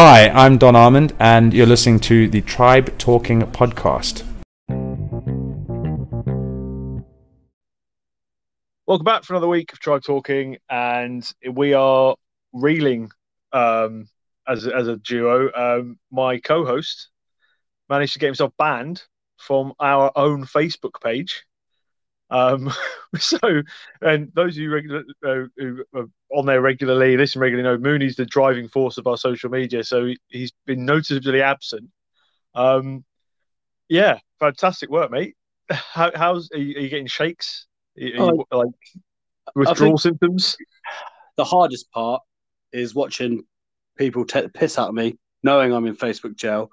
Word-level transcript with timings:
Hi, 0.00 0.28
I'm 0.28 0.58
Don 0.58 0.76
Armand, 0.76 1.12
and 1.18 1.52
you're 1.52 1.66
listening 1.66 1.98
to 2.02 2.28
the 2.28 2.40
Tribe 2.42 2.96
Talking 2.98 3.40
podcast. 3.40 4.22
Welcome 8.86 9.04
back 9.04 9.24
for 9.24 9.32
another 9.32 9.48
week 9.48 9.72
of 9.72 9.80
Tribe 9.80 10.04
Talking, 10.04 10.58
and 10.70 11.28
we 11.52 11.74
are 11.74 12.14
reeling 12.52 13.10
um, 13.52 14.08
as 14.46 14.68
as 14.68 14.86
a 14.86 14.98
duo. 14.98 15.50
Um, 15.52 15.98
my 16.12 16.38
co-host 16.38 17.08
managed 17.88 18.12
to 18.12 18.20
get 18.20 18.26
himself 18.26 18.52
banned 18.56 19.02
from 19.36 19.72
our 19.80 20.12
own 20.14 20.44
Facebook 20.44 21.02
page. 21.02 21.44
Um, 22.30 22.72
so, 23.18 23.38
and 24.02 24.30
those 24.34 24.56
of 24.56 24.62
you 24.62 24.72
regular, 24.72 25.04
uh, 25.24 25.44
who 25.56 25.84
are 25.94 26.06
on 26.32 26.46
there 26.46 26.60
regularly, 26.60 27.16
listen 27.16 27.40
regularly, 27.40 27.68
know 27.68 27.78
Mooney's 27.82 28.16
the 28.16 28.26
driving 28.26 28.68
force 28.68 28.98
of 28.98 29.06
our 29.06 29.16
social 29.16 29.50
media. 29.50 29.82
So 29.84 30.12
he's 30.28 30.52
been 30.66 30.84
noticeably 30.84 31.42
absent. 31.42 31.88
Um, 32.54 33.04
yeah, 33.88 34.18
fantastic 34.40 34.90
work, 34.90 35.10
mate. 35.10 35.36
How, 35.70 36.10
how's 36.14 36.50
are 36.52 36.58
you, 36.58 36.76
are 36.76 36.80
you 36.80 36.88
getting 36.88 37.06
shakes? 37.06 37.66
Are 37.98 38.02
you, 38.02 38.46
Oh, 38.50 38.56
like 38.56 38.68
withdrawal 39.54 39.98
symptoms? 39.98 40.56
The 41.36 41.44
hardest 41.44 41.90
part 41.92 42.22
is 42.72 42.94
watching 42.94 43.44
people 43.96 44.24
take 44.24 44.44
the 44.44 44.50
piss 44.50 44.78
out 44.78 44.88
of 44.88 44.94
me, 44.94 45.18
knowing 45.42 45.72
I'm 45.72 45.86
in 45.86 45.96
Facebook 45.96 46.36
jail, 46.36 46.70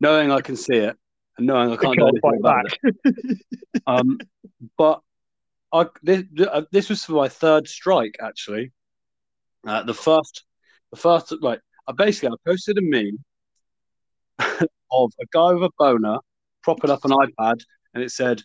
knowing 0.00 0.30
I 0.30 0.40
can 0.42 0.56
see 0.56 0.76
it, 0.76 0.96
knowing 1.38 1.72
I 1.72 1.76
can't 1.76 1.98
do 1.98 2.06
anything 2.08 2.20
fight 2.20 2.38
about 2.40 2.64
back. 2.64 2.80
it. 3.04 3.38
Um, 3.86 4.18
but 4.76 5.00
I 5.72 5.86
this, 6.02 6.24
uh, 6.40 6.62
this 6.72 6.88
was 6.88 7.04
for 7.04 7.12
my 7.12 7.28
third 7.28 7.68
strike 7.68 8.16
actually. 8.20 8.72
Uh, 9.66 9.82
the 9.82 9.94
first, 9.94 10.44
the 10.90 10.96
first 10.96 11.32
like 11.42 11.60
I 11.88 11.92
basically 11.92 12.30
I 12.30 12.48
posted 12.48 12.78
a 12.78 12.82
meme 12.82 13.18
of 14.92 15.12
a 15.20 15.26
guy 15.32 15.52
with 15.52 15.64
a 15.64 15.70
boner 15.78 16.18
propping 16.62 16.90
up 16.90 17.04
an 17.04 17.10
iPad, 17.12 17.60
and 17.94 18.02
it 18.02 18.10
said, 18.10 18.42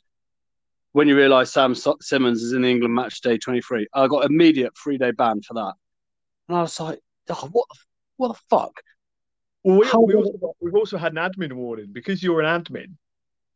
"When 0.94 1.08
you 1.08 1.16
realise 1.16 1.52
Sam 1.52 1.75
Simmonds 1.75 2.42
is 2.42 2.53
in 2.53 2.62
the 2.64 2.69
England 2.69 2.94
match 2.95 3.22
day 3.22 3.38
23." 3.38 3.88
I 3.94 4.08
got 4.08 4.25
immediate 4.25 4.73
three 4.81 4.97
day 4.97 5.12
ban 5.12 5.42
for 5.42 5.53
that, 5.56 5.73
and 6.47 6.58
I 6.58 6.62
was 6.62 6.80
like, 6.80 7.00
oh, 7.30 7.50
"What? 7.52 7.67
the- 7.69 7.80
What 8.17 8.28
the 8.34 8.39
fuck?" 8.50 8.73
Well, 9.64 9.78
we, 10.06 10.16
we 10.16 10.16
also, 10.16 10.56
we've 10.59 10.76
also 10.76 10.98
had 10.98 11.14
an 11.14 11.17
admin 11.17 11.54
warning 11.54 11.90
because 11.92 12.23
you're 12.23 12.42
an 12.42 12.62
admin 12.62 12.95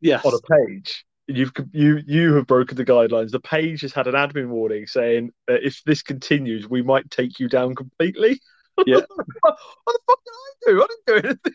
Yes, 0.00 0.24
on 0.24 0.34
a 0.34 0.66
page. 0.66 1.04
You've 1.26 1.52
you 1.72 2.00
you 2.06 2.34
have 2.34 2.46
broken 2.46 2.76
the 2.76 2.84
guidelines. 2.84 3.30
The 3.30 3.40
page 3.40 3.80
has 3.80 3.92
had 3.92 4.06
an 4.06 4.14
admin 4.14 4.48
warning 4.48 4.86
saying 4.86 5.32
that 5.48 5.66
if 5.66 5.82
this 5.84 6.02
continues, 6.02 6.68
we 6.68 6.82
might 6.82 7.10
take 7.10 7.40
you 7.40 7.48
down 7.48 7.74
completely. 7.74 8.40
Yeah. 8.86 9.00
what 9.40 9.56
the 9.86 9.98
fuck 10.06 10.20
did 10.24 10.32
I 10.32 10.72
do? 10.72 10.82
I 10.82 10.86
didn't 10.86 11.06
do 11.06 11.28
anything. 11.28 11.52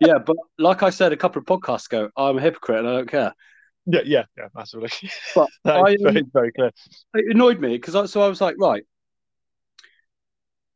yeah, 0.00 0.18
but 0.18 0.36
like 0.58 0.82
I 0.82 0.90
said 0.90 1.12
a 1.12 1.16
couple 1.16 1.40
of 1.40 1.46
podcasts 1.46 1.86
ago, 1.86 2.10
I'm 2.16 2.36
a 2.36 2.40
hypocrite 2.40 2.80
and 2.80 2.88
I 2.88 2.92
don't 2.92 3.10
care. 3.10 3.34
Yeah, 3.86 4.00
yeah, 4.04 4.24
yeah, 4.36 4.48
massively. 4.54 4.90
But 5.34 5.48
I, 5.64 5.96
very, 6.00 6.24
very 6.32 6.52
clear. 6.52 6.70
it 7.14 7.34
annoyed 7.34 7.60
me 7.60 7.70
because 7.70 7.94
I, 7.94 8.04
so 8.06 8.20
I 8.20 8.28
was 8.28 8.40
like, 8.40 8.56
right, 8.58 8.84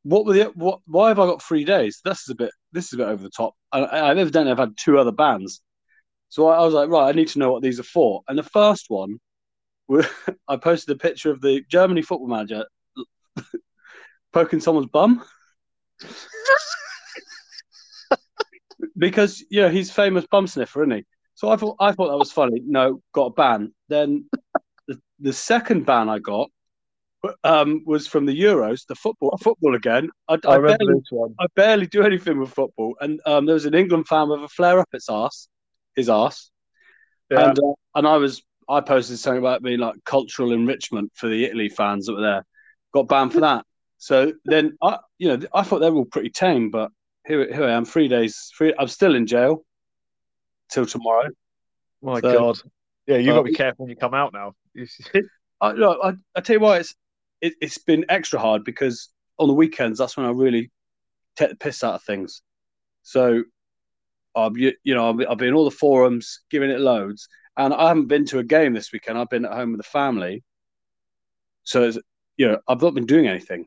what 0.05 0.25
were 0.25 0.33
the 0.33 0.45
what? 0.55 0.81
Why 0.87 1.09
have 1.09 1.19
I 1.19 1.27
got 1.27 1.43
three 1.43 1.65
days? 1.65 2.00
This 2.05 2.23
is 2.23 2.29
a 2.31 2.34
bit. 2.34 2.50
This 2.75 2.87
is 2.87 2.95
a 2.95 2.97
bit 2.99 3.09
over 3.09 3.23
the 3.23 3.31
top. 3.31 3.55
I, 3.73 3.81
I 3.81 4.11
evidently 4.11 4.51
have 4.51 4.59
had 4.59 4.77
two 4.77 4.99
other 4.99 5.12
bans, 5.12 5.62
so 6.29 6.49
I, 6.49 6.57
I 6.57 6.65
was 6.65 6.75
like, 6.75 6.91
right, 6.91 7.09
I 7.09 7.12
need 7.12 7.29
to 7.29 7.39
know 7.39 7.53
what 7.53 7.62
these 7.62 7.79
are 7.79 7.85
for. 7.85 8.23
And 8.29 8.37
the 8.37 8.43
first 8.43 8.87
one, 8.89 9.21
I 10.49 10.57
posted 10.57 10.95
a 10.95 10.99
picture 10.99 11.31
of 11.31 11.41
the 11.41 11.62
Germany 11.71 12.03
football 12.03 12.29
manager 12.29 12.67
poking 14.33 14.61
someone's 14.61 14.89
bum. 14.89 15.25
because 18.97 19.45
you 19.51 19.62
know 19.62 19.69
he's 19.69 19.91
famous 19.91 20.27
bum 20.27 20.47
sniffer, 20.47 20.83
isn't 20.83 20.97
he? 20.97 21.05
So 21.35 21.51
I 21.51 21.56
thought 21.56 21.77
I 21.81 21.93
thought 21.93 22.09
that 22.09 22.19
was 22.19 22.33
funny. 22.33 22.61
No, 22.65 23.01
got 23.12 23.27
a 23.27 23.31
ban. 23.31 23.73
Then 23.89 24.29
the, 24.89 25.01
the 25.21 25.33
second 25.33 25.87
ban 25.87 26.09
I 26.09 26.19
got 26.19 26.51
um, 27.45 27.83
was 27.87 28.07
from 28.07 28.27
the 28.27 28.39
Euros, 28.39 28.87
the 28.87 28.95
football 28.95 29.37
football 29.43 29.75
again. 29.75 30.09
I, 30.29 30.35
I 30.35 30.39
I, 30.49 30.57
remember 30.57 30.79
barely, 30.87 30.95
this 31.01 31.09
one. 31.11 31.35
I 31.39 31.47
barely 31.55 31.87
do 31.87 32.03
anything 32.03 32.39
with 32.39 32.51
football, 32.53 32.97
and 33.01 33.21
um, 33.27 33.47
there 33.47 33.55
was 33.55 33.65
an 33.67 33.75
England 33.75 34.07
fan 34.09 34.29
with 34.29 34.43
a 34.43 34.49
flare 34.49 34.79
up 34.81 34.89
its 34.93 35.09
ass, 35.11 35.49
his 35.97 36.09
ass, 36.09 36.51
Yeah. 37.31 37.49
and 37.51 37.59
uh, 37.59 37.73
and 37.95 38.07
I 38.07 38.17
was 38.17 38.43
I 38.69 38.81
posted 38.81 39.19
something 39.19 39.39
about 39.39 39.62
being 39.62 39.81
like 39.81 39.97
cultural 40.05 40.53
enrichment 40.53 41.12
for 41.15 41.29
the 41.29 41.45
Italy 41.45 41.69
fans 41.69 42.07
that 42.07 42.15
were 42.15 42.23
there. 42.23 42.45
Got 42.93 43.09
banned 43.09 43.33
for 43.33 43.41
that. 43.41 43.65
So 43.99 44.33
then 44.45 44.77
I 44.83 44.99
you 45.19 45.29
know 45.37 45.47
I 45.53 45.62
thought 45.62 45.79
they 45.81 45.91
were 45.91 45.99
all 45.99 46.05
pretty 46.05 46.31
tame, 46.31 46.71
but 46.71 46.91
here 47.27 47.53
here 47.53 47.65
I 47.65 47.73
am, 47.73 47.85
three 47.85 48.09
days, 48.09 48.51
three. 48.56 48.75
I'm 48.79 48.89
still 48.89 49.15
in 49.15 49.27
jail 49.27 49.65
till 50.71 50.87
tomorrow. 50.87 51.29
My 52.03 52.21
So- 52.21 52.33
God. 52.33 52.59
Yeah, 53.06 53.19
you 53.19 53.33
Uh, 53.33 53.35
got 53.35 53.43
to 53.43 53.51
be 53.51 53.55
careful 53.55 53.85
when 53.85 53.91
you 53.91 53.97
come 53.97 54.15
out 54.15 54.33
now. 54.33 54.55
I, 55.61 55.73
look, 55.73 55.99
I, 56.03 56.15
I 56.35 56.41
tell 56.41 56.55
you 56.56 56.61
why 56.61 56.79
it's 56.79 56.95
it, 57.44 57.55
it's 57.60 57.78
been 57.78 58.05
extra 58.09 58.38
hard 58.38 58.65
because 58.65 59.10
on 59.38 59.49
the 59.49 59.55
weekends 59.55 59.99
that's 59.99 60.16
when 60.16 60.27
I 60.27 60.31
really 60.31 60.71
take 61.37 61.50
the 61.50 61.56
piss 61.56 61.84
out 61.84 61.94
of 61.94 62.03
things. 62.03 62.43
So, 63.03 63.43
um, 64.34 64.56
you, 64.56 64.72
you 64.82 64.94
know, 64.94 65.10
I've 65.10 65.38
been- 65.38 65.49
in 65.49 65.55
all 65.55 65.65
the 65.65 65.71
forums, 65.71 66.41
giving 66.50 66.71
it 66.71 66.81
loads, 66.81 67.28
and 67.56 67.75
I 67.75 67.88
haven't 67.88 68.06
been 68.09 68.25
to 68.27 68.38
a 68.38 68.44
game 68.44 68.72
this 68.72 68.93
weekend. 68.93 69.19
I've 69.19 69.28
been 69.28 69.44
at 69.44 69.53
home 69.53 69.72
with 69.72 69.81
the 69.81 69.84
family, 70.00 70.43
so 71.65 71.82
it's, 71.84 71.99
you 72.37 72.49
know, 72.49 72.59
I've 72.66 72.82
not 72.82 72.94
been 72.94 73.06
doing 73.06 73.27
anything. 73.28 73.66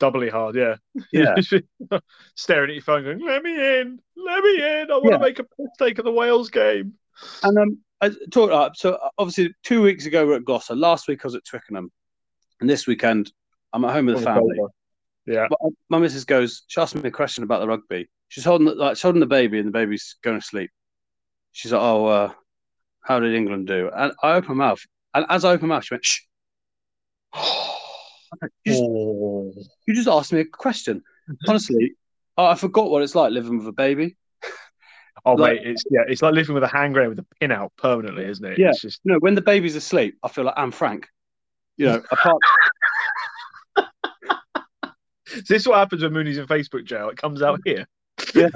Doubly 0.00 0.28
hard, 0.28 0.56
yeah. 0.56 0.76
Yeah. 1.12 1.36
Staring 2.34 2.70
at 2.70 2.74
your 2.74 2.82
phone, 2.82 3.04
going, 3.04 3.20
"Let 3.20 3.42
me 3.44 3.52
in, 3.80 4.00
let 4.16 4.42
me 4.42 4.56
in. 4.56 4.90
I 4.90 4.94
want 4.94 5.10
Yeah. 5.10 5.18
to 5.18 5.22
make 5.22 5.38
a 5.38 5.44
piss 5.44 5.68
take 5.78 5.98
of 5.98 6.04
the 6.04 6.10
Wales 6.12 6.50
game." 6.50 6.94
And 7.44 7.56
um, 7.58 7.78
I 8.00 8.10
talked 8.32 8.52
up. 8.52 8.74
So 8.74 8.98
obviously, 9.18 9.54
two 9.62 9.80
weeks 9.82 10.06
ago 10.06 10.26
we're 10.26 10.36
at 10.36 10.44
Gloucester. 10.44 10.74
Last 10.74 11.06
week 11.06 11.20
I 11.22 11.28
was 11.28 11.36
at 11.36 11.44
Twickenham, 11.44 11.92
and 12.62 12.70
this 12.70 12.86
weekend 12.86 13.30
I'm 13.72 13.84
at 13.84 13.92
home 13.92 14.06
with 14.06 14.18
the 14.18 14.22
family. 14.22 14.56
Yeah. 15.26 15.46
But 15.50 15.58
uh, 15.64 15.70
my 15.88 15.98
missus 15.98 16.24
goes, 16.24 16.62
she 16.66 16.80
asked 16.80 16.94
me 16.94 17.06
a 17.08 17.10
question 17.10 17.44
about 17.44 17.60
the 17.60 17.68
rugby. 17.68 18.08
She's 18.28 18.44
holding 18.44 18.66
the, 18.66 18.74
like 18.74 18.96
she's 18.96 19.02
holding 19.02 19.20
the 19.20 19.26
baby, 19.26 19.58
and 19.58 19.68
the 19.68 19.72
baby's 19.72 20.16
going 20.22 20.38
to 20.40 20.44
sleep. 20.46 20.70
She's 21.52 21.72
like, 21.72 21.82
"Oh, 21.82 22.06
uh, 22.06 22.32
how 23.02 23.20
did 23.20 23.34
England 23.34 23.66
do?" 23.66 23.90
And 23.94 24.12
I 24.22 24.32
open 24.34 24.56
my 24.56 24.66
mouth, 24.68 24.80
and 25.14 25.26
as 25.28 25.44
I 25.44 25.52
open 25.52 25.68
my 25.68 25.76
mouth, 25.76 25.84
she 25.84 25.94
went, 25.94 26.04
"Shh." 26.04 26.20
You 28.64 28.72
just, 28.72 28.82
Oh. 28.82 29.52
you 29.86 29.94
just 29.94 30.08
asked 30.08 30.32
me 30.32 30.40
a 30.40 30.44
question. 30.46 31.02
Honestly, 31.46 31.94
I 32.38 32.52
I 32.52 32.54
forgot 32.54 32.90
what 32.90 33.02
it's 33.02 33.14
like 33.14 33.30
living 33.32 33.58
with 33.58 33.66
a 33.68 33.72
baby. 33.72 34.16
Oh, 35.24 35.34
Like- 35.34 35.60
mate, 35.60 35.66
it's 35.70 35.84
yeah, 35.90 36.00
it's 36.08 36.22
like 36.22 36.34
living 36.34 36.54
with 36.54 36.64
a 36.64 36.68
hand 36.68 36.94
grenade 36.94 37.10
with 37.10 37.18
a 37.20 37.26
pin 37.38 37.52
out 37.52 37.72
permanently, 37.76 38.24
isn't 38.24 38.44
it? 38.44 38.58
Yeah. 38.58 38.70
It's 38.70 38.80
just 38.80 39.00
You 39.04 39.12
know, 39.12 39.18
when 39.20 39.34
the 39.36 39.42
baby's 39.42 39.76
asleep, 39.76 40.18
I 40.24 40.28
feel 40.28 40.44
like 40.44 40.54
I'm 40.56 40.72
Frank. 40.72 41.06
You 41.76 41.86
know, 41.86 42.02
apart 42.10 42.38
this 45.48 45.62
is 45.62 45.68
what 45.68 45.78
happens 45.78 46.02
when 46.02 46.12
Mooney's 46.12 46.38
in 46.38 46.46
Facebook 46.46 46.84
jail. 46.84 47.08
It 47.08 47.16
comes 47.16 47.42
out 47.42 47.60
here. 47.64 47.86
Yeah. 48.34 48.50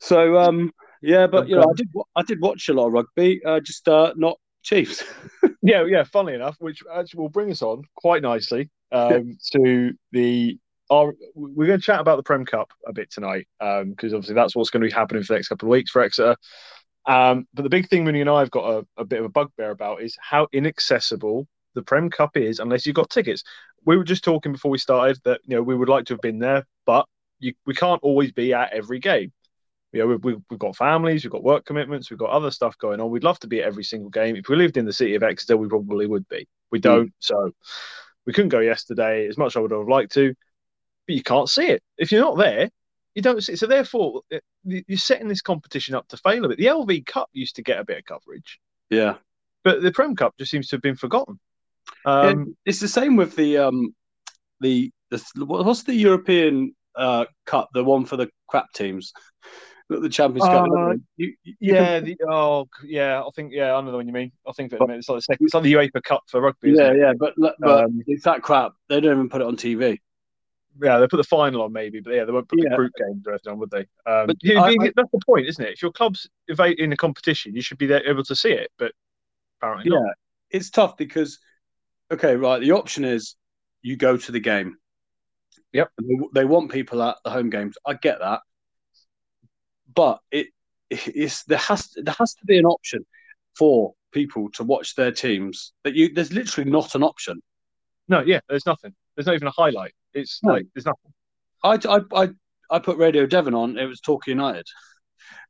so 0.00 0.38
um, 0.38 0.72
yeah, 1.02 1.26
but 1.26 1.48
you 1.48 1.56
know, 1.56 1.62
I 1.62 1.74
did 1.74 1.88
I 2.16 2.22
did 2.22 2.40
watch 2.40 2.68
a 2.68 2.72
lot 2.72 2.88
of 2.88 2.92
rugby, 2.92 3.40
uh, 3.44 3.60
just 3.60 3.88
uh, 3.88 4.12
not 4.16 4.38
Chiefs. 4.62 5.04
Yeah, 5.62 5.84
yeah. 5.84 6.04
Funnily 6.04 6.34
enough, 6.34 6.54
which 6.60 6.80
actually 6.94 7.22
will 7.22 7.28
bring 7.28 7.50
us 7.50 7.60
on 7.60 7.82
quite 7.96 8.22
nicely 8.22 8.70
um, 8.92 9.36
to 9.52 9.94
the. 10.12 10.58
Our, 10.90 11.12
we're 11.34 11.66
going 11.66 11.80
to 11.80 11.84
chat 11.84 11.98
about 11.98 12.18
the 12.18 12.22
Prem 12.22 12.44
Cup 12.44 12.70
a 12.86 12.92
bit 12.92 13.10
tonight 13.10 13.48
because 13.58 14.14
obviously 14.14 14.36
that's 14.36 14.54
what's 14.54 14.70
going 14.70 14.82
to 14.82 14.86
be 14.86 14.92
happening 14.92 15.24
for 15.24 15.32
the 15.32 15.38
next 15.38 15.48
couple 15.48 15.66
of 15.66 15.72
weeks 15.72 15.90
for 15.90 16.02
Exeter. 16.02 16.36
Um, 17.04 17.48
but 17.52 17.64
the 17.64 17.68
big 17.68 17.88
thing 17.88 18.04
Mooney 18.04 18.20
and 18.20 18.30
I 18.30 18.38
have 18.40 18.50
got 18.52 18.70
a, 18.70 18.86
a 18.96 19.04
bit 19.04 19.18
of 19.18 19.24
a 19.24 19.28
bugbear 19.28 19.72
about 19.72 20.02
is 20.02 20.16
how 20.20 20.46
inaccessible 20.52 21.48
the 21.76 21.82
Prem 21.82 22.10
Cup 22.10 22.36
is 22.36 22.58
unless 22.58 22.84
you've 22.84 22.96
got 22.96 23.10
tickets. 23.10 23.44
We 23.84 23.96
were 23.96 24.04
just 24.04 24.24
talking 24.24 24.50
before 24.50 24.72
we 24.72 24.78
started 24.78 25.20
that 25.24 25.40
you 25.44 25.54
know 25.54 25.62
we 25.62 25.76
would 25.76 25.88
like 25.88 26.06
to 26.06 26.14
have 26.14 26.20
been 26.20 26.40
there, 26.40 26.66
but 26.84 27.06
you, 27.38 27.52
we 27.66 27.74
can't 27.74 28.02
always 28.02 28.32
be 28.32 28.52
at 28.52 28.72
every 28.72 28.98
game. 28.98 29.32
You 29.92 30.00
know, 30.00 30.06
we've, 30.08 30.24
we've, 30.24 30.42
we've 30.50 30.58
got 30.58 30.76
families, 30.76 31.22
we've 31.22 31.30
got 31.30 31.44
work 31.44 31.64
commitments, 31.64 32.10
we've 32.10 32.18
got 32.18 32.30
other 32.30 32.50
stuff 32.50 32.76
going 32.78 33.00
on. 33.00 33.10
We'd 33.10 33.24
love 33.24 33.38
to 33.40 33.46
be 33.46 33.60
at 33.60 33.66
every 33.66 33.84
single 33.84 34.10
game. 34.10 34.34
If 34.36 34.48
we 34.48 34.56
lived 34.56 34.76
in 34.76 34.84
the 34.84 34.92
city 34.92 35.14
of 35.14 35.22
Exeter, 35.22 35.56
we 35.56 35.68
probably 35.68 36.06
would 36.06 36.28
be. 36.28 36.48
We 36.70 36.78
hmm. 36.78 36.82
don't, 36.82 37.14
so 37.20 37.52
we 38.26 38.32
couldn't 38.32 38.48
go 38.48 38.60
yesterday 38.60 39.28
as 39.28 39.38
much 39.38 39.52
as 39.52 39.56
I 39.56 39.60
would 39.60 39.70
have 39.70 39.88
liked 39.88 40.12
to, 40.14 40.34
but 41.06 41.14
you 41.14 41.22
can't 41.22 41.48
see 41.48 41.68
it. 41.68 41.82
If 41.96 42.10
you're 42.10 42.24
not 42.24 42.36
there, 42.36 42.70
you 43.14 43.22
don't 43.22 43.42
see 43.42 43.52
it. 43.52 43.58
So 43.58 43.66
therefore, 43.66 44.22
eh, 44.32 44.40
it- 44.66 44.84
you're 44.88 44.98
setting 44.98 45.28
this 45.28 45.42
competition 45.42 45.94
up 45.94 46.08
to 46.08 46.16
fail 46.16 46.44
a 46.44 46.48
bit. 46.48 46.58
The 46.58 46.66
LV 46.66 47.06
Cup 47.06 47.30
used 47.32 47.56
to 47.56 47.62
get 47.62 47.78
a 47.78 47.84
bit 47.84 47.98
of 47.98 48.04
coverage, 48.04 48.58
Yeah, 48.90 49.16
but 49.62 49.82
the 49.82 49.92
Prem 49.92 50.16
Cup 50.16 50.34
just 50.38 50.50
seems 50.50 50.68
to 50.68 50.76
have 50.76 50.82
been 50.82 50.96
forgotten. 50.96 51.38
Um, 52.04 52.56
it's 52.64 52.80
the 52.80 52.88
same 52.88 53.16
with 53.16 53.36
the 53.36 53.58
um, 53.58 53.94
the, 54.60 54.90
the 55.10 55.22
what's 55.44 55.82
the 55.82 55.94
European 55.94 56.74
uh 56.94 57.26
cup, 57.44 57.68
the 57.74 57.84
one 57.84 58.04
for 58.06 58.16
the 58.16 58.28
crap 58.48 58.72
teams, 58.72 59.12
the 59.88 60.00
the 60.00 60.08
Champions 60.08 60.48
Cup. 60.48 60.68
Uh, 60.70 60.94
You- 61.16 61.34
you 61.44 61.54
yeah, 61.60 62.00
can- 62.00 62.04
the, 62.04 62.16
oh, 62.28 62.68
yeah. 62.84 63.22
I 63.22 63.28
think 63.34 63.52
yeah, 63.52 63.74
I 63.74 63.80
know 63.80 63.90
the 63.90 63.96
one 63.98 64.06
you 64.06 64.12
mean. 64.12 64.32
I 64.46 64.52
think 64.52 64.70
that 64.70 64.80
it's 64.90 65.08
like 65.08 65.18
the 65.18 65.22
second, 65.22 65.44
it's 65.46 65.54
like 65.54 65.64
the 65.64 65.72
UEFA 65.74 66.02
Cup 66.02 66.22
for 66.28 66.40
rugby. 66.40 66.70
Yeah, 66.72 66.92
it? 66.92 66.98
yeah, 66.98 67.12
but 67.18 67.34
but 67.36 67.84
Um, 67.84 68.02
it's 68.06 68.24
that 68.24 68.42
crap. 68.42 68.72
They 68.88 69.00
don't 69.00 69.12
even 69.12 69.28
put 69.28 69.40
it 69.40 69.46
on 69.46 69.56
TV. 69.56 69.98
yeah, 70.82 70.98
they 70.98 71.06
put 71.06 71.16
the 71.18 71.24
final 71.24 71.62
on 71.62 71.72
maybe, 71.72 72.00
but 72.00 72.14
yeah, 72.14 72.24
they 72.24 72.32
won't 72.32 72.48
put 72.48 72.58
Yeah. 72.58 72.70
the 72.70 72.76
group 72.76 72.92
games 72.98 73.26
or 73.26 73.30
anything 73.32 73.52
on, 73.52 73.58
would 73.58 73.70
they? 73.70 73.86
Um, 74.06 74.26
But 74.26 74.36
I- 74.44 74.68
I- 74.68 74.92
that's 74.94 75.10
the 75.10 75.20
point, 75.24 75.46
isn't 75.46 75.64
it? 75.64 75.72
If 75.72 75.82
your 75.82 75.92
club's 75.92 76.28
in 76.48 76.92
a 76.92 76.96
competition, 76.96 77.54
you 77.54 77.62
should 77.62 77.78
be 77.78 77.86
there, 77.86 78.06
able 78.06 78.24
to 78.24 78.36
see 78.36 78.52
it, 78.52 78.70
but 78.78 78.92
apparently 79.60 79.90
Yeah, 79.90 80.00
not. 80.00 80.14
it's 80.50 80.70
tough 80.70 80.96
because, 80.96 81.38
okay, 82.12 82.36
right. 82.36 82.60
The 82.60 82.72
option 82.72 83.04
is 83.04 83.36
you 83.82 83.96
go 83.96 84.16
to 84.16 84.32
the 84.32 84.40
game. 84.40 84.76
Yep. 85.72 85.90
And 85.98 86.08
They, 86.08 86.40
they 86.40 86.44
want 86.44 86.70
people 86.70 87.02
at 87.02 87.16
the 87.24 87.30
home 87.30 87.50
games. 87.50 87.76
I 87.86 87.94
get 87.94 88.18
that, 88.20 88.40
but 89.94 90.20
it's 90.90 91.44
there 91.44 91.58
has 91.58 91.90
there 91.96 92.14
has 92.18 92.34
to 92.34 92.44
be 92.46 92.58
an 92.58 92.66
option 92.66 93.04
for 93.58 93.94
people 94.12 94.50
to 94.52 94.64
watch 94.64 94.94
their 94.94 95.12
teams. 95.12 95.72
That 95.84 95.94
you 95.94 96.12
there's 96.12 96.32
literally 96.32 96.70
not 96.70 96.94
an 96.94 97.02
option. 97.02 97.42
No, 98.08 98.20
yeah, 98.20 98.40
there's 98.48 98.66
nothing. 98.66 98.94
There's 99.16 99.26
not 99.26 99.34
even 99.34 99.48
a 99.48 99.52
highlight. 99.52 99.92
It's 100.14 100.40
No. 100.42 100.54
like 100.54 100.66
there's 100.74 100.86
nothing. 100.86 101.12
I, 101.64 101.78
I, 101.88 102.22
I, 102.24 102.28
I 102.70 102.78
put 102.78 102.98
Radio 102.98 103.26
Devon 103.26 103.54
on. 103.54 103.78
It 103.78 103.86
was 103.86 104.00
Talk 104.00 104.26
United. 104.26 104.66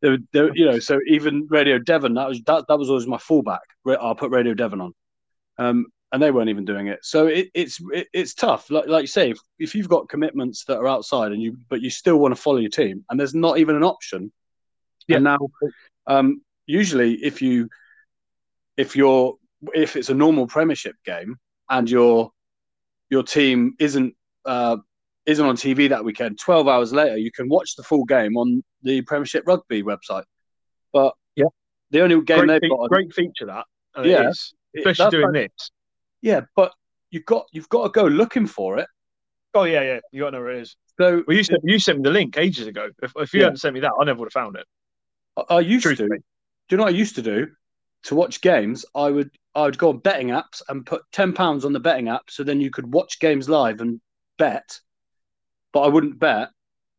There, 0.00 0.12
were- 0.12 0.18
there, 0.32 0.56
you 0.56 0.64
know, 0.64 0.78
so 0.78 0.98
even 1.06 1.46
Radio 1.50 1.78
Devon 1.78 2.14
that 2.14 2.28
was 2.28 2.40
that, 2.46 2.64
that 2.68 2.78
was 2.78 2.88
always 2.88 3.06
my 3.06 3.18
fallback. 3.18 3.58
I'll 3.86 4.14
put 4.14 4.30
Radio 4.30 4.54
Devon 4.54 4.80
on, 4.80 4.92
um, 5.58 5.86
and 6.12 6.22
they 6.22 6.30
weren't 6.30 6.48
even 6.50 6.64
doing 6.64 6.86
it. 6.86 7.00
So 7.02 7.26
it, 7.26 7.48
it's 7.54 7.80
it, 7.92 8.06
it's 8.12 8.34
tough. 8.34 8.70
Like 8.70 8.86
like 8.86 9.02
you 9.02 9.06
say, 9.08 9.30
if, 9.30 9.38
if 9.58 9.74
you've 9.74 9.88
got 9.88 10.08
commitments 10.08 10.64
that 10.66 10.78
are 10.78 10.86
outside 10.86 11.32
and 11.32 11.42
you 11.42 11.56
but 11.68 11.80
you 11.82 11.90
still 11.90 12.18
want 12.18 12.34
to 12.34 12.40
follow 12.40 12.58
your 12.58 12.70
team, 12.70 13.04
and 13.10 13.18
there's 13.18 13.34
not 13.34 13.58
even 13.58 13.76
an 13.76 13.82
option. 13.84 14.32
Yeah. 15.08 15.16
And 15.16 15.24
now, 15.24 15.38
um, 16.06 16.40
usually 16.66 17.14
if 17.14 17.42
you 17.42 17.68
if 18.76 18.94
you're 18.96 19.34
if 19.74 19.96
it's 19.96 20.10
a 20.10 20.14
normal 20.14 20.46
Premiership 20.46 20.96
game 21.04 21.36
and 21.70 21.90
your 21.90 22.30
your 23.10 23.22
team 23.22 23.74
isn't 23.78 24.14
uh, 24.44 24.76
isn't 25.26 25.44
on 25.44 25.56
TV 25.56 25.88
that 25.88 26.04
weekend. 26.04 26.38
Twelve 26.38 26.68
hours 26.68 26.92
later, 26.92 27.16
you 27.16 27.32
can 27.32 27.48
watch 27.48 27.74
the 27.76 27.82
full 27.82 28.04
game 28.04 28.36
on 28.36 28.62
the 28.82 29.00
Premiership 29.02 29.44
Rugby 29.46 29.82
website. 29.82 30.24
But 30.92 31.14
Yeah. 31.34 31.46
the 31.90 32.00
only 32.02 32.20
game 32.22 32.38
Great, 32.46 32.48
they've 32.48 32.60
fe- 32.60 32.68
got, 32.68 32.78
on- 32.80 32.88
great 32.88 33.12
feature 33.12 33.46
that. 33.46 33.64
uh, 33.96 34.02
Yeah. 34.02 34.28
is, 34.28 34.54
especially 34.76 35.10
doing 35.10 35.32
like- 35.32 35.50
this. 35.56 35.70
Yeah, 36.26 36.40
but 36.56 36.72
you've 37.10 37.24
got 37.24 37.46
you've 37.52 37.68
got 37.68 37.84
to 37.84 37.88
go 37.90 38.04
looking 38.06 38.46
for 38.48 38.78
it. 38.78 38.88
Oh 39.54 39.64
yeah, 39.64 39.82
yeah. 39.82 40.00
You 40.12 40.20
got 40.22 40.30
to 40.30 40.36
know 40.38 40.42
where 40.42 40.52
it 40.52 40.62
is. 40.62 40.76
So 40.98 41.22
Well, 41.26 41.36
you 41.36 41.44
sent 41.44 41.60
you 41.64 41.78
sent 41.78 41.98
me 41.98 42.02
the 42.04 42.10
link 42.10 42.36
ages 42.36 42.66
ago. 42.66 42.88
If, 43.02 43.12
if 43.16 43.32
you 43.32 43.40
Yeah. 43.40 43.46
hadn't 43.46 43.58
sent 43.58 43.74
me 43.74 43.80
that, 43.80 43.92
I 44.00 44.04
never 44.04 44.18
would 44.20 44.26
have 44.26 44.32
found 44.32 44.56
it. 44.56 44.66
I, 45.36 45.54
I 45.56 45.60
used 45.60 45.86
to. 45.86 46.08
Do 46.08 46.14
you 46.70 46.76
know 46.76 46.84
what 46.84 46.94
I 46.94 46.96
used 46.96 47.14
to 47.14 47.22
do? 47.22 47.46
To 48.04 48.14
watch 48.16 48.40
games, 48.40 48.84
I 48.94 49.10
would 49.10 49.30
I 49.54 49.62
would 49.62 49.78
go 49.78 49.90
on 49.90 49.98
betting 49.98 50.28
apps 50.28 50.62
and 50.68 50.84
put 50.84 51.02
ten 51.12 51.32
pounds 51.32 51.64
on 51.64 51.72
the 51.72 51.80
betting 51.80 52.08
app, 52.08 52.28
so 52.28 52.42
then 52.42 52.60
you 52.60 52.70
could 52.70 52.92
watch 52.92 53.20
games 53.20 53.48
live 53.48 53.80
and 53.80 54.00
bet. 54.36 54.80
But 55.72 55.80
I 55.82 55.88
wouldn't 55.88 56.18
bet, 56.18 56.50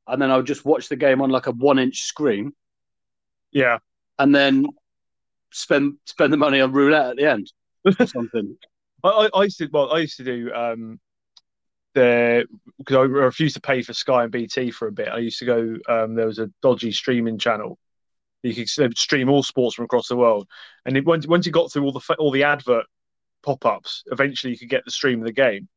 and 0.07 0.21
then 0.21 0.31
I 0.31 0.37
would 0.37 0.47
just 0.47 0.65
watch 0.65 0.89
the 0.89 0.95
game 0.95 1.21
on 1.21 1.29
like 1.29 1.47
a 1.47 1.51
one 1.51 1.79
inch 1.79 2.01
screen, 2.03 2.53
Yeah, 3.51 3.79
and 4.19 4.33
then 4.33 4.65
spend 5.51 5.95
spend 6.05 6.33
the 6.33 6.37
money 6.37 6.61
on 6.61 6.71
roulette 6.73 7.11
at 7.11 7.17
the 7.17 7.29
end 7.29 7.51
or 7.99 8.07
something. 8.07 8.57
I, 9.03 9.09
I, 9.09 9.29
I 9.33 9.43
used 9.43 9.57
to. 9.59 9.69
Well, 9.71 9.93
I 9.93 9.99
used 9.99 10.17
to 10.17 10.23
do 10.23 10.51
um, 10.53 10.99
the 11.93 12.45
because 12.77 12.95
I 12.95 13.01
refused 13.01 13.55
to 13.55 13.61
pay 13.61 13.81
for 13.81 13.93
Sky 13.93 14.23
and 14.23 14.31
BT 14.31 14.71
for 14.71 14.87
a 14.87 14.91
bit. 14.91 15.09
I 15.09 15.19
used 15.19 15.39
to 15.39 15.45
go. 15.45 15.77
Um, 15.87 16.15
there 16.15 16.27
was 16.27 16.39
a 16.39 16.49
dodgy 16.61 16.91
streaming 16.91 17.37
channel. 17.37 17.77
You 18.43 18.53
could 18.53 18.97
stream 18.97 19.29
all 19.29 19.43
sports 19.43 19.75
from 19.75 19.85
across 19.85 20.07
the 20.07 20.15
world, 20.15 20.47
and 20.85 20.95
it, 20.95 21.05
once 21.05 21.27
once 21.27 21.45
you 21.45 21.51
got 21.51 21.71
through 21.71 21.83
all 21.83 21.91
the 21.91 22.15
all 22.19 22.31
the 22.31 22.43
advert 22.43 22.85
pop 23.43 23.65
ups, 23.65 24.03
eventually 24.11 24.53
you 24.53 24.59
could 24.59 24.69
get 24.69 24.85
the 24.85 24.91
stream 24.91 25.19
of 25.19 25.25
the 25.25 25.33
game, 25.33 25.67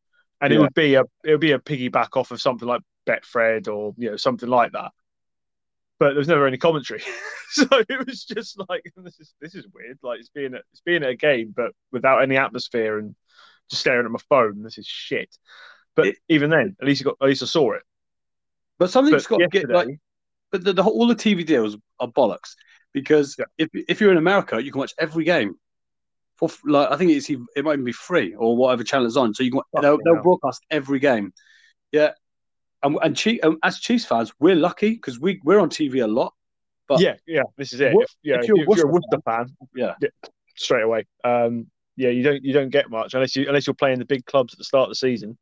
and 0.40 0.52
it 0.52 0.58
would 0.58 0.74
be 0.74 0.94
a 0.94 1.02
it 1.24 1.30
would 1.30 1.40
be 1.40 1.52
a 1.52 1.58
piggyback 1.58 2.16
off 2.16 2.30
of 2.30 2.40
something 2.40 2.68
like 2.68 2.82
Betfred 3.06 3.68
or 3.68 3.94
you 3.96 4.10
know 4.10 4.16
something 4.16 4.48
like 4.48 4.72
that. 4.72 4.92
But 6.00 6.08
there 6.08 6.18
was 6.18 6.26
never 6.28 6.46
any 6.46 6.56
commentary, 6.58 7.02
so 7.50 7.66
it 7.70 8.06
was 8.06 8.24
just 8.24 8.58
like 8.68 8.82
this 8.96 9.20
is 9.20 9.34
this 9.40 9.54
is 9.54 9.66
weird. 9.72 9.98
Like 10.02 10.18
it's 10.18 10.30
being 10.30 10.54
a, 10.54 10.60
it's 10.72 10.80
being 10.84 11.04
at 11.04 11.10
a 11.10 11.14
game, 11.14 11.52
but 11.54 11.70
without 11.92 12.22
any 12.22 12.36
atmosphere 12.36 12.98
and 12.98 13.14
just 13.68 13.82
staring 13.82 14.06
at 14.06 14.10
my 14.10 14.18
phone. 14.28 14.62
This 14.62 14.78
is 14.78 14.86
shit. 14.86 15.36
But 15.94 16.08
It- 16.08 16.16
even 16.28 16.50
then, 16.50 16.76
at 16.80 16.86
least 16.88 17.00
you 17.00 17.04
got 17.04 17.16
at 17.20 17.28
least 17.28 17.42
I 17.42 17.46
saw 17.46 17.72
it. 17.74 17.82
But 18.78 18.90
something's 18.90 19.26
But 19.26 19.38
got 19.38 19.38
to 19.38 19.48
get 19.48 19.68
like. 19.68 20.00
But 20.50 20.64
the, 20.64 20.72
the 20.72 20.82
all 20.82 21.06
the 21.06 21.14
TV 21.14 21.46
deals 21.46 21.76
are 22.00 22.08
bollocks 22.08 22.54
because 22.92 23.36
Yeah. 23.38 23.44
if 23.58 23.68
if 23.74 24.00
you're 24.00 24.10
in 24.10 24.16
America, 24.16 24.60
you 24.60 24.72
can 24.72 24.80
watch 24.80 24.94
every 24.98 25.24
game 25.24 25.54
for 26.38 26.48
like 26.64 26.90
I 26.90 26.96
think 26.96 27.12
it's 27.12 27.28
it 27.28 27.38
might 27.64 27.74
even 27.74 27.84
be 27.84 27.92
free 27.92 28.34
or 28.34 28.56
whatever 28.56 28.82
channel 28.82 29.06
it's 29.06 29.16
on. 29.16 29.34
So 29.34 29.42
you 29.42 29.52
can 29.52 29.60
they'll, 29.80 29.98
they'll 30.02 30.22
broadcast 30.22 30.64
every 30.70 30.98
game. 30.98 31.32
Yeah, 31.92 32.12
and 32.82 32.98
and 33.02 33.16
Chief, 33.16 33.40
um, 33.44 33.58
as 33.62 33.78
Chiefs 33.78 34.04
fans, 34.04 34.32
we're 34.40 34.56
lucky 34.56 34.90
because 34.90 35.20
we 35.20 35.40
we're 35.44 35.60
on 35.60 35.70
TV 35.70 36.02
a 36.02 36.06
lot. 36.06 36.34
But- 36.88 37.00
yeah, 37.00 37.14
yeah, 37.26 37.42
this 37.56 37.72
is 37.72 37.80
it. 37.80 37.94
What- 37.94 38.04
If, 38.04 38.14
yeah, 38.22 38.36
if 38.40 38.48
you're 38.48 38.60
if 38.60 38.66
you're 38.66 38.88
a 38.88 38.90
Worcester 38.90 39.16
Worcester 39.16 39.20
fan, 39.24 39.46
Yeah. 39.74 39.94
straight 40.56 40.82
away. 40.82 41.06
Um, 41.24 41.70
yeah, 41.96 42.08
you 42.10 42.22
don't 42.22 42.42
you 42.44 42.52
don't 42.52 42.70
get 42.70 42.90
much 42.90 43.14
unless 43.14 43.36
you 43.36 43.46
unless 43.46 43.66
you're 43.66 43.74
playing 43.74 43.98
the 43.98 44.04
big 44.04 44.24
clubs 44.24 44.54
at 44.54 44.58
the 44.58 44.64
start 44.64 44.84
of 44.84 44.90
the 44.90 44.94
season. 44.96 45.36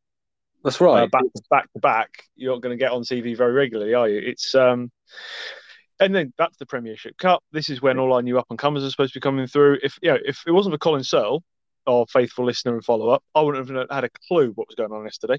That's 0.65 0.81
right. 0.81 1.05
uh, 1.05 1.07
back 1.07 1.23
to 1.23 1.43
back 1.51 1.73
to 1.73 1.79
back, 1.79 2.11
you're 2.35 2.53
not 2.53 2.63
going 2.63 2.77
to 2.77 2.83
get 2.83 2.91
on 2.93 3.03
TV 3.03 3.37
very 3.37 3.53
regularly, 3.53 3.95
are 3.95 4.09
you? 4.09 4.19
It's 4.19 4.55
um, 4.57 4.91
and 6.01 6.15
then 6.15 6.33
that's 6.37 6.57
the 6.59 6.67
Premiership 6.67 7.17
Cup. 7.17 7.43
This 7.53 7.71
is 7.71 7.81
when 7.81 7.99
all 7.99 8.13
our 8.13 8.23
new 8.23 8.39
up 8.39 8.47
and 8.51 8.59
comers 8.59 8.85
are 8.85 8.91
supposed 8.91 9.13
to 9.15 9.19
be 9.21 9.23
coming 9.23 9.47
through. 9.47 9.79
If 9.83 9.99
you 10.03 10.11
know, 10.13 10.19
if 10.25 10.43
it 10.47 10.53
wasn't 10.53 10.75
for 10.75 10.79
Colin 10.79 11.05
Searle, 11.05 11.43
our 11.87 12.07
faithful 12.07 12.45
listener 12.45 12.75
and 12.75 12.85
follow 12.85 13.09
up, 13.11 13.23
I 13.35 13.41
wouldn't 13.41 13.69
have 13.69 13.87
had 13.91 14.05
a 14.05 14.11
clue 14.29 14.51
what 14.55 14.67
was 14.69 14.75
going 14.75 14.93
on 14.93 15.05
yesterday. 15.05 15.39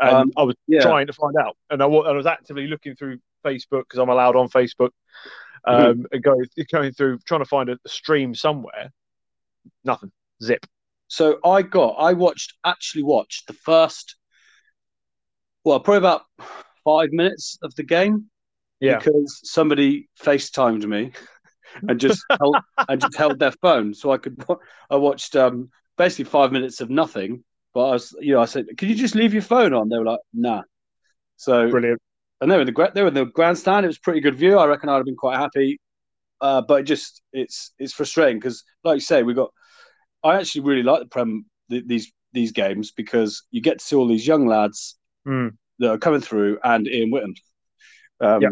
And 0.00 0.10
Um, 0.10 0.30
I 0.36 0.42
was 0.42 0.56
yeah. 0.66 0.80
trying 0.80 1.06
to 1.06 1.12
find 1.12 1.34
out, 1.36 1.56
and 1.70 1.82
I, 1.82 1.86
I 1.86 2.12
was 2.12 2.26
actively 2.26 2.66
looking 2.66 2.96
through 2.96 3.18
Facebook 3.44 3.82
because 3.84 3.98
I'm 3.98 4.08
allowed 4.08 4.36
on 4.36 4.48
Facebook, 4.48 4.90
um, 5.66 6.06
and 6.12 6.22
going 6.22 6.44
going 6.72 6.92
through 6.92 7.18
trying 7.26 7.40
to 7.40 7.46
find 7.46 7.68
a, 7.68 7.78
a 7.84 7.88
stream 7.88 8.34
somewhere. 8.34 8.90
Nothing. 9.84 10.10
Zip. 10.42 10.66
So 11.08 11.38
I 11.44 11.62
got, 11.62 11.94
I 11.98 12.12
watched, 12.14 12.54
actually 12.64 13.04
watched 13.04 13.46
the 13.46 13.52
first, 13.52 14.16
well, 15.64 15.78
probably 15.80 15.98
about 15.98 16.22
five 16.84 17.10
minutes 17.12 17.56
of 17.62 17.74
the 17.76 17.82
game 17.82 18.30
Yeah. 18.80 18.98
because 18.98 19.40
somebody 19.44 20.08
FaceTimed 20.22 20.84
me 20.86 21.12
and 21.88 22.00
just 22.00 22.22
held, 22.40 22.56
and 22.88 23.00
just 23.00 23.16
held 23.16 23.38
their 23.38 23.52
phone, 23.52 23.94
so 23.94 24.10
I 24.12 24.18
could. 24.18 24.42
I 24.90 24.96
watched 24.96 25.36
um, 25.36 25.70
basically 25.96 26.24
five 26.24 26.50
minutes 26.52 26.80
of 26.80 26.90
nothing. 26.90 27.44
But 27.74 27.88
I 27.88 27.92
was, 27.92 28.14
you 28.20 28.34
know, 28.34 28.40
I 28.40 28.44
said, 28.46 28.66
"Can 28.78 28.88
you 28.88 28.94
just 28.94 29.14
leave 29.16 29.32
your 29.32 29.42
phone 29.42 29.74
on?" 29.74 29.88
They 29.88 29.98
were 29.98 30.04
like, 30.04 30.20
"Nah." 30.32 30.62
So 31.36 31.68
Brilliant. 31.70 32.00
and 32.40 32.50
they 32.50 32.54
were 32.56 32.62
in 32.62 32.72
the 32.72 32.90
they 32.94 33.02
were 33.02 33.08
in 33.08 33.14
the 33.14 33.24
grandstand. 33.26 33.84
It 33.84 33.88
was 33.88 33.96
a 33.96 34.00
pretty 34.00 34.20
good 34.20 34.36
view. 34.36 34.58
I 34.58 34.66
reckon 34.66 34.88
I'd 34.88 34.96
have 34.96 35.04
been 35.04 35.16
quite 35.16 35.38
happy. 35.38 35.80
Uh, 36.40 36.62
but 36.62 36.80
it 36.80 36.84
just 36.84 37.22
it's 37.32 37.72
it's 37.78 37.92
frustrating 37.92 38.38
because, 38.38 38.64
like 38.84 38.96
you 38.96 39.00
say, 39.00 39.22
we 39.22 39.34
got. 39.34 39.50
I 40.22 40.36
actually 40.36 40.62
really 40.62 40.82
like 40.82 41.00
the 41.00 41.06
prem 41.06 41.46
th- 41.70 41.84
these 41.86 42.12
these 42.32 42.52
games 42.52 42.92
because 42.92 43.44
you 43.50 43.60
get 43.60 43.78
to 43.80 43.84
see 43.84 43.96
all 43.96 44.08
these 44.08 44.26
young 44.26 44.46
lads 44.46 44.96
Mm. 45.26 45.56
that 45.78 45.90
are 45.90 45.98
coming 45.98 46.20
through 46.20 46.58
and 46.62 46.86
Ian 46.86 47.10
Whitten. 47.10 47.34
Um, 48.20 48.42
Yeah. 48.42 48.50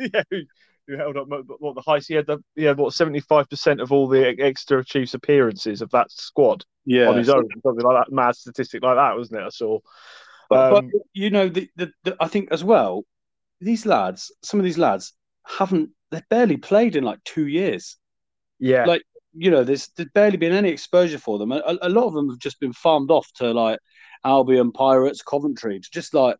yeah, 0.14 0.22
who, 0.30 0.40
who 0.86 0.96
held 0.96 1.16
up 1.16 1.26
what 1.28 1.74
the 1.74 1.82
highest? 1.84 2.06
He 2.08 2.14
had 2.14 2.26
the, 2.26 2.38
he 2.54 2.62
had 2.62 2.78
what 2.78 2.94
seventy 2.94 3.20
five 3.20 3.48
percent 3.50 3.80
of 3.80 3.90
all 3.92 4.06
the 4.08 4.36
extra 4.40 4.84
Chiefs 4.84 5.14
appearances 5.14 5.82
of 5.82 5.90
that 5.90 6.10
squad 6.12 6.64
yeah. 6.86 7.08
on 7.08 7.18
his 7.18 7.28
own, 7.28 7.46
something 7.62 7.84
like 7.84 8.06
that. 8.06 8.12
Mad 8.14 8.34
statistic 8.34 8.82
like 8.82 8.96
that, 8.96 9.16
wasn't 9.16 9.40
it? 9.40 9.44
I 9.44 9.50
saw. 9.50 9.80
But, 10.48 10.72
Um, 10.72 10.90
but 10.90 11.02
you 11.12 11.30
know, 11.30 11.48
the, 11.48 11.68
the, 11.76 11.92
the 12.04 12.16
I 12.20 12.28
think 12.28 12.50
as 12.52 12.64
well, 12.64 13.04
these 13.60 13.84
lads, 13.84 14.32
some 14.42 14.60
of 14.60 14.64
these 14.64 14.78
lads 14.78 15.12
haven't 15.44 15.90
they've 16.10 16.28
barely 16.30 16.56
played 16.56 16.96
in 16.96 17.04
like 17.04 17.22
two 17.24 17.46
years. 17.46 17.96
Yeah, 18.58 18.84
like, 18.84 19.02
you 19.34 19.50
know, 19.50 19.64
there's, 19.64 19.88
there's 19.96 20.08
barely 20.14 20.38
been 20.38 20.52
any 20.52 20.70
exposure 20.70 21.18
for 21.18 21.38
them. 21.38 21.52
A, 21.52 21.60
a 21.82 21.88
lot 21.90 22.06
of 22.06 22.14
them 22.14 22.30
have 22.30 22.38
just 22.38 22.58
been 22.60 22.72
farmed 22.72 23.10
off 23.10 23.30
to 23.34 23.52
like 23.52 23.78
Albion, 24.24 24.72
Pirates, 24.72 25.22
Coventry, 25.22 25.80
to 25.80 25.88
just 25.92 26.14
like 26.14 26.36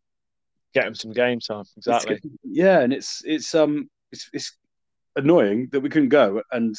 get 0.73 0.87
him 0.87 0.95
some 0.95 1.13
game 1.13 1.41
time. 1.41 1.65
Exactly. 1.77 2.21
yeah, 2.43 2.81
and 2.81 2.93
it's 2.93 3.23
it's 3.25 3.55
um 3.55 3.91
it's 4.13 4.31
it's 4.33 4.57
annoying 5.17 5.69
that 5.73 5.81
we 5.81 5.89
couldn't 5.89 6.11
go. 6.11 6.43
And 6.53 6.75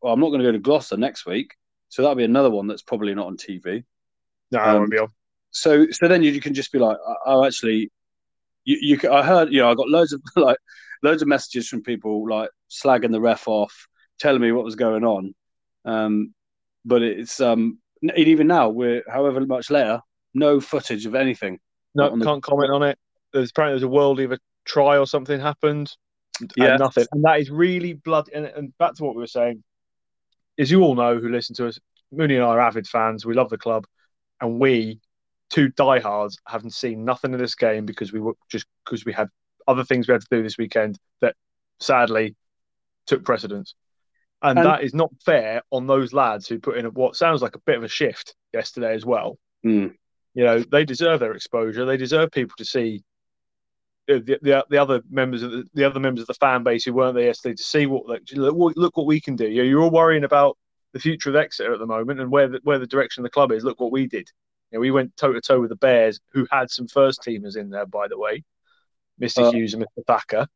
well, 0.00 0.12
I'm 0.12 0.20
not 0.20 0.28
going 0.28 0.40
to 0.40 0.46
go 0.46 0.52
to 0.52 0.58
Gloucester 0.58 0.96
next 0.96 1.26
week, 1.26 1.54
so 1.92 2.00
that'll 2.00 2.16
be 2.16 2.24
another 2.24 2.48
one 2.48 2.66
that's 2.66 2.80
probably 2.80 3.14
not 3.14 3.26
on 3.26 3.36
TV. 3.36 3.84
No, 4.50 4.60
I 4.60 4.70
um, 4.70 4.78
won't 4.78 4.90
be 4.90 4.96
on. 4.96 5.08
So 5.50 5.86
so 5.90 6.08
then 6.08 6.22
you, 6.22 6.32
you 6.32 6.40
can 6.40 6.54
just 6.54 6.72
be 6.72 6.78
like, 6.78 6.96
oh, 7.26 7.44
actually, 7.44 7.92
you 8.64 8.78
you 8.80 8.96
can, 8.96 9.12
I 9.12 9.22
heard 9.22 9.52
you 9.52 9.60
know 9.60 9.70
I 9.70 9.74
got 9.74 9.90
loads 9.90 10.14
of 10.14 10.22
like 10.36 10.56
loads 11.02 11.20
of 11.20 11.28
messages 11.28 11.68
from 11.68 11.82
people 11.82 12.26
like 12.26 12.48
slagging 12.70 13.12
the 13.12 13.20
ref 13.20 13.46
off, 13.46 13.86
telling 14.18 14.40
me 14.40 14.52
what 14.52 14.64
was 14.64 14.74
going 14.74 15.04
on. 15.04 15.34
Um, 15.84 16.32
but 16.82 17.02
it's 17.02 17.40
um 17.40 17.78
even 18.16 18.46
now 18.46 18.70
we're 18.70 19.02
however 19.06 19.44
much 19.44 19.70
later, 19.70 20.00
no 20.32 20.60
footage 20.60 21.04
of 21.04 21.14
anything. 21.14 21.58
No, 21.94 22.08
can't 22.20 22.42
comment 22.42 22.70
on 22.70 22.82
it. 22.84 22.98
There's 23.34 23.50
apparently 23.50 23.74
there's 23.74 23.82
a 23.82 23.88
world 23.88 24.18
either 24.18 24.38
try 24.64 24.96
or 24.96 25.06
something 25.06 25.38
happened. 25.38 25.94
and 26.40 26.50
Yeah. 26.56 26.76
nothing. 26.78 27.04
And 27.12 27.22
that 27.24 27.38
is 27.38 27.50
really 27.50 27.92
blood. 27.92 28.30
And, 28.32 28.46
and 28.46 28.76
back 28.78 28.94
to 28.94 29.04
what 29.04 29.14
we 29.14 29.20
were 29.20 29.26
saying, 29.26 29.62
as 30.58 30.70
you 30.70 30.82
all 30.82 30.94
know 30.94 31.18
who 31.18 31.28
listen 31.28 31.54
to 31.56 31.68
us, 31.68 31.78
Mooney 32.10 32.36
and 32.36 32.44
I 32.44 32.48
are 32.48 32.60
avid 32.60 32.86
fans. 32.86 33.24
We 33.24 33.34
love 33.34 33.50
the 33.50 33.58
club, 33.58 33.86
and 34.40 34.60
we 34.60 35.00
two 35.50 35.68
diehards, 35.68 36.38
haven't 36.46 36.72
seen 36.72 37.04
nothing 37.04 37.34
of 37.34 37.40
this 37.40 37.54
game 37.54 37.84
because 37.84 38.12
we 38.12 38.20
were 38.20 38.34
just 38.50 38.66
because 38.84 39.04
we 39.04 39.12
had 39.12 39.28
other 39.68 39.84
things 39.84 40.08
we 40.08 40.12
had 40.12 40.22
to 40.22 40.26
do 40.30 40.42
this 40.42 40.58
weekend 40.58 40.98
that 41.20 41.36
sadly 41.78 42.34
took 43.06 43.24
precedence. 43.24 43.74
And, 44.42 44.58
And- 44.58 44.66
that 44.66 44.82
is 44.82 44.94
not 44.94 45.10
fair 45.24 45.62
on 45.70 45.86
those 45.86 46.12
lads 46.12 46.48
who 46.48 46.58
put 46.58 46.78
in 46.78 46.86
what 46.86 47.16
sounds 47.16 47.42
like 47.42 47.54
a 47.54 47.60
bit 47.60 47.76
of 47.76 47.84
a 47.84 47.88
shift 47.88 48.34
yesterday 48.52 48.94
as 48.94 49.04
well. 49.04 49.38
Mm. 49.64 49.94
You 50.34 50.44
know, 50.44 50.60
they 50.60 50.84
deserve 50.84 51.20
their 51.20 51.34
exposure. 51.34 51.84
They 51.84 51.98
deserve 51.98 52.30
people 52.32 52.54
to 52.56 52.64
see 52.64 53.04
the, 54.20 54.38
the, 54.42 54.64
the 54.70 54.78
other 54.78 55.02
members 55.10 55.42
of 55.42 55.50
the, 55.52 55.64
the 55.74 55.84
other 55.84 56.00
members 56.00 56.22
of 56.22 56.26
the 56.28 56.34
fan 56.34 56.62
base 56.62 56.84
who 56.84 56.92
weren't 56.92 57.14
there 57.14 57.26
yesterday 57.26 57.54
to 57.54 57.62
see 57.62 57.86
what 57.86 58.08
like, 58.08 58.22
look, 58.34 58.54
what- 58.54 58.76
look 58.76 58.96
what 58.96 59.06
we 59.06 59.20
can 59.20 59.36
do. 59.36 59.48
You 59.48 59.62
know, 59.62 59.68
you're 59.68 59.82
all 59.82 59.90
worrying 59.90 60.24
about 60.24 60.56
the 60.92 61.00
future 61.00 61.30
of 61.30 61.36
Exeter 61.36 61.72
at 61.72 61.78
the 61.78 61.86
moment 61.86 62.20
and 62.20 62.30
where 62.30 62.48
the, 62.48 62.60
where 62.64 62.78
the 62.78 62.86
direction 62.86 63.22
of 63.22 63.24
the 63.24 63.30
club 63.30 63.52
is. 63.52 63.64
Look 63.64 63.80
what 63.80 63.92
we 63.92 64.06
did. 64.06 64.30
You 64.70 64.76
know, 64.78 64.80
we 64.80 64.90
went 64.90 65.16
toe 65.16 65.32
to 65.32 65.40
toe 65.40 65.60
with 65.60 65.70
the 65.70 65.76
Bears, 65.76 66.20
who 66.32 66.46
had 66.50 66.70
some 66.70 66.86
first 66.88 67.22
teamers 67.22 67.56
in 67.56 67.70
there, 67.70 67.86
by 67.86 68.08
the 68.08 68.18
way, 68.18 68.42
Mr. 69.20 69.48
Uh, 69.48 69.50
Hughes 69.52 69.74
and 69.74 69.82
Mr. 69.84 70.04
Thacker, 70.06 70.46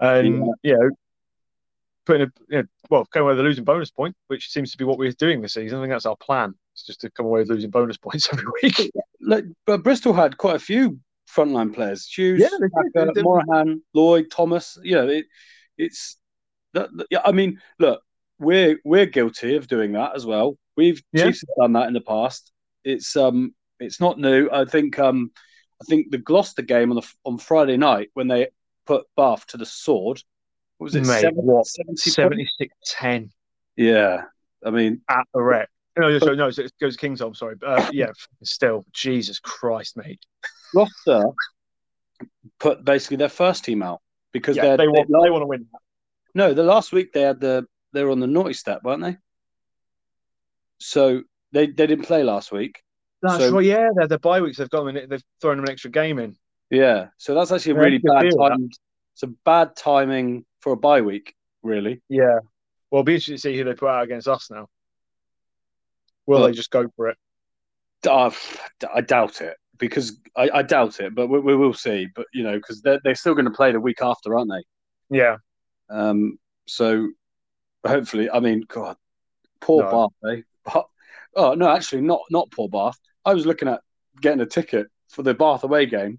and 0.00 0.46
you 0.62 0.76
know, 0.76 0.90
putting 2.04 2.22
a 2.22 2.32
you 2.48 2.58
know, 2.58 2.64
well, 2.90 3.06
going 3.12 3.24
away 3.24 3.32
with 3.32 3.40
a 3.40 3.42
losing 3.42 3.64
bonus 3.64 3.90
point, 3.90 4.14
which 4.28 4.50
seems 4.50 4.72
to 4.72 4.78
be 4.78 4.84
what 4.84 4.98
we're 4.98 5.12
doing 5.12 5.40
this 5.40 5.54
season. 5.54 5.78
I 5.78 5.82
think 5.82 5.92
that's 5.92 6.06
our 6.06 6.16
plan. 6.16 6.54
It's 6.74 6.84
just 6.84 7.00
to 7.00 7.10
come 7.10 7.26
away 7.26 7.40
with 7.40 7.48
losing 7.50 7.70
bonus 7.70 7.96
points 7.98 8.28
every 8.32 8.44
week. 8.62 8.90
Look, 9.20 9.44
but 9.66 9.82
Bristol 9.82 10.12
had 10.12 10.36
quite 10.36 10.56
a 10.56 10.60
few 10.60 10.98
frontline 11.28 11.74
players: 11.74 12.06
Hughes, 12.06 12.40
Yeah, 12.40 12.48
they 12.60 13.04
did. 13.04 13.14
They. 13.14 13.22
Morahan, 13.22 13.82
Lloyd, 13.94 14.30
Thomas. 14.30 14.78
You 14.82 14.94
know, 14.96 15.08
it, 15.08 15.26
it's 15.78 16.16
that. 16.74 16.88
that- 16.96 17.06
Yeah, 17.10 17.20
I 17.24 17.32
mean, 17.32 17.60
look, 17.78 18.02
we're 18.38 18.78
we're 18.84 19.06
guilty 19.06 19.56
of 19.56 19.66
doing 19.68 19.92
that 19.92 20.14
as 20.14 20.26
well. 20.26 20.56
We've 20.76 21.02
Yeah. 21.12 21.30
Done 21.60 21.72
that 21.74 21.88
in 21.88 21.94
the 21.94 22.00
past. 22.00 22.52
It's 22.84 23.16
um, 23.16 23.54
it's 23.80 24.00
not 24.00 24.18
new. 24.18 24.48
I 24.50 24.64
think 24.64 24.98
um, 24.98 25.30
I 25.82 25.84
think 25.86 26.10
the 26.10 26.18
Gloucester 26.18 26.62
game 26.62 26.90
on 26.90 26.96
the 26.96 27.12
on 27.24 27.38
Friday 27.38 27.76
night 27.76 28.10
when 28.14 28.28
they 28.28 28.48
put 28.86 29.06
Bath 29.16 29.46
to 29.48 29.56
the 29.56 29.66
sword. 29.66 30.22
What 30.78 30.84
was 30.84 30.94
it 30.94 31.06
Mate, 31.06 31.22
seven- 31.22 31.36
what? 31.46 31.66
70 31.66 31.86
points? 31.92 32.14
76 32.14 32.74
10 32.84 33.30
Yeah, 33.76 34.24
I 34.64 34.70
mean, 34.70 35.00
at 35.08 35.26
the 35.32 35.42
Rec. 35.42 35.70
No, 35.98 36.18
so, 36.18 36.34
no, 36.34 36.48
it 36.48 36.72
goes 36.78 36.98
Kingsholm, 36.98 37.34
sorry. 37.34 37.54
But, 37.54 37.66
uh, 37.68 37.90
yeah, 37.90 38.10
still, 38.44 38.84
Jesus 38.92 39.38
Christ, 39.40 39.96
mate. 39.96 40.20
Gloucester 40.72 41.24
put 42.58 42.84
basically 42.84 43.16
their 43.18 43.28
first 43.28 43.64
team 43.64 43.82
out 43.82 44.00
because 44.32 44.56
Yeah, 44.56 44.76
they're, 44.76 44.90
want, 44.90 45.08
they- 45.08 45.22
they 45.26 45.30
want 45.30 45.42
to 45.42 45.46
win. 45.46 45.66
No, 46.34 46.52
the 46.52 46.62
last 46.62 46.92
week 46.92 47.12
they 47.12 47.22
had 47.22 47.40
the 47.40 47.66
they 47.92 48.04
were 48.04 48.10
on 48.10 48.20
the 48.20 48.26
naughty 48.26 48.52
step, 48.52 48.82
weren't 48.84 49.02
they? 49.02 49.16
So 50.78 51.22
they 51.52 51.66
they 51.66 51.86
didn't 51.86 52.04
play 52.04 52.22
last 52.22 52.52
week. 52.52 52.82
That's 53.22 53.38
So- 53.44 53.52
right, 53.52 53.64
yeah, 53.64 53.88
they're 53.94 54.06
the 54.08 54.18
bye 54.18 54.40
weeks. 54.40 54.58
They've 54.58 54.68
got 54.68 54.84
them 54.84 54.96
in, 54.96 55.08
they've 55.08 55.22
thrown 55.40 55.56
them 55.56 55.64
an 55.64 55.70
extra 55.70 55.90
game 55.90 56.18
in. 56.18 56.36
Yeah, 56.70 57.08
so 57.16 57.34
that's 57.34 57.52
actually 57.52 57.72
a 57.72 57.76
really 57.76 57.98
bad 57.98 58.30
time. 58.36 58.68
It's 59.14 59.22
a 59.22 59.28
bad 59.28 59.76
timing 59.76 60.44
for 60.60 60.72
a 60.72 60.76
bye 60.76 61.00
week, 61.00 61.34
really. 61.62 62.02
Yeah. 62.08 62.40
Well, 62.90 63.00
it'll 63.00 63.04
be 63.04 63.14
interesting 63.14 63.36
to 63.36 63.40
see 63.40 63.56
who 63.56 63.64
they 63.64 63.72
put 63.74 63.88
out 63.88 64.04
against 64.04 64.28
us 64.28 64.50
now. 64.50 64.68
Will 66.26 66.40
Well- 66.40 66.48
they 66.48 66.52
just 66.52 66.70
go 66.70 66.88
for 66.96 67.08
it? 67.08 67.16
Uh, 68.06 68.30
I 68.92 69.00
doubt 69.00 69.40
it 69.40 69.56
because 69.78 70.18
I, 70.36 70.50
I 70.54 70.62
doubt 70.62 71.00
it, 71.00 71.14
but 71.14 71.28
we, 71.28 71.38
we 71.40 71.56
will 71.56 71.74
see. 71.74 72.08
But 72.14 72.26
you 72.32 72.42
know, 72.42 72.56
because 72.56 72.82
they're 72.82 73.00
they're 73.04 73.14
still 73.14 73.34
going 73.34 73.46
to 73.46 73.50
play 73.50 73.72
the 73.72 73.80
week 73.80 74.02
after, 74.02 74.36
aren't 74.36 74.50
they? 74.50 75.16
Yeah. 75.16 75.36
Um, 75.88 76.38
so 76.66 77.08
hopefully, 77.86 78.30
I 78.30 78.40
mean, 78.40 78.64
God, 78.68 78.96
poor 79.60 79.84
No. 79.84 80.10
Bath, 80.22 80.32
eh? 80.32 80.42
But, 80.64 80.86
oh 81.36 81.54
no, 81.54 81.68
actually, 81.68 82.02
not 82.02 82.20
not 82.30 82.50
poor 82.50 82.68
Bath. 82.68 82.98
I 83.24 83.34
was 83.34 83.46
looking 83.46 83.68
at 83.68 83.80
getting 84.20 84.40
a 84.40 84.46
ticket 84.46 84.86
for 85.10 85.22
the 85.22 85.34
Bath 85.34 85.64
away 85.64 85.86
game 85.86 86.18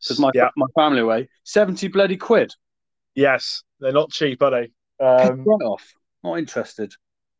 because 0.00 0.18
my 0.18 0.30
yeah. 0.34 0.50
my 0.56 0.66
family 0.74 1.00
away 1.00 1.28
seventy 1.44 1.88
bloody 1.88 2.16
quid. 2.16 2.52
Yes. 3.14 3.62
They're 3.80 3.92
not 3.92 4.10
cheap, 4.10 4.42
are 4.42 4.50
they? 4.50 4.70
Um, 5.04 5.44
right 5.44 5.64
off. 5.64 5.92
Not 6.22 6.38
interested. 6.38 6.92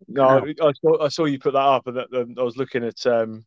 no, 0.09 0.43
I 0.63 0.73
saw, 0.81 1.05
I 1.05 1.09
saw 1.09 1.27
you 1.27 1.39
put 1.39 1.53
that 1.53 1.59
up, 1.59 1.87
and 1.87 1.97
that, 1.99 2.11
that- 2.11 2.35
I 2.39 2.43
was 2.43 2.57
looking 2.57 2.83
at 2.85 3.07
um, 3.07 3.45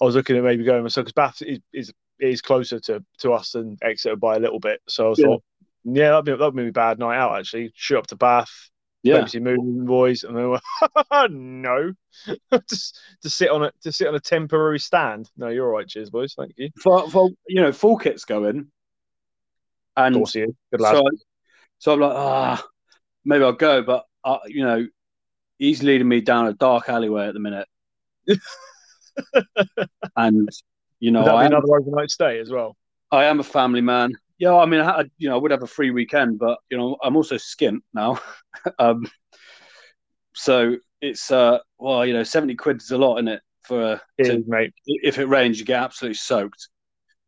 I 0.00 0.04
was 0.04 0.14
looking 0.14 0.36
at 0.36 0.44
maybe 0.44 0.64
going 0.64 0.82
myself 0.82 1.04
because 1.06 1.12
Bath 1.12 1.42
is, 1.42 1.58
is 1.72 1.92
is 2.18 2.40
closer 2.40 2.78
to, 2.80 3.04
to 3.18 3.32
us 3.32 3.50
than 3.52 3.76
Exeter 3.82 4.16
by 4.16 4.36
a 4.36 4.40
little 4.40 4.60
bit. 4.60 4.80
So 4.88 5.10
I 5.10 5.14
Yeah. 5.18 5.24
thought, 5.26 5.42
yeah, 5.84 6.10
that'd 6.10 6.24
be 6.24 6.32
that'd 6.32 6.54
be 6.54 6.68
a 6.68 6.72
bad 6.72 6.98
night 6.98 7.16
out 7.18 7.38
actually. 7.38 7.72
Shoot 7.74 7.98
up 7.98 8.06
to 8.08 8.16
Bath, 8.16 8.70
Yeah, 9.02 9.22
Pepsi 9.22 9.40
Moon 9.42 9.84
boys, 9.84 10.22
and 10.22 10.36
they 10.36 10.44
were 10.44 10.60
no, 11.28 11.92
just 12.68 12.98
to 13.22 13.30
sit 13.30 13.50
on 13.50 13.64
a 13.64 13.72
to 13.82 13.92
sit 13.92 14.06
on 14.08 14.14
a 14.14 14.20
temporary 14.20 14.78
stand. 14.78 15.30
No, 15.36 15.48
you're 15.48 15.66
all 15.66 15.76
right, 15.78 15.88
cheers, 15.88 16.10
boys. 16.10 16.34
Thank 16.34 16.52
you. 16.56 16.70
for, 16.80 17.10
for 17.10 17.30
you 17.48 17.60
know, 17.60 17.72
full 17.72 17.96
kit's 17.98 18.24
going, 18.24 18.58
Of 18.58 18.66
and 19.96 20.14
course, 20.16 20.34
you. 20.36 20.54
Good 20.70 20.80
lad. 20.80 20.96
so 20.96 21.04
so 21.78 21.92
I'm 21.94 22.00
like, 22.00 22.12
ah, 22.14 22.64
maybe 23.24 23.44
I'll 23.44 23.52
go, 23.52 23.82
but 23.82 24.04
uh, 24.24 24.38
you 24.46 24.64
know, 24.64 24.86
he's 25.58 25.82
leading 25.82 26.08
me 26.08 26.20
down 26.20 26.46
a 26.46 26.52
dark 26.52 26.88
alleyway 26.88 27.26
at 27.26 27.34
the 27.34 27.40
minute, 27.40 27.66
and 30.16 30.48
you 31.00 31.10
know, 31.10 31.22
I 31.24 31.44
am, 31.44 31.52
another 31.52 31.76
overnight 31.76 32.10
stay 32.10 32.38
as 32.38 32.50
well? 32.50 32.76
I 33.10 33.24
am 33.24 33.40
a 33.40 33.44
family 33.44 33.80
man. 33.80 34.12
Yeah, 34.38 34.56
I 34.56 34.66
mean, 34.66 34.80
I, 34.80 34.96
had- 34.98 35.10
you 35.18 35.28
know, 35.28 35.36
I 35.36 35.38
would 35.38 35.50
have 35.50 35.62
a 35.62 35.66
free 35.68 35.90
weekend, 35.90 36.38
but 36.38 36.58
you 36.70 36.76
know, 36.78 36.96
I'm 37.02 37.16
also 37.16 37.36
skint 37.36 37.80
now. 37.94 38.20
um, 38.78 39.06
so 40.34 40.76
it's 41.00 41.30
uh, 41.30 41.58
well, 41.78 42.06
you 42.06 42.12
know, 42.12 42.22
seventy 42.22 42.54
quid 42.54 42.78
is 42.80 42.90
a 42.90 42.98
lot, 42.98 43.16
isn't 43.16 43.28
it? 43.28 43.40
For 43.62 43.82
uh, 43.82 43.98
It 44.18 44.24
to, 44.24 44.36
is, 44.38 44.44
mate. 44.46 44.72
if 44.86 45.18
it 45.18 45.26
rains, 45.26 45.58
you 45.58 45.64
get 45.64 45.82
absolutely 45.82 46.14
soaked. 46.16 46.68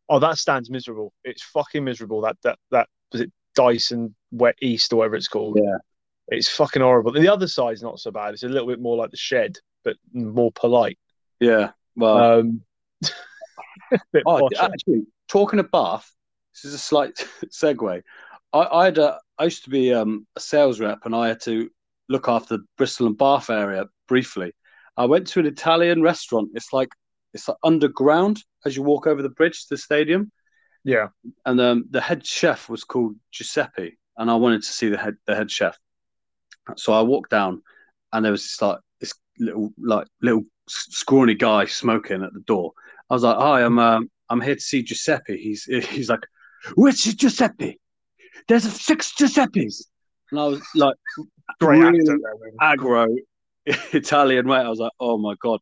Oh, 0.09 0.19
that 0.19 0.37
stand's 0.37 0.69
miserable. 0.69 1.13
It's 1.23 1.43
fucking 1.43 1.83
miserable. 1.83 2.21
That 2.21 2.37
that 2.43 2.59
that 2.71 2.87
was 3.11 3.21
it. 3.21 3.31
Dyson 3.55 4.13
Wet 4.31 4.55
East 4.61 4.91
or 4.91 4.97
whatever 4.97 5.15
it's 5.15 5.29
called. 5.29 5.57
Yeah. 5.61 5.77
It's 6.27 6.49
fucking 6.49 6.81
horrible. 6.81 7.13
The 7.13 7.31
other 7.31 7.47
side's 7.47 7.81
not 7.81 7.99
so 7.99 8.11
bad. 8.11 8.33
It's 8.33 8.43
a 8.43 8.49
little 8.49 8.67
bit 8.67 8.81
more 8.81 8.97
like 8.97 9.11
the 9.11 9.17
shed, 9.17 9.55
but 9.83 9.95
more 10.11 10.51
polite. 10.51 10.99
Yeah. 11.39 11.71
Well, 11.95 12.39
Um, 12.39 12.61
Oh, 14.25 14.49
actually, 14.59 15.05
talking 15.27 15.59
of 15.59 15.71
Bath, 15.71 16.09
this 16.53 16.65
is 16.65 16.73
a 16.73 16.79
slight 16.79 17.15
segue. 17.45 18.01
I, 18.53 18.59
I 18.59 18.85
had 18.85 18.97
a, 18.97 19.19
I 19.37 19.45
used 19.45 19.63
to 19.65 19.69
be 19.69 19.93
um, 19.93 20.25
a 20.35 20.39
sales 20.39 20.79
rep, 20.79 20.99
and 21.05 21.15
I 21.15 21.27
had 21.27 21.41
to 21.41 21.69
look 22.09 22.27
after 22.27 22.57
the 22.57 22.63
Bristol 22.77 23.07
and 23.07 23.17
Bath 23.17 23.49
area 23.49 23.85
briefly. 24.07 24.53
I 24.97 25.05
went 25.05 25.27
to 25.27 25.39
an 25.39 25.45
Italian 25.45 26.01
restaurant. 26.01 26.49
It's 26.55 26.71
like 26.71 26.89
it's 27.33 27.47
like 27.47 27.57
underground 27.63 28.41
as 28.65 28.75
you 28.75 28.83
walk 28.83 29.07
over 29.07 29.21
the 29.21 29.29
bridge 29.29 29.63
to 29.63 29.75
the 29.75 29.77
stadium, 29.77 30.31
yeah. 30.83 31.09
and 31.45 31.59
um, 31.59 31.85
the 31.89 32.01
head 32.01 32.25
chef 32.25 32.69
was 32.69 32.83
called 32.83 33.15
Giuseppe, 33.31 33.97
and 34.17 34.31
I 34.31 34.35
wanted 34.35 34.63
to 34.63 34.71
see 34.71 34.87
the 34.89 34.97
head 34.97 35.15
the 35.27 35.35
head 35.35 35.51
chef. 35.51 35.77
So 36.77 36.93
I 36.93 37.01
walked 37.01 37.29
down, 37.31 37.61
and 38.13 38.23
there 38.23 38.31
was 38.31 38.43
this 38.43 38.61
like 38.61 38.79
little 39.39 39.71
like 39.77 40.07
little 40.21 40.43
scrawny 40.67 41.35
guy 41.35 41.65
smoking 41.65 42.23
at 42.23 42.33
the 42.33 42.41
door. 42.41 42.71
I 43.09 43.13
was 43.13 43.23
like, 43.23 43.37
"Hi, 43.37 43.63
I'm 43.63 43.79
um, 43.79 44.09
I'm 44.29 44.41
here 44.41 44.55
to 44.55 44.61
see 44.61 44.83
Giuseppe." 44.83 45.37
He's 45.37 45.63
he's 45.89 46.09
like, 46.09 46.25
"Which 46.75 47.05
is 47.07 47.15
Giuseppe? 47.15 47.79
There's 48.47 48.63
six 48.81 49.13
Giuseppes." 49.13 49.83
And 50.31 50.39
I 50.39 50.45
was 50.47 50.61
like, 50.75 50.95
Great 51.61 51.79
Really 51.79 51.99
actor. 51.99 52.19
aggro 52.61 53.07
Italian 53.93 54.47
way. 54.47 54.57
I 54.57 54.69
was 54.69 54.79
like, 54.79 54.91
"Oh 54.99 55.17
my 55.17 55.35
god!" 55.39 55.59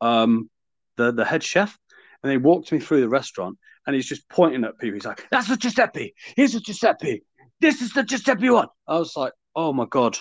Um, 0.00 0.50
the 0.96 1.12
the 1.12 1.24
head 1.24 1.42
chef, 1.42 1.76
and 2.22 2.32
he 2.32 2.38
walked 2.38 2.72
me 2.72 2.78
through 2.78 3.00
the 3.02 3.08
restaurant, 3.08 3.58
and 3.86 3.94
he's 3.94 4.06
just 4.06 4.28
pointing 4.28 4.64
at 4.64 4.78
people. 4.78 4.94
He's 4.94 5.04
like, 5.04 5.26
"That's 5.30 5.48
the 5.48 5.56
Giuseppe. 5.56 6.14
Here's 6.36 6.52
the 6.52 6.60
Giuseppe. 6.60 7.22
This 7.60 7.82
is 7.82 7.92
the 7.92 8.02
Giuseppe 8.02 8.50
one." 8.50 8.68
I 8.88 8.98
was 8.98 9.14
like, 9.16 9.32
"Oh 9.54 9.72
my 9.72 9.86
god." 9.90 10.16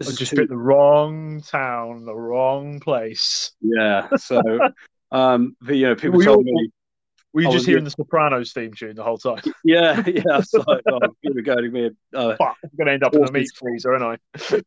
This 0.00 0.08
is 0.08 0.18
just 0.18 0.34
too- 0.34 0.46
the 0.46 0.56
wrong 0.56 1.40
town, 1.42 2.04
the 2.04 2.14
wrong 2.14 2.80
place. 2.80 3.52
yeah. 3.60 4.08
So, 4.16 4.40
um, 5.12 5.56
but, 5.60 5.76
you 5.76 5.86
know, 5.86 5.94
people 5.94 6.18
We 6.18 6.24
told 6.24 6.38
all- 6.38 6.42
me, 6.42 6.70
Were 7.32 7.42
you 7.42 7.48
I 7.48 7.52
just 7.52 7.66
hearing 7.66 7.84
the 7.84 7.90
Sopranos 7.90 8.52
theme 8.52 8.72
tune 8.74 8.96
the 8.96 9.04
whole 9.04 9.18
time? 9.18 9.40
yeah, 9.64 10.02
yeah. 10.06 10.22
I 10.32 10.36
was 10.38 10.52
like, 10.66 10.82
oh, 10.90 10.98
here 11.22 11.32
we 11.34 11.42
go. 11.42 11.54
me. 11.56 11.90
Uh, 12.14 12.34
Fuck, 12.38 12.56
I'm 12.64 12.70
going 12.76 12.86
to 12.86 12.92
end 12.94 13.04
up 13.04 13.14
in 13.14 13.22
a 13.24 13.30
meat 13.30 13.48
freezer, 13.54 13.94
aren't 13.94 14.20
I? 14.40 14.60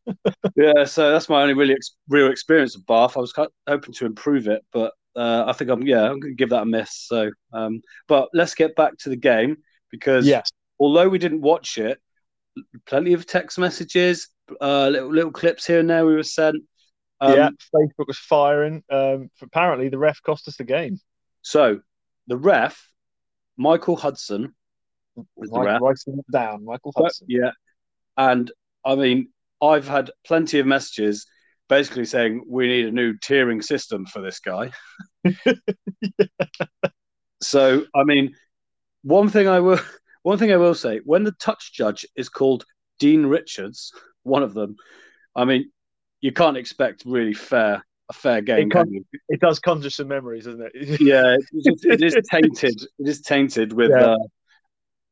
yeah, 0.56 0.84
so 0.84 1.10
that's 1.12 1.28
my 1.28 1.42
only 1.42 1.52
really 1.54 1.74
ex- 1.74 1.96
real 2.08 2.30
experience 2.30 2.74
of 2.76 2.86
Bath. 2.86 3.16
I 3.16 3.20
was 3.20 3.32
kind 3.32 3.48
hoping 3.68 3.92
to 3.94 4.06
improve 4.06 4.46
it, 4.48 4.64
but 4.72 4.92
uh, 5.16 5.44
I 5.46 5.52
think 5.52 5.70
I'm 5.70 5.82
yeah, 5.86 6.04
I'm 6.04 6.20
going 6.20 6.32
to 6.32 6.36
give 6.36 6.50
that 6.50 6.62
a 6.62 6.66
miss. 6.66 6.92
So, 7.08 7.30
um, 7.52 7.82
but 8.08 8.28
let's 8.34 8.54
get 8.54 8.74
back 8.76 8.96
to 8.98 9.08
the 9.10 9.16
game 9.16 9.58
because 9.90 10.26
Yes. 10.26 10.50
although 10.80 11.08
we 11.08 11.18
didn't 11.18 11.40
watch 11.42 11.76
it, 11.76 12.00
plenty 12.86 13.12
of 13.12 13.26
text 13.26 13.58
messages, 13.58 14.28
uh, 14.60 14.88
little 14.88 15.12
little 15.12 15.30
clips 15.32 15.66
here 15.66 15.80
and 15.80 15.88
there 15.90 16.04
we 16.06 16.14
were 16.14 16.22
sent. 16.22 16.56
Um, 17.20 17.34
yeah. 17.34 17.48
Facebook 17.74 18.06
was 18.06 18.18
firing. 18.18 18.82
Um, 18.90 19.30
apparently, 19.42 19.88
the 19.88 19.98
ref 19.98 20.20
cost 20.22 20.48
us 20.48 20.56
the 20.56 20.64
game. 20.64 20.98
So 21.42 21.80
the 22.26 22.36
ref, 22.36 22.88
Michael 23.56 23.96
Hudson, 23.96 24.54
was 25.36 25.50
the 25.50 25.60
Right, 25.60 25.72
ref. 25.74 25.80
writing 25.80 26.18
it 26.18 26.30
down, 26.32 26.64
Michael 26.64 26.92
But- 26.94 27.04
Hudson. 27.04 27.26
yeah, 27.30 27.52
and 28.16 28.50
I 28.84 28.94
mean, 28.96 29.28
I've 29.62 29.86
had 29.88 30.10
plenty 30.26 30.58
of 30.58 30.66
messages 30.66 31.26
basically 31.68 32.04
saying 32.04 32.44
we 32.46 32.66
need 32.66 32.86
a 32.86 32.90
new 32.90 33.14
tiering 33.14 33.62
system 33.64 34.04
for 34.06 34.20
this 34.20 34.40
guy. 34.40 34.70
So, 37.42 37.84
I 37.94 38.04
mean, 38.04 38.34
one 39.02 39.28
thing 39.28 39.48
I 39.48 39.60
will 39.60 39.78
one 40.22 40.38
thing 40.38 40.52
I 40.52 40.56
will 40.56 40.74
say 40.74 41.00
when 41.04 41.24
the 41.24 41.32
touch 41.32 41.72
judge 41.74 42.06
is 42.16 42.28
called 42.30 42.64
Dean 42.98 43.26
Richards, 43.26 43.92
one 44.24 44.42
of 44.42 44.54
them, 44.54 44.76
I 45.36 45.44
mean, 45.44 45.70
you 46.20 46.32
can't 46.32 46.56
expect 46.56 47.04
really 47.06 47.34
fair 47.34 47.84
a 48.08 48.12
fair 48.12 48.40
game. 48.40 48.68
It, 48.68 48.70
con- 48.70 49.04
it 49.28 49.40
does 49.40 49.58
conjure 49.58 49.90
some 49.90 50.08
memories, 50.08 50.44
doesn't 50.44 50.70
it? 50.72 50.72
yeah, 51.00 51.36
it, 51.52 51.80
it 51.84 52.02
is 52.02 52.16
tainted. 52.30 52.82
It 52.98 53.08
is 53.08 53.20
tainted 53.20 53.72
with, 53.72 53.90
yeah. 53.90 54.12
uh, 54.12 54.18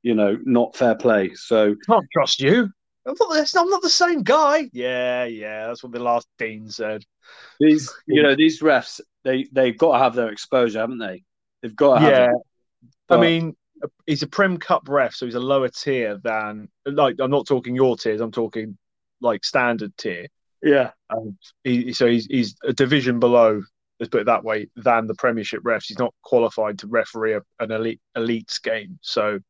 you 0.03 0.15
know, 0.15 0.39
not 0.45 0.77
fair 0.77 0.95
play. 0.95 1.35
So 1.35 1.75
can't 1.87 2.07
trust 2.13 2.41
you. 2.41 2.69
I'm 3.07 3.15
not, 3.19 3.55
I'm 3.57 3.69
not 3.69 3.83
the 3.83 3.91
same 3.91 4.23
guy. 4.23 4.71
Yeah, 4.73 5.25
yeah, 5.25 5.67
that's 5.67 5.83
what 5.83 5.93
the 5.93 5.99
last 5.99 6.29
dean 6.39 6.69
said. 6.69 7.03
These, 7.59 7.93
you 8.07 8.23
know, 8.23 8.37
these 8.37 8.61
refs, 8.61 9.01
they 9.25 9.49
they've 9.51 9.77
got 9.77 9.99
to 9.99 10.05
have 10.05 10.15
their 10.15 10.31
exposure, 10.31 10.81
haven't 10.81 10.99
they? 10.99 11.25
They've 11.63 11.75
got 11.75 11.99
to 11.99 12.07
yeah. 12.07 12.33
But... 13.09 13.19
I 13.19 13.23
mean, 13.23 13.57
he's 14.07 14.23
a 14.23 14.29
Prem 14.29 14.59
Cup 14.59 14.89
ref, 14.89 15.15
so 15.15 15.27
he's 15.27 15.35
a 15.35 15.41
lower 15.41 15.69
tier 15.69 16.19
than 16.23 16.69
like 16.87 17.17
I'm 17.19 17.31
not 17.31 17.47
talking 17.47 17.75
your 17.75 17.97
tiers. 17.97 18.21
I'm 18.21 18.31
talking 18.31 18.79
like 19.23 19.45
standard 19.45 19.97
tier. 19.97 20.27
Yeah. 20.63 20.91
Um, 21.11 21.39
he, 21.65 21.93
so 21.93 22.07
he's 22.07 22.27
he's 22.27 22.57
a 22.65 22.73
division 22.73 23.19
below. 23.21 23.63
Let's 23.99 24.11
put 24.11 24.23
it 24.23 24.27
that 24.27 24.45
way 24.45 24.69
than 24.77 25.07
the 25.07 25.15
Premiership 25.15 25.63
refs. 25.63 25.87
He's 25.87 25.99
not 25.99 26.15
qualified 26.23 26.81
to 26.81 26.89
referee 26.89 27.35
a, 27.35 27.43
an 27.61 27.71
elite 27.71 28.01
elites 28.17 28.61
game. 28.63 28.99
So 29.01 29.41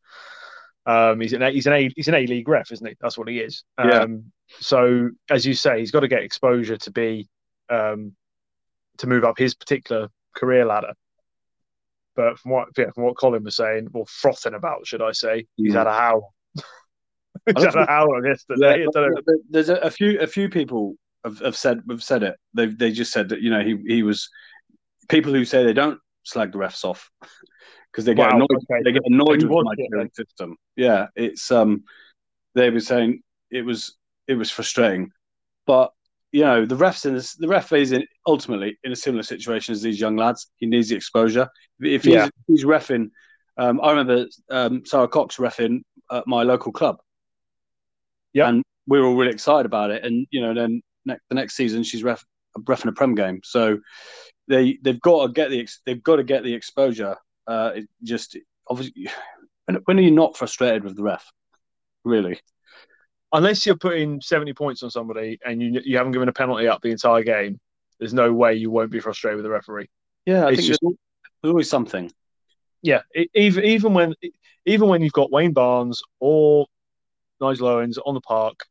um, 0.87 1.21
he's 1.21 1.33
an 1.33 1.43
he's 1.52 1.67
an 1.67 1.73
A 1.73 1.91
he's 1.95 2.09
an 2.09 2.14
A 2.14 2.26
League 2.26 2.49
ref, 2.49 2.73
isn't 2.73 2.87
he? 2.87 2.95
That's 3.00 3.17
what 3.17 3.29
he 3.29 3.38
is. 3.38 3.64
Um, 3.79 3.88
yeah. 3.88 4.07
So 4.61 5.11
as 5.31 5.47
you 5.47 5.55
say, 5.55 5.81
he's 5.81 5.91
got 5.91 6.00
to 6.00 6.09
get 6.09 6.23
exposure 6.23 6.76
to 6.76 6.91
be 6.91 7.29
um, 7.71 8.14
to 8.99 9.07
move 9.07 9.25
up 9.25 9.38
his 9.38 9.55
particular 9.55 10.09
career 10.35 10.64
ladder. 10.64 10.95
But 12.14 12.38
from 12.38 12.50
what 12.52 12.69
yeah, 12.76 12.91
from 12.95 13.05
what 13.05 13.17
Colin 13.17 13.45
was 13.45 13.57
saying, 13.57 13.88
or 13.95 14.07
frothing 14.07 14.55
about, 14.55 14.87
should 14.87 15.02
I 15.02 15.12
say, 15.12 15.47
he's 15.57 15.75
had 15.75 15.87
a 15.87 15.93
howl. 15.93 16.35
he's 17.46 17.64
had 17.64 17.75
a 17.75 17.87
howl 17.87 18.25
yesterday. 18.25 18.84
Yeah, 18.94 19.08
there's 19.50 19.68
a, 19.68 19.76
a, 19.76 19.90
few 19.90 20.20
a 20.20 20.26
few 20.26 20.49
people 20.49 20.94
have, 21.25 21.38
have 21.40 21.56
said 21.56 21.80
have 21.90 22.02
said 22.02 22.22
it. 22.22 22.37
They 22.54 22.66
they 22.66 22.92
just 22.92 23.12
said 23.12 23.28
that 23.30 23.40
you 23.40 23.50
know 23.50 23.62
he 23.62 23.76
he 23.87 24.02
was 24.02 24.28
people 25.08 25.32
who 25.32 25.44
say 25.44 25.64
they 25.64 25.72
don't 25.72 25.99
slag 26.25 26.52
the 26.52 26.58
refs 26.58 26.84
off 26.84 27.11
because 27.92 28.04
they 28.04 28.14
get 28.14 28.30
wow, 28.30 28.37
annoyed. 28.37 28.49
Okay. 28.70 28.82
They 28.84 28.92
get 28.92 29.02
annoyed 29.04 29.42
with 29.42 29.64
my 29.64 29.75
it, 29.76 30.16
system. 30.16 30.56
Yeah, 30.76 31.06
it's 31.16 31.50
um, 31.50 31.84
they 32.54 32.70
were 32.70 32.80
saying 32.80 33.22
it 33.50 33.62
was 33.62 33.96
it 34.28 34.34
was 34.34 34.50
frustrating, 34.50 35.11
but 35.66 35.92
you 36.32 36.40
know, 36.40 36.64
the 36.64 36.75
refs 36.75 37.04
in 37.04 37.14
this, 37.14 37.34
the 37.34 37.46
ref 37.46 37.72
is 37.72 37.92
in, 37.92 38.06
ultimately 38.26 38.78
in 38.84 38.92
a 38.92 38.96
similar 38.96 39.22
situation 39.22 39.72
as 39.72 39.82
these 39.82 40.00
young 40.00 40.16
lads. 40.16 40.50
He 40.56 40.66
needs 40.66 40.88
the 40.88 40.96
exposure. 40.96 41.46
If 41.78 42.04
he's, 42.04 42.14
yeah. 42.14 42.28
he's 42.46 42.64
refing, 42.64 43.11
um, 43.58 43.80
I 43.82 43.90
remember 43.90 44.26
um, 44.50 44.82
Sara 44.87 45.08
Cox 45.08 45.37
refing 45.37 45.82
at 46.11 46.26
my 46.26 46.42
local 46.42 46.72
club. 46.72 46.96
Yeah, 48.33 48.49
and 48.49 48.62
we 48.87 49.01
were 49.01 49.07
all 49.07 49.17
really 49.17 49.33
excited 49.33 49.67
about 49.67 49.91
it. 49.91 50.05
And 50.05 50.27
you 50.31 50.41
know, 50.41 50.55
then 50.55 50.83
ne- 51.05 51.19
the 51.29 51.35
next 51.35 51.55
season 51.57 51.83
she's 51.83 52.03
ref 52.03 52.25
refing 52.59 52.88
a 52.88 52.92
prem 52.92 53.14
game. 53.14 53.40
So 53.45 53.79
they 54.49 54.79
they've 54.83 55.01
got 55.01 55.27
to 55.27 55.33
get 55.33 55.51
the 55.51 55.68
they've 55.87 56.03
got 56.03 56.16
to 56.16 56.25
get 56.25 56.45
the 56.45 56.55
exposure. 56.55 57.16
Uh, 57.47 57.73
it 57.77 57.88
just 58.03 58.37
obviously, 58.68 59.09
when, 59.66 59.81
when 59.85 59.99
are 59.99 60.03
you 60.03 60.11
not 60.11 60.37
frustrated 60.37 60.85
with 60.85 60.97
the 60.97 61.03
ref? 61.03 61.31
Really? 62.05 62.40
unless 63.33 63.64
you're 63.66 63.77
putting 63.77 64.21
70 64.21 64.53
points 64.53 64.83
on 64.83 64.90
somebody 64.90 65.38
and 65.45 65.62
you 65.62 65.81
you 65.85 65.97
haven't 65.97 66.12
given 66.12 66.29
a 66.29 66.33
penalty 66.33 66.68
up 66.68 66.83
the 66.83 66.90
entire 66.90 67.23
game, 67.23 67.59
there's 67.99 68.14
no 68.14 68.33
way 68.33 68.55
you 68.55 68.71
won't 68.71 68.90
be 68.90 69.01
frustrated 69.01 69.37
with 69.37 69.45
the 69.45 69.51
referee. 69.51 69.88
Yeah, 70.27 70.47
I 70.47 70.51
it's 70.51 70.59
think 70.59 70.68
just, 70.68 70.81
there's 70.83 71.51
always 71.51 71.71
something. 71.71 72.11
Yeah, 72.83 73.03
it, 73.12 73.31
even 73.35 73.64
even 73.64 73.95
when 73.95 74.14
even 74.66 74.88
when 74.88 75.03
you've 75.03 75.12
got 75.12 75.33
Wayne 75.33 75.53
Barnes 75.53 76.03
or 76.21 76.66
Nigel 77.42 77.68
Owens 77.68 77.98
on 77.98 78.14
the 78.14 78.20
park, 78.20 78.66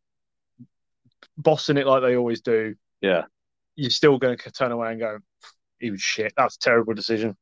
bossing 1.37 1.77
it 1.77 1.85
like 1.85 2.01
they 2.01 2.15
always 2.15 2.41
do. 2.41 2.75
Yeah, 3.01 3.23
you're 3.75 3.89
still 3.89 4.17
going 4.17 4.37
to 4.37 4.51
turn 4.51 4.71
away 4.71 4.91
and 4.91 4.99
go, 4.99 5.19
"He 5.79 5.91
was 5.91 6.01
shit. 6.01 6.33
That's 6.37 6.55
a 6.55 6.59
terrible 6.59 6.93
decision." 6.93 7.35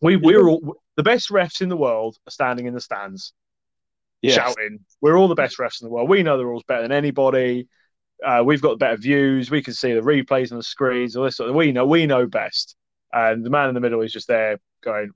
We 0.00 0.16
we're 0.16 0.48
all 0.48 0.76
the 0.96 1.02
best 1.02 1.30
refs 1.30 1.60
in 1.60 1.68
the 1.68 1.76
world 1.76 2.16
are 2.26 2.30
standing 2.30 2.66
in 2.66 2.74
the 2.74 2.80
stands 2.80 3.32
yes. 4.22 4.34
shouting. 4.34 4.80
We're 5.00 5.16
all 5.16 5.28
the 5.28 5.34
best 5.34 5.58
refs 5.58 5.80
in 5.80 5.86
the 5.86 5.92
world. 5.92 6.08
We 6.08 6.22
know 6.22 6.36
the 6.36 6.46
rules 6.46 6.64
better 6.64 6.82
than 6.82 6.92
anybody. 6.92 7.68
Uh, 8.24 8.42
we've 8.44 8.62
got 8.62 8.78
better 8.78 8.96
views. 8.96 9.50
We 9.50 9.62
can 9.62 9.74
see 9.74 9.92
the 9.92 10.00
replays 10.00 10.50
on 10.50 10.58
the 10.58 10.64
screens. 10.64 11.16
All 11.16 11.24
this 11.24 11.36
sort 11.36 11.50
of, 11.50 11.56
we 11.56 11.72
know 11.72 11.86
we 11.86 12.06
know 12.06 12.26
best. 12.26 12.76
And 13.12 13.44
the 13.44 13.50
man 13.50 13.68
in 13.68 13.74
the 13.74 13.80
middle 13.80 14.02
is 14.02 14.12
just 14.12 14.28
there 14.28 14.58
going, 14.82 15.10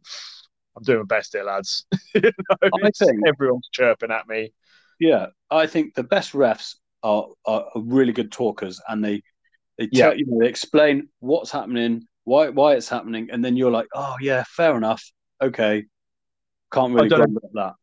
"I'm 0.76 0.82
doing 0.82 1.00
my 1.00 1.04
best 1.04 1.32
here, 1.32 1.44
lads." 1.44 1.84
you 2.14 2.22
know, 2.22 2.56
I 2.62 2.90
think 2.92 3.20
everyone's 3.26 3.68
chirping 3.72 4.10
at 4.10 4.28
me. 4.28 4.52
Yeah, 5.02 5.26
I 5.50 5.66
think 5.66 5.94
the 5.94 6.04
best 6.04 6.32
refs 6.32 6.76
are, 7.02 7.26
are, 7.44 7.64
really 7.74 8.12
good 8.12 8.30
talkers, 8.30 8.80
and 8.88 9.04
they 9.04 9.20
they 9.76 9.88
tell, 9.88 10.12
yeah. 10.12 10.16
you 10.16 10.26
know 10.26 10.38
they 10.38 10.48
explain 10.48 11.08
what's 11.18 11.50
happening, 11.50 12.06
why 12.22 12.50
why 12.50 12.74
it's 12.74 12.88
happening, 12.88 13.28
and 13.32 13.44
then 13.44 13.56
you're 13.56 13.72
like, 13.72 13.88
"Oh 13.92 14.14
yeah, 14.20 14.44
fair 14.46 14.76
enough, 14.76 15.02
okay." 15.42 15.86
Can't 16.72 16.94
really 16.94 17.08
grumble 17.08 17.42
at 17.44 17.52
that. 17.54 17.74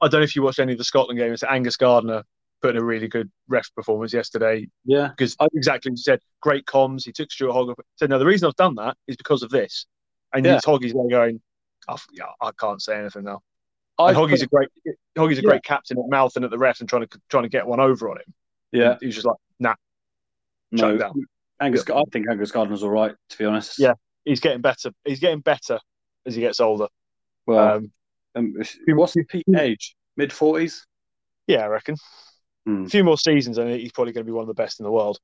I 0.00 0.08
don't 0.08 0.20
know 0.20 0.24
if 0.24 0.34
you 0.34 0.42
watched 0.42 0.60
any 0.60 0.72
of 0.72 0.78
the 0.78 0.84
Scotland 0.84 1.18
games. 1.18 1.44
Angus 1.44 1.76
Gardner 1.76 2.22
put 2.62 2.70
in 2.70 2.80
a 2.80 2.84
really 2.84 3.06
good 3.06 3.30
ref 3.48 3.68
performance 3.76 4.14
yesterday. 4.14 4.66
Yeah, 4.86 5.08
because 5.08 5.36
I, 5.40 5.48
exactly 5.52 5.92
he 5.92 5.96
said 5.98 6.20
great 6.40 6.64
comms. 6.64 7.04
He 7.04 7.12
took 7.12 7.30
Stuart 7.30 7.52
Hogg. 7.52 7.74
Said 7.96 8.08
no, 8.08 8.18
the 8.18 8.24
reason 8.24 8.48
I've 8.48 8.56
done 8.56 8.76
that 8.76 8.96
is 9.06 9.16
because 9.16 9.42
of 9.42 9.50
this. 9.50 9.84
And 10.32 10.46
yeah. 10.46 10.58
Hoggy's 10.64 10.94
there 10.94 11.10
going, 11.10 11.42
oh, 11.88 11.98
yeah, 12.12 12.24
I 12.40 12.50
can't 12.58 12.80
say 12.80 12.98
anything 12.98 13.24
now. 13.24 13.42
And 14.08 14.16
Hoggy's 14.16 14.42
a 14.42 14.46
great 14.46 14.68
Hoggy's 15.16 15.38
a 15.38 15.42
yeah. 15.42 15.48
great 15.48 15.64
captain 15.64 15.98
at 15.98 16.04
mouthing 16.08 16.44
at 16.44 16.50
the 16.50 16.58
ref 16.58 16.80
and 16.80 16.88
trying 16.88 17.06
to 17.06 17.20
trying 17.28 17.44
to 17.44 17.48
get 17.48 17.66
one 17.66 17.80
over 17.80 18.10
on 18.10 18.16
him. 18.16 18.34
Yeah, 18.72 18.96
he's 19.00 19.14
just 19.14 19.26
like, 19.26 19.36
nah, 19.58 19.74
no. 20.70 20.96
Down. 20.96 21.12
Angus, 21.60 21.84
yeah. 21.88 21.96
I 21.96 22.02
think 22.12 22.28
Angus 22.28 22.50
Gardner's 22.50 22.82
all 22.82 22.90
right, 22.90 23.14
to 23.30 23.38
be 23.38 23.44
honest. 23.44 23.78
Yeah, 23.78 23.94
he's 24.24 24.40
getting 24.40 24.60
better. 24.60 24.90
He's 25.04 25.20
getting 25.20 25.40
better 25.40 25.78
as 26.26 26.34
he 26.34 26.40
gets 26.40 26.58
older. 26.58 26.88
Well, 27.46 27.76
um, 27.76 27.92
um, 28.34 28.54
what's 28.88 29.14
his 29.14 29.26
peak 29.28 29.44
age? 29.56 29.94
Mid 30.16 30.32
forties? 30.32 30.86
Yeah, 31.46 31.64
I 31.64 31.66
reckon. 31.66 31.96
Hmm. 32.66 32.84
A 32.84 32.88
few 32.88 33.04
more 33.04 33.18
seasons, 33.18 33.58
and 33.58 33.70
he's 33.70 33.92
probably 33.92 34.12
going 34.12 34.24
to 34.24 34.30
be 34.30 34.34
one 34.34 34.42
of 34.42 34.48
the 34.48 34.54
best 34.54 34.80
in 34.80 34.84
the 34.84 34.92
world. 34.92 35.18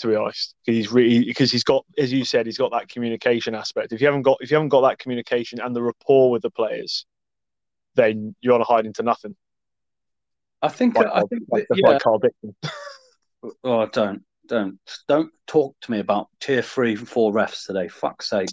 To 0.00 0.08
be 0.08 0.14
honest, 0.14 0.54
because 0.64 0.78
he's 0.78 0.92
really 0.92 1.26
because 1.26 1.52
he's 1.52 1.62
got, 1.62 1.84
as 1.98 2.10
you 2.10 2.24
said, 2.24 2.46
he's 2.46 2.56
got 2.56 2.72
that 2.72 2.88
communication 2.88 3.54
aspect. 3.54 3.92
If 3.92 4.00
you 4.00 4.06
haven't 4.06 4.22
got, 4.22 4.38
if 4.40 4.50
you 4.50 4.56
haven't 4.56 4.70
got 4.70 4.80
that 4.88 4.98
communication 4.98 5.60
and 5.60 5.76
the 5.76 5.82
rapport 5.82 6.30
with 6.30 6.40
the 6.40 6.48
players, 6.48 7.04
then 8.00 8.34
you're 8.40 8.54
on 8.54 8.60
a 8.60 8.64
hide 8.64 8.86
into 8.86 9.02
nothing. 9.02 9.36
I 10.62 10.68
think. 10.68 10.96
Like, 10.96 11.06
I 11.12 11.22
think. 11.22 11.42
Like, 11.48 11.66
yeah. 11.74 11.98
Karl 11.98 12.18
Dickson. 12.22 12.54
oh, 13.64 13.86
don't, 13.86 14.22
don't, 14.46 14.78
don't 15.08 15.30
talk 15.46 15.76
to 15.82 15.90
me 15.90 16.00
about 16.00 16.28
tier 16.40 16.62
three 16.62 16.94
and 16.94 17.08
four 17.08 17.32
refs 17.32 17.66
today. 17.66 17.88
Fuck's 17.88 18.28
sake. 18.28 18.48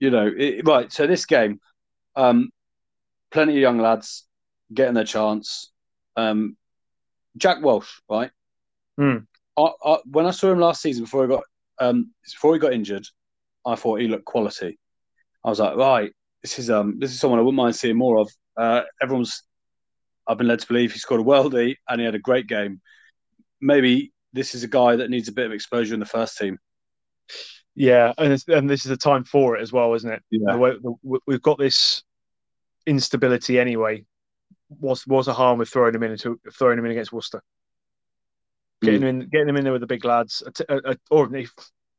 You 0.00 0.10
know, 0.10 0.30
it, 0.36 0.66
right. 0.66 0.92
So 0.92 1.06
this 1.06 1.26
game, 1.26 1.60
um, 2.16 2.50
plenty 3.30 3.54
of 3.54 3.58
young 3.58 3.78
lads 3.78 4.26
getting 4.72 4.94
their 4.94 5.04
chance. 5.04 5.72
Um, 6.16 6.56
Jack 7.36 7.62
Walsh, 7.62 8.00
right? 8.08 8.30
Mm. 8.98 9.26
I, 9.56 9.70
I, 9.84 9.98
when 10.04 10.26
I 10.26 10.30
saw 10.30 10.52
him 10.52 10.60
last 10.60 10.82
season 10.82 11.04
before 11.04 11.22
he 11.24 11.28
got 11.28 11.44
um, 11.80 12.12
before 12.24 12.54
he 12.54 12.60
got 12.60 12.72
injured, 12.72 13.06
I 13.64 13.74
thought 13.74 14.00
he 14.00 14.08
looked 14.08 14.24
quality. 14.24 14.78
I 15.44 15.50
was 15.50 15.60
like, 15.60 15.76
right, 15.76 16.12
this 16.42 16.58
is 16.58 16.70
um, 16.70 16.98
this 16.98 17.12
is 17.12 17.20
someone 17.20 17.38
I 17.38 17.42
wouldn't 17.42 17.56
mind 17.56 17.76
seeing 17.76 17.96
more 17.96 18.18
of. 18.18 18.30
Uh, 18.56 18.82
everyone's, 19.00 19.42
I've 20.26 20.38
been 20.38 20.48
led 20.48 20.60
to 20.60 20.66
believe 20.66 20.92
he 20.92 20.98
scored 20.98 21.20
a 21.20 21.24
worldie 21.24 21.76
and 21.88 22.00
he 22.00 22.04
had 22.04 22.14
a 22.14 22.20
great 22.20 22.46
game. 22.46 22.80
Maybe 23.60 24.12
this 24.32 24.54
is 24.54 24.64
a 24.64 24.68
guy 24.68 24.96
that 24.96 25.10
needs 25.10 25.28
a 25.28 25.32
bit 25.32 25.46
of 25.46 25.52
exposure 25.52 25.94
in 25.94 26.00
the 26.00 26.06
first 26.06 26.38
team. 26.38 26.58
Yeah, 27.74 28.12
and 28.18 28.42
and 28.48 28.68
this 28.68 28.84
is 28.84 28.90
a 28.90 28.96
time 28.96 29.24
for 29.24 29.56
it 29.56 29.62
as 29.62 29.72
well, 29.72 29.94
isn't 29.94 30.10
it? 30.10 30.22
Yeah. 30.30 30.56
Way, 30.56 30.72
we've 31.26 31.42
got 31.42 31.58
this 31.58 32.02
instability 32.86 33.58
anyway. 33.58 34.04
Was 34.80 35.06
was 35.06 35.28
a 35.28 35.32
harm 35.32 35.58
with 35.58 35.68
throwing 35.68 35.94
him 35.94 36.02
in 36.02 36.12
into 36.12 36.40
throwing 36.52 36.78
him 36.78 36.84
in 36.84 36.90
against 36.90 37.12
Worcester, 37.12 37.42
getting 38.82 39.00
mm. 39.00 39.04
him 39.04 39.20
in, 39.20 39.28
getting 39.28 39.48
him 39.48 39.56
in 39.56 39.64
there 39.64 39.72
with 39.72 39.80
the 39.80 39.86
big 39.86 40.04
lads, 40.04 40.42
or 41.10 41.28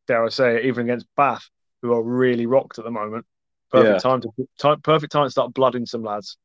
dare 0.07 0.25
I 0.25 0.29
say, 0.29 0.57
it, 0.57 0.65
even 0.65 0.85
against 0.85 1.07
Bath, 1.15 1.49
who 1.81 1.93
are 1.93 2.03
really 2.03 2.45
rocked 2.45 2.79
at 2.79 2.85
the 2.85 2.91
moment. 2.91 3.25
Perfect 3.71 3.93
yeah. 3.93 3.97
time 3.97 4.21
to 4.21 4.29
time, 4.59 4.81
perfect 4.81 5.11
time 5.11 5.27
to 5.27 5.31
start 5.31 5.53
blooding 5.53 5.85
some 5.85 6.03
lads. 6.03 6.37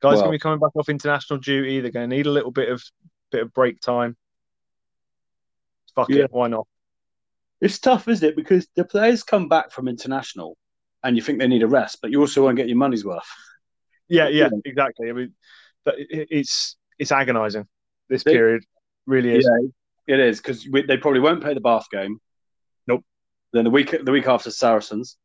Guys 0.00 0.14
well, 0.14 0.22
going 0.22 0.32
to 0.32 0.36
be 0.36 0.38
coming 0.38 0.60
back 0.60 0.70
off 0.76 0.88
international 0.88 1.38
duty. 1.38 1.80
They're 1.80 1.90
going 1.90 2.08
to 2.08 2.16
need 2.16 2.26
a 2.26 2.30
little 2.30 2.52
bit 2.52 2.68
of 2.68 2.82
bit 3.30 3.42
of 3.42 3.52
break 3.52 3.80
time. 3.80 4.16
Fuck 5.94 6.10
yeah. 6.10 6.24
it, 6.24 6.32
why 6.32 6.48
not? 6.48 6.66
It's 7.60 7.78
tough, 7.78 8.08
isn't 8.08 8.26
it? 8.26 8.36
Because 8.36 8.66
the 8.76 8.84
players 8.84 9.22
come 9.22 9.48
back 9.48 9.72
from 9.72 9.88
international, 9.88 10.56
and 11.02 11.16
you 11.16 11.22
think 11.22 11.38
they 11.38 11.48
need 11.48 11.62
a 11.62 11.66
rest, 11.66 11.98
but 12.00 12.10
you 12.10 12.20
also 12.20 12.44
want 12.44 12.56
to 12.56 12.62
get 12.62 12.68
your 12.68 12.78
money's 12.78 13.04
worth. 13.04 13.28
Yeah, 14.08 14.28
yeah, 14.28 14.48
exactly. 14.64 15.08
I 15.08 15.12
mean, 15.12 15.34
it's 15.86 16.76
it's 16.98 17.12
agonising. 17.12 17.66
This 18.08 18.24
period 18.24 18.64
really 19.06 19.36
is. 19.36 19.48
Yeah, 20.06 20.14
It 20.14 20.20
is 20.20 20.38
because 20.38 20.64
they 20.64 20.96
probably 20.96 21.20
won't 21.20 21.42
play 21.42 21.54
the 21.54 21.60
Bath 21.60 21.86
game. 21.90 22.18
Nope. 22.86 23.04
Then 23.52 23.64
the 23.64 23.70
week 23.70 23.94
the 24.02 24.12
week 24.12 24.26
after 24.26 24.50
Saracens. 24.50 25.16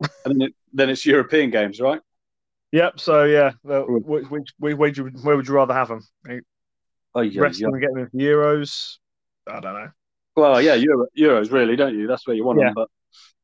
And 0.00 0.10
then, 0.40 0.42
it, 0.42 0.54
then 0.72 0.90
it's 0.90 1.06
European 1.06 1.50
games, 1.50 1.80
right? 1.80 2.00
Yep. 2.72 3.00
So 3.00 3.24
yeah, 3.24 3.52
well, 3.62 3.84
which, 3.86 4.28
which, 4.28 4.48
where, 4.58 4.76
would 4.76 4.96
you 4.96 5.06
where 5.22 5.36
would 5.36 5.46
you 5.48 5.54
rather 5.54 5.72
have 5.74 5.88
them? 5.88 6.00
Oh 7.14 7.20
yeah, 7.20 7.40
Rest 7.40 7.60
yeah. 7.60 7.66
them 7.66 7.74
and 7.74 7.82
get 7.82 7.94
them 7.94 8.08
for 8.10 8.16
Euros. 8.16 8.96
I 9.46 9.60
don't 9.60 9.74
know. 9.74 9.88
Well, 10.34 10.60
yeah, 10.60 10.74
Euro, 10.74 11.06
Euros 11.18 11.50
really, 11.50 11.76
don't 11.76 11.94
you? 11.98 12.06
That's 12.06 12.26
where 12.26 12.36
you 12.36 12.44
want 12.44 12.58
Yeah. 12.60 12.66
them. 12.66 12.74
But 12.74 12.88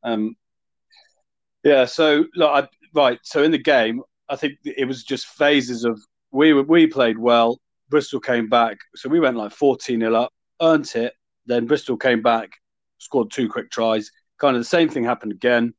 um, 0.03 0.37
yeah. 1.65 1.87
So 1.87 2.27
look, 2.35 2.51
I, 2.51 2.69
right. 2.95 3.19
So 3.23 3.43
in 3.43 3.51
the 3.51 3.59
game, 3.59 4.03
I 4.29 4.37
think 4.37 4.55
it 4.65 4.87
was 4.87 5.05
just 5.05 5.27
phases 5.27 5.85
of 5.85 6.01
we 6.33 6.53
we 6.53 6.87
played 6.87 7.19
well. 7.19 7.59
Bristol 7.89 8.21
came 8.21 8.49
back, 8.49 8.79
so 8.97 9.09
we 9.09 9.21
went 9.21 9.37
like 9.37 9.53
fourteen 9.53 10.01
0 10.01 10.15
up, 10.15 10.33
earned 10.61 10.91
it. 10.95 11.15
Then 11.47 11.67
Bristol 11.67 11.97
came 11.97 12.23
back, 12.23 12.51
scored 12.99 13.31
two 13.31 13.49
quick 13.49 13.71
tries. 13.71 14.11
Kind 14.39 14.57
of 14.57 14.61
the 14.61 14.69
same 14.69 14.89
thing 14.89 15.05
happened 15.05 15.33
again, 15.33 15.73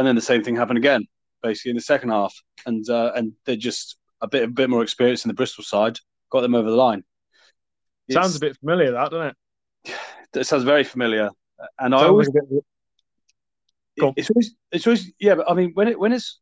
and 0.00 0.06
then 0.06 0.14
the 0.14 0.22
same 0.22 0.42
thing 0.42 0.56
happened 0.56 0.78
again, 0.78 1.06
basically 1.42 1.70
in 1.72 1.76
the 1.76 1.82
second 1.82 2.08
half. 2.08 2.34
And 2.64 2.88
uh, 2.88 3.12
and 3.14 3.34
they're 3.44 3.54
just 3.56 3.96
a 4.22 4.26
bit 4.26 4.44
a 4.44 4.48
bit 4.48 4.70
more 4.70 4.82
experience 4.82 5.26
in 5.26 5.28
the 5.28 5.34
Bristol 5.34 5.62
side, 5.62 5.98
got 6.30 6.40
them 6.40 6.54
over 6.54 6.70
the 6.70 6.76
line. 6.76 7.04
Sounds 8.10 8.34
a 8.34 8.40
bit 8.40 8.56
familiar, 8.56 8.92
that 8.92 9.10
doesn't 9.10 9.36
it? 9.86 9.94
That 10.32 10.44
sounds 10.46 10.62
very 10.62 10.84
familiar, 10.84 11.30
and 11.80 11.92
I 11.92 12.04
always 12.04 12.30
bit- 12.30 12.44
it's 14.16 14.30
always 14.30 14.54
it's 14.70 14.86
always 14.86 15.12
yeah. 15.18 15.34
But 15.34 15.50
I 15.50 15.54
mean, 15.54 15.72
when 15.74 15.88
it 15.88 15.98
when 15.98 16.12
it's 16.12 16.38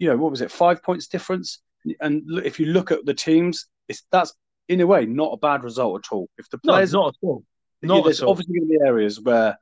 you 0.00 0.08
know 0.08 0.16
what 0.16 0.32
was 0.32 0.40
it 0.40 0.50
five 0.50 0.82
points 0.82 1.06
difference, 1.06 1.62
and 2.00 2.24
if 2.44 2.58
you 2.58 2.66
look 2.66 2.90
at 2.90 3.06
the 3.06 3.14
teams, 3.14 3.66
it's 3.88 4.02
that's 4.10 4.34
in 4.68 4.80
a 4.80 4.86
way 4.88 5.06
not 5.06 5.32
a 5.32 5.36
bad 5.36 5.62
result 5.62 6.04
at 6.04 6.12
all. 6.12 6.28
If 6.36 6.50
the 6.50 6.58
no, 6.64 6.72
players 6.72 6.92
not 6.92 7.14
at 7.14 7.14
all. 7.22 7.44
yeah, 7.80 7.86
Not 7.88 8.04
there's 8.04 8.20
at 8.20 8.26
all. 8.26 8.32
obviously 8.32 8.58
going 8.58 8.68
to 8.68 8.78
be 8.78 8.84
areas 8.84 9.20
where 9.20 9.56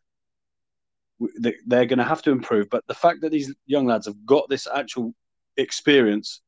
they're 1.66 1.86
going 1.86 1.98
to 1.98 2.04
have 2.04 2.22
to 2.22 2.30
improve, 2.30 2.70
but 2.70 2.86
the 2.86 2.94
fact 2.94 3.20
that 3.22 3.32
these 3.32 3.54
young 3.66 3.86
lads 3.86 4.06
have 4.06 4.24
got 4.24 4.48
this 4.48 4.66
actual 4.72 5.14
experience 5.56 6.40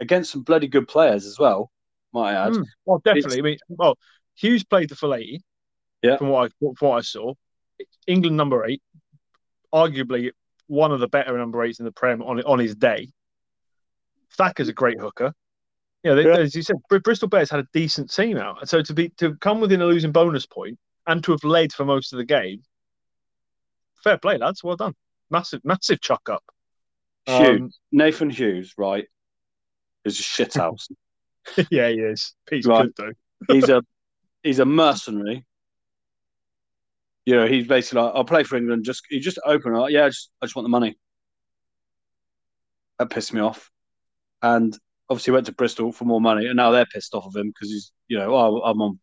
against 0.00 0.32
some 0.32 0.42
bloody 0.42 0.66
good 0.66 0.88
players 0.88 1.24
as 1.26 1.38
well, 1.38 1.70
might 2.12 2.32
I 2.34 2.46
add. 2.46 2.52
Mm, 2.54 2.64
well, 2.84 3.00
definitely. 3.04 3.38
I 3.38 3.42
mean, 3.42 3.58
well, 3.68 3.96
Hughes 4.34 4.64
played 4.64 4.88
the 4.88 4.96
full 4.96 5.14
eighty. 5.14 5.42
Yeah. 6.02 6.16
From 6.16 6.28
what 6.28 6.46
I 6.46 6.66
from 6.78 6.88
what 6.88 6.98
I 6.98 7.00
saw, 7.00 7.34
England 8.06 8.36
number 8.36 8.64
eight, 8.64 8.82
arguably 9.74 10.30
one 10.68 10.92
of 10.92 11.00
the 11.00 11.08
better 11.08 11.36
number 11.36 11.62
eights 11.64 11.80
in 11.80 11.84
the 11.84 11.92
Prem 11.92 12.22
on 12.22 12.40
on 12.42 12.58
his 12.58 12.74
day. 12.76 13.10
Thacker's 14.36 14.68
a 14.68 14.72
great 14.72 15.00
hooker. 15.00 15.32
Yeah, 16.04 16.14
they, 16.14 16.24
Yeah. 16.24 16.38
as 16.38 16.54
you 16.54 16.62
said, 16.62 16.76
Bristol 17.02 17.28
Bears 17.28 17.50
had 17.50 17.60
a 17.60 17.66
decent 17.72 18.12
team 18.12 18.36
out, 18.36 18.60
and 18.60 18.68
so 18.68 18.82
to 18.82 18.94
be 18.94 19.08
to 19.18 19.34
come 19.36 19.60
within 19.60 19.80
a 19.80 19.86
losing 19.86 20.12
bonus 20.12 20.46
point 20.46 20.78
and 21.06 21.24
to 21.24 21.32
have 21.32 21.42
led 21.42 21.72
for 21.72 21.84
most 21.84 22.12
of 22.12 22.18
the 22.18 22.24
game, 22.24 22.62
fair 24.02 24.18
play, 24.18 24.38
lads. 24.38 24.62
Well 24.64 24.76
done. 24.76 24.94
Massive, 25.30 25.60
massive 25.64 26.00
chuck 26.00 26.28
up. 26.30 26.42
Hughes, 27.26 27.60
Um, 27.60 27.70
Nathan 27.92 28.30
Hughes, 28.30 28.74
right, 28.78 29.06
is 30.04 30.18
a 30.18 30.22
shithouse. 30.22 30.88
yeah, 31.70 31.88
he 31.88 31.96
is. 31.96 32.34
He's 32.50 32.66
Right. 32.66 32.86
good 32.86 32.94
though. 32.96 33.54
he's 33.54 33.68
a 33.68 33.82
he's 34.42 34.58
a 34.58 34.64
mercenary. 34.64 35.44
You 37.26 37.34
know, 37.34 37.46
he's 37.46 37.66
basically 37.66 38.02
like, 38.02 38.12
I'll 38.14 38.24
play 38.24 38.42
for 38.42 38.56
England. 38.56 38.84
Just 38.86 39.02
he 39.10 39.20
just 39.20 39.38
open 39.44 39.74
like, 39.74 39.92
yeah, 39.92 40.06
I 40.06 40.08
just 40.08 40.30
I 40.40 40.46
just 40.46 40.56
want 40.56 40.64
the 40.64 40.70
money. 40.70 40.96
That 42.98 43.10
pissed 43.10 43.34
me 43.34 43.40
off, 43.40 43.70
and 44.42 44.76
obviously 45.10 45.32
went 45.34 45.46
to 45.46 45.52
Bristol 45.52 45.92
for 45.92 46.04
more 46.06 46.20
money, 46.20 46.46
and 46.46 46.56
now 46.56 46.70
they're 46.70 46.86
pissed 46.86 47.14
off 47.14 47.26
of 47.26 47.36
him 47.36 47.48
because 47.48 47.70
he's 47.70 47.92
you 48.08 48.18
know, 48.18 48.34
oh, 48.34 48.62
I'm 48.62 48.80
on 48.80 48.98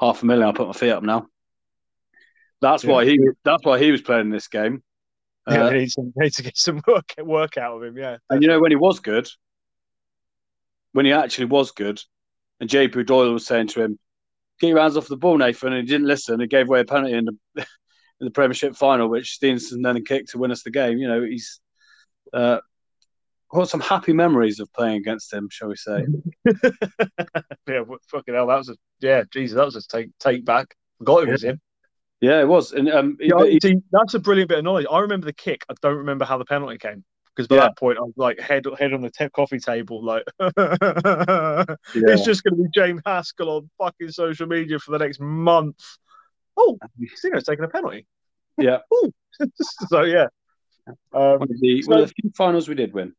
half 0.00 0.22
a 0.22 0.26
million. 0.26 0.46
I'll 0.46 0.54
put 0.54 0.66
my 0.66 0.72
feet 0.72 0.90
up 0.90 1.02
now. 1.02 1.26
That's 2.60 2.84
Yeah. 2.84 2.90
why 2.92 3.04
he 3.04 3.18
that's 3.44 3.64
why 3.64 3.78
he 3.78 3.90
was 3.90 4.02
playing 4.02 4.30
this 4.30 4.48
game. 4.48 4.82
Yeah, 5.48 5.66
Uh, 5.66 5.70
need, 5.70 5.90
some, 5.92 6.12
need 6.16 6.32
to 6.32 6.42
get 6.42 6.56
some 6.56 6.80
work 6.88 7.14
work 7.18 7.56
out 7.56 7.76
of 7.76 7.82
him. 7.84 7.96
Yeah, 7.96 8.16
And 8.30 8.42
you 8.42 8.48
know 8.48 8.60
when 8.60 8.72
he 8.72 8.76
was 8.76 9.00
good, 9.00 9.28
when 10.92 11.04
he 11.06 11.12
actually 11.12 11.44
was 11.46 11.70
good, 11.72 12.00
and 12.60 12.68
JP 12.68 13.06
Doyle 13.06 13.32
was 13.32 13.46
saying 13.46 13.68
to 13.68 13.82
him, 13.82 13.98
"Get 14.60 14.68
your 14.68 14.80
hands 14.80 14.96
off 14.96 15.06
the 15.08 15.16
ball, 15.16 15.38
Nathan," 15.38 15.72
and 15.72 15.86
he 15.86 15.92
didn't 15.92 16.06
listen. 16.08 16.40
He 16.40 16.46
gave 16.46 16.66
away 16.68 16.80
a 16.80 16.84
penalty 16.84 17.14
in 17.14 17.26
the 17.26 17.36
in 18.20 18.24
the 18.24 18.30
Premiership 18.30 18.74
final, 18.74 19.08
which 19.08 19.38
Steenson 19.40 19.82
then 19.82 20.02
kicked 20.04 20.30
to 20.30 20.38
win 20.38 20.50
us 20.50 20.62
the 20.62 20.70
game. 20.70 20.98
You 20.98 21.06
know, 21.08 21.22
he's 21.22 21.60
uh, 22.32 22.58
got 23.50 23.68
some 23.68 23.80
happy 23.80 24.14
memories 24.14 24.58
of 24.58 24.72
playing 24.72 24.96
against 24.96 25.32
him, 25.32 25.48
shall 25.50 25.68
we 25.68 25.76
say? 25.76 26.06
yeah, 27.68 27.82
fucking 28.10 28.34
hell, 28.34 28.46
that 28.46 28.56
was 28.56 28.70
a 28.70 28.76
yeah, 29.00 29.22
Jesus, 29.30 29.56
that 29.56 29.64
was 29.64 29.76
a 29.76 29.86
take 29.86 30.10
take 30.18 30.44
back. 30.44 30.74
Forgot 30.98 31.24
it 31.24 31.30
was 31.32 31.44
him. 31.44 31.60
Yeah, 32.20 32.40
it 32.40 32.48
was. 32.48 32.72
And 32.72 32.88
um, 32.90 33.16
Yeah, 33.20 33.44
he- 33.44 33.60
see, 33.60 33.76
that's 33.92 34.14
a 34.14 34.18
brilliant 34.18 34.48
bit 34.48 34.58
of 34.58 34.64
knowledge. 34.64 34.86
I 34.90 35.00
remember 35.00 35.26
the 35.26 35.32
kick. 35.32 35.64
I 35.68 35.74
don't 35.82 35.96
remember 35.98 36.24
how 36.24 36.38
the 36.38 36.44
penalty 36.44 36.78
came 36.78 37.04
because 37.34 37.46
by 37.46 37.56
Yeah. 37.56 37.60
that 37.62 37.76
point 37.78 37.98
I 37.98 38.02
was 38.02 38.14
like 38.16 38.40
head 38.40 38.64
head 38.78 38.94
on 38.94 39.02
the 39.02 39.10
te- 39.10 39.28
coffee 39.30 39.58
table, 39.58 40.02
like 40.04 40.24
yeah. 40.40 41.64
it's 41.94 42.24
just 42.24 42.42
going 42.44 42.56
to 42.56 42.62
be 42.62 42.68
James 42.74 43.02
Haskell 43.04 43.50
on 43.50 43.70
fucking 43.78 44.10
social 44.10 44.46
media 44.46 44.78
for 44.78 44.92
the 44.92 44.98
next 44.98 45.20
month. 45.20 45.78
Oh, 46.56 46.78
Casino's 47.00 47.44
taking 47.44 47.64
a 47.64 47.68
penalty. 47.68 48.06
yeah. 48.56 48.78
so 49.88 50.02
yeah, 50.02 50.28
um, 51.12 51.38
One 51.40 51.42
of 51.42 51.60
the, 51.60 51.84
one 51.86 51.98
of 52.00 52.08
the 52.08 52.14
few 52.20 52.30
finals 52.34 52.68
we 52.68 52.74
did 52.74 52.94
win. 52.94 53.12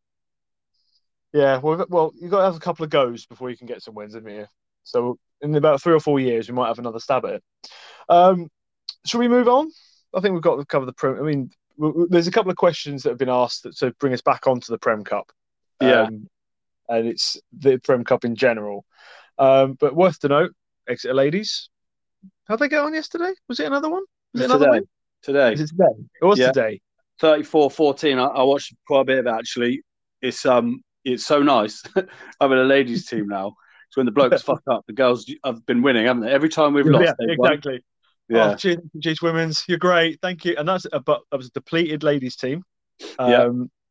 Yeah, 1.33 1.57
well, 1.59 1.85
well, 1.89 2.11
you've 2.19 2.31
got 2.31 2.39
to 2.39 2.45
have 2.45 2.55
a 2.55 2.59
couple 2.59 2.83
of 2.85 2.89
goes 2.89 3.25
before 3.27 3.51
you 3.51 3.57
can 3.57 3.67
get 3.67 3.83
some 3.83 3.93
wins, 3.93 4.15
haven't 4.15 4.33
you? 4.33 4.47
So, 4.83 5.19
in 5.41 5.53
about 5.53 5.81
three 5.81 5.93
or 5.93 5.99
four 5.99 6.19
years, 6.19 6.47
we 6.49 6.55
might 6.55 6.69
have 6.69 6.79
another 6.79 6.99
stab 6.99 7.25
at 7.25 7.33
it. 7.35 7.43
Um, 8.09 8.49
should 9.07 9.19
we 9.19 9.27
move 9.27 9.47
on? 9.47 9.71
I 10.15 10.19
think 10.21 10.33
we've 10.33 10.41
got 10.41 10.55
to 10.57 10.65
cover 10.65 10.85
the 10.85 10.93
Prem. 10.93 11.17
I 11.17 11.21
mean, 11.21 11.51
there's 12.09 12.27
a 12.27 12.31
couple 12.31 12.51
of 12.51 12.57
questions 12.57 13.03
that 13.03 13.09
have 13.09 13.17
been 13.17 13.29
asked 13.29 13.63
that, 13.63 13.77
to 13.77 13.91
bring 13.99 14.13
us 14.13 14.21
back 14.21 14.47
onto 14.47 14.71
the 14.71 14.77
Prem 14.77 15.03
Cup. 15.03 15.31
Yeah. 15.81 16.03
Um, 16.03 16.29
and 16.89 17.07
it's 17.07 17.37
the 17.57 17.77
Prem 17.77 18.03
Cup 18.03 18.25
in 18.25 18.35
general. 18.35 18.85
Um, 19.37 19.73
but 19.73 19.95
worth 19.95 20.19
to 20.21 20.27
note, 20.29 20.53
Exeter 20.87 21.13
ladies, 21.13 21.69
how'd 22.47 22.59
they 22.59 22.69
get 22.69 22.79
on 22.81 22.93
yesterday? 22.93 23.33
Was 23.47 23.59
it 23.59 23.67
another 23.67 23.89
one? 23.89 24.03
Was 24.33 24.41
it 24.41 24.45
another 24.45 24.65
Today. 24.65 24.71
win? 24.71 24.87
Today. 25.21 25.53
Is 25.53 25.61
it 25.61 25.67
today? 25.69 26.07
It 26.21 26.25
was 26.25 26.39
Yeah. 26.39 26.47
today. 26.51 26.81
34-14. 27.21 28.17
I, 28.17 28.25
I 28.25 28.43
watched 28.43 28.73
quite 28.87 29.01
a 29.01 29.05
bit 29.05 29.19
of 29.19 29.27
it 29.27 29.31
actually. 29.31 29.81
It's 30.21 30.45
um 30.45 30.81
it's 31.03 31.25
so 31.25 31.41
nice 31.43 31.83
having 32.41 32.57
a 32.57 32.63
ladies 32.63 33.05
team 33.07 33.27
now. 33.27 33.55
So 33.89 33.99
when 33.99 34.05
the 34.05 34.11
blokes 34.11 34.41
fuck 34.43 34.61
up, 34.69 34.85
the 34.87 34.93
girls 34.93 35.31
have 35.43 35.65
been 35.65 35.81
winning, 35.81 36.05
haven't 36.07 36.23
they? 36.23 36.31
Every 36.31 36.49
time 36.49 36.73
we've 36.73 36.85
lost, 36.85 37.05
yeah, 37.05 37.13
they've 37.19 37.37
won. 37.37 37.59
Yeah, 38.29 38.51
Oh, 38.51 38.55
cheers, 38.55 38.77
cheers, 39.01 39.21
women's. 39.21 39.63
You're 39.67 39.77
great. 39.77 40.19
Thank 40.21 40.45
you. 40.45 40.55
And 40.57 40.67
that's 40.67 40.85
a, 40.91 40.99
but 40.99 41.21
that 41.31 41.37
was 41.37 41.47
a 41.47 41.51
depleted 41.51 42.03
ladies 42.03 42.35
team. 42.35 42.63
Um, 43.19 43.29
Yeah. 43.31 43.49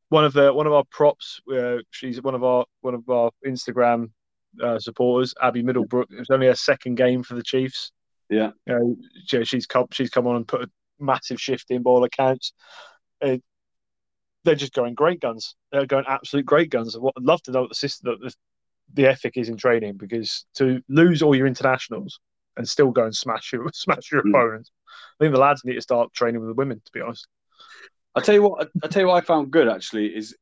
One 0.08 0.24
of 0.24 0.34
the 0.34 0.52
one 0.52 0.68
of 0.68 0.72
our 0.72 0.84
props. 0.90 1.40
Uh, 1.52 1.78
she's 1.90 2.22
one 2.22 2.36
of 2.36 2.44
our 2.44 2.64
one 2.80 2.94
of 2.94 3.08
our 3.08 3.32
Instagram 3.44 4.10
uh, 4.62 4.78
supporters, 4.78 5.34
Abby 5.42 5.62
Middlebrook. 5.64 6.08
It 6.12 6.18
was 6.18 6.30
only 6.30 6.46
her 6.46 6.54
second 6.54 6.94
game 6.94 7.24
for 7.24 7.34
the 7.34 7.42
Chiefs. 7.42 7.90
Yeah. 8.30 8.52
You 8.66 8.74
know, 8.78 8.96
she, 9.26 9.44
she's 9.44 9.66
come 9.66 9.86
she's 9.90 10.10
come 10.10 10.28
on 10.28 10.36
and 10.36 10.46
put 10.46 10.62
a 10.62 10.70
massive 11.00 11.40
shift 11.40 11.70
in 11.70 11.82
ball 11.82 12.04
accounts. 12.04 12.52
Uh, 13.20 13.38
they're 14.44 14.54
just 14.54 14.74
going 14.74 14.94
great 14.94 15.18
guns. 15.20 15.56
They're 15.72 15.86
going 15.86 16.04
absolute 16.06 16.46
great 16.46 16.70
guns. 16.70 16.94
I'd 16.96 17.22
love 17.22 17.42
to 17.42 17.50
know 17.50 17.62
what 17.62 17.70
the 17.70 17.74
system, 17.74 18.16
the, 18.20 18.32
the 18.94 19.08
ethic 19.08 19.36
is 19.36 19.48
in 19.48 19.56
training 19.56 19.96
because 19.96 20.46
to 20.54 20.82
lose 20.88 21.20
all 21.20 21.34
your 21.34 21.48
internationals 21.48 22.20
and 22.56 22.68
still 22.68 22.90
go 22.90 23.04
and 23.04 23.14
smash 23.14 23.52
your 23.52 23.68
smash 23.74 24.10
your 24.12 24.22
Mm. 24.22 24.30
opponents. 24.30 24.70
I 25.18 25.24
think 25.24 25.34
the 25.34 25.40
lads 25.40 25.64
need 25.64 25.74
to 25.74 25.80
start 25.80 26.12
training 26.12 26.40
with 26.40 26.50
the 26.50 26.54
women. 26.54 26.80
To 26.84 26.92
be 26.92 27.00
honest, 27.00 27.26
I 28.14 28.20
tell 28.20 28.34
you 28.34 28.42
what. 28.42 28.68
I 28.82 28.88
tell 28.88 29.02
you 29.02 29.08
what 29.08 29.22
I 29.22 29.26
found 29.26 29.50
good 29.50 29.68
actually 29.68 30.14
is 30.14 30.36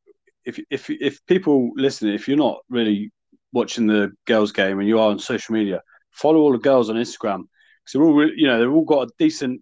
if 0.44 0.58
if 0.70 0.90
if 0.90 1.24
people 1.26 1.70
listening, 1.76 2.14
if 2.14 2.28
you're 2.28 2.36
not 2.36 2.58
really 2.68 3.12
watching 3.52 3.86
the 3.86 4.12
girls' 4.26 4.52
game 4.52 4.78
and 4.80 4.88
you 4.88 4.98
are 4.98 5.10
on 5.10 5.18
social 5.18 5.54
media, 5.54 5.80
follow 6.10 6.40
all 6.40 6.52
the 6.52 6.58
girls 6.58 6.90
on 6.90 6.96
Instagram 6.96 7.44
because 7.84 7.92
they're 7.92 8.02
all 8.02 8.28
you 8.36 8.46
know 8.46 8.58
they've 8.58 8.72
all 8.72 8.84
got 8.84 9.08
a 9.08 9.12
decent 9.18 9.60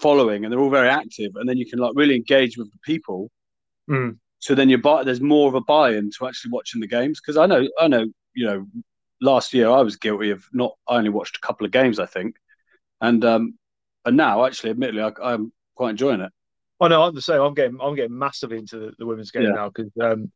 following 0.00 0.44
and 0.44 0.52
they're 0.52 0.60
all 0.60 0.70
very 0.70 0.88
active, 0.88 1.32
and 1.36 1.48
then 1.48 1.56
you 1.58 1.68
can 1.68 1.78
like 1.78 1.92
really 1.94 2.16
engage 2.16 2.56
with 2.56 2.70
the 2.70 2.78
people. 2.84 3.30
Mm. 3.88 4.18
So 4.38 4.54
then 4.54 4.70
you 4.70 4.78
buy. 4.78 5.04
There's 5.04 5.20
more 5.20 5.48
of 5.48 5.54
a 5.54 5.60
buy-in 5.60 6.10
to 6.18 6.26
actually 6.26 6.52
watching 6.52 6.80
the 6.80 6.86
games 6.88 7.20
because 7.20 7.36
I 7.36 7.46
know 7.46 7.68
I 7.78 7.88
know 7.88 8.06
you 8.34 8.46
know 8.46 8.66
last 9.20 9.52
year 9.54 9.68
I 9.68 9.82
was 9.82 9.96
guilty 9.96 10.30
of 10.30 10.44
not. 10.52 10.76
I 10.88 10.96
only 10.96 11.10
watched 11.10 11.36
a 11.36 11.46
couple 11.46 11.66
of 11.66 11.72
games 11.72 11.98
I 11.98 12.06
think, 12.06 12.36
and 13.00 13.24
um 13.24 13.58
and 14.04 14.16
now 14.16 14.44
actually 14.46 14.70
admittedly 14.70 15.02
I, 15.02 15.12
I'm 15.22 15.52
quite 15.74 15.90
enjoying 15.90 16.20
it. 16.20 16.32
I 16.80 16.88
know 16.88 17.02
I'm 17.02 17.14
the 17.14 17.22
same. 17.22 17.40
I'm 17.40 17.54
getting 17.54 17.78
I'm 17.80 17.94
getting 17.94 18.18
massively 18.18 18.58
into 18.58 18.78
the, 18.78 18.92
the 18.98 19.06
women's 19.06 19.30
game 19.30 19.42
Yeah. 19.42 19.50
now 19.50 19.70
because 19.70 19.90
um, 20.00 20.32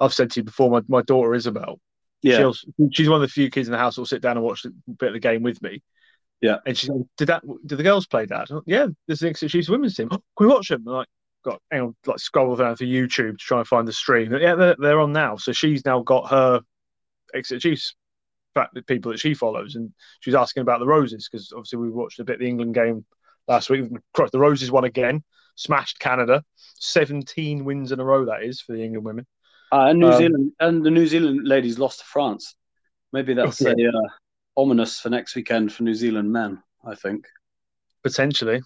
I've 0.00 0.14
said 0.14 0.30
to 0.32 0.40
you 0.40 0.44
before. 0.44 0.70
My, 0.70 0.80
my 0.88 1.02
daughter 1.02 1.34
Isabel, 1.34 1.78
Yeah, 2.22 2.38
she'll, 2.38 2.54
she's 2.92 3.08
one 3.08 3.22
of 3.22 3.28
the 3.28 3.32
few 3.32 3.50
kids 3.50 3.68
in 3.68 3.72
the 3.72 3.78
house 3.78 3.96
who'll 3.96 4.06
sit 4.06 4.22
down 4.22 4.36
and 4.36 4.44
watch 4.44 4.64
a 4.64 4.70
bit 4.98 5.08
of 5.08 5.12
the 5.14 5.20
game 5.20 5.42
with 5.42 5.60
me. 5.62 5.82
Yeah. 6.40 6.56
and 6.66 6.76
she's 6.76 6.88
like, 6.90 7.06
"Did 7.18 7.28
that? 7.28 7.44
Did 7.66 7.76
the 7.76 7.84
girls 7.84 8.06
play 8.06 8.26
that? 8.26 8.48
Yeah, 8.66 8.88
there's 9.06 9.20
the 9.20 9.32
Chiefs 9.32 9.68
women's 9.68 9.94
team. 9.94 10.08
Oh, 10.10 10.16
can 10.36 10.46
we 10.46 10.52
watch 10.52 10.68
them? 10.68 10.82
I'm 10.88 10.94
like, 10.94 11.08
got 11.44 11.60
hang 11.70 11.82
on, 11.82 11.96
like 12.06 12.18
scroll 12.18 12.56
down 12.56 12.74
through 12.74 12.88
YouTube 12.88 13.32
to 13.32 13.36
try 13.36 13.58
and 13.58 13.68
find 13.68 13.86
the 13.86 13.92
stream. 13.92 14.32
Yeah, 14.32 14.54
they're, 14.54 14.76
they're 14.78 15.00
on 15.00 15.12
now. 15.12 15.36
So 15.36 15.52
she's 15.52 15.84
now 15.84 16.02
got 16.02 16.30
her 16.30 16.60
Exeter 17.34 17.60
Chiefs 17.60 17.94
fact 18.54 18.74
the 18.74 18.82
people 18.82 19.12
that 19.12 19.18
she 19.20 19.34
follows, 19.34 19.74
and 19.76 19.92
she 20.20 20.30
was 20.30 20.34
asking 20.34 20.62
about 20.62 20.80
the 20.80 20.86
Roses 20.86 21.28
because 21.30 21.52
obviously 21.52 21.78
we 21.78 21.90
watched 21.90 22.18
a 22.20 22.24
bit 22.24 22.34
of 22.34 22.40
the 22.40 22.48
England 22.48 22.74
game 22.74 23.04
last 23.48 23.70
week. 23.70 23.90
The 24.32 24.38
Roses 24.38 24.70
won 24.70 24.84
again, 24.84 25.22
smashed 25.56 25.98
Canada, 25.98 26.44
seventeen 26.78 27.64
wins 27.64 27.92
in 27.92 28.00
a 28.00 28.04
row. 28.04 28.24
That 28.26 28.42
is 28.42 28.60
for 28.60 28.72
the 28.72 28.82
England 28.82 29.04
women. 29.06 29.26
Uh, 29.72 29.86
and 29.88 29.98
New 30.00 30.08
Um, 30.08 30.18
Zealand 30.18 30.52
and 30.60 30.84
the 30.84 30.90
New 30.90 31.06
Zealand 31.06 31.48
ladies 31.48 31.78
lost 31.78 32.00
to 32.00 32.04
France. 32.04 32.54
Maybe 33.12 33.34
that's 33.34 33.60
Yeah. 33.60 33.70
a, 33.70 33.88
uh, 33.88 34.08
ominous 34.56 35.00
for 35.00 35.08
next 35.08 35.34
weekend 35.34 35.72
for 35.72 35.82
New 35.82 35.94
Zealand 35.94 36.30
men. 36.32 36.62
I 36.84 36.94
think. 36.94 37.26
Potentially, 38.02 38.60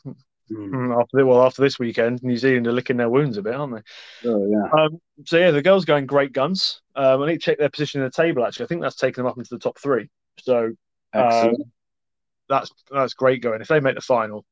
Mm. 0.51 0.71
Mm, 0.71 1.01
after 1.03 1.27
well 1.27 1.43
after 1.43 1.63
this 1.63 1.79
weekend, 1.79 2.23
New 2.23 2.37
Zealand 2.37 2.67
are 2.67 2.73
licking 2.73 2.97
their 2.97 3.11
wounds 3.11 3.37
a 3.37 3.43
bit, 3.43 3.55
aren't 3.55 3.75
they? 3.75 4.29
Oh 4.29 4.47
yeah. 4.49 4.83
Um, 4.83 5.01
so 5.25 5.39
yeah, 5.39 5.51
the 5.51 5.63
girls 5.63 5.85
going 5.85 6.07
great 6.07 6.33
guns. 6.33 6.83
Um, 6.95 7.23
I 7.23 7.27
need 7.27 7.35
to 7.35 7.39
check 7.41 7.59
their 7.59 7.69
position 7.69 8.01
in 8.01 8.07
the 8.07 8.11
table. 8.11 8.45
Actually, 8.45 8.65
I 8.65 8.69
think 8.69 8.83
that's 8.83 8.97
taken 8.97 9.23
them 9.23 9.31
up 9.31 9.39
into 9.39 9.51
the 9.51 9.59
top 9.59 9.79
three. 9.79 10.09
So. 10.41 10.73
Um, 11.15 11.55
that's 12.49 12.71
that's 12.91 13.15
great 13.15 13.43
going. 13.43 13.61
If 13.61 13.69
they 13.69 13.81
make 13.81 13.95
the 13.95 14.01
final, 14.01 14.45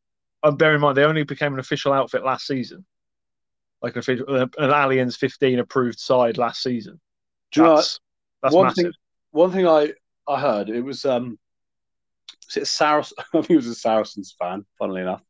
and 0.43 0.59
bear 0.59 0.75
in 0.75 0.81
mind 0.81 0.97
they 0.97 1.05
only 1.05 1.25
became 1.25 1.53
an 1.53 1.61
official 1.61 1.93
outfit 1.93 2.25
last 2.25 2.47
season, 2.47 2.85
like 3.83 3.95
an, 3.95 4.01
official, 4.01 4.29
an 4.37 4.51
Allianz 4.59 5.17
15 5.17 5.59
approved 5.59 5.99
side 5.99 6.39
last 6.39 6.63
season. 6.63 7.01
Do 7.53 7.61
you 7.61 7.67
know 7.67 7.77
That's, 7.77 8.01
that's 8.43 8.55
one 8.55 8.67
massive. 8.67 8.85
thing? 8.85 8.93
One 9.31 9.53
thing 9.53 9.67
I 9.67 9.93
I 10.27 10.41
heard 10.41 10.71
it 10.71 10.81
was 10.81 11.05
um, 11.05 11.39
was 12.47 12.57
it 12.57 12.67
Saracen? 12.67 13.17
I 13.35 13.39
think 13.39 13.51
it 13.51 13.57
was 13.57 13.67
a 13.67 13.75
Saracens 13.75 14.35
fan. 14.39 14.65
Funnily 14.79 15.03
enough, 15.03 15.23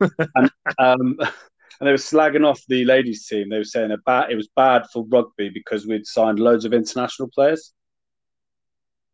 and 0.00 0.50
um, 0.78 1.16
and 1.80 1.86
they 1.86 1.90
were 1.90 1.96
slagging 1.96 2.46
off 2.46 2.60
the 2.68 2.84
ladies' 2.84 3.26
team. 3.26 3.48
They 3.48 3.58
were 3.58 3.64
saying 3.64 3.90
it. 3.90 4.00
It 4.30 4.36
was 4.36 4.48
bad 4.56 4.86
for 4.92 5.04
rugby 5.08 5.50
because 5.50 5.86
we'd 5.86 6.06
signed 6.06 6.38
loads 6.38 6.64
of 6.64 6.72
international 6.72 7.28
players. 7.34 7.72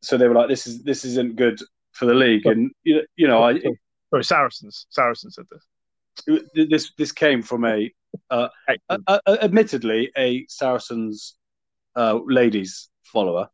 So 0.02 0.16
they 0.16 0.28
were 0.28 0.34
like, 0.34 0.48
"This 0.48 0.66
is 0.66 0.82
this 0.82 1.04
isn't 1.04 1.36
good 1.36 1.60
for 1.92 2.06
the 2.06 2.14
league." 2.14 2.46
And 2.46 2.70
you 2.84 3.02
you 3.16 3.28
know, 3.28 3.42
I 3.42 3.60
Sorry, 4.12 4.24
Saracens. 4.24 4.86
Saracens 4.90 5.36
said 5.36 5.46
this. 5.50 6.68
this 6.68 6.92
this 6.98 7.12
came 7.12 7.40
from 7.40 7.64
a, 7.64 7.90
uh, 8.30 8.48
a, 8.68 8.98
a 9.08 9.42
admittedly 9.42 10.10
a 10.18 10.44
Saracens 10.48 11.36
uh, 11.96 12.18
ladies 12.26 12.90
follower, 13.04 13.48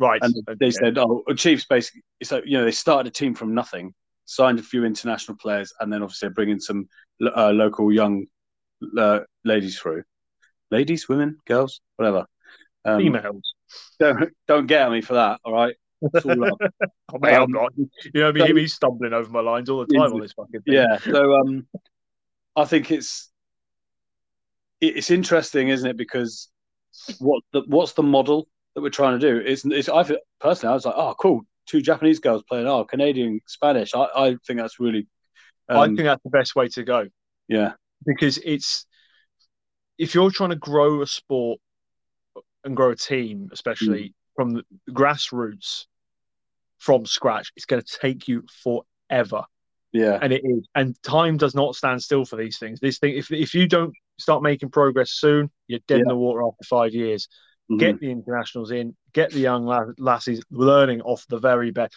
right. 0.00 0.20
and 0.22 0.34
they 0.58 0.66
okay. 0.66 0.70
said, 0.72 0.98
"Oh, 0.98 1.22
Chiefs 1.36 1.66
basically." 1.66 2.02
So 2.24 2.42
you 2.44 2.58
know, 2.58 2.64
they 2.64 2.72
started 2.72 3.06
a 3.06 3.14
team 3.14 3.34
from 3.34 3.54
nothing, 3.54 3.94
signed 4.32 4.58
a 4.58 4.62
few 4.62 4.84
international 4.84 5.36
players, 5.36 5.72
and 5.80 5.92
then 5.92 6.02
obviously 6.02 6.30
bringing 6.30 6.60
some 6.60 6.88
uh, 7.36 7.50
local 7.50 7.92
young 7.92 8.26
uh, 8.98 9.20
ladies 9.44 9.78
through. 9.78 10.02
Ladies, 10.70 11.08
women, 11.08 11.38
girls, 11.46 11.80
whatever. 11.96 12.26
Um, 12.84 12.98
females. 12.98 13.54
Don't 13.98 14.32
don't 14.48 14.66
get 14.66 14.82
at 14.82 14.90
me 14.90 15.00
for 15.02 15.14
that. 15.14 15.40
All 15.44 15.52
right. 15.52 15.74
It's 16.00 16.26
all. 16.26 16.44
Oh, 16.44 17.18
mate, 17.20 17.34
I'm 17.34 17.42
um, 17.42 17.52
not. 17.52 17.72
You 17.76 17.88
know, 18.14 18.32
me, 18.32 18.40
so- 18.40 18.52
me 18.52 18.66
stumbling 18.66 19.12
over 19.12 19.30
my 19.30 19.40
lines 19.40 19.68
all 19.68 19.84
the 19.86 19.94
time 19.94 20.12
on 20.12 20.20
this 20.20 20.32
fucking 20.32 20.62
thing. 20.62 20.74
yeah. 20.74 20.98
So 20.98 21.34
um, 21.34 21.66
I 22.56 22.64
think 22.64 22.90
it's 22.90 23.30
it's 24.80 25.10
interesting, 25.10 25.68
isn't 25.68 25.88
it? 25.88 25.96
Because 25.96 26.48
what 27.18 27.42
the 27.52 27.62
what's 27.66 27.92
the 27.92 28.02
model 28.02 28.48
that 28.74 28.80
we're 28.80 28.90
trying 28.90 29.18
to 29.18 29.26
do? 29.30 29.38
It's 29.38 29.64
it's 29.64 29.88
I 29.88 30.02
feel, 30.02 30.18
personally 30.40 30.72
I 30.72 30.74
was 30.74 30.86
like, 30.86 30.94
oh, 30.96 31.14
cool, 31.18 31.42
two 31.72 31.80
Japanese 31.80 32.20
girls 32.20 32.42
playing, 32.48 32.66
oh, 32.66 32.84
Canadian 32.84 33.40
Spanish. 33.46 33.94
I, 33.94 34.06
I 34.14 34.36
think 34.46 34.60
that's 34.60 34.78
really, 34.78 35.08
I 35.68 35.84
um, 35.84 35.96
think 35.96 36.06
that's 36.06 36.22
the 36.22 36.30
best 36.30 36.54
way 36.54 36.68
to 36.68 36.84
go. 36.84 37.06
yeah, 37.48 37.72
because 38.06 38.38
it's 38.44 38.86
if 39.98 40.14
you're 40.14 40.30
trying 40.30 40.50
to 40.50 40.56
grow 40.56 41.02
a 41.02 41.06
sport 41.06 41.58
and 42.64 42.76
grow 42.76 42.90
a 42.90 42.96
team, 42.96 43.48
especially 43.52 44.14
from 44.36 44.50
the 44.50 44.62
grassroots, 44.90 45.86
from 46.78 47.06
scratch, 47.06 47.50
it's 47.56 47.64
going 47.64 47.82
to 47.82 47.98
take 48.00 48.28
you 48.28 48.44
forever, 48.62 49.44
yeah, 49.92 50.18
and 50.20 50.32
it 50.32 50.42
is. 50.44 50.66
And 50.74 50.94
time 51.02 51.38
does 51.38 51.54
not 51.54 51.74
stand 51.74 52.02
still 52.02 52.26
for 52.26 52.36
these 52.36 52.58
things. 52.58 52.80
This 52.80 52.98
thing, 52.98 53.16
if 53.16 53.32
if 53.32 53.54
you 53.54 53.66
don't 53.66 53.94
start 54.18 54.42
making 54.42 54.70
progress 54.70 55.10
soon, 55.10 55.50
you're 55.68 55.80
dead 55.88 56.00
in 56.00 56.08
the 56.08 56.16
water 56.16 56.42
after 56.42 56.64
five 56.68 56.92
years. 56.92 57.28
Mhm. 57.70 57.78
Get 57.78 58.00
the 58.00 58.10
internationals 58.10 58.70
in, 58.70 58.96
get 59.12 59.30
the 59.30 59.40
young 59.40 59.64
la- 59.64 59.92
lassies 59.98 60.42
learning 60.50 61.00
off 61.02 61.26
the 61.28 61.38
very 61.38 61.70
best. 61.70 61.94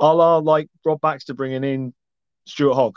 A 0.00 0.12
la 0.14 0.38
like 0.38 0.68
Rob 0.84 1.00
Baxter 1.00 1.34
bringing 1.34 1.64
in 1.64 1.94
Stuart 2.46 2.74
Hogg 2.74 2.96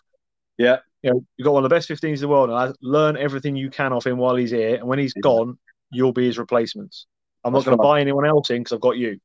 yeah, 0.57 0.77
you 1.01 1.11
know, 1.11 1.25
you've 1.37 1.45
got 1.45 1.53
one 1.53 1.63
of 1.63 1.69
the 1.69 1.75
best 1.75 1.87
15s 1.87 2.21
in 2.21 2.27
the 2.27 2.27
world, 2.29 2.49
and 2.49 2.75
learn 2.81 3.17
everything 3.17 3.55
you 3.55 3.69
can 3.69 3.93
off 3.93 4.07
him 4.07 4.17
while 4.17 4.35
he's 4.35 4.51
here. 4.51 4.75
And 4.75 4.87
when 4.87 4.99
he's 4.99 5.13
gone, 5.13 5.57
you'll 5.91 6.13
be 6.13 6.25
his 6.25 6.37
replacements. 6.37 7.07
I'm 7.43 7.53
That's 7.53 7.65
not 7.65 7.71
going 7.71 7.79
right. 7.79 7.83
to 7.83 7.95
buy 7.95 8.01
anyone 8.01 8.25
else 8.25 8.49
in 8.49 8.61
because 8.63 8.73
I've 8.73 8.81
got 8.81 8.97
you. 8.97 9.19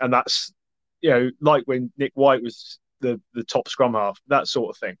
And 0.00 0.12
that's, 0.12 0.52
you 1.00 1.10
know, 1.10 1.30
like 1.40 1.64
when 1.66 1.92
Nick 1.96 2.12
White 2.14 2.42
was 2.42 2.78
the 3.00 3.20
the 3.34 3.42
top 3.44 3.68
scrum 3.68 3.94
half, 3.94 4.18
that 4.28 4.46
sort 4.46 4.70
of 4.70 4.78
thing. 4.78 4.96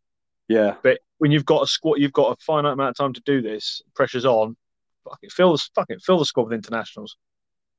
yeah, 0.48 0.76
But 0.82 0.98
when 1.18 1.30
you've 1.30 1.44
got 1.44 1.62
a 1.62 1.66
squad, 1.66 1.96
you've 1.98 2.12
got 2.12 2.32
a 2.32 2.42
finite 2.44 2.72
amount 2.72 2.90
of 2.90 2.96
time 2.96 3.12
to 3.12 3.22
do 3.24 3.42
this. 3.42 3.82
Pressure's 3.94 4.24
on. 4.24 4.56
Fuck 5.04 5.18
it, 5.22 5.32
fill 5.32 5.52
the 5.52 5.68
fuck 5.74 5.86
it, 5.88 6.02
fill 6.02 6.18
the 6.18 6.24
squad 6.24 6.44
with 6.44 6.52
internationals. 6.52 7.16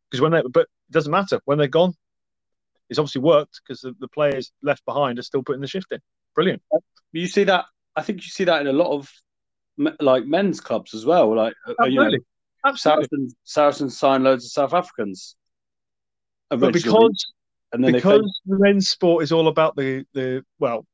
Because 0.09 0.21
when 0.21 0.31
they, 0.31 0.41
but 0.41 0.61
it 0.61 0.91
doesn't 0.91 1.11
matter 1.11 1.39
when 1.45 1.57
they're 1.57 1.67
gone. 1.67 1.93
It's 2.89 2.99
obviously 2.99 3.21
worked 3.21 3.61
because 3.63 3.79
the, 3.79 3.95
the 3.99 4.09
players 4.09 4.51
left 4.61 4.83
behind 4.85 5.17
are 5.17 5.23
still 5.23 5.43
putting 5.43 5.61
the 5.61 5.67
shift 5.67 5.91
in. 5.91 5.99
Brilliant. 6.35 6.61
You 7.13 7.27
see 7.27 7.45
that? 7.45 7.65
I 7.95 8.01
think 8.01 8.23
you 8.23 8.29
see 8.29 8.43
that 8.43 8.61
in 8.61 8.67
a 8.67 8.73
lot 8.73 8.91
of 8.91 9.09
like 9.99 10.25
men's 10.25 10.59
clubs 10.59 10.93
as 10.93 11.05
well. 11.05 11.33
Like 11.35 11.53
uh, 11.67 11.85
you 11.85 11.95
know, 11.95 12.01
Absolutely. 12.03 12.25
Absolutely. 12.65 13.05
Saracens, 13.07 13.35
Saracens 13.43 13.97
signed 13.97 14.23
loads 14.23 14.45
of 14.45 14.51
South 14.51 14.73
Africans. 14.73 15.35
But 16.49 16.73
because 16.73 17.33
and 17.71 17.83
then 17.83 17.93
because 17.93 18.41
the 18.45 18.59
men's 18.59 18.89
sport 18.89 19.23
is 19.23 19.31
all 19.31 19.47
about 19.47 19.75
the 19.75 20.05
the 20.13 20.43
well, 20.59 20.85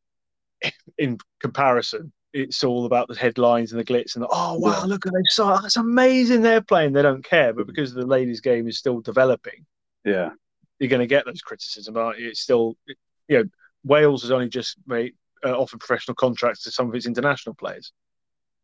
in 0.97 1.17
comparison, 1.39 2.11
it's 2.37 2.63
all 2.63 2.85
about 2.85 3.07
the 3.07 3.15
headlines 3.15 3.71
and 3.71 3.79
the 3.79 3.85
glitz 3.85 4.15
and 4.15 4.23
the, 4.23 4.27
oh 4.31 4.57
wow, 4.59 4.79
Yeah. 4.79 4.85
look 4.85 5.05
at 5.05 5.13
they 5.13 5.19
saw 5.29 5.57
that's 5.59 5.77
amazing 5.77 6.41
they're 6.41 6.61
playing. 6.61 6.93
They 6.93 7.01
don't 7.01 7.23
care, 7.23 7.53
but 7.53 7.67
because 7.67 7.93
the 7.93 8.05
ladies' 8.05 8.41
game 8.41 8.67
is 8.67 8.77
still 8.77 9.01
developing, 9.01 9.65
yeah, 10.05 10.29
you're 10.79 10.89
going 10.89 10.99
to 11.01 11.07
get 11.07 11.25
those 11.25 11.41
criticism. 11.41 11.97
Aren't 11.97 12.19
you? 12.19 12.29
It's 12.29 12.41
still, 12.41 12.75
you 13.27 13.37
know, 13.37 13.43
Wales 13.83 14.21
has 14.21 14.31
only 14.31 14.49
just 14.49 14.75
made 14.85 15.13
uh, 15.43 15.57
offered 15.57 15.79
professional 15.79 16.15
contracts 16.15 16.63
to 16.63 16.71
some 16.71 16.87
of 16.87 16.95
its 16.95 17.05
international 17.07 17.55
players. 17.55 17.91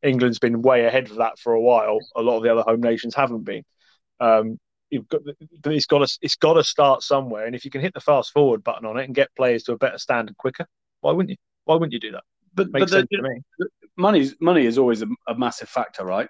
England's 0.03 0.39
been 0.39 0.61
way 0.61 0.85
ahead 0.85 1.09
of 1.09 1.17
that 1.17 1.39
for 1.39 1.53
a 1.53 1.61
while. 1.61 1.97
A 2.15 2.21
lot 2.21 2.37
of 2.37 2.43
the 2.43 2.51
other 2.51 2.61
home 2.63 2.81
nations 2.81 3.15
haven't 3.15 3.43
been. 3.43 3.63
Um, 4.19 4.59
you've 4.89 5.07
got, 5.07 5.21
but 5.61 5.73
it's 5.73 5.85
got 5.85 6.05
to 6.07 6.17
it's 6.21 6.35
got 6.35 6.53
to 6.53 6.63
start 6.63 7.01
somewhere. 7.01 7.45
And 7.45 7.55
if 7.55 7.65
you 7.65 7.71
can 7.71 7.81
hit 7.81 7.93
the 7.93 8.01
fast 8.01 8.31
forward 8.31 8.63
button 8.63 8.85
on 8.85 8.97
it 8.97 9.05
and 9.05 9.15
get 9.15 9.35
players 9.35 9.63
to 9.63 9.73
a 9.73 9.77
better 9.77 9.97
standard 9.97 10.37
quicker, 10.37 10.67
why 11.01 11.11
wouldn't 11.11 11.31
you? 11.31 11.37
Why 11.65 11.75
wouldn't 11.75 11.93
you 11.93 11.99
do 11.99 12.11
that? 12.11 12.23
But 12.53 12.71
Makes 12.71 12.79
but 12.79 12.89
the, 12.91 12.97
sense 12.97 13.09
to 13.13 13.21
me. 13.21 13.41
money's 13.97 14.35
money 14.39 14.65
is 14.65 14.77
always 14.77 15.01
a, 15.01 15.07
a 15.27 15.35
massive 15.35 15.69
factor, 15.69 16.05
right? 16.05 16.29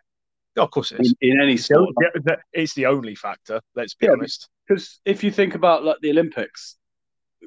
Oh, 0.58 0.64
of 0.64 0.72
course 0.72 0.92
it 0.92 1.00
In, 1.00 1.32
in 1.32 1.42
any 1.42 1.54
It's 1.54 1.68
the, 1.68 1.76
sport, 1.76 1.90
only, 1.98 2.36
it's 2.54 2.74
the 2.76 2.86
only 2.86 3.16
factor. 3.16 3.60
Let's 3.76 3.96
be 3.96 4.06
Yeah, 4.08 4.14
honest. 4.14 4.50
because 4.68 5.00
if 5.06 5.24
you 5.24 5.32
think 5.32 5.56
about 5.56 5.84
like 5.84 5.98
the 6.02 6.12
Olympics, 6.12 6.78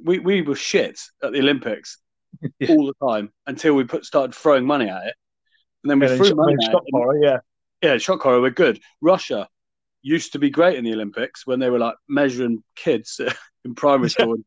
we 0.02 0.18
we 0.18 0.42
were 0.42 0.56
shit 0.56 1.00
at 1.22 1.32
the 1.32 1.38
Olympics 1.38 1.98
Yeah. 2.58 2.70
all 2.70 2.86
the 2.86 3.06
time 3.08 3.32
until 3.46 3.74
we 3.74 3.84
put 3.84 4.04
started 4.04 4.34
throwing 4.34 4.66
money 4.66 4.88
at 4.88 5.06
it, 5.06 5.14
and 5.82 5.90
then 5.90 6.00
we 6.00 6.06
then 6.06 6.16
threw 6.18 6.28
shot- 6.28 6.36
money 6.36 6.54
at 6.54 6.72
shot 6.72 6.82
it. 6.86 6.90
horror, 6.92 7.18
yeah. 7.22 7.38
yeah, 7.82 7.96
shot 7.98 8.20
horror, 8.20 8.40
we're 8.40 8.50
good. 8.50 8.80
Russia 9.00 9.48
used 10.02 10.32
to 10.32 10.38
be 10.38 10.50
great 10.50 10.76
in 10.78 10.84
the 10.84 10.92
Olympics 10.92 11.46
when 11.46 11.58
they 11.60 11.70
were 11.70 11.78
like 11.78 11.94
measuring 12.08 12.62
kids 12.76 13.20
in 13.64 13.74
primary 13.74 14.10
school 14.10 14.34
and 14.34 14.44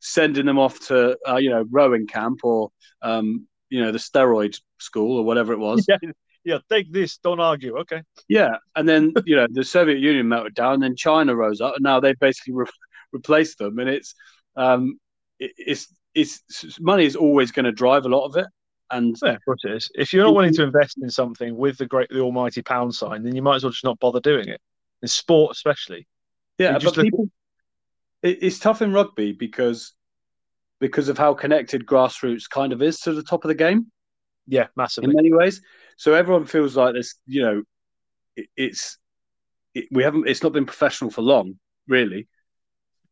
sending 0.00 0.46
them 0.46 0.58
off 0.58 0.78
to 0.88 1.16
uh, 1.28 1.36
you 1.36 1.50
know 1.50 1.64
rowing 1.70 2.06
camp 2.06 2.40
or 2.44 2.70
um, 3.02 3.46
you 3.74 3.82
know 3.82 3.90
the 3.90 3.98
steroid 3.98 4.60
school 4.78 5.18
or 5.18 5.24
whatever 5.24 5.52
it 5.52 5.58
was. 5.58 5.84
yeah. 5.88 5.98
Yeah, 6.44 6.58
take 6.70 6.92
this. 6.92 7.16
Don't 7.16 7.40
argue. 7.40 7.78
Okay. 7.78 8.02
Yeah, 8.28 8.58
and 8.76 8.86
then 8.86 9.14
you 9.26 9.34
know 9.34 9.46
the 9.50 9.64
Soviet 9.64 9.98
Union 9.98 10.28
melted 10.28 10.54
down, 10.54 10.78
then 10.78 10.94
China 10.94 11.34
rose 11.34 11.60
up, 11.60 11.74
and 11.76 11.82
now 11.82 12.00
they've 12.00 12.18
basically 12.18 12.52
re- 12.52 12.66
replaced 13.12 13.58
them. 13.58 13.78
And 13.78 13.88
it's 13.88 14.14
um, 14.54 14.98
it, 15.40 15.52
it's 15.56 15.88
it's 16.14 16.42
money 16.78 17.06
is 17.06 17.16
always 17.16 17.50
going 17.50 17.64
to 17.64 17.72
drive 17.72 18.04
a 18.04 18.10
lot 18.10 18.26
of 18.26 18.36
it, 18.36 18.46
and 18.90 19.16
Yeah, 19.22 19.30
of 19.30 19.44
course 19.44 19.62
it 19.64 19.72
is. 19.72 19.90
If 19.94 20.12
you're 20.12 20.24
not 20.24 20.34
willing 20.34 20.54
to 20.54 20.62
invest 20.62 20.98
in 21.02 21.10
something 21.10 21.56
with 21.56 21.78
the 21.78 21.86
great, 21.86 22.10
the 22.10 22.20
almighty 22.20 22.62
pound 22.62 22.94
sign, 22.94 23.24
then 23.24 23.34
you 23.34 23.42
might 23.42 23.56
as 23.56 23.64
well 23.64 23.72
just 23.72 23.84
not 23.84 23.98
bother 23.98 24.20
doing 24.20 24.48
it. 24.48 24.60
In 25.02 25.08
sport, 25.08 25.56
especially. 25.56 26.06
yeah, 26.58 26.78
but 26.78 26.94
people, 26.94 27.28
it, 28.22 28.42
it's 28.42 28.58
tough 28.58 28.82
in 28.82 28.92
rugby 28.92 29.32
because 29.32 29.94
because 30.80 31.08
of 31.08 31.18
how 31.18 31.34
connected 31.34 31.86
grassroots 31.86 32.48
kind 32.48 32.72
of 32.72 32.82
is 32.82 33.00
to 33.00 33.12
the 33.12 33.22
top 33.22 33.44
of 33.44 33.48
the 33.48 33.54
game 33.54 33.86
Yeah, 34.46 34.66
massively. 34.76 35.10
in 35.10 35.16
many 35.16 35.32
ways. 35.32 35.60
So 35.96 36.14
everyone 36.14 36.46
feels 36.46 36.76
like 36.76 36.94
this, 36.94 37.14
you 37.26 37.42
know, 37.42 37.62
it, 38.36 38.46
it's 38.56 38.98
it, 39.74 39.86
we 39.90 40.02
haven't 40.02 40.28
it's 40.28 40.42
not 40.42 40.52
been 40.52 40.66
professional 40.66 41.10
for 41.10 41.22
long, 41.22 41.58
really, 41.88 42.28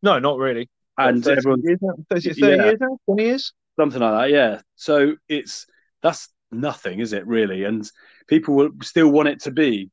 No, 0.01 0.19
not 0.19 0.37
really. 0.37 0.69
and 0.97 1.23
30 1.23 1.39
everyone 1.39 1.61
years 1.63 1.79
now? 1.81 1.93
30, 2.09 2.29
30 2.33 2.45
Yeah. 2.57 2.63
years 2.63 2.77
now? 2.79 2.97
20 3.05 3.23
years? 3.23 3.53
something 3.79 4.01
like 4.01 4.11
that 4.13 4.29
yeah 4.35 4.61
so 4.75 5.15
it's 5.27 5.65
that's 6.03 6.29
nothing 6.51 6.99
is 6.99 7.11
it 7.13 7.25
really 7.25 7.63
and 7.63 7.89
people 8.27 8.53
will 8.53 8.69
still 8.83 9.09
want 9.09 9.27
it 9.27 9.39
to 9.41 9.49
be 9.51 9.89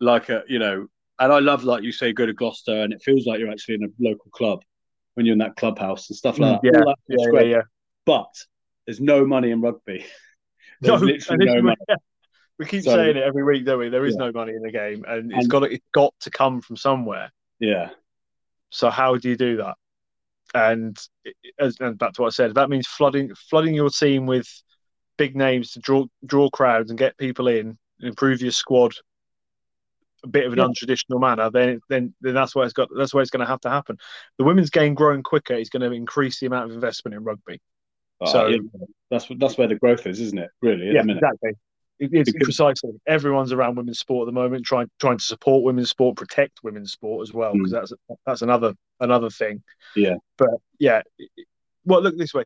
like 0.00 0.28
a 0.28 0.42
you 0.48 0.58
know 0.58 0.86
and 1.18 1.32
i 1.32 1.40
love 1.40 1.64
like 1.64 1.82
you 1.82 1.90
say 1.90 2.12
go 2.12 2.26
to 2.26 2.32
gloucester 2.32 2.82
and 2.82 2.92
it 2.92 3.02
feels 3.02 3.26
like 3.26 3.40
you're 3.40 3.50
actually 3.50 3.74
in 3.74 3.82
a 3.84 3.88
local 3.98 4.30
club 4.30 4.60
when 5.14 5.26
you're 5.26 5.32
in 5.34 5.38
that 5.38 5.56
clubhouse 5.56 6.10
and 6.10 6.16
stuff 6.16 6.38
like 6.38 6.60
Mm, 6.60 6.64
yeah, 6.64 6.70
that. 6.72 6.96
Yeah, 7.08 7.26
yeah, 7.32 7.40
yeah. 7.56 7.62
But 8.04 8.32
there's 8.86 9.00
no 9.00 9.26
money 9.26 9.50
in 9.50 9.60
rugby. 9.60 10.04
There's 10.80 11.00
No, 11.00 11.06
literally 11.06 11.46
no 11.46 11.62
money. 11.62 11.76
yeah. 11.88 11.96
We 12.58 12.66
keep 12.66 12.82
So- 12.84 12.94
saying 12.94 13.16
it 13.16 13.22
every 13.22 13.42
week, 13.42 13.64
don't 13.64 13.78
we? 13.80 13.88
There 13.88 14.04
is 14.04 14.14
Yeah. 14.18 14.26
no 14.26 14.32
money 14.32 14.52
in 14.54 14.62
the 14.62 14.70
game, 14.70 15.04
and 15.08 15.32
it's 15.32 15.42
And- 15.42 15.50
got 15.50 15.60
to, 15.60 15.66
it's 15.66 15.84
got 15.92 16.14
to 16.20 16.30
come 16.30 16.60
from 16.60 16.76
somewhere. 16.76 17.30
Yeah, 17.58 17.90
So 18.70 18.90
how 18.90 19.16
do 19.16 19.28
you 19.28 19.36
do 19.36 19.56
that? 19.58 19.76
And, 20.54 20.96
as, 21.58 21.76
and 21.80 21.98
back 21.98 22.12
to 22.14 22.22
what 22.22 22.28
I 22.28 22.30
said, 22.30 22.54
that 22.54 22.68
means 22.70 22.86
flooding 22.86 23.34
flooding 23.50 23.74
your 23.74 23.90
team 23.90 24.26
with 24.26 24.46
big 25.16 25.34
names 25.36 25.72
to 25.72 25.80
draw 25.80 26.04
draw 26.26 26.48
crowds 26.50 26.90
and 26.90 26.98
get 26.98 27.16
people 27.16 27.48
in, 27.48 27.76
improve 28.00 28.40
your 28.42 28.50
squad 28.52 28.92
a 30.24 30.28
bit 30.28 30.46
of 30.46 30.52
an 30.52 30.58
Yeah. 30.58 30.66
untraditional 30.66 31.20
manner. 31.20 31.50
Then 31.50 31.80
then 31.88 32.14
then 32.20 32.34
that's 32.34 32.54
where 32.54 32.64
it's 32.64 32.72
got 32.72 32.88
that's 32.96 33.14
where 33.14 33.22
it's 33.22 33.30
going 33.30 33.44
to 33.44 33.50
have 33.50 33.60
to 33.60 33.70
happen. 33.70 33.98
The 34.38 34.44
women's 34.44 34.70
game 34.70 34.94
growing 34.94 35.22
quicker 35.22 35.54
is 35.54 35.68
going 35.70 35.82
to 35.82 35.92
increase 35.92 36.40
the 36.40 36.46
amount 36.46 36.66
of 36.66 36.72
investment 36.72 37.14
in 37.14 37.22
rugby. 37.24 37.60
Uh, 38.20 38.26
So- 38.26 38.46
yeah, 38.48 38.58
that's 39.10 39.26
that's 39.38 39.56
where 39.58 39.68
the 39.68 39.76
growth 39.76 40.06
is, 40.06 40.20
isn't 40.20 40.38
it? 40.38 40.50
Really, 40.62 40.92
yeah, 40.92 41.02
exactly. 41.02 41.50
It- 42.00 42.10
It's 42.12 42.32
Because- 42.32 42.46
precisely. 42.46 42.90
Everyone's 43.06 43.52
around 43.52 43.76
women's 43.76 44.00
sport 44.00 44.26
at 44.26 44.32
the 44.32 44.40
moment, 44.40 44.64
trying 44.66 44.90
trying 44.98 45.18
to 45.18 45.24
support 45.24 45.62
women's 45.62 45.90
sport, 45.90 46.16
protect 46.16 46.60
women's 46.64 46.90
sport 46.92 47.22
as 47.28 47.32
well, 47.32 47.52
because 47.52 47.70
that's 47.70 47.92
that's 48.26 48.42
another 48.42 48.74
another 49.00 49.30
thing. 49.30 49.62
Yeah. 49.94 50.16
But 50.36 50.50
yeah, 50.78 51.02
well, 51.84 52.00
look 52.02 52.16
this 52.16 52.34
way. 52.34 52.44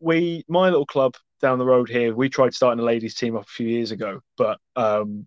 We 0.00 0.44
my 0.48 0.68
little 0.68 0.84
club 0.86 1.14
down 1.40 1.58
the 1.58 1.64
road 1.64 1.88
here. 1.88 2.14
We 2.14 2.28
tried 2.28 2.54
starting 2.54 2.80
a 2.80 2.84
ladies' 2.84 3.14
team 3.14 3.36
up 3.36 3.44
a 3.44 3.46
few 3.46 3.68
years 3.68 3.90
ago, 3.90 4.20
but 4.36 4.58
um, 4.76 5.26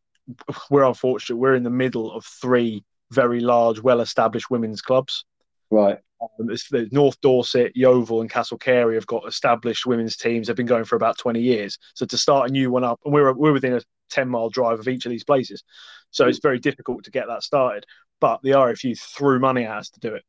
we're 0.70 0.84
unfortunate. 0.84 1.38
We're 1.38 1.56
in 1.56 1.64
the 1.64 1.70
middle 1.70 2.12
of 2.12 2.26
three 2.26 2.84
very 3.12 3.40
large, 3.40 3.80
well-established 3.80 4.50
women's 4.50 4.82
clubs. 4.82 5.26
Right. 5.70 6.00
Um, 6.22 6.50
North 6.92 7.20
Dorset, 7.22 7.74
Yeovil, 7.76 8.22
and 8.22 8.30
Castle 8.30 8.58
Cary 8.58 8.96
have 8.96 9.08
got 9.08 9.28
established 9.28 9.86
women's 9.86 10.18
teams. 10.18 10.48
They've 10.48 10.56
been 10.56 10.66
going 10.66 10.86
for 10.86 10.96
about 10.96 11.18
20 11.18 11.40
years. 11.40 11.78
So 11.94 12.06
to 12.06 12.18
start 12.18 12.50
a 12.50 12.52
new 12.52 12.72
one 12.72 12.84
up, 12.84 13.00
and 13.06 13.14
we're 13.14 13.32
we're 13.34 13.54
within 13.54 13.74
a 13.74 13.82
10 14.10 14.28
mile 14.28 14.50
drive 14.50 14.80
of 14.80 14.88
each 14.88 15.06
of 15.06 15.12
these 15.12 15.24
places, 15.24 15.64
so 16.12 16.28
it's 16.28 16.40
very 16.40 16.60
difficult 16.60 17.04
to 17.04 17.12
get 17.12 17.28
that 17.28 17.44
started. 17.44 17.86
But 18.20 18.42
the 18.42 18.52
RFU 18.52 19.00
threw 19.00 19.40
money 19.40 19.66
at 19.66 19.78
us 19.78 19.90
to 19.92 20.00
do 20.00 20.16
it. 20.16 20.24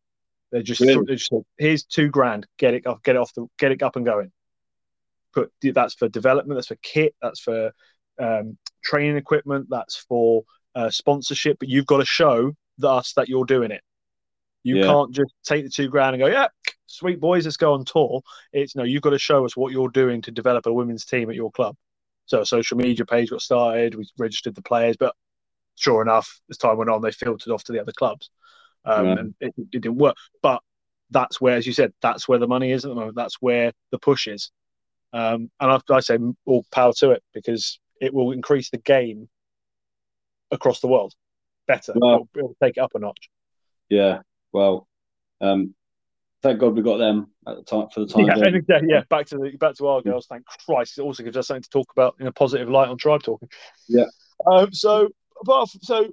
They 0.52 0.62
just, 0.62 0.80
Really? 0.80 1.04
they 1.06 1.14
just 1.14 1.32
here's 1.56 1.84
two 1.84 2.08
grand, 2.08 2.46
get 2.58 2.74
it 2.74 2.86
off, 2.86 3.02
get 3.02 3.16
it 3.16 3.20
off 3.20 3.32
the, 3.34 3.46
get 3.58 3.72
it 3.72 3.82
up 3.82 3.96
and 3.96 4.04
going. 4.04 4.30
Put 5.32 5.52
that's 5.62 5.94
for 5.94 6.08
development, 6.08 6.56
that's 6.56 6.68
for 6.68 6.78
kit, 6.82 7.14
that's 7.22 7.40
for 7.40 7.72
um, 8.18 8.58
training 8.82 9.16
equipment, 9.16 9.66
that's 9.70 9.96
for 9.96 10.44
uh, 10.74 10.90
sponsorship. 10.90 11.58
But 11.58 11.68
you've 11.68 11.86
got 11.86 11.98
to 11.98 12.04
show 12.04 12.52
us 12.82 13.12
that 13.14 13.28
you're 13.28 13.44
doing 13.44 13.70
it. 13.70 13.82
You 14.62 14.76
Yeah. 14.76 14.86
can't 14.86 15.12
just 15.14 15.32
take 15.44 15.64
the 15.64 15.70
two 15.70 15.88
grand 15.88 16.14
and 16.14 16.20
go, 16.22 16.26
yeah, 16.26 16.48
sweet 16.86 17.20
boys, 17.20 17.44
let's 17.44 17.56
go 17.56 17.74
on 17.74 17.84
tour. 17.84 18.22
It's 18.52 18.76
no, 18.76 18.82
you've 18.82 19.02
got 19.02 19.10
to 19.10 19.18
show 19.18 19.44
us 19.44 19.56
what 19.56 19.72
you're 19.72 19.88
doing 19.88 20.20
to 20.22 20.30
develop 20.30 20.66
a 20.66 20.72
women's 20.72 21.04
team 21.04 21.30
at 21.30 21.36
your 21.36 21.50
club. 21.50 21.76
So 22.26 22.40
a 22.40 22.46
social 22.46 22.76
media 22.76 23.06
page 23.06 23.30
got 23.30 23.40
started, 23.40 23.94
we 23.94 24.06
registered 24.18 24.54
the 24.54 24.62
players, 24.62 24.96
but 24.96 25.14
sure 25.76 26.02
enough, 26.02 26.40
as 26.50 26.58
time 26.58 26.76
went 26.76 26.90
on, 26.90 27.00
they 27.00 27.12
filtered 27.12 27.52
off 27.52 27.64
to 27.64 27.72
the 27.72 27.80
other 27.80 27.92
clubs. 27.92 28.30
Um, 28.84 29.04
Right. 29.06 29.18
and 29.18 29.34
it, 29.40 29.54
it 29.56 29.70
didn't 29.70 29.96
work. 29.96 30.16
But 30.42 30.62
that's 31.10 31.40
where, 31.40 31.56
as 31.56 31.66
you 31.66 31.72
said, 31.72 31.92
that's 32.02 32.28
where 32.28 32.38
the 32.38 32.46
money 32.46 32.72
is 32.72 32.84
at 32.84 32.88
the 32.88 32.94
moment. 32.94 33.16
That's 33.16 33.36
where 33.40 33.72
the 33.90 33.98
push 33.98 34.26
is. 34.26 34.50
Um, 35.12 35.50
and 35.60 35.70
I, 35.72 35.80
I 35.90 36.00
say 36.00 36.18
all 36.44 36.64
power 36.70 36.92
to 36.98 37.12
it 37.12 37.22
because 37.32 37.78
it 38.00 38.12
will 38.14 38.32
increase 38.32 38.70
the 38.70 38.78
game 38.78 39.28
across 40.50 40.80
the 40.80 40.88
world 40.88 41.14
better. 41.66 41.92
Well- 41.94 42.14
it'll, 42.14 42.28
it'll 42.34 42.56
take 42.62 42.76
it 42.76 42.80
up 42.80 42.92
a 42.94 42.98
notch. 42.98 43.28
Yeah. 43.88 44.20
Well, 44.52 44.88
um, 45.40 45.74
thank 46.42 46.58
God 46.58 46.74
we 46.74 46.82
got 46.82 46.98
them 46.98 47.28
at 47.46 47.56
the 47.56 47.62
time 47.62 47.88
for 47.92 48.00
the 48.00 48.06
time 48.06 48.24
Yeah, 48.26 48.60
yeah, 48.68 48.80
yeah. 48.86 49.02
Back 49.08 49.26
to 49.26 49.36
the 49.38 49.56
back 49.58 49.74
to 49.76 49.86
our 49.86 50.02
girls. 50.02 50.26
Thank 50.26 50.44
Christ, 50.66 50.98
it 50.98 51.02
also 51.02 51.22
gives 51.22 51.36
us 51.36 51.46
something 51.48 51.62
to 51.62 51.68
talk 51.70 51.90
about 51.92 52.16
in 52.18 52.26
a 52.26 52.32
positive 52.32 52.68
light 52.68 52.88
on 52.88 52.96
tribe 52.98 53.22
talking. 53.22 53.48
Yeah. 53.88 54.06
Um. 54.50 54.72
So, 54.72 55.08
apart 55.40 55.70
from, 55.70 55.80
so, 55.82 56.10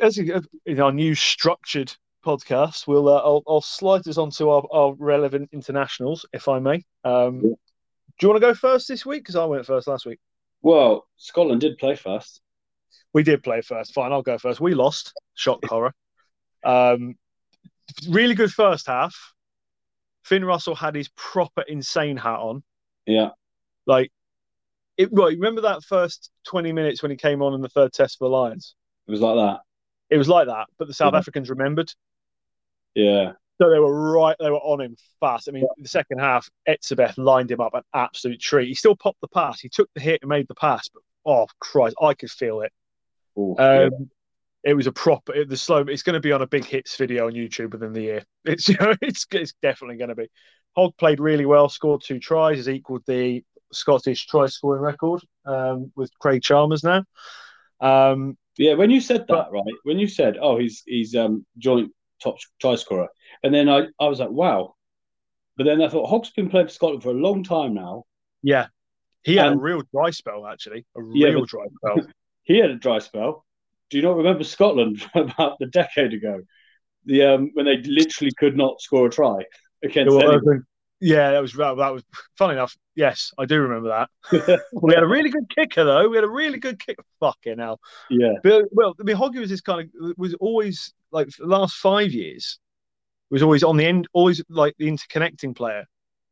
as 0.00 0.16
you- 0.16 0.42
in 0.66 0.80
our 0.80 0.92
new 0.92 1.14
structured 1.14 1.94
podcast, 2.24 2.86
we'll 2.86 3.08
uh, 3.08 3.18
I'll, 3.18 3.42
I'll 3.46 3.60
slide 3.60 4.06
us 4.08 4.18
onto 4.18 4.48
our, 4.48 4.62
our 4.72 4.94
relevant 4.94 5.50
internationals, 5.52 6.26
if 6.32 6.48
I 6.48 6.58
may. 6.58 6.84
Um. 7.04 7.40
Yeah. 7.42 7.50
Do 8.18 8.26
you 8.26 8.28
want 8.30 8.42
to 8.42 8.48
go 8.48 8.54
first 8.54 8.88
this 8.88 9.06
week? 9.06 9.22
Because 9.22 9.36
I 9.36 9.44
went 9.44 9.64
first 9.64 9.86
last 9.86 10.04
week. 10.04 10.18
Well, 10.62 11.06
Scotland 11.16 11.60
did 11.60 11.78
play 11.78 11.94
first. 11.96 12.40
We 13.14 13.22
did 13.22 13.42
play 13.42 13.60
first. 13.62 13.94
Fine, 13.94 14.12
I'll 14.12 14.22
go 14.22 14.38
first. 14.38 14.60
We 14.60 14.74
lost. 14.74 15.12
Shock 15.34 15.64
horror. 15.68 15.94
Um, 16.64 17.16
really 18.08 18.34
good 18.34 18.52
first 18.52 18.86
half. 18.86 19.14
Finn 20.24 20.44
Russell 20.44 20.74
had 20.74 20.94
his 20.94 21.08
proper 21.16 21.62
insane 21.62 22.16
hat 22.16 22.38
on. 22.38 22.62
Yeah. 23.06 23.30
Like, 23.86 24.12
it. 24.98 25.10
Well, 25.12 25.28
remember 25.28 25.62
that 25.62 25.82
first 25.84 26.30
twenty 26.46 26.72
minutes 26.72 27.00
when 27.02 27.10
he 27.10 27.16
came 27.16 27.40
on 27.40 27.54
in 27.54 27.62
the 27.62 27.68
third 27.68 27.92
test 27.92 28.18
for 28.18 28.24
the 28.28 28.30
Lions? 28.36 28.74
It 29.06 29.10
was 29.12 29.20
like 29.22 29.36
that. 29.36 29.60
It 30.10 30.18
was 30.18 30.28
like 30.28 30.48
that, 30.48 30.66
but 30.78 30.88
the 30.88 30.92
South 30.94 31.12
Yeah. 31.14 31.18
Africans 31.20 31.48
remembered, 31.50 31.90
Yeah. 32.94 33.32
So 33.60 33.70
they 33.70 33.78
were 33.78 34.12
right. 34.12 34.36
They 34.38 34.50
were 34.50 34.58
on 34.58 34.80
him 34.80 34.96
fast. 35.20 35.48
I 35.48 35.52
mean, 35.52 35.66
the 35.76 35.88
second 35.88 36.18
half, 36.18 36.48
Etzebeth 36.68 37.18
lined 37.18 37.50
him 37.50 37.60
up 37.60 37.74
an 37.74 37.82
absolute 37.94 38.40
treat. 38.40 38.68
He 38.68 38.74
still 38.74 38.96
popped 38.96 39.20
the 39.20 39.28
pass. 39.28 39.60
He 39.60 39.68
took 39.68 39.88
the 39.94 40.00
hit 40.00 40.20
and 40.22 40.28
made 40.28 40.48
the 40.48 40.54
pass, 40.54 40.88
but 40.88 41.02
oh 41.26 41.46
Christ, 41.60 41.96
I 42.00 42.14
could 42.14 42.30
feel 42.30 42.60
it. 42.62 42.72
Ooh, 43.38 43.56
Um, 43.58 43.58
yeah. 43.58 43.88
It 44.64 44.74
was 44.74 44.86
a 44.86 44.92
proper 44.92 45.34
it, 45.34 45.48
the 45.48 45.56
slow. 45.56 45.78
It's 45.78 46.02
going 46.02 46.14
to 46.14 46.20
be 46.20 46.32
on 46.32 46.42
a 46.42 46.46
big 46.46 46.64
hits 46.64 46.96
video 46.96 47.26
on 47.26 47.32
YouTube 47.32 47.70
within 47.72 47.92
the 47.92 48.02
year. 48.02 48.24
It's 48.44 48.68
you 48.68 48.76
know, 48.80 48.94
it's 49.02 49.26
it's 49.30 49.54
definitely 49.62 49.96
going 49.96 50.08
to 50.10 50.16
be. 50.16 50.28
Hogg 50.76 50.96
played 50.96 51.20
really 51.20 51.46
well, 51.46 51.68
scored 51.68 52.02
two 52.04 52.18
tries, 52.18 52.58
has 52.58 52.68
equalled 52.68 53.02
the 53.06 53.42
Scottish 53.72 54.26
try 54.26 54.46
scoring 54.46 54.82
record 54.82 55.22
um, 55.44 55.92
with 55.96 56.10
Craig 56.18 56.42
Chalmers 56.42 56.82
now. 56.84 57.04
Um, 57.80 58.36
Yeah, 58.56 58.74
when 58.74 58.90
you 58.90 59.00
said 59.00 59.26
that, 59.28 59.48
right? 59.52 59.74
When 59.84 59.98
you 59.98 60.08
said, 60.08 60.36
"Oh, 60.40 60.58
he's 60.58 60.82
he's 60.86 61.14
um 61.14 61.46
joint 61.58 61.92
top 62.22 62.36
try 62.60 62.74
scorer," 62.74 63.08
and 63.42 63.54
then 63.54 63.68
I, 63.68 63.86
I 64.00 64.08
was 64.08 64.20
like, 64.20 64.30
"Wow," 64.30 64.74
but 65.56 65.64
then 65.64 65.80
I 65.82 65.88
thought 65.88 66.08
Hogg's 66.08 66.30
been 66.30 66.48
playing 66.50 66.68
for 66.68 66.72
Scotland 66.72 67.02
for 67.02 67.10
a 67.10 67.14
long 67.14 67.42
time 67.44 67.74
now. 67.74 68.04
yeah, 68.42 68.66
he 69.22 69.36
had 69.36 69.52
a 69.52 69.56
real 69.56 69.82
dry 69.92 70.10
spell 70.10 70.46
actually, 70.46 70.84
a 70.96 71.00
Yeah, 71.12 71.28
real 71.28 71.40
but- 71.40 71.48
dry 71.48 71.66
spell. 71.76 72.06
He 72.44 72.56
had 72.58 72.70
a 72.70 72.76
dry 72.76 72.98
spell. 72.98 73.44
Do 73.90 73.98
you 73.98 74.02
not 74.02 74.16
remember 74.16 74.42
Scotland 74.42 75.06
about 75.14 75.58
a 75.60 75.66
decade 75.66 76.14
ago? 76.14 76.40
The 77.04 77.22
um 77.24 77.50
when 77.52 77.66
they 77.66 77.76
literally 77.82 78.32
could 78.38 78.56
not 78.56 78.80
score 78.80 79.06
a 79.06 79.10
try 79.10 79.44
against 79.84 80.14
anyone. 80.16 80.64
yeah, 80.98 81.30
that 81.32 81.40
was 81.42 81.52
that 81.52 81.76
was 81.76 82.02
funny 82.38 82.54
enough. 82.54 82.74
Yes, 82.94 83.32
I 83.38 83.44
do 83.44 83.60
remember 83.60 83.88
that. 83.90 84.60
we 84.82 84.94
had 84.94 85.02
a 85.02 85.06
really 85.06 85.28
good 85.28 85.48
kicker 85.54 85.84
though. 85.84 86.08
We 86.08 86.16
had 86.16 86.24
a 86.24 86.28
really 86.30 86.58
good 86.58 86.78
kick. 86.84 86.96
Fucking 87.20 87.58
hell. 87.58 87.80
Yeah, 88.08 88.32
But 88.42 88.64
well, 88.72 88.94
I 88.98 89.02
mean, 89.04 89.16
Hoggy 89.16 89.38
was 89.40 89.50
this 89.50 89.60
kind 89.60 89.82
of 89.82 90.14
was 90.16 90.32
always 90.40 90.94
like 91.12 91.28
for 91.30 91.42
the 91.42 91.48
last 91.48 91.74
five 91.76 92.12
years 92.12 92.58
was 93.30 93.42
always 93.42 93.62
on 93.64 93.76
the 93.76 93.84
end, 93.86 94.08
always 94.12 94.42
like 94.48 94.74
the 94.78 94.86
interconnecting 94.90 95.54
player. 95.56 95.84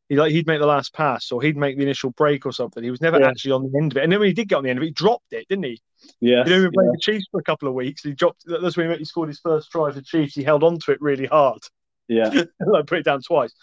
He 0.09 0.15
like 0.15 0.31
he'd 0.31 0.47
make 0.47 0.59
the 0.61 0.65
last 0.65 0.93
pass 0.93 1.31
or 1.33 1.41
he'd 1.41 1.57
make 1.57 1.75
the 1.75 1.83
initial 1.83 2.11
break 2.11 2.45
or 2.45 2.53
something. 2.53 2.81
He 2.83 2.91
was 2.91 3.01
never 3.01 3.19
Yeah. 3.19 3.27
actually 3.27 3.51
on 3.51 3.69
the 3.69 3.77
end 3.77 3.91
of 3.91 3.97
it. 3.97 4.03
And 4.03 4.11
then 4.11 4.19
when 4.19 4.27
he 4.27 4.33
did 4.33 4.47
get 4.47 4.55
on 4.55 4.63
the 4.63 4.69
end 4.69 4.79
of 4.79 4.83
it, 4.83 4.87
he 4.87 4.91
dropped 4.93 5.33
it, 5.33 5.45
didn't 5.49 5.65
he? 5.65 5.81
yeah, 6.21 6.45
You 6.45 6.49
know, 6.49 6.61
he 6.63 6.69
played 6.69 6.85
yeah. 6.85 6.91
the 6.93 6.99
Chiefs 7.01 7.25
for 7.29 7.39
a 7.41 7.43
couple 7.43 7.67
of 7.67 7.73
weeks. 7.73 8.03
He 8.03 8.13
dropped. 8.13 8.43
That's 8.45 8.77
when 8.77 8.97
he 8.97 9.03
scored 9.05 9.27
his 9.27 9.39
first 9.41 9.69
try 9.69 9.89
for 9.89 9.95
the 9.95 10.01
Chiefs. 10.01 10.33
He 10.33 10.43
held 10.43 10.63
on 10.63 10.79
to 10.79 10.91
it 10.91 11.01
really 11.01 11.25
hard. 11.25 11.59
yeah. 12.07 12.29
I 12.75 12.81
put 12.83 12.99
it 12.99 13.03
down 13.05 13.21
twice. 13.21 13.53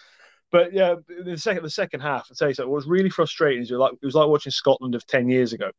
But 0.53 0.75
yeah, 0.75 0.97
the 1.25 1.37
second 1.39 1.63
the 1.65 1.71
second 1.71 2.01
half, 2.01 2.29
I 2.31 2.35
tell 2.39 2.49
you 2.49 2.55
so. 2.55 2.65
What 2.69 2.77
was 2.77 2.87
really 2.87 3.09
frustrating 3.11 3.63
is 3.63 3.71
you're 3.71 3.79
like 3.79 3.95
it 3.95 4.05
was 4.05 4.15
like 4.15 4.29
watching 4.29 4.53
Scotland 4.53 4.95
of 4.95 5.05
ten 5.07 5.29
years 5.31 5.53
ago. 5.55 5.71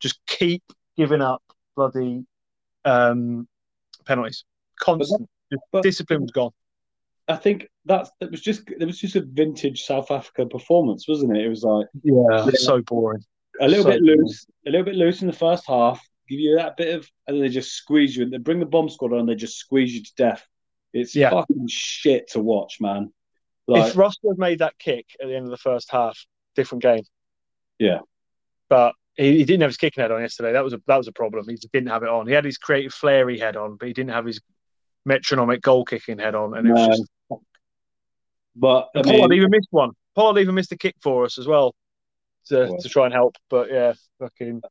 Just 0.00 0.18
keep 0.26 0.62
giving 0.96 1.22
up 1.22 1.42
bloody 1.76 2.26
um, 2.84 3.46
penalties, 4.04 4.44
constant. 4.80 5.28
Just 5.52 5.62
but- 5.72 5.82
discipline 5.84 6.22
was 6.22 6.32
gone. 6.32 6.50
I 7.28 7.36
think 7.36 7.68
that's 7.86 8.10
that 8.20 8.30
was 8.30 8.40
just 8.42 8.68
it 8.68 8.84
was 8.84 8.98
just 8.98 9.16
a 9.16 9.22
vintage 9.22 9.84
South 9.84 10.10
Africa 10.10 10.46
performance, 10.46 11.06
wasn't 11.08 11.36
it? 11.36 11.44
It 11.44 11.48
was 11.48 11.62
like 11.62 11.86
Yeah, 12.02 12.50
so 12.54 12.82
boring. 12.82 13.24
a 13.60 13.68
little 13.68 13.84
So 13.84 13.90
bit 13.90 14.02
loose, 14.02 14.46
a 14.66 14.70
little 14.70 14.84
bit 14.84 14.94
loose 14.96 15.20
in 15.22 15.26
the 15.26 15.32
first 15.32 15.64
half, 15.66 16.06
give 16.28 16.40
you 16.40 16.56
that 16.56 16.76
bit 16.76 16.94
of, 16.94 17.08
and 17.26 17.36
then 17.36 17.42
they 17.42 17.48
just 17.48 17.72
squeeze 17.72 18.14
you. 18.16 18.24
And 18.24 18.32
they 18.32 18.38
bring 18.38 18.60
the 18.60 18.66
bomb 18.66 18.88
squad 18.90 19.12
on, 19.12 19.20
and 19.20 19.28
they 19.28 19.34
just 19.36 19.56
squeeze 19.56 19.94
you 19.94 20.02
to 20.02 20.12
death. 20.16 20.46
It's 20.92 21.16
Yeah. 21.16 21.30
fucking 21.30 21.66
shit 21.68 22.30
to 22.32 22.40
watch, 22.40 22.76
man. 22.80 23.12
Like, 23.66 23.90
if 23.92 23.96
Russell 23.96 24.30
had 24.30 24.38
made 24.38 24.58
that 24.58 24.78
kick 24.78 25.06
at 25.20 25.26
the 25.26 25.34
end 25.34 25.46
of 25.46 25.50
the 25.50 25.56
first 25.56 25.90
half, 25.90 26.18
different 26.54 26.82
game. 26.82 27.02
Yeah. 27.78 28.00
but 28.68 28.94
he, 29.16 29.38
he 29.38 29.44
didn't 29.44 29.62
have 29.62 29.70
his 29.70 29.76
kicking 29.76 30.02
head 30.02 30.10
on 30.12 30.20
yesterday. 30.20 30.52
That 30.52 30.64
was 30.64 30.72
a 30.74 30.82
that 30.86 30.96
was 30.98 31.08
a 31.08 31.12
problem. 31.12 31.46
He 31.48 31.56
didn't 31.72 31.88
have 31.88 32.02
it 32.02 32.08
on. 32.08 32.26
He 32.26 32.32
had 32.34 32.44
his 32.44 32.58
creative 32.58 32.92
flary 32.92 33.38
head 33.38 33.56
on, 33.56 33.76
but 33.76 33.86
he 33.88 33.94
didn't 33.94 34.10
have 34.12 34.26
his 34.26 34.40
metronomic 35.06 35.60
goal 35.62 35.84
kicking 35.84 36.18
head 36.18 36.34
on, 36.34 36.56
and 36.56 36.68
it 36.68 36.72
was 36.72 36.86
just 36.98 37.10
but 38.56 38.88
I 38.94 39.02
Pollard 39.02 39.30
mean, 39.30 39.38
even 39.38 39.50
missed 39.50 39.68
one. 39.70 39.90
Pollard 40.14 40.40
even 40.40 40.54
missed 40.54 40.72
a 40.72 40.76
kick 40.76 40.96
for 41.02 41.24
us 41.24 41.38
as 41.38 41.46
well 41.46 41.74
to, 42.46 42.68
Well. 42.70 42.78
to 42.78 42.88
try 42.88 43.04
and 43.04 43.14
help. 43.14 43.36
But 43.50 43.70
yeah, 43.70 43.94
fucking 44.18 44.62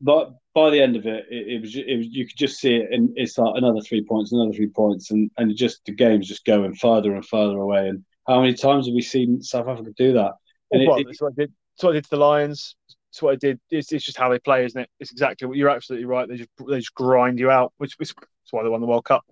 but 0.00 0.34
by 0.54 0.70
the 0.70 0.80
end 0.80 0.96
of 0.96 1.06
it, 1.06 1.24
it, 1.30 1.48
it 1.54 1.60
was 1.60 1.74
it 1.74 1.96
was 1.96 2.06
you 2.08 2.26
could 2.26 2.36
just 2.36 2.58
see 2.60 2.76
it, 2.76 2.92
and 2.92 3.10
it's 3.16 3.38
like 3.38 3.54
another 3.56 3.80
three 3.80 4.04
points, 4.04 4.32
another 4.32 4.52
three 4.52 4.68
points, 4.68 5.10
and 5.10 5.30
and 5.38 5.56
just 5.56 5.84
the 5.86 5.92
game's 5.92 6.28
just 6.28 6.44
going 6.44 6.74
further 6.74 7.14
and 7.14 7.26
further 7.26 7.58
away. 7.58 7.88
And 7.88 8.04
how 8.26 8.40
many 8.40 8.54
times 8.54 8.86
have 8.86 8.94
we 8.94 9.02
seen 9.02 9.42
South 9.42 9.66
Africa 9.66 9.92
do 9.96 10.12
that? 10.12 10.32
And 10.70 10.86
well, 10.86 10.98
it- 10.98 11.06
that's 11.06 11.22
what 11.22 11.32
I 11.32 11.42
did. 11.42 11.52
That's 11.76 11.84
what 11.84 11.90
I 11.90 11.94
did 11.94 12.04
to 12.04 12.10
the 12.10 12.16
Lions. 12.16 12.76
It's 13.10 13.22
what 13.22 13.32
I 13.32 13.36
did. 13.36 13.60
It's, 13.70 13.92
it's 13.92 14.04
just 14.04 14.18
how 14.18 14.28
they 14.28 14.38
play, 14.38 14.64
isn't 14.64 14.80
it? 14.80 14.90
It's 15.00 15.10
exactly 15.12 15.46
what 15.48 15.56
you're 15.56 15.70
absolutely 15.70 16.06
right. 16.06 16.28
They 16.28 16.36
just 16.36 16.50
they 16.68 16.78
just 16.78 16.94
grind 16.94 17.38
you 17.38 17.50
out, 17.50 17.72
which, 17.78 17.96
is 17.98 18.14
why 18.50 18.62
they 18.62 18.68
won 18.68 18.80
the 18.80 18.86
World 18.86 19.04
Cup. 19.04 19.24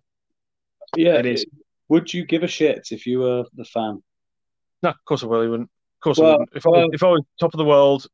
yeah, 0.97 1.17
it 1.17 1.27
is. 1.27 1.45
Would 1.93 2.15
you 2.15 2.25
give 2.25 2.43
a 2.43 2.49
shit 2.49 2.89
if 2.91 3.05
you 3.07 3.19
were 3.19 3.45
the 3.55 3.67
fan? 3.67 4.03
No, 4.83 4.89
of 4.89 5.05
course 5.05 5.23
I 5.23 5.27
really 5.27 5.49
wouldn't. 5.49 5.69
Of 5.69 6.03
course 6.03 6.19
I 6.19 6.23
wouldn't. 6.23 6.49
If 6.55 6.67
I 6.67 6.87
if 6.91 7.03
I 7.03 7.09
was 7.09 7.23
top 7.39 7.53
of 7.53 7.59
the 7.59 7.67
world, 7.67 8.07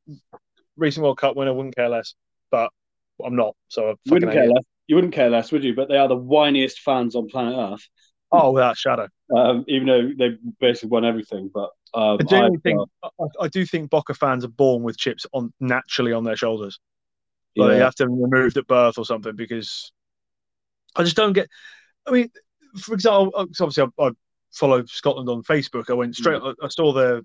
recent 0.77 1.05
World 1.05 1.19
Cup 1.19 1.37
winner, 1.37 1.53
I 1.53 1.55
wouldn't 1.55 1.77
care 1.77 1.89
less. 1.89 2.15
But 2.51 2.71
I'm 3.25 3.37
not, 3.37 3.55
so 3.69 3.91
I 3.91 3.95
wouldn't 4.11 4.33
care 4.33 4.43
it. 4.47 4.53
less. 4.53 4.65
You 4.89 4.97
wouldn't 4.97 5.15
care 5.15 5.31
less, 5.31 5.53
would 5.53 5.63
you? 5.63 5.77
But 5.77 5.89
they 5.89 5.97
are 5.97 6.09
the 6.09 6.17
whiniest 6.17 6.79
fans 6.79 7.15
on 7.15 7.29
planet 7.29 7.55
Earth. 7.57 7.89
Oh, 8.33 8.51
without 8.51 8.73
a 8.73 8.77
shadow. 8.77 9.07
Um, 9.37 9.65
even 9.69 9.87
though 9.87 10.11
they've 10.19 10.39
basically 10.59 10.89
won 10.89 11.05
everything, 11.05 11.49
but 11.55 11.71
um, 11.95 12.19
I 12.33 12.47
I- 12.47 12.51
think 12.65 12.81
I, 13.05 13.09
I 13.43 13.47
do 13.47 13.65
think 13.65 13.91
Boca 13.91 14.13
fans 14.13 14.45
are 14.45 14.49
born 14.49 14.83
with 14.83 14.99
chips 14.99 15.25
on 15.33 15.53
naturally 15.61 16.13
on 16.13 16.25
their 16.25 16.37
shoulders. 16.37 16.81
Like 17.55 17.71
they 17.75 17.79
have 17.79 17.95
to 17.97 18.07
be 18.07 18.13
removed 18.13 18.57
at 18.57 18.67
birth 18.67 18.99
or 18.99 19.05
something 19.05 19.37
because 19.37 19.93
I 20.97 21.05
just 21.05 21.15
don't 21.15 21.33
get. 21.33 21.49
I 22.07 22.11
mean, 22.11 22.31
for 22.79 22.95
example, 22.95 23.33
uh, 23.37 23.47
obviously 23.61 23.85
I, 23.99 24.05
I 24.07 24.11
follow 24.53 24.85
Scotland 24.87 25.29
on 25.29 25.43
Facebook. 25.43 25.91
I 25.91 25.95
went 25.95 26.17
straight. 26.17 26.41
I, 26.43 26.53
I 26.63 26.69
saw 26.69 26.93
the 26.93 27.25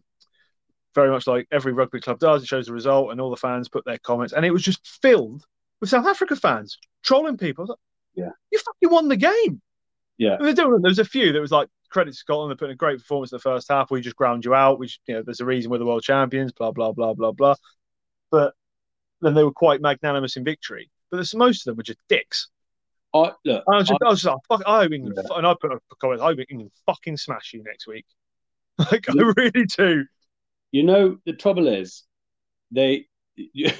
very 0.95 1.09
much 1.09 1.25
like 1.27 1.47
every 1.51 1.73
rugby 1.73 1.99
club 1.99 2.19
does. 2.19 2.43
It 2.43 2.47
shows 2.47 2.67
the 2.67 2.73
result, 2.73 3.11
and 3.11 3.19
all 3.21 3.29
the 3.29 3.37
fans 3.37 3.69
put 3.69 3.85
their 3.85 3.97
comments, 3.99 4.33
and 4.33 4.45
it 4.45 4.51
was 4.51 4.63
just 4.63 4.85
filled 5.01 5.45
with 5.81 5.89
South 5.89 6.05
Africa 6.05 6.35
fans 6.35 6.77
trolling 7.03 7.37
people. 7.37 7.65
Like, 7.65 7.77
Yeah. 8.15 8.29
you 8.51 8.59
fucking 8.59 8.89
won 8.93 9.07
the 9.07 9.17
game. 9.17 9.61
yeah, 10.17 10.37
There 10.39 10.53
there 10.53 10.69
was 10.69 10.99
a 10.99 11.05
few 11.05 11.33
that 11.33 11.41
was 11.41 11.51
like 11.51 11.67
credit 11.89 12.11
to 12.11 12.17
Scotland. 12.17 12.51
They 12.51 12.55
put 12.55 12.65
in 12.69 12.73
a 12.73 12.75
great 12.75 12.99
performance 12.99 13.31
in 13.31 13.37
the 13.37 13.41
first 13.41 13.67
half. 13.69 13.91
We 13.91 14.01
just 14.01 14.15
ground 14.15 14.45
you 14.45 14.53
out. 14.53 14.79
We, 14.79 14.89
you 15.07 15.15
know, 15.15 15.23
there's 15.23 15.41
a 15.41 15.45
reason 15.45 15.71
we're 15.71 15.79
the 15.79 15.85
world 15.85 16.03
champions. 16.03 16.51
Blah 16.51 16.71
blah 16.71 16.91
blah 16.91 17.13
blah 17.13 17.31
blah. 17.31 17.55
But 18.31 18.53
then 19.21 19.33
they 19.33 19.43
were 19.43 19.51
quite 19.51 19.81
magnanimous 19.81 20.37
in 20.37 20.43
victory. 20.43 20.89
But 21.11 21.31
most 21.35 21.61
of 21.61 21.71
them 21.71 21.77
were 21.77 21.83
just 21.83 21.99
dicks. 22.09 22.49
I, 23.13 23.31
look, 23.45 23.63
I 23.71 23.77
was 23.77 23.87
just, 23.87 23.99
I- 24.01 24.05
I, 24.05 24.09
was 24.09 24.21
just 24.21 24.33
like, 24.33 24.59
fuck, 24.59 24.67
I 24.67 24.83
hope 24.83 24.91
England, 24.91 25.17
Yeah. 25.29 25.37
and 25.37 25.45
I 25.47 25.53
put 25.59 25.71
a 25.71 25.79
comment, 25.99 26.21
I 26.21 26.25
hope 26.25 26.39
England 26.49 26.71
fucking 26.85 27.17
smash 27.17 27.53
you 27.53 27.63
next 27.63 27.87
week. 27.87 28.05
Like. 28.79 29.07
I 29.07 29.13
really 29.13 29.65
do. 29.77 30.05
You 30.71 30.83
know, 30.83 31.17
the 31.27 31.33
trouble 31.33 31.67
is, 31.67 32.03
they, 32.71 33.05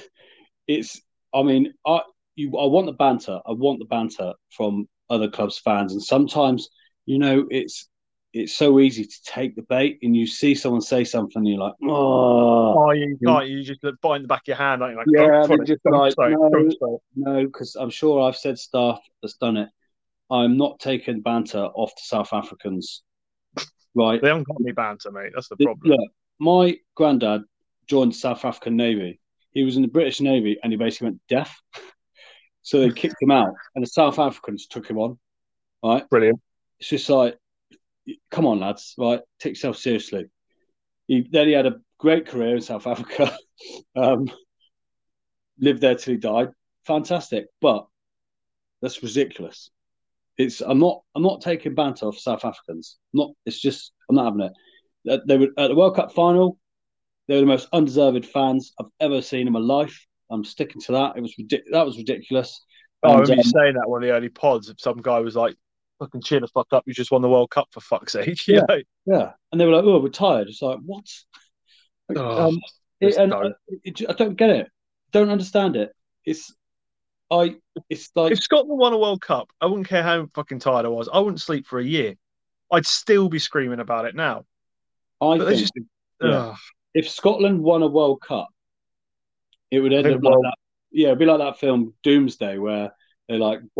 it's. 0.68 1.00
I 1.34 1.42
mean, 1.42 1.74
I 1.84 2.00
you, 2.36 2.56
I 2.56 2.66
want 2.66 2.86
the 2.86 2.92
banter. 2.92 3.40
I 3.44 3.52
want 3.52 3.80
the 3.80 3.86
banter 3.86 4.34
from 4.56 4.88
other 5.10 5.28
clubs' 5.28 5.58
fans, 5.58 5.92
and 5.92 6.02
sometimes, 6.02 6.68
you 7.06 7.18
know, 7.18 7.46
it's 7.50 7.88
it's 8.34 8.54
so 8.54 8.80
easy 8.80 9.04
to 9.04 9.22
take 9.24 9.54
the 9.56 9.62
bait, 9.62 9.98
and 10.02 10.14
you 10.16 10.26
see 10.26 10.54
someone 10.54 10.80
say 10.80 11.04
something, 11.04 11.38
and 11.40 11.48
you're 11.48 11.58
like, 11.58 11.74
oh, 11.84 12.74
Oh, 12.86 12.90
you 12.90 13.16
can't, 13.24 13.46
you 13.48 13.62
just 13.62 13.82
look 13.84 14.00
behind 14.00 14.24
the 14.24 14.28
back 14.28 14.42
of 14.42 14.48
your 14.48 14.56
hand, 14.56 14.82
aren't 14.82 14.92
you? 14.94 14.98
Like, 14.98 15.06
Yeah, 15.10 15.20
"Don't 15.28 15.34
I 15.34 15.46
throw 15.46 15.56
mean, 15.56 15.62
it, 15.62 15.66
just 15.66 15.80
like, 16.18 16.30
no. 16.32 16.50
don't 16.50 16.78
throw 16.78 16.94
it." 16.96 17.00
no, 17.16 17.44
because 17.46 17.76
I'm 17.76 17.90
sure 17.90 18.20
I've 18.28 18.36
said 18.36 18.58
stuff 18.58 19.00
that's 19.22 19.34
done 19.36 19.56
it. 19.56 19.68
I'm 20.30 20.56
not 20.56 20.80
taking 20.80 21.20
banter 21.20 21.60
off 21.64 21.94
the 21.94 22.02
South 22.02 22.32
Africans, 22.32 23.02
right? 23.94 24.20
They 24.20 24.28
haven't 24.28 24.48
got 24.48 24.56
any 24.60 24.72
banter, 24.72 25.12
mate. 25.12 25.32
That's 25.34 25.48
the 25.48 25.56
The- 25.56 25.64
problem. 25.66 25.90
Look, 25.92 26.10
my 26.40 26.76
granddad 26.96 27.42
joined 27.86 28.12
the 28.12 28.16
South 28.16 28.44
African 28.44 28.76
Navy. 28.76 29.20
He 29.52 29.62
was 29.62 29.76
in 29.76 29.82
the 29.82 29.88
British 29.88 30.20
Navy 30.20 30.58
and 30.62 30.72
he 30.72 30.76
basically 30.76 31.06
went 31.10 31.20
deaf. 31.28 31.60
So 32.62 32.80
they 32.80 32.90
kicked 32.90 33.20
him 33.20 33.30
out 33.30 33.52
and 33.74 33.84
the 33.84 33.88
South 33.88 34.18
Africans 34.18 34.66
took 34.66 34.88
him 34.88 34.98
on. 34.98 35.18
Right? 35.84 36.08
Brilliant. 36.08 36.40
It's 36.80 36.88
just 36.88 37.08
like, 37.10 37.38
come 38.30 38.46
on, 38.46 38.60
lads, 38.60 38.94
right? 38.98 39.20
Take 39.38 39.52
yourself 39.52 39.76
seriously. 39.76 40.26
He, 41.06 41.26
then 41.30 41.48
he 41.48 41.52
had 41.52 41.66
a 41.66 41.80
great 41.98 42.26
career 42.26 42.56
in 42.56 42.62
South 42.62 42.86
Africa. 42.86 43.36
um, 43.96 44.30
lived 45.58 45.80
there 45.80 45.94
till 45.94 46.14
he 46.14 46.18
died. 46.18 46.50
Fantastic. 46.86 47.46
But 47.60 47.86
that's 48.82 49.02
ridiculous. 49.02 49.70
It's 50.36 50.60
I'm 50.60 50.78
not 50.78 51.02
I'm 51.14 51.22
not 51.22 51.40
taking 51.40 51.74
banter 51.74 52.06
off 52.06 52.18
South 52.18 52.44
Africans. 52.44 52.98
Not 53.12 53.30
it's 53.46 53.60
just 53.60 53.92
I'm 54.08 54.16
not 54.16 54.24
having 54.24 54.50
it. 55.06 55.22
They 55.26 55.38
were 55.38 55.48
at 55.58 55.68
the 55.68 55.74
World 55.74 55.96
Cup 55.96 56.12
final. 56.12 56.58
They 57.28 57.34
were 57.34 57.40
the 57.40 57.46
most 57.46 57.68
undeserved 57.72 58.26
fans 58.26 58.72
I've 58.78 58.90
ever 59.00 59.22
seen 59.22 59.46
in 59.46 59.52
my 59.52 59.60
life. 59.60 60.06
I'm 60.30 60.44
sticking 60.44 60.80
to 60.82 60.92
that. 60.92 61.16
It 61.16 61.20
was 61.20 61.34
ridic- 61.40 61.70
that 61.70 61.86
was 61.86 61.96
ridiculous. 61.96 62.60
Oh, 63.02 63.10
I 63.10 63.12
remember 63.20 63.34
you 63.34 63.40
um, 63.40 63.44
saying 63.44 63.74
that 63.74 63.88
one 63.88 64.02
of 64.02 64.08
the 64.08 64.14
early 64.14 64.28
pods. 64.28 64.68
If 64.68 64.80
some 64.80 65.00
guy 65.00 65.20
was 65.20 65.36
like, 65.36 65.56
fucking 65.98 66.22
cheer 66.22 66.40
the 66.40 66.48
fuck 66.48 66.68
up. 66.72 66.84
You 66.86 66.94
just 66.94 67.10
won 67.10 67.22
the 67.22 67.28
World 67.28 67.50
Cup 67.50 67.68
for 67.70 67.80
fuck's 67.80 68.12
sake. 68.12 68.38
Yeah. 68.48 68.62
know? 68.68 68.80
yeah, 69.06 69.32
and 69.50 69.60
they 69.60 69.66
were 69.66 69.72
like, 69.72 69.84
"Oh, 69.84 70.00
we're 70.00 70.08
tired." 70.08 70.48
It's 70.48 70.62
like 70.62 70.78
what? 70.84 71.04
Oh, 72.16 72.48
um, 72.48 72.60
it, 73.00 73.16
and. 73.16 73.32
I, 73.32 73.42
it, 73.82 74.02
I 74.08 74.12
don't 74.12 74.36
get 74.36 74.50
it. 74.50 74.68
Don't 75.12 75.30
understand 75.30 75.76
it. 75.76 75.92
It's 76.24 76.54
I. 77.30 77.56
It's 77.88 78.10
like 78.14 78.32
If 78.32 78.42
Scotland 78.42 78.78
won 78.78 78.92
a 78.92 78.98
World 78.98 79.20
Cup, 79.20 79.50
I 79.60 79.66
wouldn't 79.66 79.88
care 79.88 80.02
how 80.02 80.26
fucking 80.34 80.60
tired 80.60 80.86
I 80.86 80.88
was. 80.88 81.08
I 81.12 81.18
wouldn't 81.18 81.40
sleep 81.40 81.66
for 81.66 81.78
a 81.78 81.84
year. 81.84 82.14
I'd 82.72 82.86
still 82.86 83.28
be 83.28 83.38
screaming 83.38 83.80
about 83.80 84.04
it 84.06 84.14
now. 84.14 84.44
I 85.20 85.38
But 85.38 85.48
think 85.48 85.60
just, 85.60 85.72
yeah. 86.20 86.54
If 86.94 87.08
Scotland 87.08 87.62
won 87.62 87.82
a 87.82 87.86
World 87.86 88.20
Cup, 88.20 88.48
it 89.70 89.80
would 89.80 89.92
end 89.92 90.06
up 90.06 90.22
like 90.22 90.34
that. 90.42 90.54
Yeah, 90.90 91.08
it'd 91.08 91.18
be 91.18 91.24
like 91.24 91.38
that 91.38 91.58
film 91.58 91.94
Doomsday, 92.02 92.58
where 92.58 92.92
they 93.28 93.38
like 93.38 93.60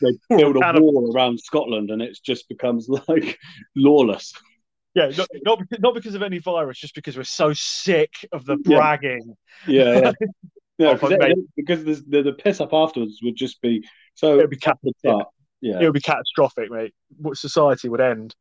they 0.00 0.10
build 0.36 0.56
a 0.56 0.80
wall 0.80 1.12
around 1.14 1.38
Scotland, 1.40 1.90
and 1.90 2.00
it 2.02 2.18
just 2.22 2.48
becomes 2.48 2.88
like 3.08 3.38
lawless. 3.76 4.32
yeah, 4.94 5.10
not, 5.16 5.28
not, 5.44 5.58
because, 5.58 5.78
not 5.80 5.94
because 5.94 6.14
of 6.14 6.22
any 6.22 6.38
virus, 6.38 6.78
just 6.78 6.94
because 6.94 7.16
we're 7.16 7.24
so 7.24 7.52
sick 7.52 8.12
of 8.32 8.44
the 8.44 8.56
bragging. 8.56 9.36
Yeah, 9.66 9.84
yeah, 10.00 10.12
yeah. 10.78 10.88
Oh, 10.88 11.08
Because, 11.08 11.44
because 11.56 11.84
the, 11.84 12.04
the 12.08 12.22
the 12.22 12.32
piss 12.32 12.60
up 12.60 12.72
afterwards 12.72 13.20
would 13.22 13.36
just 13.36 13.60
be 13.60 13.86
so. 14.14 14.38
It'd 14.38 14.50
be 14.50 14.56
cat- 14.56 14.78
yeah. 15.62 15.78
It 15.78 15.84
would 15.84 15.92
be 15.92 16.00
catastrophic, 16.00 16.70
mate. 16.70 16.94
What 17.18 17.36
society 17.36 17.88
would 17.88 18.00
end. 18.00 18.34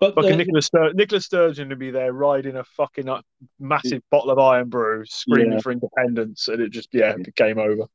But 0.00 0.14
Fucking 0.14 0.30
the- 0.30 0.36
Nicholas, 0.36 0.68
Stur- 0.68 0.94
Nicola 0.94 1.20
Sturgeon 1.20 1.70
would 1.70 1.78
be 1.78 1.90
there 1.90 2.12
riding 2.12 2.56
a 2.56 2.62
fucking 2.62 3.08
uh, 3.08 3.20
massive 3.58 4.02
bottle 4.12 4.30
of 4.30 4.38
Irn-Bru, 4.38 5.04
screaming 5.06 5.54
Yeah. 5.54 5.58
for 5.60 5.72
independence, 5.72 6.46
and 6.46 6.60
it 6.60 6.70
just 6.70 6.90
yeah, 6.92 7.16
game 7.36 7.58
over. 7.58 7.86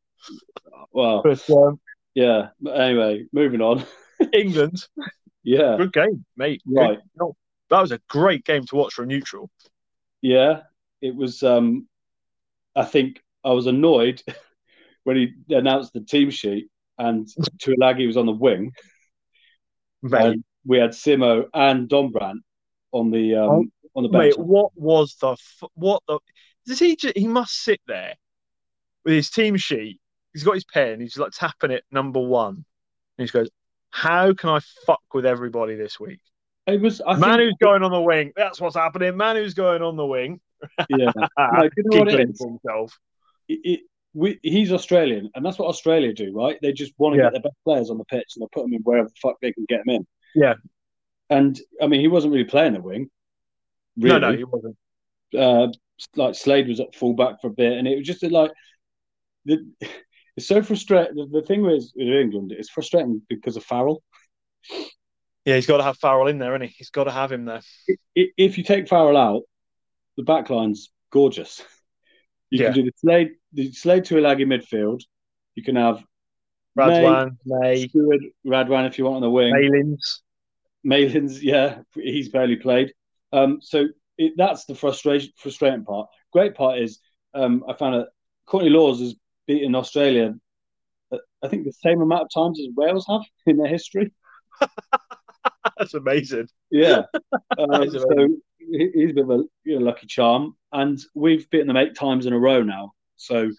Well, 0.91 1.21
But 1.23 1.49
um, 1.49 1.79
yeah. 2.13 2.49
But 2.61 2.79
anyway, 2.79 3.25
moving 3.31 3.61
on. 3.61 3.83
England, 4.33 4.77
Yeah, 5.43 5.75
good 5.77 5.93
game, 5.93 6.25
mate. 6.37 6.61
Right. 6.65 6.99
No, 7.19 7.35
that 7.69 7.81
was 7.81 7.91
a 7.91 7.99
great 8.09 8.45
game 8.45 8.65
to 8.67 8.75
watch 8.75 8.93
for 8.93 9.03
a 9.03 9.05
neutral. 9.05 9.49
Yeah, 10.21 10.61
it 11.01 11.15
was. 11.15 11.43
Um, 11.43 11.87
I 12.75 12.85
think 12.85 13.21
I 13.43 13.51
was 13.51 13.67
annoyed 13.67 14.21
when 15.03 15.17
he 15.17 15.33
announced 15.53 15.93
the 15.93 16.01
team 16.01 16.29
sheet 16.29 16.69
and 16.97 17.27
Tuilagi 17.61 18.07
was 18.07 18.17
on 18.17 18.25
the 18.25 18.31
wing. 18.31 18.71
Mate, 20.01 20.21
And 20.21 20.43
we 20.65 20.77
had 20.77 20.91
Simo 20.91 21.45
and 21.53 21.89
Dombrandt 21.89 22.39
on 22.91 23.11
the 23.11 23.35
um, 23.35 23.71
on 23.95 24.03
the 24.03 24.09
bench. 24.09 24.37
mate, 24.37 24.39
what 24.39 24.71
was 24.75 25.15
the 25.19 25.31
f- 25.31 25.69
what 25.73 26.03
the? 26.07 26.19
Does 26.65 26.79
he? 26.79 26.95
Just, 26.95 27.17
he 27.17 27.27
must 27.27 27.53
sit 27.53 27.81
there 27.87 28.15
with 29.03 29.15
his 29.15 29.29
team 29.29 29.57
sheet. 29.57 29.99
He's 30.33 30.43
got 30.43 30.55
his 30.55 30.65
pen. 30.65 30.99
He's 30.99 31.17
like 31.17 31.31
tapping 31.31 31.71
it 31.71 31.83
number 31.91 32.19
one. 32.19 32.55
And 32.55 32.65
he 33.17 33.23
just 33.25 33.33
goes, 33.33 33.49
"How 33.91 34.33
can 34.33 34.49
I 34.49 34.59
fuck 34.85 35.01
with 35.13 35.25
everybody 35.25 35.75
this 35.75 35.99
week?" 35.99 36.19
It 36.65 36.81
was. 36.81 37.01
I 37.05 37.15
Manu's 37.17 37.49
think, 37.49 37.59
going 37.59 37.83
on 37.83 37.91
the 37.91 38.01
wing. 38.01 38.31
That's 38.35 38.59
what's 38.61 38.75
happening. 38.75 39.15
Man 39.17 39.35
who's 39.35 39.53
going 39.53 39.81
on 39.81 39.95
the 39.97 40.05
wing. 40.05 40.39
yeah. 40.89 41.11
No, 41.37 41.63
you 41.63 41.83
know 41.85 41.99
what 41.99 42.07
it 42.09 42.29
is? 42.29 42.39
himself. 42.41 42.97
It, 43.49 43.59
it, 43.63 43.79
we, 44.13 44.39
he's 44.43 44.71
Australian, 44.71 45.29
and 45.35 45.45
that's 45.45 45.59
what 45.59 45.67
Australia 45.67 46.13
do, 46.13 46.31
right? 46.33 46.57
They 46.61 46.71
just 46.71 46.93
want 46.97 47.13
to 47.15 47.17
Yeah. 47.17 47.25
get 47.25 47.33
their 47.33 47.41
best 47.41 47.57
players 47.65 47.89
on 47.89 47.97
the 47.97 48.05
pitch, 48.05 48.33
and 48.35 48.43
they 48.43 48.47
put 48.53 48.61
them 48.63 48.73
in 48.73 48.81
wherever 48.81 49.09
the 49.09 49.15
fuck 49.21 49.37
they 49.41 49.51
can 49.51 49.65
get 49.67 49.81
them 49.85 49.95
in. 49.95 50.07
Yeah. 50.35 50.53
And 51.29 51.59
I 51.81 51.87
mean, 51.87 51.99
he 51.99 52.07
wasn't 52.07 52.31
really 52.33 52.45
playing 52.45 52.73
the 52.73 52.81
wing. 52.81 53.09
Really. 53.97 54.19
No, 54.19 54.31
no, 54.31 54.37
he 54.37 54.43
wasn't. 54.45 54.77
uh, 55.37 55.67
like 56.15 56.35
Slade 56.35 56.67
was 56.67 56.79
at 56.79 56.95
fullback 56.95 57.41
for 57.41 57.47
a 57.47 57.51
bit, 57.51 57.73
and 57.77 57.87
it 57.87 57.97
was 57.97 58.07
just 58.07 58.23
like 58.23 58.51
the, 59.45 59.65
it's 60.35 60.47
so 60.47 60.61
frustrating. 60.63 61.15
The, 61.15 61.41
the 61.41 61.45
thing 61.45 61.61
with, 61.61 61.91
with 61.95 62.07
England, 62.07 62.51
it's 62.57 62.69
frustrating 62.69 63.21
because 63.29 63.57
of 63.57 63.63
Farrell. 63.63 64.03
Yeah, 65.45 65.55
he's 65.55 65.67
got 65.67 65.77
to 65.77 65.83
have 65.83 65.97
Farrell 65.97 66.27
in 66.27 66.39
there, 66.39 66.55
and 66.55 66.63
he? 66.63 66.73
He's 66.77 66.89
got 66.89 67.05
to 67.05 67.11
have 67.11 67.31
him 67.31 67.45
there. 67.45 67.61
If 68.15 68.57
you 68.57 68.63
take 68.63 68.87
Farrell 68.87 69.17
out, 69.17 69.43
the 70.17 70.23
back 70.23 70.49
line's 70.49 70.91
gorgeous. 71.11 71.61
You 72.49 72.59
Yeah. 72.59 72.65
can 72.67 72.75
do 72.75 72.83
the 72.83 72.91
Slade, 72.97 73.31
the 73.51 73.71
Slade 73.71 74.03
Tuilagi 74.03 74.45
midfield. 74.45 75.01
You 75.55 75.63
can 75.63 75.75
have 75.75 76.03
Radwan, 76.77 77.37
May, 77.45 77.59
May, 77.59 77.87
Steward, 77.87 78.23
Radwan 78.45 78.87
if 78.87 78.97
you 78.97 79.05
want 79.05 79.17
on 79.17 79.21
the 79.21 79.29
wing. 79.29 79.51
Malins. 79.51 80.21
Malins, 80.83 81.43
yeah, 81.43 81.79
he's 81.93 82.29
barely 82.29 82.55
played. 82.55 82.93
Um, 83.31 83.59
so 83.61 83.87
it, 84.17 84.33
that's 84.37 84.65
the 84.65 84.75
frustration, 84.75 85.31
frustrating 85.37 85.83
part. 85.83 86.09
Great 86.31 86.55
part 86.55 86.79
is 86.79 86.99
um, 87.33 87.63
I 87.67 87.73
found 87.73 87.95
that 87.95 88.09
Courtney 88.45 88.69
Lawes 88.69 88.99
has 88.99 89.15
beaten 89.47 89.75
Australia. 89.75 90.33
uh, 91.11 91.17
I 91.43 91.47
think 91.47 91.65
the 91.65 91.71
same 91.73 92.01
amount 92.01 92.23
of 92.23 92.29
times 92.33 92.59
as 92.59 92.67
Wales 92.75 93.05
have 93.09 93.21
in 93.45 93.57
their 93.57 93.67
history. 93.67 94.11
That's 95.77 95.93
amazing. 95.93 96.47
Yeah, 96.71 97.03
uh, 97.57 97.81
is 97.81 97.93
so 97.93 98.27
he's 98.59 99.11
a 99.11 99.13
bit 99.13 99.23
of 99.23 99.29
a 99.31 99.43
you 99.63 99.79
know, 99.79 99.85
lucky 99.85 100.07
charm, 100.07 100.55
and 100.71 100.99
we've 101.13 101.49
beaten 101.49 101.67
them 101.67 101.77
eight 101.77 101.95
times 101.95 102.25
in 102.25 102.33
a 102.33 102.39
row 102.39 102.63
now. 102.63 102.93
So 103.17 103.49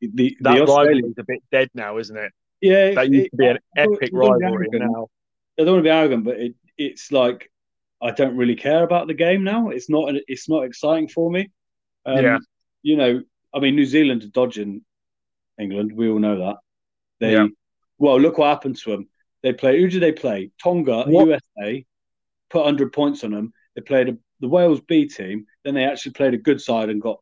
the 0.00 0.08
the 0.10 0.36
That 0.40 0.60
Australians, 0.62 1.02
rivalry's 1.02 1.18
a 1.18 1.24
bit 1.24 1.42
dead 1.50 1.68
now, 1.74 1.98
isn't 1.98 2.16
it? 2.16 2.32
yeah, 2.60 2.94
That 2.94 3.10
used 3.10 3.30
to 3.32 3.36
be 3.36 3.46
an 3.46 3.56
it- 3.56 3.62
epic 3.76 3.98
it 4.02 4.12
rivalry. 4.12 4.68
Now, 4.72 5.08
I 5.58 5.64
don't 5.64 5.74
want 5.74 5.78
to 5.80 5.82
be 5.82 5.90
arrogant, 5.90 6.24
but 6.24 6.38
it, 6.38 6.54
it's 6.76 7.10
like 7.10 7.50
I 8.00 8.10
don't 8.12 8.36
really 8.36 8.56
care 8.56 8.84
about 8.84 9.06
the 9.08 9.14
game 9.14 9.42
now. 9.44 9.70
It's 9.70 9.90
not 9.90 10.12
it's 10.28 10.48
not 10.48 10.64
exciting 10.64 11.08
for 11.08 11.30
me. 11.30 11.50
Um, 12.06 12.24
Yeah. 12.24 12.38
you 12.82 12.96
know, 12.96 13.22
I 13.54 13.60
mean, 13.60 13.76
New 13.76 13.86
Zealand 13.86 14.22
are 14.24 14.28
dodging 14.28 14.82
England. 15.58 15.92
We 15.92 16.08
all 16.08 16.18
know 16.18 16.38
that. 16.38 16.56
They 17.20 17.32
Yeah. 17.32 17.46
well, 17.98 18.20
look 18.20 18.38
what 18.38 18.48
happened 18.48 18.76
to 18.78 18.90
them. 18.90 19.08
They 19.42 19.52
play. 19.52 19.80
Who 19.80 19.88
did 19.88 20.02
they 20.02 20.12
play? 20.12 20.50
Tonga, 20.62 21.04
What- 21.04 21.26
USA, 21.26 21.84
put 22.50 22.64
hundred 22.64 22.92
points 22.92 23.24
on 23.24 23.30
them. 23.32 23.52
They 23.74 23.82
played 23.82 24.08
a, 24.08 24.18
the 24.40 24.48
Wales 24.48 24.80
B 24.80 25.06
team. 25.08 25.46
Then 25.64 25.74
they 25.74 25.84
actually 25.84 26.12
played 26.12 26.34
a 26.34 26.38
good 26.38 26.60
side 26.60 26.90
and 26.90 27.00
got 27.00 27.20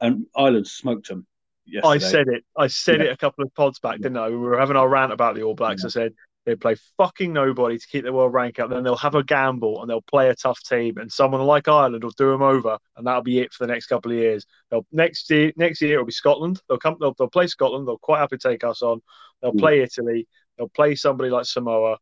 and 0.00 0.26
Ireland 0.36 0.66
smoked 0.66 1.08
them. 1.08 1.26
Yesterday. 1.64 1.88
I 1.88 1.98
said 1.98 2.28
it. 2.28 2.44
I 2.56 2.66
said 2.68 3.00
Yeah. 3.00 3.06
it 3.06 3.12
a 3.12 3.16
couple 3.16 3.42
of 3.44 3.52
pods 3.54 3.78
back, 3.80 3.96
didn't 3.98 4.18
I? 4.18 4.28
We 4.28 4.36
were 4.36 4.58
having 4.58 4.76
our 4.76 4.88
rant 4.88 5.12
about 5.12 5.34
the 5.34 5.42
All 5.42 5.54
Blacks. 5.54 5.84
I 5.84 5.88
said 5.88 6.14
they 6.46 6.54
play 6.54 6.76
fucking 6.96 7.32
nobody 7.32 7.76
to 7.76 7.86
keep 7.88 8.04
their 8.04 8.12
world 8.12 8.32
rank 8.32 8.58
up. 8.60 8.70
Then 8.70 8.84
they'll 8.84 8.96
have 8.96 9.16
a 9.16 9.22
gamble 9.24 9.80
and 9.82 9.90
they'll 9.90 10.00
play 10.00 10.28
a 10.30 10.34
tough 10.34 10.62
team, 10.62 10.96
and 10.96 11.12
someone 11.12 11.40
like 11.42 11.66
Ireland 11.68 12.02
will 12.04 12.12
do 12.12 12.30
them 12.30 12.40
over, 12.42 12.78
and 12.96 13.06
that'll 13.06 13.22
be 13.22 13.40
it 13.40 13.52
for 13.52 13.66
the 13.66 13.72
next 13.72 13.86
couple 13.86 14.12
of 14.12 14.16
years. 14.18 14.46
They'll 14.70 14.86
next 14.92 15.28
year. 15.30 15.52
Next 15.56 15.82
year 15.82 15.94
it'll 15.94 16.06
be 16.06 16.12
Scotland. 16.12 16.60
They'll 16.68 16.78
come. 16.78 16.96
They'll, 17.00 17.14
they'll 17.18 17.28
play 17.28 17.48
Scotland. 17.48 17.86
They'll 17.86 17.98
quite 17.98 18.20
happy 18.20 18.38
to 18.38 18.48
take 18.48 18.64
us 18.64 18.80
on. 18.82 19.02
They'll 19.42 19.52
Mm. 19.52 19.58
play 19.58 19.80
Italy. 19.80 20.26
They'll 20.56 20.68
play 20.68 20.94
somebody 20.94 21.28
like 21.30 21.44
Samoa. 21.44 21.98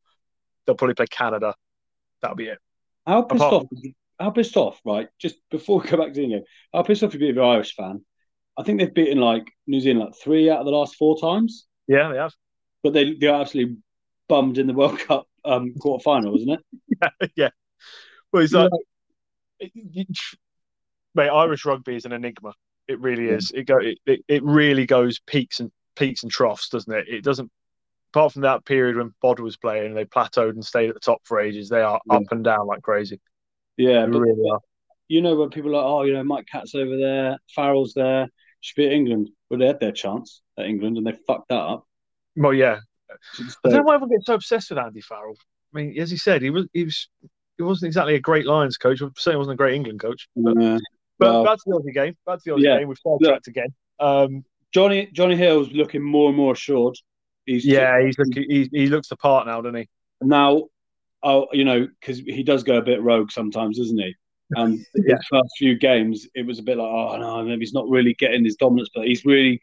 They'll 0.66 0.76
probably 0.76 0.94
play 0.94 1.06
Canada. 1.10 1.54
That'll 2.22 2.36
be 2.36 2.46
it. 2.48 2.58
How 3.06 3.22
pissed 3.22 3.42
Apart- 3.42 3.64
off? 3.64 3.68
How 4.20 4.30
pissed 4.30 4.56
off? 4.56 4.80
Right, 4.84 5.08
just 5.18 5.36
before 5.50 5.80
we 5.80 5.88
go 5.88 5.96
back 5.96 6.12
to 6.14 6.20
the 6.20 6.28
game, 6.28 6.42
how 6.72 6.82
pissed 6.82 7.02
off 7.02 7.12
you 7.14 7.18
be 7.20 7.28
if 7.30 7.34
you're 7.34 7.44
an 7.44 7.50
Irish 7.56 7.74
fan? 7.74 8.04
I 8.56 8.62
think 8.62 8.78
they've 8.78 8.94
beaten 8.94 9.18
like 9.18 9.44
New 9.66 9.80
Zealand 9.80 10.04
like 10.06 10.14
three 10.22 10.48
out 10.48 10.60
of 10.60 10.66
the 10.66 10.70
last 10.70 10.94
four 10.94 11.18
times, 11.18 11.66
Yeah, 11.88 12.12
they 12.12 12.18
have. 12.18 12.32
but 12.84 12.92
they 12.92 13.14
they're 13.14 13.34
absolutely 13.34 13.78
bummed 14.28 14.58
in 14.58 14.66
the 14.66 14.72
World 14.74 14.98
Cup 14.98 15.26
um, 15.44 15.74
quarter 15.74 16.02
final, 16.02 16.36
isn't 16.36 16.50
it? 16.50 16.60
yeah. 17.02 17.26
yeah. 17.36 17.50
Well, 18.32 18.42
it's 18.42 18.52
like, 18.52 18.70
it- 19.60 20.08
mate, 21.14 21.28
Irish 21.28 21.64
rugby 21.64 21.96
is 21.96 22.04
an 22.04 22.12
enigma. 22.12 22.52
It 22.88 23.00
really 23.00 23.26
Yeah. 23.28 23.34
is. 23.36 23.50
It 23.54 23.64
go. 23.64 23.78
It, 23.78 23.98
it, 24.06 24.24
it 24.28 24.42
really 24.44 24.86
goes 24.86 25.20
peaks 25.20 25.60
and 25.60 25.70
peaks 25.96 26.22
and 26.22 26.30
troughs, 26.32 26.68
doesn't 26.68 26.92
it? 26.92 27.08
It 27.08 27.24
doesn't. 27.24 27.50
Apart 28.12 28.32
from 28.32 28.42
that 28.42 28.64
period 28.64 28.96
when 28.96 29.12
Bod 29.22 29.40
was 29.40 29.56
playing, 29.56 29.94
they 29.94 30.04
plateaued 30.04 30.50
and 30.50 30.64
stayed 30.64 30.88
at 30.88 30.94
the 30.94 31.00
top 31.00 31.20
for 31.24 31.40
ages. 31.40 31.68
They 31.68 31.80
are 31.82 32.00
Yeah. 32.10 32.16
up 32.18 32.22
and 32.30 32.44
down 32.44 32.66
like 32.66 32.82
crazy. 32.82 33.20
Yeah, 33.76 34.06
They 34.06 34.18
really 34.18 34.48
are. 34.50 34.60
you 35.08 35.20
know 35.20 35.34
when 35.34 35.50
people 35.50 35.70
are 35.70 35.78
like, 35.82 35.84
oh, 35.84 36.02
you 36.04 36.12
know, 36.12 36.22
Mike 36.22 36.46
Catt's 36.50 36.76
over 36.76 36.96
there, 36.96 37.38
Farrell's 37.54 37.92
there, 37.94 38.28
should 38.60 38.76
be 38.76 38.86
at 38.86 38.92
England. 38.92 39.30
Well, 39.50 39.58
they 39.58 39.66
had 39.66 39.80
their 39.80 39.90
chance 39.92 40.42
at 40.56 40.66
England 40.66 40.96
and 40.96 41.04
they 41.06 41.12
fucked 41.26 41.48
that 41.48 41.56
up. 41.58 41.86
Well, 42.36 42.54
yeah. 42.54 42.80
I 43.64 43.68
don't 43.68 43.78
know 43.78 43.82
why 43.82 43.94
everyone 43.94 44.10
gets 44.16 44.26
so 44.26 44.34
obsessed 44.34 44.70
with 44.70 44.78
Andy 44.78 45.00
Farrell. 45.00 45.36
I 45.74 45.78
mean, 45.78 45.98
as 45.98 46.10
he 46.10 46.16
said, 46.16 46.42
he 46.42 46.50
was 46.50 46.66
he 46.72 46.84
was 46.84 47.08
he 47.56 47.62
wasn't 47.62 47.88
exactly 47.88 48.14
a 48.14 48.20
great 48.20 48.46
Lions 48.46 48.76
coach. 48.76 48.98
Certainly 49.16 49.38
wasn't 49.38 49.54
a 49.54 49.56
great 49.56 49.74
England 49.74 50.00
coach. 50.00 50.28
But, 50.36 50.56
uh, 50.56 50.78
but 51.18 51.32
well- 51.32 51.44
back 51.44 51.56
to 51.58 51.62
the 51.66 51.72
Aussie 51.76 51.94
game. 51.94 52.16
Back 52.26 52.38
to 52.38 52.42
the 52.46 52.50
Aussie 52.52 52.64
Yeah. 52.64 52.78
game. 52.78 52.88
We've 52.88 52.98
sidetracked 52.98 53.46
again. 53.48 53.68
Um, 54.00 54.44
Jonny 54.72 55.08
Jonny 55.12 55.36
Hill's 55.36 55.70
looking 55.72 56.02
more 56.02 56.28
and 56.28 56.36
more 56.36 56.52
assured. 56.52 56.96
He's 57.46 57.64
yeah, 57.64 58.02
he's 58.02 58.18
looking, 58.18 58.44
he, 58.48 58.68
he 58.72 58.86
looks 58.86 59.08
the 59.08 59.16
part 59.16 59.46
now, 59.46 59.60
doesn't 59.60 59.78
he? 59.80 59.88
now, 60.22 60.62
oh, 61.22 61.46
you 61.52 61.64
know, 61.64 61.86
because 62.00 62.18
he 62.18 62.42
does 62.42 62.62
go 62.62 62.76
a 62.78 62.82
bit 62.82 63.02
rogue 63.02 63.30
sometimes, 63.30 63.78
doesn't 63.78 63.98
he? 63.98 64.14
And 64.56 64.78
Yeah. 64.94 65.16
his 65.16 65.26
first 65.30 65.50
few 65.58 65.76
games, 65.78 66.26
it 66.34 66.46
was 66.46 66.58
a 66.58 66.62
bit 66.62 66.76
like, 66.78 66.86
oh 66.88 67.16
no, 67.18 67.44
maybe 67.44 67.60
he's 67.60 67.72
not 67.74 67.88
really 67.88 68.14
getting 68.14 68.44
his 68.44 68.56
dominance, 68.56 68.90
but 68.94 69.06
he's 69.06 69.24
really 69.24 69.60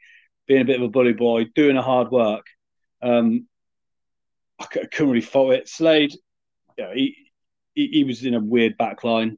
being 0.47 0.61
a 0.61 0.65
bit 0.65 0.75
of 0.77 0.81
a 0.83 0.89
bully 0.89 1.13
boy, 1.13 1.45
doing 1.55 1.77
a 1.77 1.81
hard 1.81 2.09
work. 2.11 2.45
Um, 3.01 3.47
I 4.59 4.65
c- 4.71 4.81
I 4.81 4.85
couldn't 4.85 5.09
really 5.09 5.21
fault 5.21 5.53
it. 5.53 5.67
Slade, 5.67 6.13
yeah, 6.77 6.93
he, 6.93 7.15
he 7.73 7.87
he 7.87 8.03
was 8.03 8.23
in 8.25 8.33
a 8.35 8.39
weird 8.39 8.77
back 8.77 9.03
line. 9.03 9.37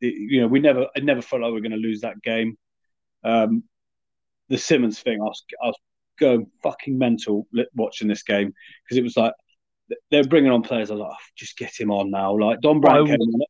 It- 0.00 0.14
you 0.14 0.40
know, 0.40 0.46
we 0.48 0.60
never, 0.60 0.86
I 0.96 1.00
never 1.00 1.22
felt 1.22 1.42
like 1.42 1.48
we 1.48 1.54
were 1.54 1.60
going 1.60 1.72
to 1.72 1.76
lose 1.78 2.00
that 2.02 2.22
game. 2.22 2.56
Um, 3.24 3.64
the 4.48 4.58
Simmonds 4.58 5.00
thing, 5.00 5.20
I 5.20 5.24
was, 5.24 5.44
I 5.62 5.66
was 5.66 5.76
going 6.18 6.46
fucking 6.62 6.96
mental 6.96 7.46
watching 7.74 8.08
this 8.08 8.22
game 8.22 8.54
because 8.84 8.96
it 8.96 9.02
was 9.02 9.16
like 9.16 9.32
they're 10.10 10.24
bringing 10.24 10.50
on 10.52 10.62
players. 10.62 10.90
I 10.90 10.94
was 10.94 11.00
like, 11.02 11.10
oh, 11.12 11.24
just 11.36 11.58
get 11.58 11.78
him 11.78 11.90
on 11.90 12.10
now. 12.10 12.36
Like 12.38 12.60
Dombrandt 12.60 13.06
came 13.08 13.20
on, 13.20 13.40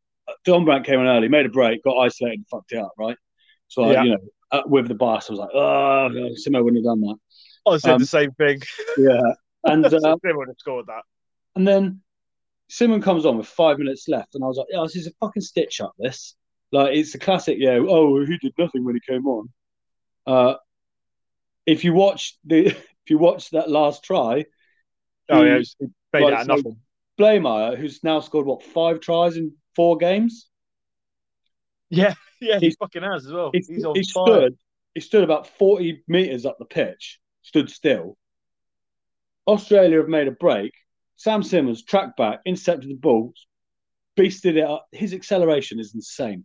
Dombrandt 0.47 0.85
came 0.85 0.99
on 1.01 1.07
early, 1.07 1.29
made 1.29 1.47
a 1.47 1.51
break, 1.51 1.83
got 1.85 1.99
isolated, 1.99 2.39
and 2.39 2.49
fucked 2.49 2.73
it 2.73 2.79
up, 2.79 2.93
right? 2.99 3.17
So 3.69 3.83
I, 3.85 3.93
you 4.05 4.11
know, 4.11 4.19
uh, 4.53 4.63
with 4.67 4.89
the 4.89 4.95
bias, 4.95 5.29
I 5.29 5.33
was 5.33 5.41
like, 5.41 5.51
oh, 5.55 6.09
Simo 6.47 6.63
wouldn't 6.65 6.77
have 6.85 6.85
done 6.85 7.01
that. 7.03 7.17
I 7.67 7.77
said 7.79 7.95
Um, 7.95 7.99
the 8.01 8.07
same 8.07 8.33
thing. 8.33 8.61
Yeah, 8.99 9.21
and 9.65 9.85
uh, 9.93 10.17
they 10.23 10.33
would 10.33 10.49
have 10.49 10.57
scored 10.59 10.87
that. 10.87 11.03
and 11.55 11.67
then 11.67 12.01
Simo 12.71 13.03
comes 13.03 13.25
on 13.27 13.39
with 13.39 13.47
five 13.47 13.79
minutes 13.79 14.09
left, 14.09 14.35
and 14.35 14.43
I 14.45 14.47
was 14.49 14.57
like, 14.57 14.67
yeah, 14.71 14.83
this 14.83 14.97
is 14.97 15.07
a 15.07 15.13
fucking 15.21 15.43
stitch 15.43 15.81
up. 15.81 15.93
This, 15.99 16.35
like, 16.73 16.97
it's 16.97 17.15
a 17.15 17.19
classic. 17.19 17.59
Yeah, 17.61 17.79
oh, 17.81 18.25
he 18.25 18.37
did 18.39 18.53
nothing 18.59 18.85
when 18.85 18.95
he 18.97 19.01
came 19.13 19.27
on. 19.27 19.49
Uh, 20.27 20.55
if 21.65 21.85
you 21.85 21.93
watch 21.93 22.37
the, 22.45 22.67
if 22.67 23.11
you 23.11 23.19
watch 23.19 23.51
that 23.51 23.71
last 23.71 24.03
try, 24.05 24.45
Oh 25.29 25.43
he- 25.43 25.49
yeah, 25.49 25.57
it 25.59 25.91
made 26.13 26.23
Right, 26.23 26.33
out 26.33 26.47
so- 26.47 26.55
nothing. 26.57 26.77
Blamire, 27.19 27.79
who's 27.79 28.05
now 28.05 28.21
scored 28.21 28.45
what 28.47 28.63
five 28.63 29.01
tries 29.01 29.37
in 29.39 29.53
four 29.75 29.97
games, 29.97 30.49
Yeah, 31.89 32.15
yeah, 32.41 32.59
he 32.59 32.67
He- 32.69 32.77
fucking 32.79 33.03
has 33.03 33.27
as 33.27 33.33
well. 33.33 33.51
he, 33.53 33.65
He's 33.67 33.85
on 33.85 33.95
he 33.95 34.03
fire. 34.13 34.27
stood. 34.27 34.59
He 34.95 35.01
stood 35.01 35.25
about 35.25 35.47
forty 35.47 36.03
meters 36.09 36.45
up 36.47 36.57
the 36.59 36.65
pitch, 36.65 37.19
stood 37.47 37.71
still. 37.71 38.17
Australia 39.47 39.99
have 39.99 40.09
made 40.09 40.27
a 40.27 40.33
break. 40.33 40.73
Sam 41.15 41.43
Simmonds 41.43 41.85
tracked 41.85 42.17
back, 42.17 42.41
intercepted 42.45 42.91
the 42.91 42.95
ball, 42.95 43.33
beasted 44.19 44.57
it 44.57 44.65
up. 44.65 44.87
His 44.91 45.15
acceleration 45.15 45.79
is 45.79 45.95
insane. 45.95 46.45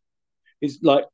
He's 0.59 0.81
like 0.83 1.05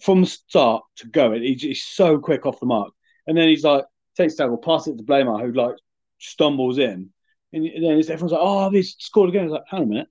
from 0.00 0.20
the 0.22 0.26
start 0.28 0.84
to 0.98 1.08
going. 1.08 1.42
He's, 1.42 1.62
he's 1.62 1.82
so 1.82 2.18
quick 2.18 2.46
off 2.46 2.60
the 2.60 2.66
mark, 2.66 2.92
and 3.26 3.36
then 3.36 3.48
he's 3.48 3.64
like 3.64 3.84
takes 4.16 4.36
tackle, 4.36 4.58
pass 4.58 4.86
it 4.86 4.96
to 4.96 5.02
Blamire, 5.02 5.44
who 5.44 5.52
like 5.52 5.74
stumbles 6.18 6.78
in, 6.78 7.10
and 7.52 7.64
then 7.64 7.98
everyone's 7.98 8.32
like, 8.32 8.40
"Oh, 8.40 8.70
he's 8.70 8.94
scored 8.98 9.30
again." 9.30 9.44
He's 9.44 9.52
like, 9.52 9.64
"Hang 9.68 9.80
on 9.80 9.86
a 9.86 9.88
minute." 9.88 10.08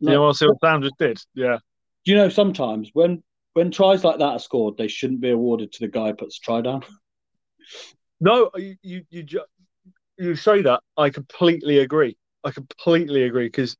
You 0.00 0.10
know 0.10 0.22
what? 0.22 0.36
See 0.36 0.46
what 0.46 0.60
Sam 0.60 0.82
just 0.82 0.98
did. 0.98 1.20
Yeah, 1.34 1.58
Do 2.06 2.12
you 2.12 2.16
know 2.16 2.30
sometimes 2.30 2.90
when 2.94 3.22
when 3.52 3.70
tries 3.70 4.02
like 4.02 4.18
that 4.18 4.24
are 4.24 4.38
scored, 4.38 4.78
they 4.78 4.88
shouldn't 4.88 5.20
be 5.20 5.30
awarded 5.30 5.72
to 5.72 5.80
the 5.80 5.88
guy 5.88 6.08
who 6.08 6.14
puts 6.14 6.40
the 6.40 6.44
try 6.44 6.60
down. 6.62 6.82
no, 8.20 8.50
you 8.56 8.76
you 8.82 9.02
you, 9.10 9.22
ju- 9.22 9.44
you 10.18 10.36
say 10.36 10.62
that. 10.62 10.80
I 10.96 11.10
completely 11.10 11.78
agree. 11.78 12.16
I 12.44 12.50
completely 12.50 13.24
agree 13.24 13.46
because, 13.46 13.76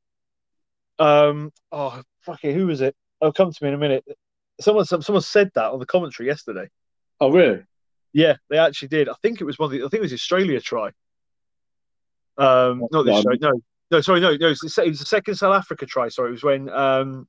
um, 0.99 1.51
oh 1.71 2.01
fucking, 2.21 2.53
who 2.55 2.67
was 2.67 2.81
it? 2.81 2.95
I'll 3.21 3.33
come 3.33 3.51
to 3.51 3.63
me 3.63 3.69
in 3.69 3.75
a 3.75 3.77
minute. 3.77 4.03
Someone 4.59 4.85
someone 4.85 5.21
said 5.21 5.51
that 5.55 5.71
on 5.71 5.79
the 5.79 5.85
commentary 5.85 6.27
yesterday. 6.27 6.67
Oh, 7.19 7.31
really? 7.31 7.63
Yeah, 8.13 8.35
they 8.49 8.57
actually 8.57 8.89
did. 8.89 9.09
I 9.09 9.13
think 9.21 9.41
it 9.41 9.45
was 9.45 9.57
one 9.57 9.67
of 9.67 9.71
the. 9.71 9.79
I 9.79 9.89
think 9.89 9.95
it 9.95 10.01
was 10.01 10.13
Australia 10.13 10.59
try. 10.59 10.91
Um, 12.37 12.87
not 12.91 13.03
the 13.05 13.11
Yeah. 13.11 13.17
Australia. 13.17 13.39
No, 13.41 13.51
no, 13.91 14.01
sorry, 14.01 14.19
no, 14.19 14.35
no. 14.35 14.47
It 14.47 14.57
was, 14.61 14.73
the, 14.75 14.83
it 14.83 14.89
was 14.89 14.99
the 14.99 15.05
second 15.05 15.35
South 15.35 15.55
Africa 15.55 15.85
try. 15.85 16.09
Sorry, 16.09 16.29
it 16.29 16.31
was 16.31 16.43
when 16.43 16.69
um, 16.69 17.27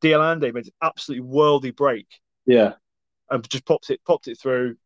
de 0.00 0.12
Allende 0.12 0.52
made 0.52 0.66
an 0.66 0.72
absolutely 0.82 1.26
worldy 1.26 1.74
break 1.74 2.06
Yeah, 2.46 2.74
and 3.30 3.48
just 3.48 3.64
popped 3.64 3.90
it, 3.90 4.00
popped 4.04 4.28
it 4.28 4.38
through. 4.40 4.76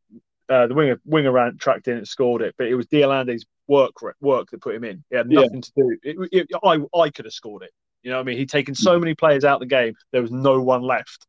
Uh, 0.53 0.67
the 0.67 0.75
winger 0.75 1.01
winger 1.07 1.33
ran 1.33 1.57
tracked 1.57 1.89
in 1.89 1.97
and 1.97 2.07
scored 2.07 2.43
it, 2.43 2.55
but 2.59 2.67
it 2.67 2.75
was 2.75 2.87
de 2.87 3.01
Allende's 3.01 3.47
work 3.69 3.93
work 4.21 4.51
that 4.51 4.61
put 4.61 4.75
him 4.75 4.85
in. 4.85 5.03
It 5.11 5.17
had 5.17 5.33
Yeah. 5.33 5.43
nothing 5.43 5.63
to 5.63 5.73
do. 5.75 5.97
It, 6.03 6.29
it, 6.31 6.47
I 6.63 6.79
I 6.95 7.09
could 7.11 7.25
have 7.25 7.33
scored 7.33 7.63
it. 7.63 7.71
You 8.03 8.11
know 8.11 8.19
what 8.19 8.25
I 8.25 8.27
mean? 8.27 8.39
He'd 8.39 8.51
taken 8.51 8.75
so 8.75 8.99
many 8.99 9.15
players 9.15 9.45
out 9.45 9.55
of 9.55 9.61
the 9.61 9.67
game. 9.67 9.95
There 10.11 10.21
was 10.21 10.31
no 10.31 10.61
one 10.61 10.83
left. 10.83 11.27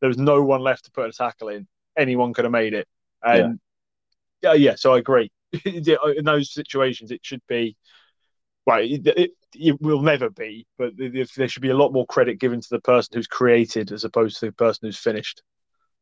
There 0.00 0.08
was 0.08 0.18
no 0.18 0.42
one 0.42 0.60
left 0.60 0.86
to 0.86 0.90
put 0.90 1.08
a 1.08 1.12
tackle 1.12 1.48
in. 1.48 1.68
Anyone 1.96 2.32
could 2.32 2.46
have 2.46 2.52
made 2.52 2.74
it. 2.74 2.88
And 3.22 3.60
yeah, 4.42 4.54
yeah. 4.54 4.74
So 4.76 4.94
I 4.94 4.98
agree. 4.98 5.30
in 5.64 6.24
those 6.24 6.52
situations, 6.52 7.10
it 7.10 7.20
should 7.22 7.42
be. 7.46 7.76
Well, 8.66 8.80
it, 8.80 9.06
it, 9.06 9.30
it 9.54 9.80
will 9.80 10.02
never 10.02 10.30
be, 10.30 10.66
but 10.76 10.92
if 10.98 11.34
there 11.34 11.48
should 11.48 11.62
be 11.62 11.70
a 11.70 11.76
lot 11.76 11.92
more 11.92 12.06
credit 12.06 12.38
given 12.38 12.60
to 12.60 12.68
the 12.70 12.80
person 12.80 13.10
who's 13.14 13.26
created 13.26 13.92
as 13.92 14.04
opposed 14.04 14.38
to 14.40 14.46
the 14.46 14.52
person 14.52 14.88
who's 14.88 14.98
finished. 14.98 15.42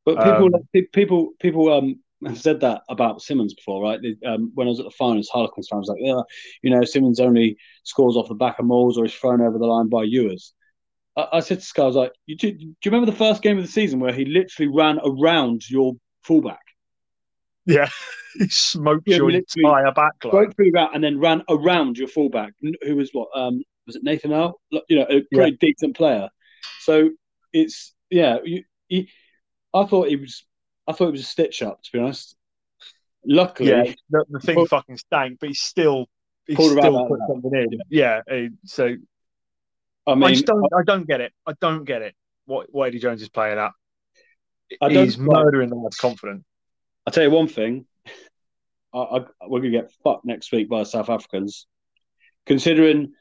but 0.05 0.23
people 0.23 0.47
Um, 0.55 0.85
people 0.93 1.31
people 1.39 1.73
um 1.73 2.01
have 2.29 2.41
said 2.41 2.61
that 2.61 2.83
about 2.89 3.23
Simmonds 3.23 3.55
before, 3.55 3.83
right? 3.83 4.01
Um, 4.27 4.53
when 4.55 4.67
I 4.67 4.71
was 4.71 4.81
at 4.81 4.85
the 4.85 4.91
finals, 4.93 5.29
Harlequins 5.33 5.69
fans 5.71 5.89
like, 5.89 5.99
yeah, 6.01 6.21
you 6.63 6.71
know, 6.71 6.85
Simmonds 6.85 7.21
only 7.21 7.57
scores 7.85 8.17
off 8.17 8.29
the 8.29 8.35
back 8.35 8.59
of 8.59 8.67
mauls 8.67 8.99
or 8.99 9.05
is 9.05 9.15
thrown 9.15 9.41
over 9.41 9.59
the 9.59 9.67
line 9.67 9.89
by 9.89 10.05
Ewers. 10.05 10.55
I, 11.17 11.29
I 11.35 11.41
said 11.41 11.61
to 11.61 11.65
Sky, 11.65 11.83
I 11.83 11.87
was 11.87 11.97
like, 11.97 12.13
you 12.27 12.37
do, 12.37 12.53
do 12.53 12.65
you 12.67 12.75
remember 12.87 13.11
the 13.11 13.17
first 13.19 13.43
game 13.43 13.59
of 13.59 13.65
the 13.65 13.73
season 13.73 14.01
where 14.01 14.13
he 14.15 14.25
literally 14.25 14.69
ran 14.73 14.99
around 15.05 15.69
your 15.71 15.95
fullback? 16.23 16.61
Yeah, 17.65 17.89
he 18.39 18.49
smoked 18.49 19.07
Yeah, 19.07 19.19
your 19.19 19.31
entire 19.31 19.93
backline. 19.93 20.33
broke 20.33 20.55
through 20.57 20.73
that 20.73 20.91
and 20.95 21.03
then 21.03 21.19
ran 21.21 21.43
around 21.49 21.99
your 21.99 22.09
fullback, 22.09 22.53
who 22.83 22.97
was 22.97 23.11
what? 23.13 23.29
Um, 23.35 23.63
was 23.87 23.97
it 23.97 24.03
Nathan 24.03 24.33
Earle? 24.33 24.61
You 24.89 24.97
know, 24.99 25.07
a 25.09 25.23
pretty 25.33 25.57
decent 25.61 25.97
player. 25.97 26.29
So 26.79 27.11
it's 27.53 27.95
yeah. 28.11 28.39
You, 28.45 28.65
he, 28.89 29.11
I 29.75 29.85
thought 29.87 30.09
he 30.09 30.17
was. 30.17 30.45
I 30.87 30.93
thought 30.93 31.09
it 31.09 31.13
was 31.13 31.21
a 31.23 31.25
stitch 31.25 31.63
up. 31.63 31.83
To 31.83 31.93
be 31.93 31.99
honest. 31.99 32.37
Luckily, 33.29 33.71
Yeah, 33.71 33.93
the, 34.09 34.25
the 34.31 34.41
thing 34.41 34.55
Pulled- 34.55 34.69
fucking 34.69 34.99
stank, 34.99 35.39
but 35.41 35.49
he 35.49 35.55
still 35.55 36.07
he 36.47 36.55
still 36.55 37.09
put 37.09 37.19
something 37.29 37.51
in. 37.55 37.81
Yeah, 37.91 38.21
eh, 38.29 38.49
so 38.65 38.95
I 40.07 40.13
I, 40.13 40.15
mean, 40.15 40.29
just 40.31 40.47
don't 40.47 40.65
I 40.73 40.83
don't 40.85 41.09
get 41.09 41.21
it. 41.21 41.33
I 41.45 41.53
don't 41.61 41.85
get 41.85 42.03
it. 42.03 42.15
What 42.45 42.69
what 42.73 42.87
Eddie 42.87 43.01
Jones 43.01 43.23
is 43.23 43.29
playing 43.29 43.59
at. 43.59 43.73
I 44.81 44.91
He's 44.91 45.19
murdering 45.19 45.71
the 45.71 45.77
lad's 45.77 45.97
confidence. 45.97 46.45
I'll 47.07 47.13
tell 47.13 47.25
you 47.25 47.31
one 47.31 47.49
thing. 47.49 47.87
I, 48.93 48.99
I, 48.99 49.19
we're 49.47 49.61
going 49.61 49.73
to 49.73 49.81
get 49.81 49.93
fucked 50.03 50.25
next 50.25 50.51
week 50.53 50.69
by 50.69 50.83
South 50.85 51.09
Africans, 51.11 51.67
considering 52.47 53.13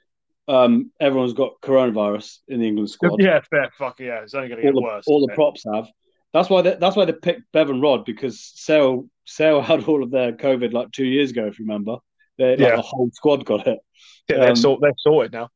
um, 0.48 0.92
everyone's 1.00 1.34
got 1.34 1.62
coronavirus 1.62 2.40
in 2.48 2.62
the 2.62 2.68
England 2.68 2.90
squad. 2.90 3.16
Yeah, 3.20 3.42
fair. 3.50 3.70
Fuck 3.78 4.00
yeah, 4.00 4.22
it's 4.22 4.34
only 4.34 4.50
going 4.50 4.62
to 4.62 4.68
all 4.68 4.74
get 4.74 4.80
the, 4.80 4.82
worse. 4.82 5.04
all 5.08 5.28
the 5.28 5.34
props 5.34 5.66
have. 5.72 5.88
That's 6.36 6.50
why 6.50 6.62
they, 6.64 6.76
that's 6.78 6.98
why 6.98 7.06
they 7.06 7.14
picked 7.14 7.50
Bevan 7.54 7.80
Rodd 7.80 8.04
because 8.04 8.42
Sale 8.56 9.08
Sale 9.24 9.62
had 9.70 9.86
all 9.86 10.04
of 10.04 10.12
their 10.12 10.34
COVID 10.34 10.74
like 10.74 10.92
two 10.92 11.06
years 11.06 11.32
ago, 11.32 11.46
if 11.48 11.58
you 11.58 11.64
remember. 11.66 11.96
They, 12.38 12.52
like, 12.52 12.60
Yeah. 12.60 12.76
the 12.76 12.82
whole 12.82 13.10
squad 13.14 13.46
got 13.46 13.66
it. 13.68 13.80
Yeah, 14.28 14.40
they're, 14.40 14.50
um, 14.50 14.56
sort, 14.58 14.82
they're 14.82 14.92
sorted 14.98 15.32
now. 15.32 15.48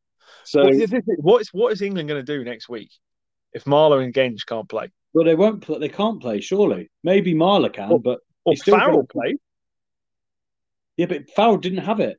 So, 0.45 0.63
What 0.63 0.73
is, 0.73 0.93
what 1.17 1.41
is 1.41 1.49
what 1.51 1.73
is 1.73 1.81
England 1.81 2.07
going 2.07 2.25
to 2.25 2.37
do 2.37 2.45
next 2.45 2.69
week 2.69 2.91
if 3.51 3.65
Marler 3.65 4.01
and 4.01 4.13
Genge 4.13 4.45
can't 4.47 4.69
play? 4.69 4.89
well, 5.13 5.25
they 5.25 5.35
won't. 5.35 5.61
Play, 5.61 5.79
they 5.79 5.89
can't 5.89 6.21
play. 6.21 6.39
Surely, 6.39 6.89
maybe 7.03 7.33
Marler 7.33 7.73
can, 7.73 7.89
Well- 7.89 7.99
but 7.99 8.19
still 8.55 8.77
Farrell 8.79 9.05
play? 9.05 9.35
yeah, 10.95 11.07
but 11.07 11.29
Farrell 11.31 11.57
didn't 11.57 11.79
have 11.79 11.99
it. 11.99 12.17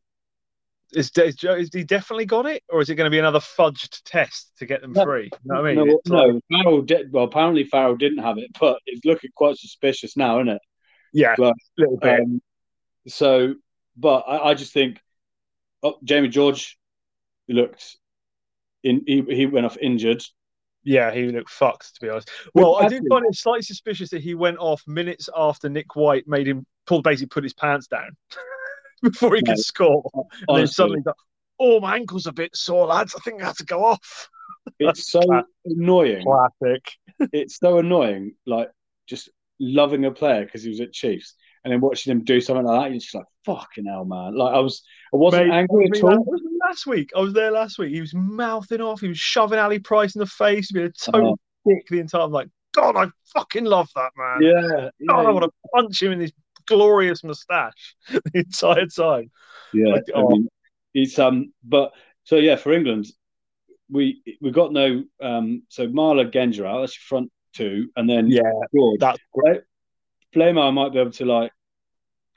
Is, 0.92 1.10
is, 1.16 1.36
is 1.44 1.70
he 1.72 1.84
definitely 1.84 2.24
got 2.26 2.46
it, 2.46 2.62
or 2.68 2.80
is 2.80 2.90
it 2.90 2.96
going 2.96 3.06
to 3.06 3.10
be 3.14 3.18
another 3.18 3.38
fudged 3.38 4.00
test 4.04 4.52
to 4.58 4.66
get 4.66 4.80
them 4.80 4.92
No, 4.92 5.04
free? 5.04 5.24
You 5.24 5.38
know 5.44 5.62
what 5.62 5.70
I 5.70 5.74
mean? 5.74 5.86
no, 6.08 6.16
like- 6.16 6.34
no, 6.34 6.40
Farrell 6.62 6.82
did. 6.82 7.12
Well, 7.12 7.24
apparently 7.24 7.64
Farrell 7.64 7.96
didn't 7.96 8.22
have 8.22 8.38
it, 8.38 8.50
but 8.58 8.80
it's 8.86 9.04
looking 9.04 9.30
quite 9.34 9.56
suspicious 9.56 10.16
now, 10.16 10.38
isn't 10.40 10.48
it? 10.48 10.62
yeah, 11.12 11.34
But, 11.36 11.54
little 11.78 11.96
bit. 11.96 12.20
Um, 12.20 12.42
so, 13.06 13.54
but 13.96 14.20
I, 14.28 14.50
I 14.50 14.54
just 14.54 14.72
think 14.72 15.00
oh, 15.82 15.96
Jamie 16.04 16.28
George 16.28 16.78
looked 17.48 17.96
in. 18.82 19.02
He, 19.06 19.22
he 19.22 19.46
went 19.46 19.66
off 19.66 19.76
injured. 19.76 20.22
Yeah, 20.82 21.12
he 21.12 21.26
looked 21.26 21.50
fucked 21.50 21.94
to 21.96 22.00
be 22.00 22.08
honest. 22.08 22.30
Well, 22.54 22.76
I 22.76 22.88
do 22.88 23.00
find 23.10 23.26
it 23.26 23.34
slightly 23.34 23.62
suspicious 23.62 24.10
that 24.10 24.22
he 24.22 24.34
went 24.34 24.58
off 24.58 24.82
minutes 24.86 25.28
after 25.36 25.68
Nick 25.68 25.94
White 25.94 26.26
made 26.26 26.48
him 26.48 26.64
pull 26.86 27.02
basically 27.02 27.26
put 27.28 27.44
his 27.44 27.52
pants 27.52 27.86
down 27.86 28.16
before 29.10 29.34
he 29.34 29.42
No, 29.42 29.52
could 29.52 29.58
score. 29.58 30.10
And 30.48 30.58
then 30.58 30.66
suddenly, 30.66 31.02
got, 31.02 31.16
oh, 31.58 31.80
my 31.80 31.96
ankle's 31.96 32.26
a 32.26 32.32
bit 32.32 32.54
sore, 32.56 32.86
lads. 32.86 33.14
I 33.14 33.20
think 33.20 33.42
I 33.42 33.46
have 33.46 33.56
to 33.58 33.64
go 33.64 33.84
off. 33.84 34.28
it's 34.78 35.10
so 35.10 35.20
Classic. 35.20 35.46
annoying. 35.64 36.24
Classic. 36.24 36.82
It's 37.32 37.58
so 37.58 37.78
annoying. 37.78 38.34
Like 38.46 38.70
just 39.06 39.28
loving 39.58 40.06
a 40.06 40.10
player 40.10 40.44
because 40.44 40.62
he 40.62 40.70
was 40.70 40.80
at 40.80 40.92
Chiefs, 40.92 41.34
and 41.64 41.72
then 41.72 41.80
watching 41.82 42.10
him 42.10 42.24
do 42.24 42.40
something 42.40 42.64
like 42.64 42.84
that, 42.84 42.90
you're 42.90 43.00
just 43.00 43.14
like, 43.14 43.26
"Fucking 43.44 43.84
hell, 43.84 44.06
man!" 44.06 44.34
Like 44.34 44.54
I 44.54 44.60
was, 44.60 44.82
I 45.12 45.18
wasn't 45.18 45.48
Mate, 45.48 45.54
angry 45.54 45.90
at 45.94 46.02
all. 46.02 46.24
last 46.66 46.86
week. 46.86 47.10
I 47.14 47.20
was 47.20 47.34
there 47.34 47.50
last 47.50 47.78
week. 47.78 47.92
He 47.92 48.00
was 48.00 48.14
mouthing 48.14 48.80
off. 48.80 49.00
He 49.02 49.08
was 49.08 49.18
shoving 49.18 49.58
Ali 49.58 49.80
Price 49.80 50.14
in 50.14 50.20
the 50.20 50.26
face. 50.26 50.70
He 50.70 50.78
was 50.78 50.90
a 50.90 51.10
total 51.10 51.32
uh-huh. 51.32 51.74
dick 51.74 51.86
the 51.88 51.98
entire. 52.00 52.22
I'm 52.22 52.32
like, 52.32 52.48
God, 52.72 52.96
I 52.96 53.10
fucking 53.34 53.64
love 53.64 53.88
that 53.96 54.12
man. 54.16 54.42
Yeah, 54.42 54.88
God, 55.06 55.26
I 55.26 55.30
want 55.30 55.44
to 55.44 55.50
punch 55.74 56.02
him 56.02 56.12
in 56.12 56.20
his 56.20 56.32
glorious 56.66 57.22
moustache 57.24 57.96
the 58.08 58.20
entire 58.34 58.86
time. 58.86 59.30
yeah. 59.72 59.94
Like, 59.94 60.04
I 60.14 60.18
oh. 60.18 60.28
mean, 60.28 60.48
it's 60.94 61.18
um, 61.18 61.52
but 61.64 61.92
so 62.24 62.36
yeah, 62.36 62.56
for 62.56 62.72
England, 62.72 63.06
we 63.90 64.22
we 64.40 64.50
got 64.50 64.72
no 64.72 65.04
um. 65.20 65.62
So 65.68 65.86
Marler 65.88 66.26
out. 66.26 66.80
That's 66.80 66.96
your 66.96 67.02
front 67.08 67.30
two, 67.54 67.88
and 67.96 68.08
then 68.08 68.28
Yeah, 68.28 68.42
George. 68.74 69.00
that's 69.00 69.20
great. 69.32 69.62
Blamire 70.34 70.72
might 70.72 70.92
be 70.92 70.98
able 71.00 71.10
to 71.12 71.24
like 71.24 71.52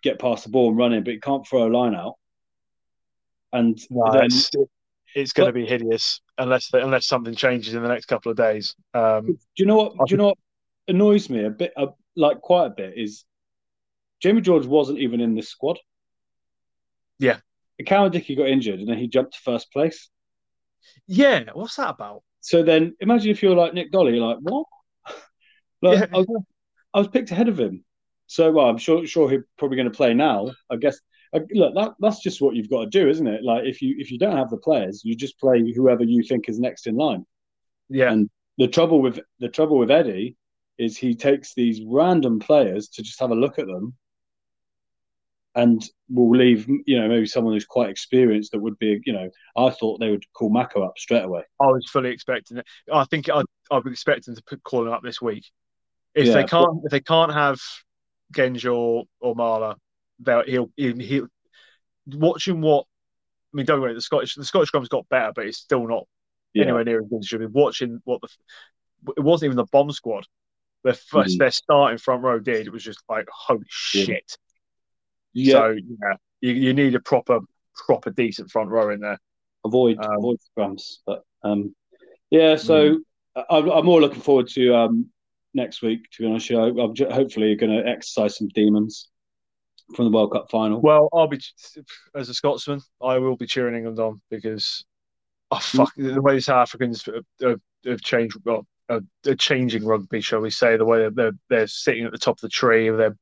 get 0.01 0.19
past 0.19 0.43
the 0.43 0.49
ball 0.49 0.69
and 0.69 0.78
run 0.78 0.93
in, 0.93 1.03
but 1.03 1.13
he 1.13 1.19
can't 1.19 1.47
throw 1.47 1.67
a 1.67 1.71
line 1.71 1.95
out. 1.95 2.15
And 3.51 3.80
No, 3.89 4.11
then, 4.11 4.26
it's, 4.26 4.49
it's 5.15 5.32
going 5.34 5.47
to 5.47 5.53
be 5.53 5.65
hideous 5.65 6.21
unless 6.38 6.69
unless 6.74 7.05
something 7.05 7.36
changes 7.36 7.76
in 7.76 7.84
the 7.84 7.89
next 7.89 8.05
couple 8.05 8.32
of 8.32 8.38
days. 8.38 8.76
Um, 8.93 9.26
do 9.28 9.38
you 9.57 9.65
know 9.65 9.78
what? 9.78 9.93
Do 9.93 10.11
you 10.11 10.17
know 10.17 10.28
what 10.28 10.38
annoys 10.88 11.30
me 11.30 11.45
a 11.45 11.49
bit? 11.49 11.71
Uh, 11.78 11.88
like 12.15 12.41
quite 12.41 12.67
a 12.67 12.69
bit 12.71 12.93
is 12.97 13.26
Jamie 14.24 14.41
George 14.41 14.65
wasn't 14.65 14.99
even 14.99 15.19
in 15.21 15.36
this 15.36 15.49
squad. 15.49 15.78
Yeah. 17.19 17.39
Cowan-Dickie 17.86 18.36
got 18.36 18.47
injured 18.47 18.80
and 18.80 18.88
then 18.88 18.97
he 18.97 19.07
jumped 19.07 19.34
to 19.34 19.39
first 19.41 19.71
place. 19.71 20.09
yeah, 21.07 21.43
what's 21.53 21.76
that 21.76 21.89
about? 21.89 22.24
So 22.39 22.63
then 22.63 22.95
imagine 22.99 23.32
if 23.32 23.43
you're 23.43 23.55
like 23.55 23.74
Nick 23.74 23.91
Dolly, 23.91 24.15
you're 24.15 24.26
like 24.26 24.38
what? 24.39 24.65
like, 25.82 25.99
Yeah. 25.99 26.05
I, 26.13 26.17
was, 26.17 26.43
I 26.93 26.99
was 26.99 27.07
picked 27.09 27.32
ahead 27.32 27.49
of 27.49 27.59
him. 27.59 27.84
So 28.28 28.51
well, 28.51 28.67
I'm 28.69 28.78
sure 28.78 29.05
sure 29.05 29.30
he's 29.30 29.41
probably 29.57 29.76
going 29.78 29.91
to 29.91 29.97
play 29.97 30.13
now. 30.13 30.51
I 30.69 30.78
guess. 30.78 30.97
Uh, 31.34 31.41
Look, 31.51 31.74
that, 31.76 31.93
that's 31.99 32.21
just 32.21 32.41
what 32.41 32.55
you've 32.55 32.69
got 32.69 32.82
to 32.86 32.89
do, 32.89 33.09
isn't 33.09 33.28
it? 33.28 33.43
Like 33.43 33.65
if 33.65 33.82
you 33.82 33.95
if 33.97 34.11
you 34.11 34.17
don't 34.17 34.38
have 34.38 34.49
the 34.49 34.57
players, 34.57 35.01
you 35.03 35.15
just 35.15 35.39
play 35.39 35.71
whoever 35.74 36.03
you 36.03 36.24
think 36.24 36.47
is 36.47 36.59
next 36.59 36.88
in 36.88 36.95
line. 36.95 37.26
Yeah, 37.89 38.11
And 38.11 38.30
the 38.57 38.67
trouble 38.67 39.01
with 39.01 39.19
the 39.39 39.49
trouble 39.49 39.78
with 39.78 39.91
Eddie 39.91 40.38
is 40.78 40.97
he 40.97 41.15
takes 41.15 41.53
these 41.53 41.82
random 41.86 42.39
players 42.39 42.88
to 42.89 43.03
just 43.03 43.19
have 43.19 43.32
a 43.32 43.36
look 43.36 43.59
at 43.59 43.67
them, 43.67 43.93
and 45.56 45.84
we'll 46.10 46.38
leave 46.39 46.68
you 46.86 46.99
know 46.99 47.08
maybe 47.08 47.26
someone 47.26 47.54
who's 47.54 47.66
quite 47.66 47.89
experienced 47.89 48.51
that 48.51 48.60
would 48.60 48.78
be 48.80 48.99
you 49.06 49.14
know 49.14 49.30
I 49.56 49.70
thought 49.70 49.99
they 49.99 50.10
would 50.10 50.26
call 50.34 50.49
Mako 50.49 50.84
up 50.84 50.97
straight 50.97 51.24
away. 51.24 51.43
I 51.62 51.66
was 51.68 51.88
fully 51.91 52.10
expecting 52.10 52.58
it. 52.58 52.66
I 52.91 53.06
think 53.06 53.30
I 53.30 53.43
I 53.72 53.78
was 53.78 53.91
expecting 53.91 54.36
to 54.36 54.43
put 54.43 54.64
call 54.64 54.88
him 54.88 54.93
up 54.93 55.04
this 55.04 55.22
week. 55.22 55.45
If 56.16 56.28
Yeah, 56.28 56.34
they 56.34 56.43
can't, 56.45 56.82
if 56.84 56.91
they 56.91 56.99
can't 56.99 57.34
have 57.34 57.60
Genge 58.34 58.66
or, 58.66 59.06
or 59.20 59.36
Marler, 59.36 59.76
they'll 60.20 60.43
he'll 60.43 60.72
he'll, 60.76 60.97
he'll 60.99 61.28
watching 62.08 62.62
what. 62.62 62.86
I 63.54 63.58
mean, 63.58 63.66
don't 63.68 63.82
worry. 63.82 63.93
The 63.93 64.01
Scottish 64.01 64.34
the 64.36 64.45
Scottish 64.45 64.70
scrum's 64.72 64.89
got 64.89 65.08
better, 65.10 65.32
but 65.36 65.45
it's 65.45 65.60
still 65.60 65.88
not 65.88 66.08
Yeah. 66.54 66.64
anywhere 66.64 66.84
near 66.84 66.99
as 66.99 67.08
good 67.08 67.20
as 67.20 67.28
should 67.28 67.39
be. 67.39 67.45
Watching 67.45 68.01
what 68.06 68.22
the 68.22 68.28
it 69.18 69.22
wasn't 69.22 69.47
even 69.47 69.58
the 69.58 69.66
bomb 69.72 69.91
squad. 69.91 70.26
Their 70.84 70.93
first, 70.93 71.36
Mhm. 71.36 71.39
their 71.39 71.51
starting 71.51 71.97
front 71.97 72.24
row 72.24 72.39
did. 72.39 72.66
It 72.68 72.74
was 72.74 72.84
just 72.84 73.04
like 73.08 73.28
holy 73.32 73.66
shit. 73.70 74.38
Yeah, 75.34 75.54
So 75.54 75.68
yeah, 75.72 76.16
you, 76.42 76.52
you 76.54 76.74
need 76.74 76.96
a 76.96 77.00
proper 77.00 77.40
proper 77.76 78.12
decent 78.12 78.52
front 78.52 78.70
row 78.70 78.90
in 78.92 79.00
there. 79.00 79.20
avoid 79.66 79.98
Um, 80.00 80.18
avoid 80.18 80.38
scrums, 80.58 80.98
but 81.06 81.24
um, 81.44 81.76
yeah. 82.30 82.56
So 82.56 83.00
I, 83.36 83.58
I'm 83.58 83.86
more 83.86 84.02
looking 84.02 84.22
forward 84.22 84.48
to 84.50 84.76
um 84.76 85.08
next 85.54 85.82
week. 85.82 86.10
To 86.12 86.24
be 86.24 86.30
honest, 86.30 86.50
you. 86.50 86.60
I'm 86.60 86.96
hopefully 87.12 87.56
going 87.56 87.72
to 87.72 87.88
exercise 87.88 88.38
some 88.38 88.48
demons 88.50 89.10
from 89.96 90.06
the 90.06 90.12
World 90.12 90.32
Cup 90.32 90.50
final. 90.50 90.80
Well, 90.80 91.10
I'll 91.14 91.28
be 91.28 91.40
as 92.16 92.30
a 92.30 92.34
Scotsman, 92.34 92.82
I 93.02 93.18
will 93.18 93.36
be 93.36 93.46
cheering 93.48 93.76
England 93.76 94.00
on 94.00 94.22
because 94.30 94.86
oh 95.52 95.60
fuck 95.60 95.94
the 95.98 96.22
way 96.22 96.36
the 96.36 96.42
South 96.42 96.62
Africans 96.68 97.06
have, 97.42 97.60
have, 97.86 98.02
changed, 98.02 98.38
well, 98.46 98.66
uh, 98.90 99.02
they're 99.24 99.36
changing 99.36 99.86
rugby, 99.86 100.22
shall 100.22 100.40
we 100.40 100.50
say? 100.50 100.78
The 100.78 100.86
way 100.86 101.00
they're 101.00 101.12
they're, 101.12 101.32
they're 101.50 101.68
sitting 101.68 102.06
at 102.06 102.12
the 102.12 102.18
top 102.18 102.38
of 102.38 102.42
the 102.42 102.50
tree, 102.50 102.90
they're 102.90 103.18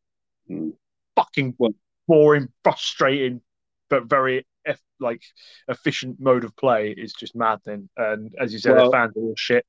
Mm. 0.49 0.74
fucking 1.16 1.55
Well- 1.57 1.76
boring, 2.07 2.47
frustrating, 2.63 3.41
but 3.89 4.05
very 4.05 4.45
eff- 4.65 4.81
like 4.99 5.21
efficient 5.67 6.17
mode 6.19 6.43
of 6.43 6.55
play 6.55 6.91
is 6.91 7.13
just 7.13 7.35
maddening. 7.35 7.89
And 7.97 8.33
as 8.39 8.53
you 8.53 8.59
said, 8.59 8.75
Well- 8.75 8.91
their 8.91 8.99
fans 9.07 9.17
are 9.17 9.21
all 9.21 9.33
shit. 9.37 9.65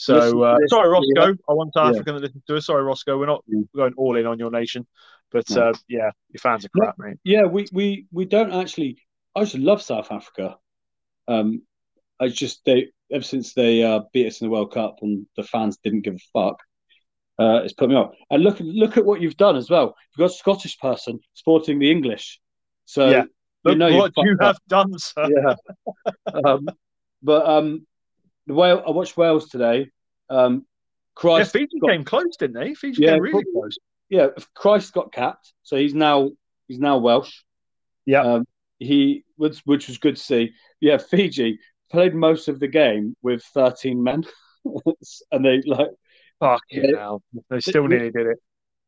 So 0.00 0.14
Listen 0.14 0.42
uh, 0.42 0.56
this, 0.60 0.70
sorry, 0.70 0.98
yeah. 1.16 1.32
I 1.48 1.52
want 1.52 1.74
South 1.74 1.86
Yeah. 1.86 1.90
African 1.90 2.14
to 2.14 2.20
listen 2.20 2.42
to 2.46 2.56
us. 2.56 2.66
Sorry, 2.66 2.82
Roscoe. 2.84 3.18
We're 3.18 3.26
not 3.26 3.44
Mm. 3.52 3.66
going 3.74 3.94
all 3.96 4.16
in 4.16 4.26
on 4.26 4.38
your 4.38 4.50
nation, 4.52 4.86
but 5.32 5.48
No. 5.50 5.70
uh, 5.70 5.72
yeah, 5.88 6.10
your 6.30 6.38
fans 6.40 6.64
are 6.64 6.68
crap, 6.68 6.96
mate. 7.00 7.16
Yeah, 7.24 7.46
we 7.46 7.66
we 7.72 8.06
we 8.12 8.24
don't 8.24 8.52
actually. 8.52 9.02
I 9.34 9.40
just 9.40 9.56
love 9.56 9.82
South 9.82 10.12
Africa. 10.12 10.56
Um, 11.26 11.62
I 12.20 12.28
just 12.28 12.64
they 12.64 12.92
ever 13.10 13.24
since 13.24 13.54
they 13.54 13.82
uh, 13.82 14.02
beat 14.12 14.28
us 14.28 14.40
in 14.40 14.46
the 14.46 14.52
World 14.52 14.72
Cup 14.72 14.98
and 15.02 15.26
the 15.36 15.42
fans 15.42 15.78
didn't 15.78 16.02
give 16.02 16.14
a 16.14 16.18
fuck. 16.32 16.62
Uh, 17.38 17.60
it's 17.64 17.72
put 17.74 17.88
me 17.88 17.94
off. 17.94 18.14
And 18.30 18.42
look 18.42 18.56
look 18.60 18.96
at 18.96 19.04
what 19.04 19.20
you've 19.20 19.36
done 19.36 19.56
as 19.56 19.70
well. 19.70 19.94
You've 20.16 20.18
got 20.28 20.34
a 20.34 20.38
Scottish 20.38 20.78
person 20.78 21.20
sporting 21.34 21.78
the 21.78 21.90
English. 21.90 22.40
So 22.84 23.08
Yeah. 23.10 23.24
you 23.66 23.74
know 23.76 23.96
what 23.96 24.12
you 24.16 24.36
fucked 24.36 24.42
up. 24.42 24.56
have 24.56 24.60
done, 24.68 24.98
sir. 24.98 25.28
Yeah. 25.30 25.54
um, 26.44 26.68
but 27.22 27.46
um, 27.46 27.86
the 28.46 28.54
Wales. 28.54 28.82
I 28.86 28.90
watched 28.90 29.16
Wales 29.16 29.48
today. 29.48 29.90
Um, 30.30 30.54
Yeah, 30.54 30.60
Christ 31.14 31.52
Fiji 31.52 31.78
got- 31.80 31.90
came 31.90 32.04
close, 32.04 32.36
didn't 32.38 32.60
they? 32.60 32.74
Fiji 32.74 33.02
Yeah, 33.02 33.12
came 33.14 33.22
really 33.22 33.44
close. 33.52 33.76
yeah, 34.08 34.28
Chris 34.54 34.90
got 34.90 35.12
capped, 35.12 35.52
so 35.62 35.76
he's 35.76 35.94
now 35.94 36.30
he's 36.68 36.78
now 36.78 36.98
Welsh. 36.98 37.42
Yeah. 38.06 38.22
um, 38.22 38.46
he 38.78 39.24
which 39.36 39.58
which 39.64 39.88
was 39.88 39.98
good 39.98 40.16
to 40.16 40.22
see. 40.22 40.52
Yeah, 40.80 40.98
Fiji 40.98 41.58
played 41.90 42.14
most 42.14 42.48
of 42.48 42.58
the 42.60 42.68
game 42.68 43.16
with 43.22 43.42
thirteen 43.54 44.02
men, 44.02 44.24
and 45.32 45.44
they 45.44 45.60
like 45.66 45.90
Fucking 46.40 46.84
Yeah. 46.84 46.96
hell. 46.96 47.22
They 47.50 47.60
still 47.60 47.86
nearly 47.88 48.10
did 48.10 48.26
it. 48.26 48.38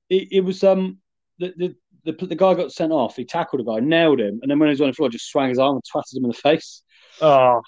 it, 0.08 0.28
it 0.32 0.40
was 0.40 0.62
um 0.64 0.98
the, 1.38 1.52
the 1.56 1.76
the 2.04 2.26
the 2.26 2.34
guy 2.36 2.54
got 2.54 2.72
sent 2.72 2.92
off. 2.92 3.16
He 3.16 3.24
tackled 3.24 3.60
a 3.62 3.64
guy, 3.64 3.80
nailed 3.80 4.20
him, 4.20 4.40
and 4.42 4.50
then 4.50 4.58
when 4.58 4.68
he 4.68 4.72
was 4.72 4.80
on 4.80 4.88
the 4.88 4.92
floor, 4.94 5.08
just 5.08 5.30
swung 5.30 5.48
his 5.48 5.58
arm 5.58 5.76
and 5.76 5.82
twatted 5.84 6.16
him 6.16 6.24
in 6.24 6.30
the 6.30 6.34
face. 6.34 6.82
Oh, 7.20 7.60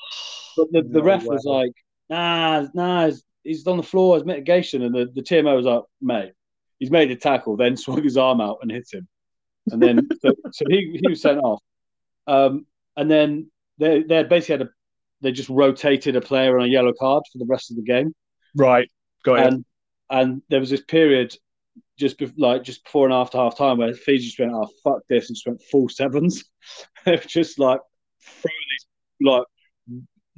But 0.57 0.69
the, 0.73 0.83
the 0.83 0.89
No 1.01 1.01
ref 1.03 1.23
way. 1.25 1.35
was 1.35 1.45
like, 1.45 1.73
"Nah, 2.09 2.67
nah, 2.75 3.07
he's, 3.07 3.25
he's 3.43 3.67
on 3.67 3.77
the 3.77 3.83
floor 3.83 4.17
as 4.17 4.25
mitigation," 4.25 4.83
and 4.83 4.95
the, 4.95 5.11
the 5.15 5.23
TMO 5.23 5.57
was 5.57 5.67
like, 5.67 5.83
"Mate, 6.01 6.33
he's 6.79 6.91
made 6.91 7.11
a 7.11 7.17
tackle, 7.17 7.57
then 7.57 7.77
swung 7.85 8.03
his 8.03 8.17
arm 8.17 8.41
out 8.41 8.59
and 8.63 8.71
hit 8.71 8.89
him, 8.93 9.07
and 9.71 9.83
then 9.83 10.09
so, 10.21 10.35
so 10.53 10.65
he 10.69 10.99
he 11.03 11.09
was 11.09 11.21
sent 11.21 11.39
off, 11.41 11.61
um, 12.27 12.67
and 12.97 13.11
then 13.11 13.51
they 13.79 14.03
they 14.03 14.23
basically 14.23 14.55
had 14.59 14.63
a 14.63 14.71
they 15.21 15.33
just 15.33 15.49
rotated 15.51 16.17
a 16.17 16.21
player 16.21 16.59
on 16.59 16.65
a 16.65 16.69
yellow 16.69 16.93
card 16.99 17.23
for 17.31 17.39
the 17.39 17.47
rest 17.47 17.71
of 17.71 17.77
the 17.77 17.83
game, 17.83 18.15
right. 18.57 18.91
Got 19.25 19.41
it. 19.41 19.65
And 20.13 20.43
there 20.49 20.61
was 20.61 20.71
this 20.71 20.83
period 20.83 21.35
just 21.99 22.19
bef- 22.19 22.35
like 22.37 22.63
just 22.63 22.85
before 22.85 23.07
and 23.07 23.15
after 23.15 23.39
half 23.39 23.57
time 23.57 23.79
where 23.79 23.93
Fiji 23.95 24.27
just 24.27 24.39
went, 24.39 24.53
"Oh 24.55 24.69
fuck 24.85 25.01
this," 25.09 25.29
and 25.29 25.35
just 25.37 25.47
went 25.47 25.63
full 25.63 25.89
sevens. 25.89 26.45
it 27.07 27.23
was 27.25 27.33
just 27.33 27.59
like 27.59 27.81
throwing 28.23 28.55
these 28.71 28.87
like. 29.29 29.45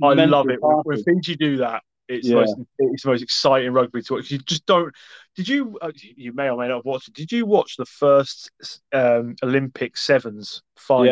I 0.02 0.24
love 0.24 0.48
it 0.48 0.60
when, 0.60 0.76
when. 0.84 1.02
Fiji 1.04 1.36
do 1.36 1.58
that. 1.58 1.82
It's 2.08 2.26
Yeah. 2.28 2.34
the 2.34 2.40
most, 2.40 2.56
it's 2.78 3.02
the 3.04 3.10
most 3.10 3.22
exciting 3.22 3.72
rugby 3.72 4.02
to 4.02 4.14
watch. 4.14 4.30
You 4.30 4.38
just 4.38 4.66
don't. 4.66 4.92
Did 5.36 5.48
you? 5.48 5.78
Uh, 5.80 5.92
you 5.94 6.32
may 6.32 6.50
or 6.50 6.58
may 6.58 6.68
not 6.68 6.76
have 6.76 6.84
watched 6.84 7.08
it. 7.08 7.14
Did 7.14 7.32
you 7.32 7.46
watch 7.46 7.76
the 7.76 7.86
first 7.86 8.50
um, 8.92 9.36
Olympic 9.42 9.96
sevens 9.96 10.62
final 10.76 11.06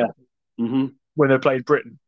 Yeah. 0.59 0.67
hmm 0.67 0.87
when 1.15 1.29
they 1.31 1.39
played 1.39 1.65
Britain? 1.65 1.99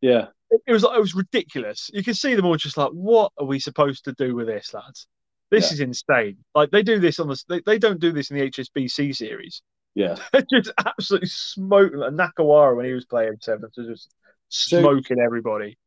Yeah. 0.00 0.28
It, 0.50 0.60
it 0.66 0.72
was 0.72 0.84
it 0.84 1.00
was 1.00 1.14
ridiculous. 1.14 1.90
You 1.92 2.02
can 2.04 2.14
see 2.14 2.34
them 2.34 2.44
all 2.46 2.56
just 2.56 2.76
like, 2.76 2.90
what 2.90 3.32
are 3.38 3.46
we 3.46 3.58
supposed 3.58 4.04
to 4.04 4.12
do 4.12 4.34
with 4.34 4.46
this, 4.46 4.72
lads? 4.72 5.06
This 5.50 5.68
Yeah. 5.70 5.74
is 5.74 5.80
insane. 5.80 6.36
Like 6.54 6.70
they 6.70 6.82
do 6.82 6.98
this 6.98 7.18
on 7.18 7.28
the. 7.28 7.42
They, 7.48 7.60
they 7.64 7.78
don't 7.78 8.00
do 8.00 8.12
this 8.12 8.30
in 8.30 8.38
the 8.38 8.50
HSBC 8.50 9.14
series. 9.16 9.62
Yeah. 9.94 10.16
Just 10.52 10.72
absolutely 10.84 11.28
smoking. 11.28 11.98
Like 11.98 12.12
Nakarawa 12.12 12.76
when 12.76 12.84
he 12.86 12.92
was 12.92 13.06
playing 13.06 13.36
sevens, 13.40 13.74
was 13.76 13.86
just 13.88 14.14
smoking 14.48 15.18
everybody. 15.20 15.78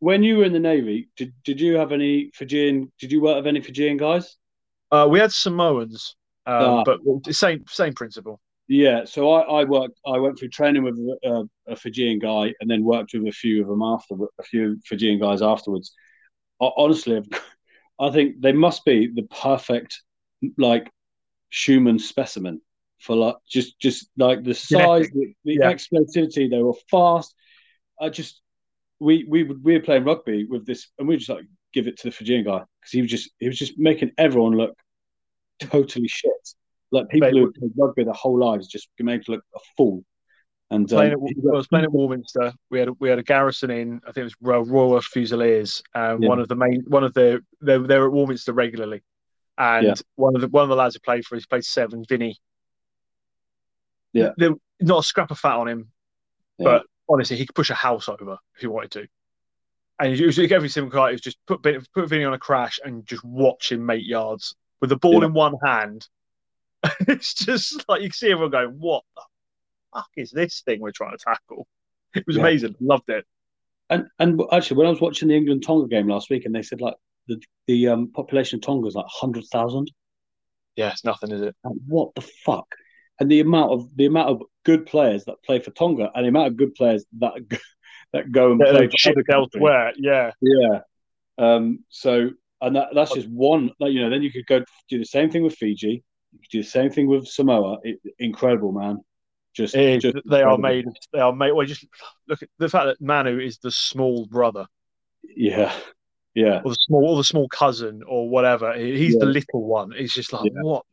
When 0.00 0.22
you 0.22 0.38
were 0.38 0.44
in 0.44 0.52
the 0.52 0.58
Navy, 0.60 1.08
did, 1.16 1.32
did 1.44 1.60
you 1.60 1.76
have 1.76 1.92
any 1.92 2.30
Fijian? 2.34 2.92
Did 3.00 3.12
you 3.12 3.22
work 3.22 3.36
with 3.36 3.46
any 3.46 3.60
Fijian 3.62 3.96
guys? 3.96 4.36
Uh, 4.90 5.06
we 5.10 5.18
had 5.18 5.32
Samoans, 5.32 6.16
um, 6.46 6.54
Ah. 6.54 6.84
but 6.84 7.00
same 7.34 7.64
same 7.68 7.94
principle. 7.94 8.40
Yeah, 8.68 9.04
so 9.04 9.30
I, 9.30 9.60
I 9.60 9.64
worked. 9.64 9.98
I 10.04 10.18
went 10.18 10.38
through 10.38 10.48
training 10.48 10.82
with 10.82 10.98
a, 11.24 11.48
a 11.68 11.76
Fijian 11.76 12.18
guy, 12.18 12.52
and 12.60 12.68
then 12.68 12.84
worked 12.84 13.12
with 13.14 13.26
a 13.26 13.32
few 13.32 13.62
of 13.62 13.68
them 13.68 13.80
after 13.82 14.14
a 14.38 14.42
few 14.42 14.78
Fijian 14.84 15.18
guys 15.20 15.40
afterwards. 15.40 15.92
Ho- 16.60 16.74
Honestly, 16.76 17.16
I've- 17.16 17.30
I 17.98 18.10
think 18.10 18.40
they 18.40 18.52
must 18.52 18.84
be 18.84 19.08
the 19.08 19.22
perfect 19.22 20.02
like 20.58 20.90
Schumann 21.50 21.98
specimen 21.98 22.60
for 23.00 23.16
like 23.16 23.36
just 23.48 23.78
just 23.80 24.10
like 24.16 24.44
the 24.44 24.54
size, 24.54 25.08
the, 25.10 25.32
the 25.44 25.54
Yeah. 25.58 25.72
explosivity. 25.72 26.50
They 26.50 26.62
were 26.62 26.74
fast. 26.90 27.34
I 28.00 28.08
just 28.08 28.42
we 29.00 29.24
we 29.28 29.42
would 29.42 29.62
we 29.64 29.74
were 29.74 29.80
playing 29.84 30.04
rugby 30.04 30.44
with 30.44 30.66
this, 30.66 30.88
and 30.98 31.08
we 31.08 31.16
just 31.16 31.30
like 31.30 31.46
give 31.72 31.86
it 31.86 31.96
to 31.98 32.08
the 32.08 32.12
Fijian 32.12 32.44
guy 32.44 32.62
because 32.80 32.92
he 32.92 33.02
was 33.02 33.10
just 33.10 33.30
he 33.38 33.48
was 33.48 33.58
just 33.58 33.78
making 33.78 34.12
everyone 34.18 34.56
look 34.56 34.74
totally 35.60 36.08
shit. 36.08 36.32
Like 36.92 37.08
people 37.08 37.28
Mate, 37.28 37.34
who 37.34 37.52
played 37.52 37.72
rugby 37.76 38.04
their 38.04 38.14
whole 38.14 38.38
lives 38.38 38.68
just 38.68 38.88
made 38.98 39.24
to 39.24 39.32
look 39.32 39.44
a 39.54 39.58
fool. 39.76 40.04
And 40.70 40.92
um, 40.92 40.96
Playing 40.96 41.12
at, 41.12 41.18
I 41.18 41.56
was 41.56 41.68
playing 41.68 41.84
at 41.84 41.92
Warminster. 41.92 42.52
We 42.70 42.80
had 42.80 42.90
we 42.98 43.08
had 43.08 43.20
a 43.20 43.22
garrison 43.22 43.70
in. 43.70 44.00
I 44.04 44.06
think 44.12 44.18
it 44.18 44.24
was 44.24 44.36
Royal, 44.40 44.64
Welsh 44.90 45.06
Fusiliers, 45.06 45.82
and 45.94 46.22
Yeah. 46.22 46.28
one 46.28 46.40
of 46.40 46.48
the 46.48 46.56
main 46.56 46.82
one 46.88 47.04
of 47.04 47.14
the 47.14 47.40
they 47.60 47.78
they 47.78 47.98
were 47.98 48.06
at 48.06 48.12
Warminster 48.12 48.52
regularly, 48.52 49.02
and 49.56 49.86
Yeah. 49.86 49.94
one 50.16 50.34
of 50.34 50.40
the 50.40 50.48
one 50.48 50.64
of 50.64 50.68
the 50.68 50.74
lads 50.76 50.96
who 50.96 51.00
played 51.00 51.24
for 51.24 51.36
us 51.36 51.46
played 51.46 51.64
seven, 51.64 52.04
Vinny. 52.08 52.36
Yeah. 54.12 54.30
there, 54.38 54.54
not 54.80 55.00
a 55.00 55.02
scrap 55.02 55.30
of 55.30 55.38
fat 55.38 55.56
on 55.56 55.68
him, 55.68 55.90
Yeah. 56.58 56.64
but 56.64 56.86
honestly, 57.08 57.36
he 57.36 57.46
could 57.46 57.54
push 57.54 57.70
a 57.70 57.74
house 57.74 58.08
over 58.08 58.38
if 58.54 58.60
he 58.60 58.66
wanted 58.66 58.90
to. 58.92 59.06
And 60.00 60.14
he 60.14 60.18
usually 60.20 60.52
every 60.52 60.68
single 60.68 60.90
guy 60.90 61.12
was 61.12 61.20
just 61.20 61.38
put 61.46 61.62
put 61.62 62.08
Vinny 62.08 62.24
on 62.24 62.34
a 62.34 62.38
crash 62.38 62.80
and 62.84 63.06
just 63.06 63.24
watch 63.24 63.70
him 63.70 63.86
make 63.86 64.04
yards 64.06 64.54
with 64.80 64.90
the 64.90 64.96
ball 64.96 65.24
in 65.24 65.32
one 65.32 65.54
hand. 65.64 66.08
it's 67.00 67.34
just 67.34 67.88
like 67.88 68.02
you 68.02 68.08
can 68.08 68.14
see 68.14 68.30
everyone 68.32 68.50
going, 68.50 68.70
"What 68.78 69.04
the 69.14 69.22
fuck 69.96 70.08
is 70.16 70.30
this 70.30 70.62
thing 70.62 70.80
we're 70.80 70.92
trying 70.92 71.16
to 71.16 71.24
tackle?" 71.24 71.66
It 72.14 72.26
was 72.26 72.36
Yeah. 72.36 72.42
amazing. 72.42 72.76
Loved 72.80 73.08
it. 73.10 73.24
and 73.90 74.06
and 74.18 74.40
actually, 74.52 74.78
when 74.78 74.86
I 74.86 74.90
was 74.90 75.00
watching 75.00 75.28
the 75.28 75.36
England 75.36 75.62
Tonga 75.66 75.88
game 75.88 76.08
last 76.08 76.30
week, 76.30 76.44
and 76.44 76.54
they 76.54 76.62
said 76.62 76.80
like 76.80 76.94
the 77.28 77.40
the 77.66 77.88
um, 77.88 78.10
population 78.12 78.56
of 78.58 78.62
Tonga 78.62 78.86
is 78.88 78.94
like 78.94 79.06
hundred 79.08 79.44
thousand. 79.52 79.90
Yeah, 80.76 80.90
it's 80.92 81.04
nothing, 81.04 81.30
is 81.32 81.40
it? 81.42 81.54
What 81.86 82.14
the 82.14 82.20
fuck? 82.20 82.66
And 83.18 83.30
the 83.30 83.40
amount 83.40 83.72
of 83.72 83.96
the 83.96 84.06
amount 84.06 84.28
of 84.30 84.42
good 84.64 84.86
players 84.86 85.24
that 85.24 85.42
play 85.44 85.58
for 85.60 85.70
Tonga, 85.70 86.10
and 86.14 86.24
the 86.24 86.28
amount 86.28 86.48
of 86.48 86.56
good 86.56 86.74
players 86.74 87.04
that 87.18 87.34
go- 87.48 87.56
that 88.12 88.30
go 88.32 88.52
and 88.52 88.60
play 88.60 88.88
for 88.88 89.32
elsewhere. 89.32 89.92
Yeah, 89.96 90.30
Yeah. 90.40 90.80
Um, 91.38 91.80
so, 91.90 92.30
and 92.62 92.76
that, 92.76 92.88
that's 92.94 93.12
just 93.12 93.28
one, 93.28 93.70
like, 93.78 93.92
you 93.92 94.00
know, 94.00 94.08
then 94.10 94.22
you 94.22 94.32
could 94.32 94.46
go 94.46 94.62
do 94.88 94.98
the 94.98 95.04
same 95.04 95.30
thing 95.30 95.42
with 95.42 95.54
Fiji. 95.54 96.02
You 96.32 96.38
could 96.38 96.50
do 96.50 96.62
the 96.62 96.68
same 96.68 96.90
thing 96.90 97.08
with 97.08 97.26
Samoa. 97.26 97.78
It, 97.82 97.98
incredible, 98.18 98.72
man. 98.72 98.98
Just, 99.56 99.74
is. 99.74 100.02
just 100.02 100.18
they 100.28 100.42
are 100.42 100.58
made. 100.58 100.84
They 101.12 101.20
are 101.20 101.32
made. 101.32 101.52
Well, 101.52 101.66
just 101.66 101.86
look 102.28 102.42
at 102.42 102.48
the 102.58 102.68
fact 102.68 102.86
that 102.86 103.00
Manu 103.00 103.38
is 103.38 103.58
the 103.58 103.70
small 103.70 104.26
brother, 104.26 104.66
Yeah. 105.24 105.74
Yeah. 106.34 106.60
or 106.62 106.70
the 106.72 106.76
small, 106.80 107.08
or 107.08 107.16
the 107.16 107.24
small 107.24 107.48
cousin, 107.48 108.02
or 108.06 108.28
whatever. 108.28 108.74
He's 108.74 109.14
Yeah. 109.14 109.20
the 109.20 109.26
little 109.26 109.64
one. 109.64 109.92
It's 109.96 110.12
just 110.14 110.32
like 110.34 110.44
Yeah. 110.54 110.60
what? 110.60 110.84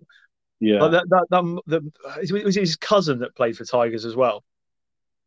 Yeah. 0.61 0.81
Like 0.81 0.91
that, 0.91 1.09
that, 1.09 1.25
that, 1.29 1.61
the, 1.67 1.91
it 2.21 2.45
was 2.45 2.55
his 2.55 2.77
cousin 2.77 3.19
that 3.19 3.35
played 3.35 3.57
for 3.57 3.65
Tigers 3.65 4.05
as 4.05 4.15
well. 4.15 4.45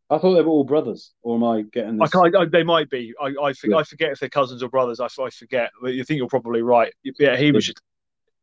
I 0.08 0.16
thought 0.16 0.34
they 0.34 0.40
were 0.40 0.48
all 0.48 0.64
brothers, 0.64 1.12
or 1.22 1.36
am 1.36 1.44
I 1.44 1.62
getting 1.62 2.00
I 2.00 2.04
this? 2.06 2.12
can't, 2.12 2.34
I, 2.34 2.44
they 2.46 2.62
might 2.62 2.88
be. 2.88 3.12
I, 3.20 3.34
I, 3.42 3.52
for, 3.52 3.66
Yeah. 3.68 3.76
I 3.76 3.82
forget 3.82 4.12
if 4.12 4.20
they're 4.20 4.30
cousins 4.30 4.62
or 4.62 4.70
brothers. 4.70 4.98
I, 5.00 5.08
I 5.20 5.28
forget. 5.28 5.72
You 5.82 6.04
think 6.04 6.16
you're 6.18 6.28
probably 6.28 6.62
right. 6.62 6.94
Yeah, 7.18 7.36
he 7.36 7.52
was 7.52 7.66
just. 7.66 7.82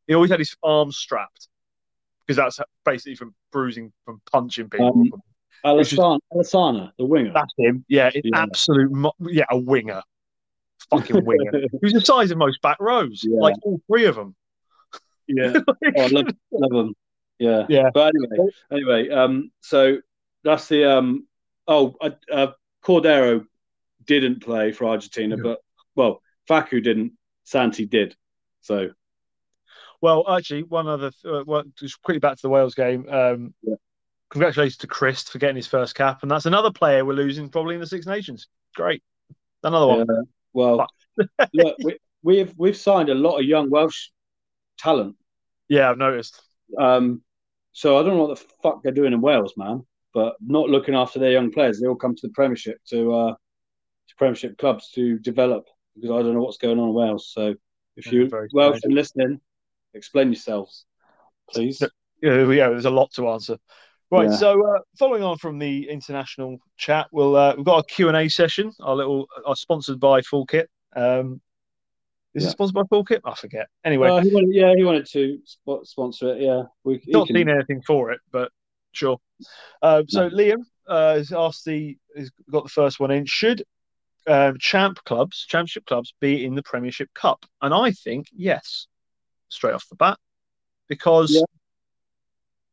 He 0.06 0.14
always 0.14 0.30
had 0.30 0.40
his 0.40 0.56
arms 0.62 0.98
strapped 0.98 1.48
because 2.26 2.38
that's 2.38 2.60
basically 2.86 3.16
from 3.16 3.34
bruising 3.52 3.92
from 4.06 4.22
punching 4.32 4.70
people. 4.70 4.88
Um, 4.90 5.12
Alesana, 5.66 6.20
Alesana, 6.34 6.92
the 6.98 7.06
winger. 7.06 7.32
that's 7.34 7.54
him. 7.58 7.86
Yeah, 7.88 8.10
it's 8.14 8.28
Yeah. 8.32 8.42
absolute. 8.42 8.92
mo- 8.92 9.14
Yeah, 9.20 9.46
a 9.50 9.58
winger. 9.58 10.02
Fucking 10.90 11.24
winger. 11.24 11.52
was 11.82 11.94
the 11.94 12.02
size 12.02 12.32
of 12.32 12.38
most 12.38 12.62
back 12.62 12.78
rows. 12.82 13.22
Yeah. 13.24 13.40
Like 13.40 13.56
all 13.64 13.80
three 13.88 14.06
of 14.06 14.16
them. 14.16 14.36
Yeah. 15.28 15.54
Oh, 15.68 16.02
I 16.02 16.08
love, 16.08 16.28
love 16.52 16.72
them. 16.72 16.94
Yeah. 17.40 17.66
Yeah. 17.70 17.90
But 17.94 18.14
anyway, 18.16 18.52
anyway, 18.72 19.10
um, 19.10 19.52
so 19.62 19.98
that's 20.44 20.68
the 20.68 20.84
um. 20.86 21.28
Oh, 21.68 21.96
uh, 22.02 22.10
uh, 22.32 22.48
Cordero 22.84 23.46
didn't 24.06 24.42
play 24.44 24.74
for 24.74 24.86
Argentina, 24.86 25.38
Yeah. 25.38 25.44
but 25.44 25.60
well, 25.96 26.22
Faku 26.48 26.82
didn't. 26.82 27.14
Santi 27.46 27.86
did. 27.86 28.16
So 28.62 28.90
Well, 30.04 30.26
actually, 30.30 30.64
one 30.64 30.86
other. 30.86 31.14
Uh, 31.24 31.44
one, 31.46 31.72
just 31.80 32.02
quickly 32.02 32.20
back 32.20 32.36
to 32.36 32.42
the 32.42 32.50
Wales 32.50 32.76
game. 32.76 33.08
Um, 33.08 33.54
Yeah. 33.62 33.76
Congratulations 34.32 34.76
to 34.78 34.88
Chris 34.88 35.24
for 35.24 35.38
getting 35.38 35.56
his 35.56 35.68
first 35.68 35.96
cap, 35.96 36.24
and 36.24 36.30
that's 36.30 36.46
another 36.46 36.72
player 36.72 37.06
we're 37.06 37.14
losing 37.14 37.48
probably 37.48 37.76
in 37.76 37.80
the 37.80 37.88
Six 37.88 38.06
Nations. 38.06 38.48
Great, 38.76 39.02
another 39.64 39.88
one. 39.88 40.00
yeah, 40.00 40.22
well, 40.52 40.88
look, 41.54 41.78
we, 41.84 41.98
we've 42.22 42.54
we've 42.58 42.76
signed 42.76 43.08
a 43.08 43.14
lot 43.14 43.38
of 43.38 43.46
young 43.46 43.70
Welsh 43.70 44.10
talent. 44.78 45.16
Yeah, 45.70 45.90
I've 45.90 45.98
noticed. 45.98 46.42
Um, 46.78 47.22
so 47.72 47.98
I 47.98 48.04
don't 48.04 48.18
know 48.18 48.26
what 48.26 48.38
the 48.38 48.46
fuck 48.62 48.84
they're 48.84 48.92
doing 48.92 49.14
in 49.14 49.22
Wales, 49.22 49.54
man. 49.56 49.86
But 50.14 50.36
not 50.42 50.70
looking 50.70 50.96
after 50.96 51.20
their 51.20 51.32
young 51.32 51.50
players. 51.50 51.80
They 51.80 51.88
all 51.88 51.96
come 51.96 52.16
to 52.16 52.28
the 52.28 52.34
Premiership 52.34 52.80
to 52.90 53.14
uh, 53.14 53.32
to 53.32 54.16
Premiership 54.18 54.58
clubs 54.58 54.90
to 54.96 55.18
develop 55.20 55.68
because 55.96 56.12
I 56.12 56.24
don't 56.24 56.34
know 56.34 56.42
what's 56.42 56.58
going 56.58 56.78
on 56.78 56.90
in 56.90 56.94
Wales. 56.94 57.32
So 57.32 57.56
if 57.96 58.12
you 58.12 58.30
Welsh 58.52 58.82
and 58.84 58.96
listening, 58.96 59.40
explain 59.94 60.28
yourselves, 60.28 60.86
please. 61.50 61.82
Yeah, 62.22 62.50
yeah, 62.52 62.70
there's 62.70 62.86
a 62.86 62.90
lot 62.90 63.12
to 63.14 63.30
answer. 63.30 63.58
Right, 64.12 64.30
Yeah. 64.30 64.36
so 64.38 64.66
uh, 64.76 64.80
following 65.00 65.24
on 65.24 65.38
from 65.38 65.58
the 65.60 65.90
international 65.90 66.60
chat, 66.78 67.08
we'll 67.12 67.36
uh, 67.36 67.56
we've 67.56 67.66
got 67.66 67.80
a 67.80 67.84
Q 67.84 68.08
and 68.10 68.18
A 68.18 68.30
session. 68.30 68.72
Our 68.80 68.96
little, 68.96 69.28
are 69.46 69.56
sponsored 69.56 70.00
by 70.00 70.22
Full 70.22 70.46
Kit. 70.46 70.70
Um, 70.96 71.42
is 72.36 72.44
Yeah. 72.44 72.50
it 72.50 72.52
sponsored 72.52 72.76
by 72.76 72.84
Full 72.90 73.04
Kit? 73.06 73.22
I 73.26 73.34
forget. 73.36 73.68
Anyway, 73.84 74.10
Uh, 74.10 74.22
he 74.22 74.34
wanted, 74.34 74.54
yeah, 74.54 74.74
he 74.76 74.84
wanted 74.84 75.08
to 75.08 75.40
sp- 75.46 75.84
sponsor 75.86 76.36
it. 76.36 76.42
Yeah, 76.42 76.64
we 76.84 77.02
not 77.08 77.28
can- 77.28 77.36
seen 77.36 77.50
anything 77.50 77.82
for 77.82 78.12
it, 78.12 78.22
but 78.32 78.52
sure. 78.92 79.18
Uh, 79.82 80.04
so 80.08 80.30
No. 80.30 80.36
Liam 80.36 80.64
uh, 80.88 81.16
has 81.16 81.32
asked 81.34 81.66
the 81.66 81.98
has 82.16 82.30
got 82.52 82.64
the 82.64 82.70
first 82.70 83.00
one 83.00 83.10
in. 83.12 83.26
Should 83.26 83.64
um, 84.28 84.58
champ 84.60 85.04
clubs, 85.06 85.46
championship 85.50 85.86
clubs, 85.86 86.14
be 86.22 86.46
in 86.46 86.54
the 86.56 86.64
Premiership 86.64 87.10
Cup? 87.14 87.46
And 87.62 87.74
I 87.74 87.92
think 87.92 88.28
yes, 88.32 88.88
straight 89.54 89.74
off 89.74 89.88
the 89.90 89.96
bat, 89.96 90.18
because 90.88 91.32
Yeah. 91.34 91.42
at 91.42 91.48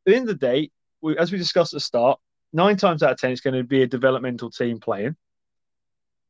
the 0.06 0.14
end 0.16 0.28
of 0.28 0.38
the 0.38 0.46
day, 0.46 0.70
we, 1.00 1.16
as 1.16 1.30
we 1.32 1.38
discussed 1.38 1.72
at 1.72 1.76
the 1.76 1.80
start, 1.80 2.18
nine 2.52 2.76
times 2.76 3.02
out 3.02 3.12
of 3.12 3.18
ten, 3.18 3.30
it's 3.30 3.40
going 3.40 3.54
to 3.56 3.64
be 3.64 3.82
a 3.82 3.86
developmental 3.86 4.50
team 4.50 4.80
playing. 4.80 5.16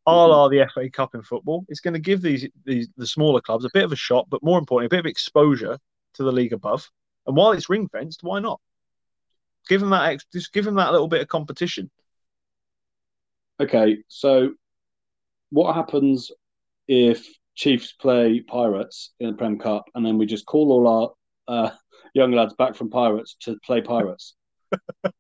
A 0.07 0.11
Mm-hmm. 0.11 0.31
la 0.31 0.49
the 0.49 0.67
FA 0.73 0.89
Cup 0.91 1.15
in 1.15 1.23
football, 1.23 1.65
it's 1.69 1.81
going 1.81 1.95
to 1.95 2.01
give 2.01 2.23
these 2.23 2.49
these 2.65 2.89
the 2.97 3.07
smaller 3.07 3.41
clubs 3.41 3.65
a 3.65 3.71
bit 3.75 3.85
of 3.85 3.93
a 3.93 3.97
shot, 3.97 4.29
but 4.31 4.43
more 4.43 4.59
importantly, 4.59 4.87
a 4.87 4.97
bit 4.97 5.05
of 5.05 5.11
exposure 5.11 5.79
to 6.15 6.23
the 6.23 6.33
league 6.33 6.53
above. 6.53 6.91
And 7.27 7.37
while 7.37 7.53
it's 7.53 7.69
ring 7.69 7.87
fenced, 7.89 8.23
why 8.23 8.41
not? 8.41 8.61
Give 9.69 9.81
them 9.81 9.91
that. 9.91 10.11
Ex- 10.11 10.27
just 10.33 10.53
give 10.53 10.65
them 10.65 10.77
that 10.77 10.91
little 10.93 11.07
bit 11.07 11.21
of 11.21 11.29
competition. 11.29 11.91
Okay, 13.61 13.99
so 14.09 14.55
what 15.51 15.75
happens 15.75 16.33
if 16.89 17.29
Chiefs 17.61 17.93
play 17.93 18.41
Pirates 18.41 19.13
in 19.21 19.27
the 19.27 19.37
Prem 19.37 19.59
Cup, 19.59 19.85
and 19.95 20.05
then 20.05 20.17
we 20.17 20.25
just 20.25 20.47
call 20.47 20.73
all 20.73 21.15
our 21.47 21.67
uh, 21.67 21.71
young 22.15 22.33
lads 22.33 22.55
back 22.55 22.75
from 22.75 22.89
Pirates 22.89 23.37
to 23.41 23.59
play 23.65 23.81
Pirates? 23.83 24.35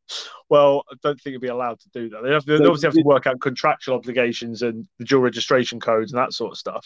Well, 0.49 0.83
I 0.91 0.95
don't 1.03 1.21
think 1.21 1.35
you'd 1.35 1.43
be 1.43 1.47
allowed 1.49 1.79
to 1.79 1.89
do 1.93 2.09
that. 2.11 2.23
They, 2.25 2.33
have, 2.33 2.45
they 2.45 2.55
obviously 2.57 2.89
have 2.89 2.95
to 2.95 3.03
work 3.03 3.29
out 3.29 3.41
contractual 3.41 3.95
obligations 3.95 4.63
and 4.63 4.89
the 4.99 5.05
dual 5.05 5.21
registration 5.21 5.79
codes 5.79 6.13
and 6.13 6.21
that 6.21 6.33
sort 6.33 6.51
of 6.51 6.59
stuff. 6.59 6.85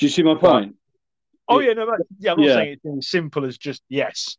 Do 0.00 0.06
you 0.06 0.10
see 0.10 0.24
my 0.24 0.34
point? 0.34 0.74
Oh 1.48 1.60
Yeah. 1.60 1.68
yeah, 1.68 1.74
no, 1.74 1.96
yeah. 2.18 2.32
I'm 2.32 2.38
not 2.38 2.46
Yeah. 2.46 2.54
saying 2.54 2.72
it's 2.72 2.98
as 2.98 3.08
simple 3.08 3.44
as 3.44 3.58
just 3.58 3.82
yes. 3.88 4.36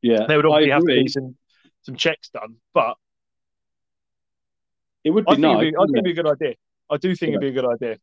Yeah, 0.00 0.24
There 0.26 0.38
would 0.38 0.46
obviously 0.46 0.70
have 0.70 0.80
to 0.80 0.86
be 0.86 1.08
some 1.08 1.36
some 1.82 1.96
checks 1.96 2.30
done, 2.30 2.56
but 2.72 2.96
It 5.04 5.10
would 5.10 5.24
I 5.28 5.32
be 5.36 5.42
think, 5.42 5.42
nice, 5.42 5.52
it'd 5.52 5.60
be, 5.60 5.66
I 5.66 5.70
think 5.70 5.78
wouldn't 5.78 5.96
it'd 5.98 6.04
be 6.04 6.10
a 6.10 6.22
good 6.22 6.32
idea. 6.32 6.54
I 6.90 6.96
do 6.96 7.14
think 7.14 7.28
it'd 7.30 7.40
be 7.42 7.48
a 7.48 7.52
good 7.52 7.66
idea. 7.70 7.98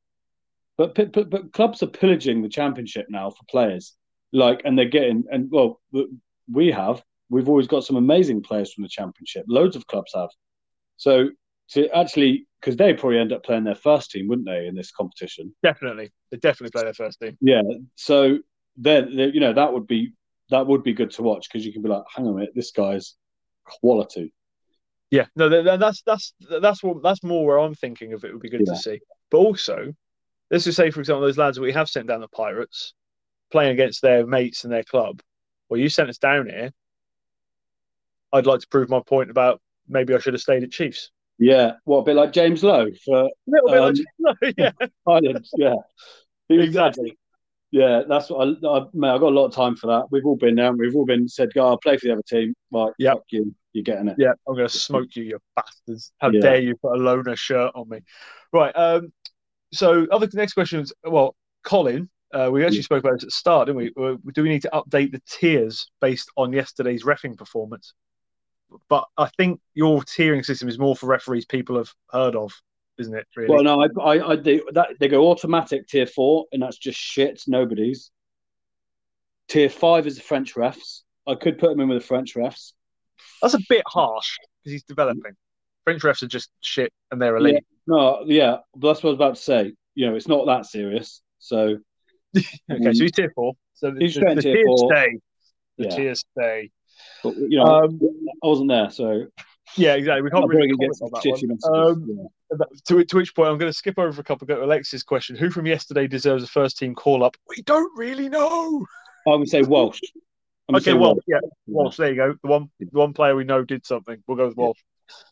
But, 0.78 0.96
but 1.14 1.30
but 1.30 1.54
clubs 1.54 1.84
are 1.84 1.88
pillaging 1.88 2.42
the 2.42 2.50
championship 2.50 3.08
now 3.10 3.30
for 3.30 3.44
players, 3.50 3.96
like, 4.32 4.62
and 4.66 4.78
they're 4.78 4.86
getting 4.86 5.24
and 5.32 5.50
well, 5.52 5.80
we 6.52 6.72
have 6.72 7.04
we've 7.30 7.50
always 7.50 7.68
got 7.68 7.84
some 7.84 7.96
amazing 7.96 8.42
players 8.44 8.74
from 8.74 8.84
the 8.84 8.90
championship. 8.90 9.46
Loads 9.48 9.76
of 9.76 9.88
clubs 9.88 10.12
have. 10.16 10.30
So 10.98 11.30
to 11.70 11.90
actually, 11.96 12.48
because 12.60 12.76
they 12.76 12.94
probably 12.94 13.20
end 13.20 13.32
up 13.34 13.44
playing 13.44 13.64
their 13.64 13.76
first 13.76 14.12
team, 14.12 14.28
wouldn't 14.28 14.48
they, 14.48 14.68
in 14.68 14.76
this 14.76 14.92
competition? 14.92 15.56
Definitely, 15.64 16.12
they 16.32 16.38
definitely 16.38 16.72
play 16.72 16.84
their 16.84 16.94
first 16.94 17.20
team. 17.20 17.38
Yeah. 17.42 17.62
So 17.96 18.40
then, 18.78 19.10
you 19.12 19.40
know, 19.40 19.54
that 19.54 19.72
would 19.74 19.88
be 19.88 20.14
that 20.50 20.68
would 20.68 20.84
be 20.84 20.94
good 20.94 21.12
to 21.12 21.24
watch 21.24 21.48
because 21.50 21.66
you 21.66 21.74
can 21.74 21.82
be 21.82 21.90
like, 21.90 22.04
hang 22.14 22.26
on 22.28 22.34
a 22.34 22.36
minute, 22.36 22.52
this 22.56 22.72
guy's 22.72 23.16
quality. 23.66 24.34
Yeah, 25.10 25.26
no, 25.36 25.48
th- 25.48 25.64
th- 25.66 25.80
that's 25.80 26.02
that's 26.04 26.34
that's 26.62 26.84
what 26.84 27.02
that's 27.04 27.24
more 27.24 27.46
where 27.46 27.60
I'm 27.60 27.76
thinking 27.76 28.14
of. 28.14 28.24
It 28.26 28.34
would 28.34 28.42
be 28.42 28.50
good 28.50 28.64
Yeah. 28.66 28.74
to 28.74 28.80
see, 28.80 29.00
but 29.30 29.38
also, 29.38 29.94
let's 30.54 30.64
just 30.66 30.78
say, 30.78 30.92
for 30.92 31.00
example, 31.00 31.22
those 31.22 31.38
lads 31.38 31.56
that 31.58 31.64
we 31.64 31.74
have 31.74 31.90
sent 31.90 32.08
down 32.08 32.22
the 32.22 32.28
Pirates, 32.30 32.94
playing 33.52 33.72
against 33.72 34.02
their 34.04 34.26
mates 34.26 34.64
and 34.64 34.72
their 34.72 34.84
club. 34.84 35.20
Well, 35.68 35.80
you 35.80 35.90
sent 35.90 36.10
us 36.10 36.20
down 36.20 36.48
here. 36.48 36.72
I'd 38.32 38.46
like 38.46 38.62
to 38.62 38.68
prove 38.68 38.88
my 38.90 39.00
point 39.02 39.30
about 39.32 39.60
maybe 39.88 40.14
I 40.14 40.20
should 40.20 40.34
have 40.34 40.42
stayed 40.42 40.64
at 40.64 40.72
Chiefs. 40.72 41.10
Yeah. 41.40 41.74
What 41.86 42.00
a 42.00 42.04
bit 42.04 42.16
like 42.16 42.32
James 42.32 42.64
Lowe 42.64 42.90
for 43.04 43.24
A 43.24 43.30
little 43.48 43.70
bit 43.70 43.80
Um, 43.82 44.36
like, 44.42 44.56
yeah, 44.58 44.72
Ireland. 45.08 45.46
Yeah. 45.58 45.76
He 46.48 46.58
was- 46.58 46.68
exactly. 46.68 47.18
Yeah, 47.72 48.04
that's 48.08 48.30
what 48.30 48.48
I, 48.48 48.68
I, 48.68 48.86
man, 48.94 49.16
I've 49.16 49.20
got 49.20 49.32
a 49.32 49.36
lot 49.36 49.46
of 49.48 49.54
time 49.56 49.76
for 49.76 49.88
that. 49.88 50.06
We've 50.12 50.28
all 50.28 50.36
been 50.36 50.54
there. 50.54 50.68
and 50.68 50.78
We've 50.78 50.96
all 50.96 51.08
been 51.08 51.28
said, 51.28 51.52
"Go, 51.56 51.66
I'll 51.68 51.80
play 51.80 51.98
for 51.98 52.06
the 52.06 52.14
other 52.14 52.22
team." 52.22 52.54
Right, 52.72 52.94
fuck 53.04 53.24
you. 53.32 53.56
You're 53.72 53.84
getting 53.84 54.10
it. 54.10 54.16
Yeah, 54.20 54.34
I'm 54.48 54.54
going 54.54 54.68
to 54.68 54.78
smoke 54.78 55.16
you, 55.16 55.24
you 55.24 55.40
bastards. 55.56 56.12
How 56.20 56.30
Yeah. 56.30 56.40
dare 56.42 56.62
you 56.62 56.76
put 56.76 56.92
a 56.94 57.02
loner 57.02 57.36
shirt 57.36 57.72
on 57.74 57.90
me? 57.90 58.02
Right. 58.52 58.72
Um. 58.76 59.12
So, 59.74 60.08
other 60.12 60.28
next 60.34 60.54
question 60.54 60.80
is 60.82 60.94
well, 61.04 61.36
Colin. 61.64 62.10
Uh, 62.34 62.50
we 62.52 62.64
actually 62.64 62.78
Yeah. 62.78 62.84
spoke 62.84 63.04
about 63.04 63.14
this 63.14 63.24
at 63.24 63.28
the 63.28 63.32
start, 63.32 63.68
didn't 63.68 63.78
we? 63.78 63.92
Uh, 63.96 64.18
Do 64.34 64.42
we 64.42 64.50
need 64.50 64.64
to 64.64 64.70
update 64.74 65.12
the 65.12 65.22
tiers 65.30 65.92
based 66.02 66.32
on 66.36 66.52
yesterday's 66.52 67.04
refing 67.04 67.38
performance? 67.38 67.94
But 68.90 69.08
I 69.18 69.30
think 69.38 69.62
your 69.76 70.02
tiering 70.02 70.44
system 70.44 70.68
is 70.68 70.80
more 70.80 70.96
for 70.96 71.06
referees 71.06 71.46
people 71.46 71.78
have 71.78 71.94
heard 72.10 72.36
of, 72.36 72.52
isn't 72.98 73.16
it? 73.16 73.28
Really? 73.36 73.54
Well, 73.54 73.64
no, 73.64 73.84
I, 73.84 74.16
I, 74.16 74.32
I 74.32 74.36
they, 74.36 74.62
that, 74.72 74.90
they 75.00 75.08
go 75.08 75.30
automatic 75.30 75.88
tier 75.88 76.08
four, 76.08 76.46
and 76.52 76.64
that's 76.64 76.78
just 76.78 76.98
shit. 77.00 77.44
Nobody's. 77.46 78.10
Tier 79.48 79.70
five 79.70 80.08
is 80.08 80.16
the 80.16 80.24
French 80.24 80.56
refs. 80.56 81.02
I 81.28 81.36
could 81.36 81.60
put 81.60 81.72
him 81.72 81.82
in 81.82 81.90
with 81.90 82.02
the 82.02 82.08
French 82.08 82.34
refs. 82.34 82.74
That's 83.42 83.54
a 83.54 83.60
bit 83.70 83.84
harsh 83.86 84.38
because 84.64 84.72
he's 84.72 84.84
developing. 84.84 85.36
French 85.84 86.02
refs 86.02 86.24
are 86.24 86.28
just 86.28 86.50
shit, 86.62 86.92
and 87.12 87.22
they're 87.22 87.36
elite. 87.36 87.64
No, 87.88 88.24
yeah, 88.26 88.58
but 88.76 88.90
that's 88.90 89.04
what 89.04 89.10
I 89.10 89.14
was 89.14 89.18
about 89.18 89.36
to 89.36 89.42
say. 89.42 89.74
You 89.96 90.10
know, 90.10 90.16
it's 90.16 90.28
not 90.28 90.46
that 90.46 90.66
serious. 90.66 91.22
So 91.40 91.78
Okay, 92.72 92.94
so 92.94 93.04
he's 93.04 93.12
tier 93.12 93.32
four. 93.36 93.54
So 93.74 93.92
the, 93.92 94.00
He's 94.00 94.16
the, 94.16 94.34
the 94.36 94.42
tier 94.42 94.58
four. 94.66 94.90
stay. 94.92 95.20
The 95.78 96.04
Yeah. 96.04 96.14
stay. 96.14 96.72
but, 97.24 97.36
you 97.38 97.58
know, 97.58 97.66
Um, 97.66 98.00
I 98.44 98.48
wasn't 98.48 98.70
there, 98.70 98.90
so 98.90 99.26
Yeah, 99.78 99.96
exactly. 99.96 100.22
We 100.22 100.30
can't 100.30 100.48
really 100.48 100.70
comment 100.70 100.98
on 101.02 101.12
that 101.12 101.60
one. 101.70 101.88
Um, 101.88 102.28
to, 102.86 103.04
to 103.04 103.16
which 103.16 103.36
point, 103.36 103.50
I'm 103.50 103.58
going 103.58 103.72
to 103.72 103.78
skip 103.78 103.98
over 103.98 104.22
a 104.22 104.24
couple. 104.24 104.46
Go 104.46 104.58
to 104.58 104.64
Alexis' 104.64 105.04
question. 105.04 105.36
Who 105.36 105.50
from 105.50 105.66
yesterday 105.66 106.08
deserves 106.08 106.44
a 106.44 106.48
first 106.48 106.78
team 106.78 106.94
call 106.94 107.24
up? 107.24 107.36
We 107.50 107.64
don't 107.64 107.92
really 107.98 108.30
know. 108.30 108.86
I'm 109.28 109.34
going 109.34 109.46
to 109.46 109.50
say 109.50 109.62
Walsh. 109.64 110.00
Okay, 110.70 110.84
say 110.84 110.94
well, 110.94 111.16
Walsh. 111.16 111.24
yeah, 111.28 111.40
Walsh. 111.68 111.98
There 111.98 112.10
you 112.10 112.16
go. 112.16 112.36
The 112.42 112.48
one, 112.48 112.70
the 112.80 112.88
one 112.92 113.14
player 113.14 113.36
we 113.36 113.44
know 113.44 113.64
did 113.64 113.86
something. 113.86 114.24
We'll 114.28 114.38
go 114.38 114.48
with 114.48 114.58
Walsh. 114.58 114.80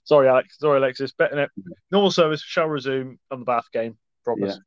Sorry, 0.03 0.27
Alex. 0.27 0.57
Sorry, 0.59 0.77
Alexis. 0.77 1.13
Betting 1.13 1.39
it. 1.39 1.49
Normal 1.91 2.11
service 2.11 2.41
shall 2.41 2.67
resume 2.67 3.19
on 3.29 3.39
the 3.39 3.45
Bath 3.45 3.67
game. 3.71 3.97
Promise. 4.23 4.59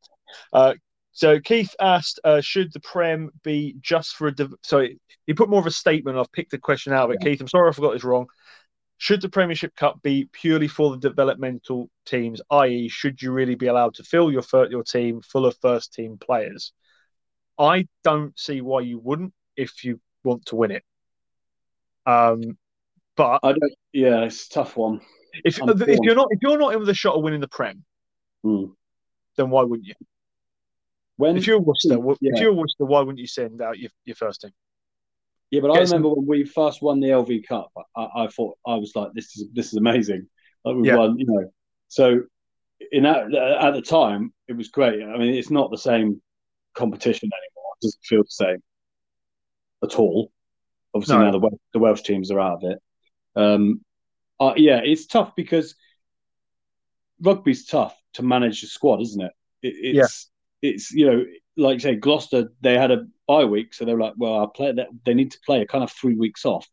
Uh, 0.53 0.75
so 1.13 1.39
Keith 1.39 1.75
asked, 1.81 2.19
uh, 2.25 2.41
should 2.41 2.73
the 2.73 2.81
Prem 2.81 3.31
be 3.43 3.77
just 3.81 4.17
for 4.17 4.29
a? 4.29 4.35
Div- 4.35 4.55
Sorry, 4.63 4.99
he 5.27 5.35
put 5.35 5.49
more 5.49 5.61
of 5.61 5.67
a 5.67 5.71
statement. 5.71 6.19
I've 6.19 6.33
picked 6.33 6.51
the 6.51 6.59
question 6.59 6.93
out 6.93 7.09
of 7.09 7.15
it. 7.15 7.21
Keith, 7.21 7.41
I'm 7.41 7.49
sorry 7.49 7.69
I 7.69 7.73
forgot 7.73 7.93
this 7.93 8.05
wrong. 8.05 8.27
Should 8.99 9.21
the 9.21 9.29
Premiership 9.29 9.75
Cup 9.77 10.03
be 10.03 10.29
purely 10.33 10.69
for 10.69 10.91
the 10.91 11.09
developmental 11.09 11.91
teams, 12.07 12.41
i.e., 12.51 12.89
should 12.89 13.21
you 13.21 13.33
really 13.33 13.55
be 13.55 13.67
allowed 13.67 13.95
to 13.95 14.05
fill 14.05 14.31
your 14.31 14.43
your 14.71 14.83
team 14.83 15.21
full 15.21 15.47
of 15.47 15.57
first 15.61 15.93
team 15.93 16.17
players? 16.19 16.73
I 17.59 17.87
don't 18.03 18.39
see 18.39 18.61
why 18.61 18.81
you 18.81 18.99
wouldn't 18.99 19.35
if 19.57 19.85
you 19.85 20.01
want 20.25 20.47
to 20.47 20.57
win 20.57 20.73
it. 20.73 20.85
Um, 22.07 22.59
but 23.17 23.41
I 23.43 23.53
don't. 23.53 23.73
Yeah, 23.93 24.21
it's 24.25 24.47
a 24.47 24.51
tough 24.51 24.77
one. 24.77 25.01
if 25.45 25.61
I'm 25.63 25.69
if 25.71 25.99
you're 26.03 26.15
not 26.15 26.29
if 26.31 26.39
you're 26.43 26.59
not 26.59 26.73
in 26.75 26.81
with 26.81 26.89
a 26.89 26.95
shot 26.95 27.15
of 27.17 27.23
winning 27.23 27.41
the 27.41 27.49
Prem, 27.49 27.85
Hmm. 28.43 28.67
then 29.37 29.51
why 29.51 29.63
wouldn't 29.63 29.87
you? 29.87 29.95
When 31.17 31.37
If 31.37 31.47
you're 31.47 31.61
Worcester, 31.61 31.97
wh- 31.97 32.17
Yeah. 32.21 32.33
if 32.35 32.41
you're 32.41 32.53
Worcester, 32.53 32.85
why 32.85 33.01
wouldn't 33.01 33.19
you 33.21 33.27
send 33.29 33.63
out 33.63 33.79
your, 33.79 33.91
your 34.05 34.17
first 34.17 34.41
team? 34.41 34.51
Yeah, 35.51 35.61
but 35.61 35.71
I 35.71 35.79
Get 35.79 35.89
some- 35.89 36.03
remember 36.03 36.21
when 36.21 36.27
we 36.27 36.45
first 36.45 36.83
won 36.83 36.99
the 36.99 37.09
LV 37.11 37.47
Cup, 37.47 37.71
I, 37.97 38.09
I 38.17 38.27
thought 38.29 38.59
I 38.67 38.75
was 38.75 38.97
like, 38.97 39.13
"This 39.15 39.37
is 39.37 39.49
this 39.53 39.67
is 39.69 39.75
amazing." 39.75 40.29
Like 40.65 40.77
we 40.77 40.89
Yeah. 40.89 40.97
won, 40.97 41.19
you 41.19 41.27
know. 41.27 41.53
So 41.89 42.23
in 42.91 43.05
that 43.05 43.33
at 43.33 43.73
the 43.75 43.83
time, 43.83 44.33
it 44.49 44.55
was 44.55 44.69
great. 44.69 45.01
I 45.03 45.17
mean, 45.19 45.35
it's 45.35 45.51
not 45.51 45.71
the 45.71 45.79
same 45.79 46.21
competition 46.75 47.29
anymore. 47.33 47.73
It 47.81 47.85
doesn't 47.87 48.05
feel 48.05 48.23
the 48.25 48.31
same 48.31 48.63
at 49.85 49.99
all. 49.99 50.33
Obviously, 50.95 51.17
No. 51.17 51.25
now 51.27 51.31
the 51.33 51.39
Welsh, 51.39 51.61
the 51.73 51.79
Welsh 51.79 52.03
teams 52.03 52.31
are 52.33 52.41
out 52.41 52.63
of 52.65 52.71
it. 52.73 52.79
Um, 53.37 53.81
uh, 54.41 54.55
yeah, 54.57 54.81
it's 54.83 55.07
tough 55.07 55.35
because 55.37 55.75
rugby's 57.23 57.67
tough 57.67 57.97
to 58.15 58.23
manage 58.23 58.63
a 58.63 58.67
squad, 58.67 59.01
isn't 59.01 59.23
it? 59.23 59.33
it 59.63 59.97
it's 59.97 60.31
it's 60.63 60.91
you 60.93 61.07
know 61.07 61.25
like 61.57 61.81
say 61.81 61.95
Gloucester, 61.95 62.53
they 62.61 62.77
had 62.77 62.91
a 62.91 63.07
bye 63.29 63.45
week, 63.45 63.75
so 63.75 63.85
they 63.85 63.95
were 63.95 64.01
like, 64.01 64.15
well, 64.17 64.35
our 64.35 64.49
player 64.49 64.73
that 64.75 64.89
they 65.05 65.15
need 65.15 65.31
to 65.31 65.39
play 65.47 65.63
a 65.63 65.67
kind 65.67 65.85
of 65.85 65.93
three 65.93 66.17
weeks 66.17 66.45
off, 66.45 66.69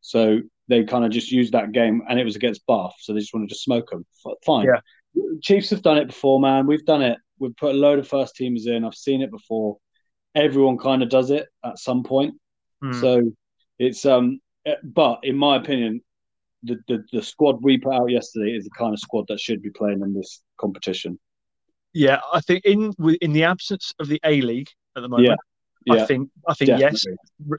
so 0.00 0.40
they 0.68 0.84
kind 0.84 1.04
of 1.04 1.10
just 1.10 1.32
used 1.32 1.52
that 1.52 1.72
game, 1.72 2.02
and 2.08 2.18
it 2.18 2.24
was 2.24 2.36
against 2.36 2.66
Bath, 2.66 2.94
so 2.98 3.12
they 3.12 3.20
just 3.20 3.34
wanted 3.34 3.48
to 3.48 3.54
smoke 3.56 3.90
them. 3.90 4.06
Fine. 4.44 4.66
Yeah. 4.66 4.80
Chiefs 5.42 5.70
have 5.70 5.82
done 5.82 5.98
it 5.98 6.06
before, 6.06 6.40
man. 6.40 6.66
We've 6.66 6.84
done 6.84 7.02
it. 7.02 7.18
We've 7.38 7.56
put 7.56 7.74
a 7.74 7.78
load 7.78 7.98
of 7.98 8.08
first 8.08 8.36
teamers 8.36 8.66
in. 8.66 8.84
I've 8.84 8.94
seen 8.94 9.20
it 9.20 9.30
before. 9.30 9.78
Everyone 10.34 10.78
kind 10.78 11.02
of 11.02 11.10
does 11.10 11.30
it 11.30 11.46
at 11.64 11.78
some 11.78 12.04
point. 12.04 12.34
Hmm. 12.80 12.92
So 12.92 13.32
it's 13.78 14.06
um, 14.06 14.40
but 14.82 15.20
in 15.22 15.36
my 15.36 15.56
opinion, 15.56 16.00
the, 16.62 16.78
the 16.88 17.04
the 17.12 17.22
squad 17.22 17.62
we 17.62 17.78
put 17.78 17.94
out 17.94 18.10
yesterday 18.10 18.52
is 18.52 18.64
the 18.64 18.70
kind 18.70 18.92
of 18.92 19.00
squad 19.00 19.26
that 19.28 19.40
should 19.40 19.62
be 19.62 19.70
playing 19.70 20.00
in 20.02 20.14
this 20.14 20.42
competition. 20.58 21.18
Yeah, 21.92 22.20
I 22.32 22.40
think 22.40 22.64
in 22.64 22.92
in 23.20 23.32
the 23.32 23.44
absence 23.44 23.92
of 23.98 24.08
the 24.08 24.20
A 24.24 24.40
League 24.40 24.70
at 24.96 25.02
the 25.02 25.08
moment, 25.08 25.38
Yeah. 25.86 25.94
I 25.94 26.06
think 26.06 26.30
I 26.48 26.54
think 26.54 26.70
yes. 26.78 27.04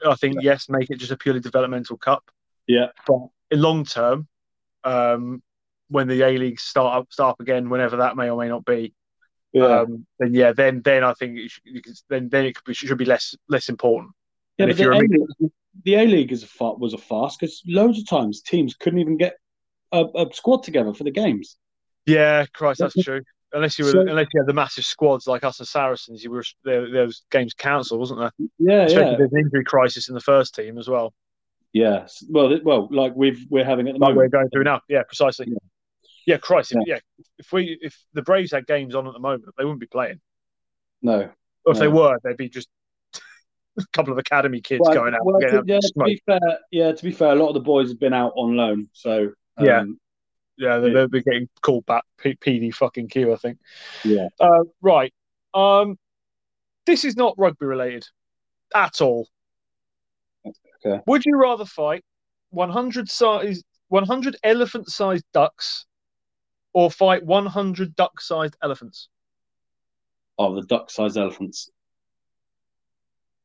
I 0.06 0.14
think 0.14 0.36
yes, 0.40 0.68
make 0.68 0.90
it 0.90 0.96
just 0.96 1.12
a 1.12 1.16
purely 1.16 1.40
developmental 1.40 1.98
cup. 1.98 2.24
Yeah. 2.66 2.88
But 3.06 3.28
in 3.50 3.60
long 3.60 3.84
term, 3.84 4.26
um, 4.84 5.42
when 5.88 6.08
the 6.08 6.22
A 6.22 6.38
League 6.38 6.58
start 6.58 7.02
up, 7.02 7.12
start 7.12 7.32
up 7.32 7.40
again, 7.40 7.68
whenever 7.68 7.98
that 7.98 8.16
may 8.16 8.30
or 8.30 8.38
may 8.38 8.48
not 8.48 8.64
be, 8.64 8.94
Yeah, 9.52 9.80
um, 9.80 10.06
then 10.18 10.32
yeah, 10.32 10.52
then 10.52 10.80
then 10.82 11.04
I 11.04 11.12
think 11.12 11.38
it 11.38 11.50
should, 11.50 11.62
then 12.08 12.28
then 12.30 12.46
it 12.46 12.54
could 12.54 12.64
be, 12.64 12.74
should 12.74 12.96
be 12.98 13.04
less 13.04 13.34
less 13.48 13.68
important. 13.68 14.12
Yeah. 14.58 14.66
and 14.66 14.68
But 14.68 14.70
if 14.70 14.76
the 14.76 14.90
a 14.90 14.96
League, 14.96 15.50
the 15.84 15.94
A 15.96 16.06
League 16.06 16.32
is 16.32 16.42
a 16.44 16.64
was 16.74 16.94
a 16.94 16.98
farce 16.98 17.36
because 17.36 17.62
loads 17.66 17.98
of 17.98 18.06
times 18.08 18.42
teams 18.42 18.74
couldn't 18.74 18.98
even 19.00 19.16
get 19.16 19.34
a, 19.92 20.04
a 20.16 20.26
squad 20.32 20.62
together 20.62 20.94
for 20.94 21.04
the 21.04 21.10
games. 21.10 21.56
Yeah, 22.06 22.46
Christ, 22.52 22.80
that's 22.80 22.94
true. 23.02 23.22
Unless 23.52 23.78
you 23.78 23.84
were, 23.84 23.92
So- 23.92 24.00
unless 24.00 24.26
you 24.34 24.40
had 24.40 24.46
the 24.48 24.52
massive 24.52 24.84
squads 24.84 25.26
like 25.26 25.44
us 25.44 25.60
and 25.60 25.68
Saracens, 25.68 26.24
you 26.24 26.30
were 26.30 26.44
there. 26.64 26.90
There 26.90 27.06
was 27.06 27.22
games 27.30 27.54
cancelled, 27.54 28.00
wasn't 28.00 28.20
there? 28.20 28.32
Yeah, 28.58 28.82
Especially 28.84 29.12
yeah, 29.12 29.16
there's 29.18 29.32
an 29.32 29.38
injury 29.40 29.64
crisis 29.64 30.08
in 30.08 30.14
the 30.14 30.20
first 30.20 30.54
team 30.54 30.76
as 30.76 30.88
well, 30.88 31.14
yeah. 31.72 32.06
Well, 32.30 32.58
well, 32.62 32.88
like 32.90 33.12
we've 33.14 33.44
we're 33.50 33.64
having 33.64 33.88
at 33.88 33.94
the 33.94 34.00
like 34.00 34.14
we're 34.14 34.28
going 34.28 34.48
through 34.48 34.64
now. 34.64 34.80
Yeah, 34.88 35.02
precisely. 35.02 35.46
Yeah. 35.48 35.58
Yeah, 36.26 36.36
Christ. 36.38 36.72
If, 36.72 36.86
yeah, 36.86 36.98
if 37.38 37.52
we 37.52 37.76
if 37.82 37.98
the 38.14 38.22
Braves 38.22 38.52
had 38.52 38.66
games 38.66 38.94
on 38.94 39.06
at 39.06 39.12
the 39.12 39.18
moment, 39.18 39.44
they 39.58 39.64
wouldn't 39.64 39.80
be 39.80 39.86
playing. 39.86 40.20
No, 41.02 41.28
Or 41.66 41.72
if 41.72 41.78
they 41.78 41.88
were, 41.88 42.18
they'd 42.24 42.36
be 42.38 42.48
just 42.48 42.68
a 43.78 43.82
couple 43.92 44.12
of 44.12 44.18
academy 44.18 44.60
kids 44.60 44.82
Well, 44.84 44.94
going 44.94 45.14
out 45.14 45.24
well, 45.24 45.40
to, 45.40 45.62
yeah, 45.66 45.80
to 45.80 45.92
be 46.04 46.20
fair, 46.26 46.58
yeah, 46.70 46.92
to 46.92 47.02
be 47.04 47.12
fair, 47.12 47.32
a 47.32 47.34
lot 47.34 47.48
of 47.48 47.54
the 47.54 47.60
boys 47.60 47.88
have 47.90 48.00
been 48.00 48.12
out 48.14 48.32
on 48.36 48.56
loan, 48.56 48.88
so 48.92 49.30
um, 49.56 49.64
Yeah. 49.66 49.84
Yeah, 50.56 50.78
they're, 50.78 50.90
Yeah. 50.90 51.06
they're 51.10 51.22
getting 51.22 51.48
called 51.62 51.84
back 51.86 52.04
P- 52.18 52.36
PD 52.36 52.72
fucking 52.72 53.08
Q, 53.08 53.32
I 53.32 53.36
think. 53.36 53.58
yeah. 54.04 54.28
Uh, 54.38 54.64
right. 54.80 55.12
Um, 55.52 55.98
this 56.86 57.04
is 57.04 57.16
not 57.16 57.34
rugby 57.38 57.66
related 57.66 58.06
at 58.74 59.00
all. 59.00 59.28
Okay. 60.46 61.00
Would 61.06 61.24
you 61.24 61.36
rather 61.36 61.64
fight 61.64 62.04
100 62.50 63.08
size, 63.08 63.62
100 63.88 64.36
elephant-sized 64.44 65.24
ducks, 65.32 65.86
or 66.72 66.90
fight 66.90 67.24
100 67.24 67.96
duck-sized 67.96 68.56
elephants? 68.62 69.08
Oh, 70.38 70.54
the 70.54 70.62
duck-sized 70.66 71.16
elephants. 71.16 71.70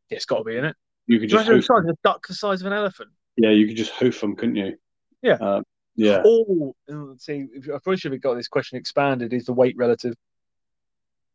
Yeah, 0.09 0.15
it's 0.17 0.25
got 0.25 0.39
to 0.39 0.43
be 0.43 0.57
in 0.57 0.65
it. 0.65 0.75
You 1.07 1.19
could 1.19 1.29
just 1.29 1.47
hoof, 1.47 1.63
a 1.63 1.65
size 1.65 1.83
a 1.89 1.95
duck 2.03 2.27
the 2.27 2.33
size 2.33 2.61
of 2.61 2.67
an 2.67 2.73
elephant? 2.73 3.09
yeah, 3.37 3.49
you 3.51 3.67
could 3.67 3.77
just 3.77 3.91
hoof 3.93 4.19
them, 4.21 4.35
couldn't 4.35 4.55
you? 4.57 4.75
Yeah. 5.21 5.33
Uh, 5.41 5.61
yeah. 5.95 6.21
Or 6.25 6.73
uh, 6.91 7.15
see, 7.17 7.47
if- 7.53 7.65
I 7.65 7.79
probably 7.83 7.97
should 7.97 8.11
have 8.11 8.21
got 8.21 8.35
this 8.35 8.47
question 8.47 8.77
expanded. 8.77 9.33
Is 9.33 9.45
the 9.45 9.53
weight 9.53 9.75
relative? 9.77 10.13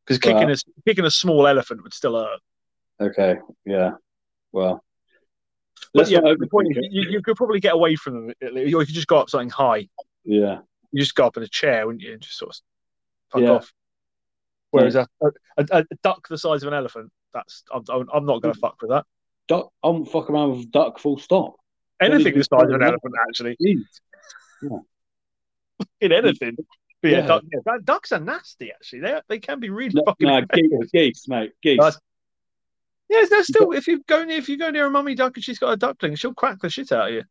Because 0.06 0.20
Well- 0.24 0.38
kicking 0.40 0.50
a 0.50 0.56
kicking 0.86 1.04
a 1.04 1.10
small 1.10 1.46
elephant 1.46 1.82
would 1.82 1.94
still 1.94 2.16
hurt. 2.18 2.40
Okay. 3.00 3.36
Yeah. 3.64 3.92
Well. 4.52 4.82
But 5.92 6.08
yeah, 6.08 6.20
the 6.20 6.46
point 6.50 6.68
is, 6.70 6.86
you, 6.90 7.02
you 7.10 7.22
could 7.22 7.36
probably 7.36 7.60
get 7.60 7.74
away 7.74 7.94
from 7.96 8.28
them, 8.28 8.34
or 8.42 8.58
you 8.60 8.78
could 8.78 8.88
just 8.88 9.06
go 9.06 9.18
up 9.18 9.28
something 9.30 9.50
high. 9.50 9.88
Yeah. 10.24 10.58
You 10.92 11.00
just 11.00 11.14
go 11.14 11.26
up 11.26 11.36
in 11.36 11.42
a 11.42 11.48
chair, 11.48 11.86
wouldn't 11.86 12.02
you, 12.02 12.12
and 12.12 12.22
just 12.22 12.38
sort 12.38 12.50
of 12.54 12.60
fuck 13.32 13.42
Yeah. 13.42 13.50
off. 13.50 13.72
Whereas 14.70 14.94
a, 14.96 15.06
a, 15.22 15.26
a, 15.58 15.64
a 15.78 15.84
duck 16.02 16.26
the 16.28 16.38
size 16.38 16.62
of 16.62 16.68
an 16.68 16.74
elephant, 16.74 17.10
that's 17.34 17.64
I'm, 17.72 17.82
I'm 17.90 18.08
I'm 18.14 18.24
not 18.26 18.40
going 18.40 18.54
to 18.54 18.60
fuck 18.60 18.76
with 18.80 18.90
that. 18.90 19.04
Duck. 19.48 19.70
I 19.82 19.88
won't 19.88 20.10
fuck 20.10 20.30
around 20.30 20.52
with 20.52 20.70
duck. 20.70 20.98
Full 20.98 21.18
stop. 21.18 21.56
Anything 22.00 22.28
even 22.28 22.38
the 22.38 22.44
size 22.44 22.62
of 22.62 22.70
an 22.70 22.82
elephant, 22.82 23.14
actually, 23.28 23.56
Jeez. 23.62 24.80
in 26.00 26.12
anything. 26.12 26.56
But 27.02 27.10
yeah, 27.10 27.18
Yeah. 27.18 27.26
duck, 27.26 27.42
yeah, 27.52 27.76
ducks 27.84 28.12
are 28.12 28.20
nasty. 28.20 28.72
Actually, 28.72 29.00
they 29.00 29.20
they 29.28 29.38
can 29.38 29.60
be 29.60 29.70
really 29.70 29.92
No, 29.94 30.02
fucking. 30.06 30.26
no, 30.28 30.40
geese, 30.54 30.90
geese, 30.92 31.28
mate. 31.28 31.52
Geese. 31.62 31.78
Nice. 31.78 31.98
Yeah, 33.10 33.24
they're 33.28 33.44
still. 33.44 33.72
If 33.72 33.86
you 33.86 34.02
go 34.06 34.24
near, 34.24 34.38
if 34.38 34.48
you 34.48 34.56
go 34.56 34.70
near 34.70 34.86
a 34.86 34.90
mummy 34.90 35.14
duck 35.14 35.36
and 35.36 35.44
she's 35.44 35.58
got 35.58 35.72
a 35.72 35.76
duckling, 35.76 36.14
she'll 36.16 36.34
crack 36.34 36.58
the 36.60 36.70
shit 36.70 36.90
out 36.92 37.08
of 37.08 37.14
you. 37.14 37.22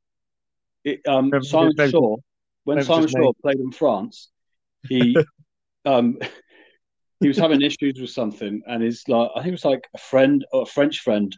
It, 0.84 1.02
um, 1.08 1.32
Simon 1.42 1.74
Shaw, 1.90 2.18
when 2.66 2.84
Simon. 2.84 3.08
Shaw 3.08 3.34
played 3.42 3.58
in 3.60 3.72
France, 3.72 4.30
he 4.88 5.18
um 5.86 6.20
he 7.24 7.28
was 7.30 7.38
having 7.38 7.62
issues 7.62 8.00
with 8.00 8.10
something, 8.12 8.62
and 8.68 8.84
his 8.84 9.08
like 9.08 9.32
I 9.36 9.40
think 9.40 9.48
it 9.50 9.52
was 9.52 9.66
like 9.66 9.88
a 9.96 9.98
friend 9.98 10.46
or 10.54 10.62
a 10.64 10.66
French 10.66 11.00
friend 11.00 11.36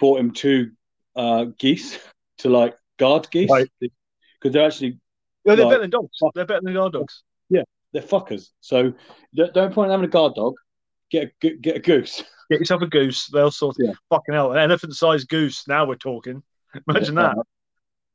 bought 0.00 0.18
him 0.18 0.32
two 0.32 0.72
uh 1.16 1.44
geese 1.58 1.98
to 2.38 2.48
like 2.48 2.74
guard 2.98 3.30
geese 3.30 3.50
Right. 3.50 3.68
because 3.80 4.52
they're 4.52 4.66
actually 4.66 4.98
Yeah, 5.44 5.54
they're 5.54 5.64
Right. 5.66 5.70
better 5.72 5.82
than 5.82 5.90
dogs. 5.90 6.16
They're 6.34 6.44
better 6.46 6.60
than 6.62 6.74
guard 6.74 6.92
dogs. 6.94 7.22
Yeah, 7.48 7.62
they're 7.92 8.02
fuckers. 8.02 8.50
So 8.60 8.92
don't 9.34 9.72
point 9.74 9.90
having 9.90 10.04
a 10.06 10.08
guard 10.08 10.34
dog. 10.34 10.54
Get 11.10 11.32
a 11.44 11.48
get 11.56 11.76
a 11.76 11.80
goose. 11.80 12.22
Get 12.50 12.58
yourself 12.58 12.82
a 12.82 12.86
goose. 12.88 13.28
They'll 13.28 13.52
sort 13.52 13.76
of 13.78 13.86
Yeah. 13.86 13.92
fucking 14.10 14.34
hell. 14.34 14.50
An 14.50 14.58
elephant-sized 14.58 15.28
goose. 15.28 15.68
Now 15.68 15.84
we're 15.86 15.94
talking. 15.94 16.42
Imagine 16.88 17.14
that. 17.14 17.36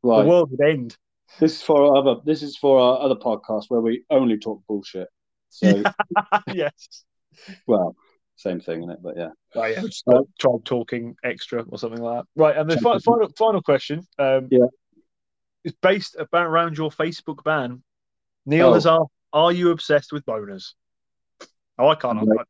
Right. 0.04 0.24
The 0.24 0.28
world 0.30 0.52
would 0.52 0.62
end. 0.62 0.98
This 1.40 1.56
is 1.56 1.62
for 1.62 1.82
our 1.86 1.96
other. 1.98 2.20
This 2.26 2.44
is 2.44 2.58
for 2.58 2.78
our 2.80 3.00
other 3.00 3.16
podcast 3.16 3.66
where 3.70 3.80
we 3.80 4.04
only 4.10 4.38
talk 4.38 4.62
bullshit. 4.68 5.08
So 5.56 5.84
yes. 6.54 7.04
well, 7.66 7.96
same 8.36 8.60
thing 8.60 8.84
in 8.84 8.90
it, 8.90 9.00
but 9.02 9.16
yeah. 9.18 9.30
Right, 9.56 9.76
yeah. 9.76 9.82
Just 9.84 10.06
like 10.06 10.26
tribe 10.38 10.66
talking 10.66 11.16
extra 11.24 11.64
or 11.70 11.78
something 11.78 12.02
like 12.02 12.20
that. 12.24 12.26
Right, 12.42 12.58
and 12.58 12.70
the 12.70 12.78
fi- 12.80 13.00
final 13.00 13.30
final 13.38 13.62
question. 13.62 14.06
Um, 14.20 14.48
Yeah. 14.52 14.66
Is 15.64 15.74
based 15.82 16.16
about 16.20 16.46
around 16.46 16.78
your 16.78 16.92
Facebook 16.92 17.44
ban. 17.44 17.82
Neil 18.46 18.68
Oh. 18.70 18.74
has 18.74 18.86
asked, 18.86 19.10
"Are 19.34 19.52
you 19.52 19.72
obsessed 19.72 20.12
with 20.12 20.24
boners?" 20.26 20.74
Oh, 21.80 21.88
I 21.88 21.96
can't. 21.96 22.22
No. 22.24 22.44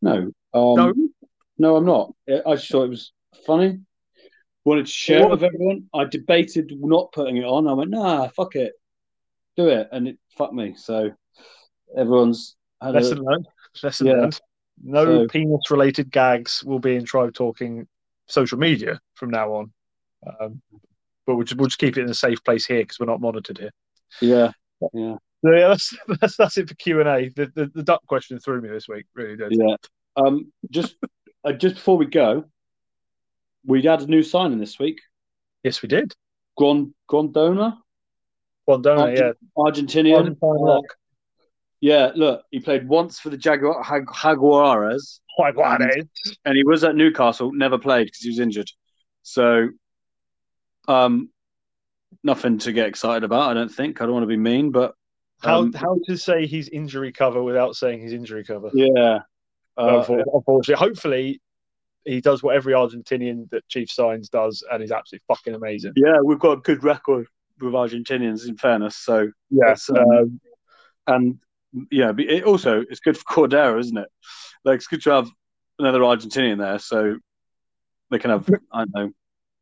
No. 0.00 0.16
Um, 0.54 0.74
No? 0.76 0.94
no, 1.58 1.76
I'm 1.76 1.84
not. 1.84 2.14
I 2.46 2.54
just 2.54 2.70
thought 2.70 2.84
it 2.84 2.88
was 2.90 3.12
funny. 3.44 3.80
Wanted 4.64 4.86
to 4.86 4.92
share 4.92 5.22
it 5.24 5.30
with 5.30 5.42
everyone. 5.42 5.90
I 5.92 6.04
debated 6.04 6.72
not 6.78 7.12
putting 7.12 7.36
it 7.36 7.44
on. 7.44 7.66
I 7.68 7.72
went, 7.74 7.90
nah, 7.90 8.28
fuck 8.28 8.54
it, 8.56 8.72
do 9.56 9.68
it, 9.68 9.88
and 9.92 10.08
it 10.08 10.18
fucked 10.36 10.54
me. 10.54 10.74
So 10.74 11.10
everyone's 11.96 12.56
had 12.82 12.90
a, 12.90 13.00
Lesson 13.00 13.18
learned. 13.22 13.48
Lesson 13.82 14.06
Yeah. 14.06 14.12
learned. 14.14 14.40
No 14.82 15.04
So- 15.04 15.28
penis-related 15.28 16.10
gags 16.10 16.62
will 16.64 16.78
be 16.78 16.94
in 16.96 17.04
tribe 17.04 17.34
talking 17.34 17.86
social 18.26 18.58
media 18.58 19.00
from 19.14 19.30
now 19.30 19.52
on. 19.54 19.72
Um, 20.26 20.60
but 21.26 21.34
we'll 21.36 21.44
just, 21.44 21.58
we'll 21.58 21.66
just 21.68 21.78
keep 21.78 21.96
it 21.96 22.02
in 22.02 22.10
a 22.10 22.14
safe 22.14 22.42
place 22.44 22.66
here 22.66 22.80
because 22.82 22.98
we're 23.00 23.06
not 23.06 23.20
monitored 23.20 23.58
here. 23.58 23.72
yeah, 24.20 24.50
yeah, 24.94 25.16
So 25.44 25.52
yeah, 25.52 25.68
that's 25.68 25.96
that's, 26.20 26.36
that's 26.36 26.58
it 26.58 26.68
for 26.68 26.74
Q 26.76 27.00
and 27.00 27.08
A. 27.08 27.28
The, 27.30 27.52
the 27.54 27.70
the 27.74 27.82
duck 27.82 28.04
question 28.06 28.38
threw 28.38 28.60
me 28.60 28.68
this 28.68 28.88
week. 28.88 29.06
Really 29.14 29.36
did. 29.36 29.52
yeah. 29.52 29.76
Um, 30.16 30.52
just 30.70 30.96
uh, 31.44 31.52
just 31.52 31.74
before 31.76 31.96
we 31.98 32.06
go, 32.06 32.44
we 33.66 33.82
had 33.82 34.00
a 34.02 34.06
new 34.06 34.22
signing 34.22 34.58
this 34.58 34.78
week. 34.78 35.00
Yes, 35.62 35.82
we 35.82 35.88
did. 35.88 36.12
Grand 36.56 36.94
Grandona, 37.10 37.78
Guandona, 38.68 39.00
Argent- 39.00 39.18
yeah. 39.18 39.32
Argentinian. 39.56 40.16
Argentine 40.16 40.56
lock. 40.56 40.84
Yeah, 41.80 42.10
look, 42.14 42.42
he 42.50 42.60
played 42.60 42.88
once 42.88 43.18
for 43.20 43.30
the 43.30 43.36
Jaguar 43.36 43.82
Jag- 43.88 44.06
Jaguares. 44.06 45.20
Jaguares. 45.38 46.06
and 46.44 46.56
he 46.56 46.64
was 46.64 46.82
at 46.84 46.96
Newcastle, 46.96 47.52
never 47.52 47.78
played 47.78 48.06
because 48.06 48.20
he 48.20 48.28
was 48.30 48.40
injured. 48.40 48.68
So, 49.22 49.68
um, 50.88 51.30
nothing 52.24 52.58
to 52.58 52.72
get 52.72 52.86
excited 52.88 53.24
about. 53.24 53.50
I 53.50 53.54
don't 53.54 53.68
think. 53.72 54.00
I 54.00 54.04
don't 54.04 54.14
want 54.14 54.24
to 54.24 54.28
be 54.28 54.36
mean, 54.36 54.70
but 54.72 54.94
How 55.42 55.60
um, 55.60 55.72
how 55.72 55.98
to 56.06 56.16
say 56.16 56.46
he's 56.46 56.68
injury 56.68 57.12
cover 57.12 57.42
without 57.42 57.76
saying 57.76 58.00
he's 58.00 58.12
injury 58.12 58.44
cover? 58.44 58.70
yeah, 58.74 59.20
uh, 59.76 59.86
Unfor- 60.02 60.24
Unfortunately, 60.32 60.86
hopefully 60.86 61.40
he 62.04 62.20
does 62.20 62.42
what 62.42 62.56
every 62.56 62.72
Argentinian 62.72 63.48
that 63.50 63.68
Chief 63.68 63.90
signs 63.90 64.28
does, 64.28 64.64
and 64.72 64.82
is 64.82 64.90
absolutely 64.90 65.24
fucking 65.28 65.54
amazing. 65.54 65.92
yeah, 65.96 66.16
we've 66.24 66.38
got 66.40 66.52
a 66.58 66.60
good 66.62 66.82
record 66.82 67.26
with 67.60 67.74
Argentinians. 67.74 68.48
In 68.48 68.56
fairness, 68.56 68.96
so 68.96 69.28
Yes, 69.50 69.88
um, 69.90 69.98
um, 69.98 70.40
and 71.06 71.38
yeah, 71.90 72.12
but 72.12 72.24
it 72.24 72.44
also 72.44 72.84
it's 72.88 73.00
good 73.00 73.16
for 73.16 73.24
Cordero, 73.24 73.78
isn't 73.78 73.96
it? 73.96 74.08
Like 74.64 74.76
it's 74.76 74.86
good 74.86 75.02
to 75.02 75.10
have 75.10 75.28
another 75.78 76.00
Argentinian 76.00 76.58
there, 76.58 76.78
so 76.78 77.16
they 78.10 78.18
can 78.18 78.30
have. 78.30 78.48
I 78.72 78.78
don't 78.84 78.94
know. 78.94 79.10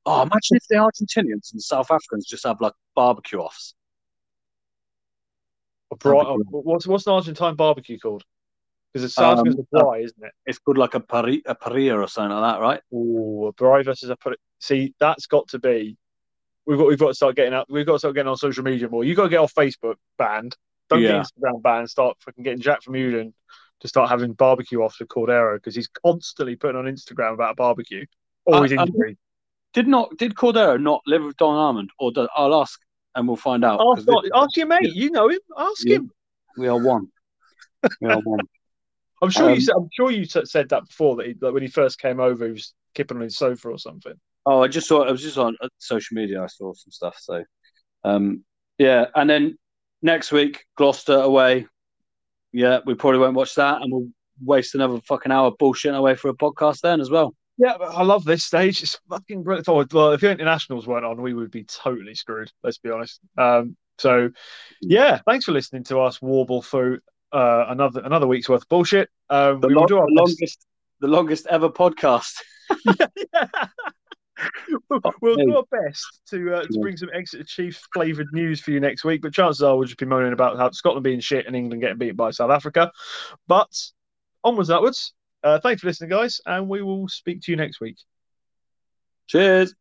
Oh, 0.07 0.23
imagine 0.23 0.57
if 0.57 0.67
the 0.69 0.77
Argentinians 0.77 1.53
and 1.53 1.61
South 1.61 1.91
Africans 1.91 2.27
just 2.27 2.45
have 2.47 2.61
like 2.61 2.75
barbecue 2.95 3.41
offs. 3.41 3.75
a 5.91 5.97
bri- 5.97 6.17
that'd 6.17 6.41
what's 6.51 6.87
what's 6.87 7.07
an 7.07 7.13
Argentine 7.15 7.55
barbecue 7.57 7.99
called? 7.99 8.23
Because 8.93 9.05
it's 9.05 9.15
South 9.15 9.39
Um, 9.39 9.49
Africa's 9.49 9.67
a 9.73 9.79
dry, 9.79 9.99
isn't 9.99 10.25
it? 10.25 10.33
It's 10.47 10.59
called 10.59 10.79
like 10.79 10.95
a 10.95 11.01
pari- 11.01 11.43
a 11.45 11.55
parrilla 11.55 12.03
or 12.03 12.09
something 12.09 12.37
like 12.37 12.55
that, 12.55 12.61
right? 12.61 12.81
Ooh, 12.95 13.47
a 13.47 13.53
Braai 13.53 13.85
versus 13.85 14.09
a 14.11 14.17
put. 14.17 14.39
See, 14.61 14.95
that's 15.01 15.27
got 15.27 15.49
to 15.49 15.59
be. 15.59 15.97
We've 16.67 16.79
got 16.79 16.87
we've 16.87 16.99
got 16.99 17.09
to 17.09 17.15
start 17.15 17.37
getting 17.37 17.53
out. 17.55 17.67
We've 17.69 17.87
got 17.87 17.95
to 17.95 17.99
start 17.99 18.15
getting 18.15 18.29
on 18.31 18.37
social 18.37 18.65
media 18.65 18.89
more. 18.89 19.05
You 19.05 19.15
got 19.15 19.25
to 19.25 19.29
get 19.29 19.41
off 19.41 19.55
Facebook 19.55 19.97
banned. 20.19 20.57
Don't 20.89 21.03
Yeah. 21.03 21.09
get 21.23 21.27
Instagram 21.27 21.63
banned. 21.63 21.91
Start 21.91 22.17
fucking 22.21 22.45
getting 22.45 22.61
Jack 22.61 22.83
from 22.83 22.95
Uden 22.95 23.33
to 23.81 23.89
start 23.89 24.09
having 24.09 24.33
barbecue 24.33 24.81
off 24.83 24.97
with 25.01 25.09
Cordero 25.09 25.57
because 25.57 25.75
he's 25.75 25.89
constantly 25.89 26.57
putting 26.57 26.77
on 26.77 26.85
Instagram 26.85 27.35
about 27.35 27.53
a 27.53 27.55
barbecue. 27.55 28.07
Always 28.47 28.73
I- 28.73 28.83
injury. 28.83 29.19
Did 29.73 29.89
not 29.89 30.17
did 30.17 30.35
Cordero 30.35 30.81
not 30.81 31.03
live 31.07 31.23
with 31.25 31.37
Don 31.37 31.55
Armand, 31.55 31.91
or 31.99 32.11
I'll 32.35 32.55
ask 32.55 32.81
and 33.15 33.27
we'll 33.29 33.37
find 33.37 33.65
out. 33.65 33.81
Ask, 33.81 34.07
not- 34.07 34.25
ask 34.35 34.57
your 34.57 34.67
mate. 34.67 34.95
You 34.95 35.11
know 35.11 35.29
him. 35.29 35.41
Ask 35.57 35.85
Yeah. 35.85 35.97
him. 35.97 36.11
we 36.57 36.69
are 36.69 36.83
one. 36.83 37.09
We 38.01 38.09
are 38.09 38.21
one. 38.21 38.41
I'm 39.23 39.31
sure 39.31 39.49
you 39.51 39.57
Um, 39.57 39.61
said. 39.61 39.75
I'm 39.77 39.89
sure 39.93 40.11
you 40.11 40.25
said 40.25 40.69
that 40.71 40.87
before 40.87 41.17
that 41.17 41.27
he, 41.27 41.35
like 41.41 41.53
when 41.53 41.63
he 41.63 41.69
first 41.69 41.99
came 42.01 42.21
over, 42.21 42.47
he 42.47 42.53
was 42.53 42.73
kipping 42.95 43.19
on 43.19 43.23
his 43.25 43.37
sofa 43.37 43.69
or 43.69 43.79
something. 43.79 44.15
Oh, 44.47 44.63
I 44.63 44.69
just 44.69 44.89
saw. 44.89 45.03
I 45.05 45.11
was 45.11 45.23
just 45.23 45.37
on 45.39 45.57
uh, 45.61 45.69
social 45.79 46.15
media. 46.15 46.43
I 46.43 46.47
saw 46.47 46.73
some 46.73 46.91
stuff. 46.93 47.19
So, 47.21 47.45
um, 48.05 48.45
yeah, 48.79 49.07
and 49.15 49.29
then 49.29 49.59
next 50.07 50.33
week 50.33 50.65
Gloucester 50.77 51.19
away. 51.19 51.67
Yeah, 52.53 52.79
we 52.87 52.95
probably 52.95 53.19
won't 53.21 53.35
watch 53.35 53.55
that, 53.57 53.83
and 53.83 53.93
we'll 53.93 54.09
waste 54.43 54.75
another 54.75 55.01
fucking 55.03 55.31
hour 55.33 55.51
bullshitting 55.53 55.97
away 55.97 56.15
for 56.15 56.29
a 56.31 56.35
podcast 56.35 56.81
then 56.81 57.01
as 57.01 57.11
well. 57.11 57.35
Yeah, 57.59 57.75
but 57.79 57.89
I 57.95 58.03
love 58.03 58.25
this 58.25 58.45
stage. 58.45 58.83
It's 58.83 58.99
fucking 59.11 59.43
brilliant. 59.43 59.69
Oh, 59.69 59.85
Well, 59.93 60.13
if 60.13 60.21
the 60.21 60.31
internationals 60.31 60.87
weren't 60.87 61.05
on, 61.07 61.21
we 61.21 61.35
would 61.35 61.51
be 61.51 61.65
totally 61.65 62.15
screwed. 62.15 62.51
Let's 62.63 62.79
be 62.79 62.91
honest. 62.91 63.21
Um, 63.37 63.77
so, 63.99 64.31
yeah, 64.83 65.21
thanks 65.27 65.47
for 65.47 65.53
listening 65.53 65.85
to 65.85 66.01
us 66.01 66.21
warble 66.21 66.61
through 66.63 67.01
uh, 67.33 67.65
another 67.69 68.01
another 68.01 68.27
week's 68.27 68.49
worth 68.49 68.63
of 68.63 68.69
bullshit. 68.69 69.09
Um, 69.31 69.61
The, 69.61 69.69
we 69.69 69.75
lo- 69.75 69.81
will 69.83 69.89
do 69.89 69.99
our 69.99 70.07
the 70.07 70.15
longest, 70.15 70.67
the 71.01 71.09
longest 71.09 71.47
ever 71.49 71.69
podcast. 71.71 72.35
we'll, 74.89 75.01
we'll 75.21 75.37
do 75.37 75.57
our 75.57 75.65
best 75.71 76.21
to 76.31 76.55
uh, 76.55 76.63
to 76.63 76.81
bring 76.81 76.97
some 76.97 77.11
Exeter 77.15 77.45
Chiefs 77.45 77.87
flavoured 77.93 78.29
news 78.33 78.61
for 78.61 78.71
you 78.71 78.81
next 78.81 79.05
week. 79.05 79.23
But 79.23 79.33
chances 79.33 79.63
are 79.63 79.77
we'll 79.77 79.87
just 79.87 79.99
be 79.99 80.07
moaning 80.07 80.33
about 80.33 80.57
how 80.57 80.71
Scotland 80.71 81.05
being 81.05 81.21
shit 81.21 81.47
and 81.47 81.57
England 81.57 81.83
getting 81.83 81.99
beat 81.99 82.17
by 82.17 82.31
South 82.31 82.51
Africa. 82.51 82.93
But 83.47 83.71
onwards, 84.45 84.71
upwards. 84.71 85.15
Uh, 85.43 85.61
thanks 85.61 85.81
for 85.81 85.87
listening, 85.87 86.11
guys, 86.11 86.41
and 86.47 86.69
we 86.69 86.83
will 86.83 87.09
speak 87.09 87.43
to 87.43 87.53
you 87.53 87.57
next 87.57 87.81
week. 87.81 87.97
Cheers. 89.29 89.75